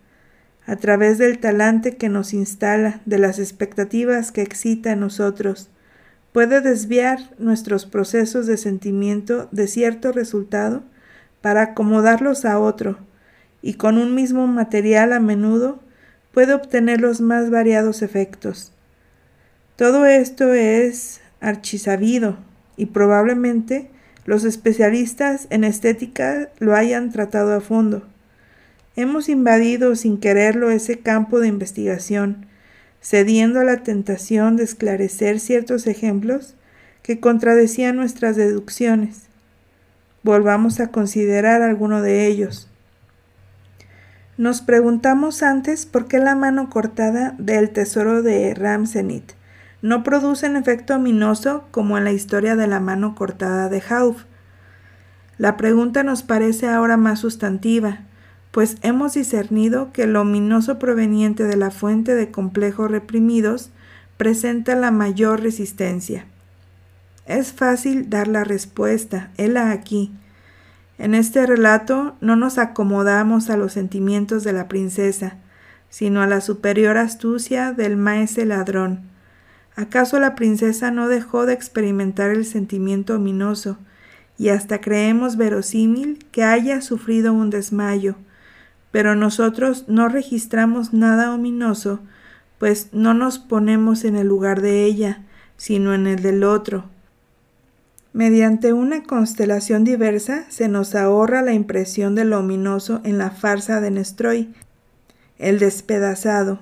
a 0.68 0.76
través 0.76 1.18
del 1.18 1.40
talante 1.40 1.98
que 1.98 2.08
nos 2.08 2.36
instala, 2.36 3.02
de 3.08 3.18
las 3.18 3.40
expectativas 3.40 4.32
que 4.32 4.44
excita 4.44 4.92
en 4.92 5.00
nosotros, 5.00 5.72
puede 6.34 6.62
desviar 6.62 7.18
nuestros 7.40 7.88
procesos 7.88 8.46
de 8.46 8.58
sentimiento 8.58 9.50
de 9.52 9.66
cierto 9.66 10.12
resultado 10.12 10.84
para 11.42 11.64
acomodarlos 11.64 12.46
a 12.46 12.60
otro, 12.60 13.00
y 13.64 13.74
con 13.74 13.98
un 13.98 14.14
mismo 14.14 14.46
material 14.46 15.14
a 15.14 15.20
menudo 15.20 15.80
puede 16.34 16.54
obtener 16.54 17.00
los 17.00 17.22
más 17.22 17.50
variados 17.50 18.02
efectos. 18.02 18.74
Todo 19.76 20.06
esto 20.06 20.54
es 20.54 21.22
archisabido 21.40 22.38
y 22.76 22.88
probablemente 22.88 23.90
los 24.26 24.44
especialistas 24.44 25.48
en 25.50 25.64
estética 25.64 26.50
lo 26.60 26.76
hayan 26.76 27.12
tratado 27.12 27.54
a 27.54 27.62
fondo. 27.62 28.04
Hemos 28.96 29.30
invadido 29.30 29.96
sin 29.96 30.20
quererlo 30.20 30.70
ese 30.70 31.00
campo 31.00 31.40
de 31.40 31.48
investigación, 31.48 32.46
cediendo 33.02 33.60
a 33.60 33.64
la 33.64 33.84
tentación 33.84 34.56
de 34.56 34.64
esclarecer 34.64 35.40
ciertos 35.40 35.88
ejemplos 35.88 36.56
que 37.02 37.20
contradecían 37.20 37.96
nuestras 37.96 38.36
deducciones. 38.36 39.24
Volvamos 40.24 40.80
a 40.80 40.88
considerar 40.88 41.62
alguno 41.62 42.02
de 42.02 42.28
ellos. 42.28 42.70
Nos 44.36 44.62
preguntamos 44.62 45.44
antes 45.44 45.86
por 45.86 46.08
qué 46.08 46.18
la 46.18 46.36
mano 46.36 46.70
cortada 46.70 47.36
del 47.38 47.70
tesoro 47.70 48.24
de 48.24 48.56
Ramsenit 48.56 49.34
no 49.84 50.02
produce 50.02 50.50
un 50.50 50.56
efecto 50.56 50.96
ominoso 50.96 51.66
como 51.70 51.98
en 51.98 52.06
la 52.06 52.14
historia 52.14 52.56
de 52.56 52.68
la 52.68 52.80
mano 52.80 53.16
cortada 53.16 53.68
de 53.68 53.84
Hauf. 53.90 54.24
La 55.38 55.58
pregunta 55.58 56.04
nos 56.04 56.24
parece 56.24 56.70
ahora 56.70 56.96
más 56.96 57.20
sustantiva, 57.20 58.00
pues 58.52 58.78
hemos 58.82 59.14
discernido 59.14 59.92
que 59.92 60.08
lo 60.08 60.22
ominoso 60.22 60.80
proveniente 60.80 61.44
de 61.44 61.58
la 61.58 61.70
fuente 61.70 62.16
de 62.16 62.32
complejos 62.32 62.90
reprimidos 62.90 63.72
presenta 64.16 64.74
la 64.76 64.90
mayor 64.90 65.42
resistencia. 65.42 66.26
Es 67.26 67.52
fácil 67.52 68.10
dar 68.10 68.30
la 68.30 68.46
respuesta, 68.46 69.32
hela 69.38 69.72
aquí. 69.72 70.14
En 70.98 71.16
este 71.16 71.46
relato 71.46 72.16
no 72.22 72.36
nos 72.36 72.58
acomodamos 72.58 73.50
a 73.50 73.58
los 73.58 73.74
sentimientos 73.74 74.44
de 74.44 74.54
la 74.54 74.68
princesa, 74.68 75.38
sino 75.90 76.22
a 76.22 76.28
la 76.28 76.42
superior 76.42 76.98
astucia 76.98 77.72
del 77.74 77.98
maese 77.98 78.46
ladrón. 78.46 79.02
¿Acaso 79.76 80.20
la 80.20 80.36
princesa 80.36 80.92
no 80.92 81.08
dejó 81.08 81.46
de 81.46 81.54
experimentar 81.54 82.30
el 82.30 82.46
sentimiento 82.46 83.16
ominoso, 83.16 83.78
y 84.38 84.50
hasta 84.50 84.82
creemos 84.82 85.38
verosímil 85.38 86.26
que 86.32 86.44
haya 86.44 86.82
sufrido 86.82 87.34
un 87.34 87.50
desmayo? 87.50 88.16
Pero 88.92 89.16
nosotros 89.16 89.86
no 89.88 90.10
registramos 90.10 90.94
nada 90.94 91.34
ominoso, 91.34 92.00
pues 92.60 92.90
no 92.92 93.16
nos 93.16 93.40
ponemos 93.40 94.04
en 94.04 94.16
el 94.16 94.28
lugar 94.28 94.62
de 94.62 94.84
ella, 94.86 95.24
sino 95.58 95.94
en 95.94 96.06
el 96.06 96.22
del 96.22 96.44
otro, 96.44 96.86
Mediante 98.14 98.74
una 98.74 99.02
constelación 99.02 99.84
diversa 99.84 100.46
se 100.50 100.68
nos 100.68 100.94
ahorra 100.94 101.42
la 101.42 101.54
impresión 101.54 102.14
de 102.14 102.26
lo 102.26 102.40
ominoso 102.40 103.02
en 103.04 103.18
la 103.18 103.32
farsa 103.32 103.82
de 103.82 103.90
Nestroy, 103.90 104.54
el 105.40 105.58
despedazado, 105.58 106.60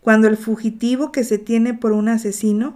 cuando 0.00 0.26
el 0.26 0.36
fugitivo 0.36 1.12
que 1.12 1.22
se 1.22 1.38
tiene 1.38 1.74
por 1.74 1.92
un 1.92 2.08
asesino 2.08 2.74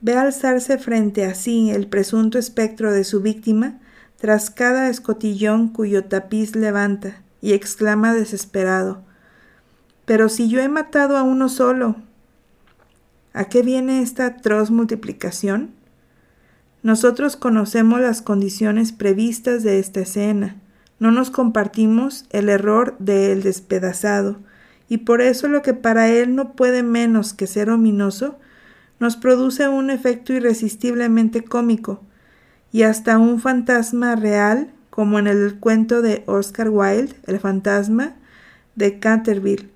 ve 0.00 0.14
alzarse 0.16 0.78
frente 0.78 1.26
a 1.26 1.34
sí 1.34 1.70
el 1.70 1.86
presunto 1.86 2.38
espectro 2.38 2.92
de 2.92 3.04
su 3.04 3.20
víctima 3.20 3.78
tras 4.16 4.48
cada 4.48 4.88
escotillón 4.88 5.68
cuyo 5.68 6.04
tapiz 6.04 6.56
levanta 6.56 7.20
y 7.42 7.52
exclama 7.52 8.14
desesperado 8.14 9.02
Pero 10.06 10.30
si 10.30 10.48
yo 10.48 10.60
he 10.60 10.68
matado 10.68 11.18
a 11.18 11.22
uno 11.22 11.50
solo. 11.50 11.96
¿A 13.34 13.44
qué 13.44 13.62
viene 13.62 14.00
esta 14.00 14.24
atroz 14.26 14.70
multiplicación? 14.70 15.78
Nosotros 16.82 17.36
conocemos 17.36 18.00
las 18.00 18.22
condiciones 18.22 18.92
previstas 18.92 19.62
de 19.62 19.78
esta 19.78 20.00
escena, 20.00 20.56
no 20.98 21.10
nos 21.10 21.30
compartimos 21.30 22.24
el 22.30 22.48
error 22.48 22.96
del 22.98 23.42
despedazado, 23.42 24.38
y 24.88 24.98
por 24.98 25.20
eso 25.20 25.46
lo 25.46 25.60
que 25.60 25.74
para 25.74 26.08
él 26.08 26.34
no 26.34 26.52
puede 26.52 26.82
menos 26.82 27.34
que 27.34 27.46
ser 27.46 27.68
ominoso, 27.68 28.38
nos 28.98 29.16
produce 29.16 29.68
un 29.68 29.90
efecto 29.90 30.32
irresistiblemente 30.32 31.44
cómico, 31.44 32.00
y 32.72 32.82
hasta 32.82 33.18
un 33.18 33.40
fantasma 33.40 34.16
real, 34.16 34.72
como 34.88 35.18
en 35.18 35.26
el 35.26 35.58
cuento 35.60 36.00
de 36.00 36.22
Oscar 36.26 36.70
Wilde, 36.70 37.14
el 37.26 37.40
fantasma 37.40 38.16
de 38.74 38.98
Canterville, 38.98 39.68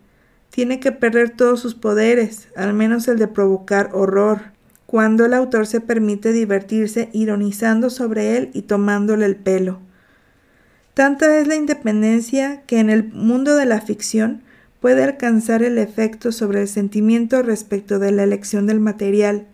tiene 0.49 0.81
que 0.81 0.93
perder 0.93 1.31
todos 1.31 1.61
sus 1.61 1.75
poderes, 1.75 2.49
al 2.57 2.73
menos 2.73 3.09
el 3.09 3.19
de 3.19 3.29
provocar 3.29 3.91
horror, 3.93 4.54
cuando 4.95 5.25
el 5.25 5.35
autor 5.35 5.67
se 5.67 5.81
permite 5.81 6.33
divertirse 6.33 7.09
ironizando 7.13 7.91
sobre 7.91 8.37
él 8.37 8.51
y 8.55 8.63
tomándole 8.63 9.27
el 9.27 9.35
pelo. 9.35 9.81
Tanta 10.95 11.37
es 11.37 11.49
la 11.49 11.57
independencia 11.57 12.63
que 12.69 12.79
en 12.79 12.91
el 12.91 13.13
mundo 13.13 13.57
de 13.57 13.67
la 13.67 13.81
ficción 13.81 14.43
puede 14.79 15.03
alcanzar 15.03 15.65
el 15.65 15.79
efecto 15.79 16.31
sobre 16.31 16.61
el 16.61 16.69
sentimiento 16.69 17.43
respecto 17.43 17.99
de 17.99 18.13
la 18.13 18.23
elección 18.23 18.69
del 18.69 18.79
material. 18.79 19.49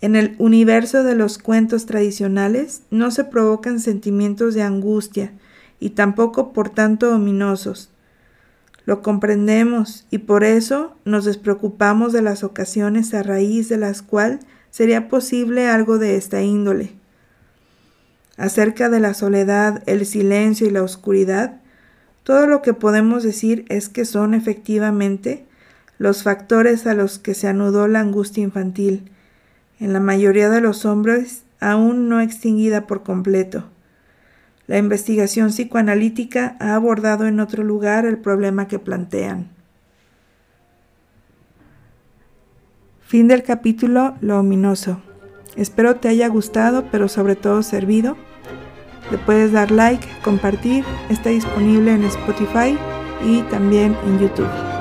En 0.00 0.16
el 0.16 0.34
universo 0.38 1.04
de 1.04 1.16
los 1.16 1.36
cuentos 1.36 1.84
tradicionales 1.84 2.80
no 2.90 3.10
se 3.10 3.24
provocan 3.24 3.78
sentimientos 3.78 4.54
de 4.54 4.62
angustia 4.62 5.32
y 5.80 5.90
tampoco 5.90 6.54
por 6.54 6.70
tanto 6.70 7.14
ominosos. 7.14 7.90
Lo 8.86 9.02
comprendemos 9.02 10.06
y 10.10 10.18
por 10.18 10.44
eso 10.44 10.94
nos 11.04 11.24
despreocupamos 11.24 12.12
de 12.12 12.22
las 12.22 12.44
ocasiones 12.44 13.12
a 13.14 13.24
raíz 13.24 13.68
de 13.68 13.76
las 13.76 14.00
cuales 14.00 14.40
sería 14.70 15.08
posible 15.08 15.68
algo 15.68 15.98
de 15.98 16.16
esta 16.16 16.40
índole. 16.42 16.92
Acerca 18.36 18.88
de 18.88 19.00
la 19.00 19.14
soledad, 19.14 19.82
el 19.86 20.06
silencio 20.06 20.68
y 20.68 20.70
la 20.70 20.84
oscuridad, 20.84 21.60
todo 22.22 22.46
lo 22.46 22.62
que 22.62 22.74
podemos 22.74 23.24
decir 23.24 23.64
es 23.68 23.88
que 23.88 24.04
son 24.04 24.34
efectivamente 24.34 25.46
los 25.98 26.22
factores 26.22 26.86
a 26.86 26.94
los 26.94 27.18
que 27.18 27.34
se 27.34 27.48
anudó 27.48 27.88
la 27.88 28.00
angustia 28.00 28.44
infantil, 28.44 29.10
en 29.80 29.92
la 29.92 30.00
mayoría 30.00 30.48
de 30.48 30.60
los 30.60 30.84
hombres 30.84 31.42
aún 31.58 32.08
no 32.08 32.20
extinguida 32.20 32.86
por 32.86 33.02
completo. 33.02 33.64
La 34.66 34.78
investigación 34.78 35.50
psicoanalítica 35.50 36.56
ha 36.58 36.74
abordado 36.74 37.26
en 37.26 37.38
otro 37.38 37.62
lugar 37.62 38.04
el 38.04 38.18
problema 38.18 38.66
que 38.66 38.78
plantean. 38.78 39.48
Fin 43.00 43.28
del 43.28 43.44
capítulo 43.44 44.16
Lo 44.20 44.40
ominoso. 44.40 45.00
Espero 45.54 45.96
te 45.96 46.08
haya 46.08 46.28
gustado, 46.28 46.86
pero 46.90 47.08
sobre 47.08 47.36
todo 47.36 47.62
servido. 47.62 48.16
Le 49.12 49.18
puedes 49.18 49.52
dar 49.52 49.70
like, 49.70 50.06
compartir, 50.24 50.84
está 51.08 51.30
disponible 51.30 51.92
en 51.92 52.02
Spotify 52.04 52.76
y 53.24 53.42
también 53.42 53.96
en 54.04 54.18
YouTube. 54.18 54.75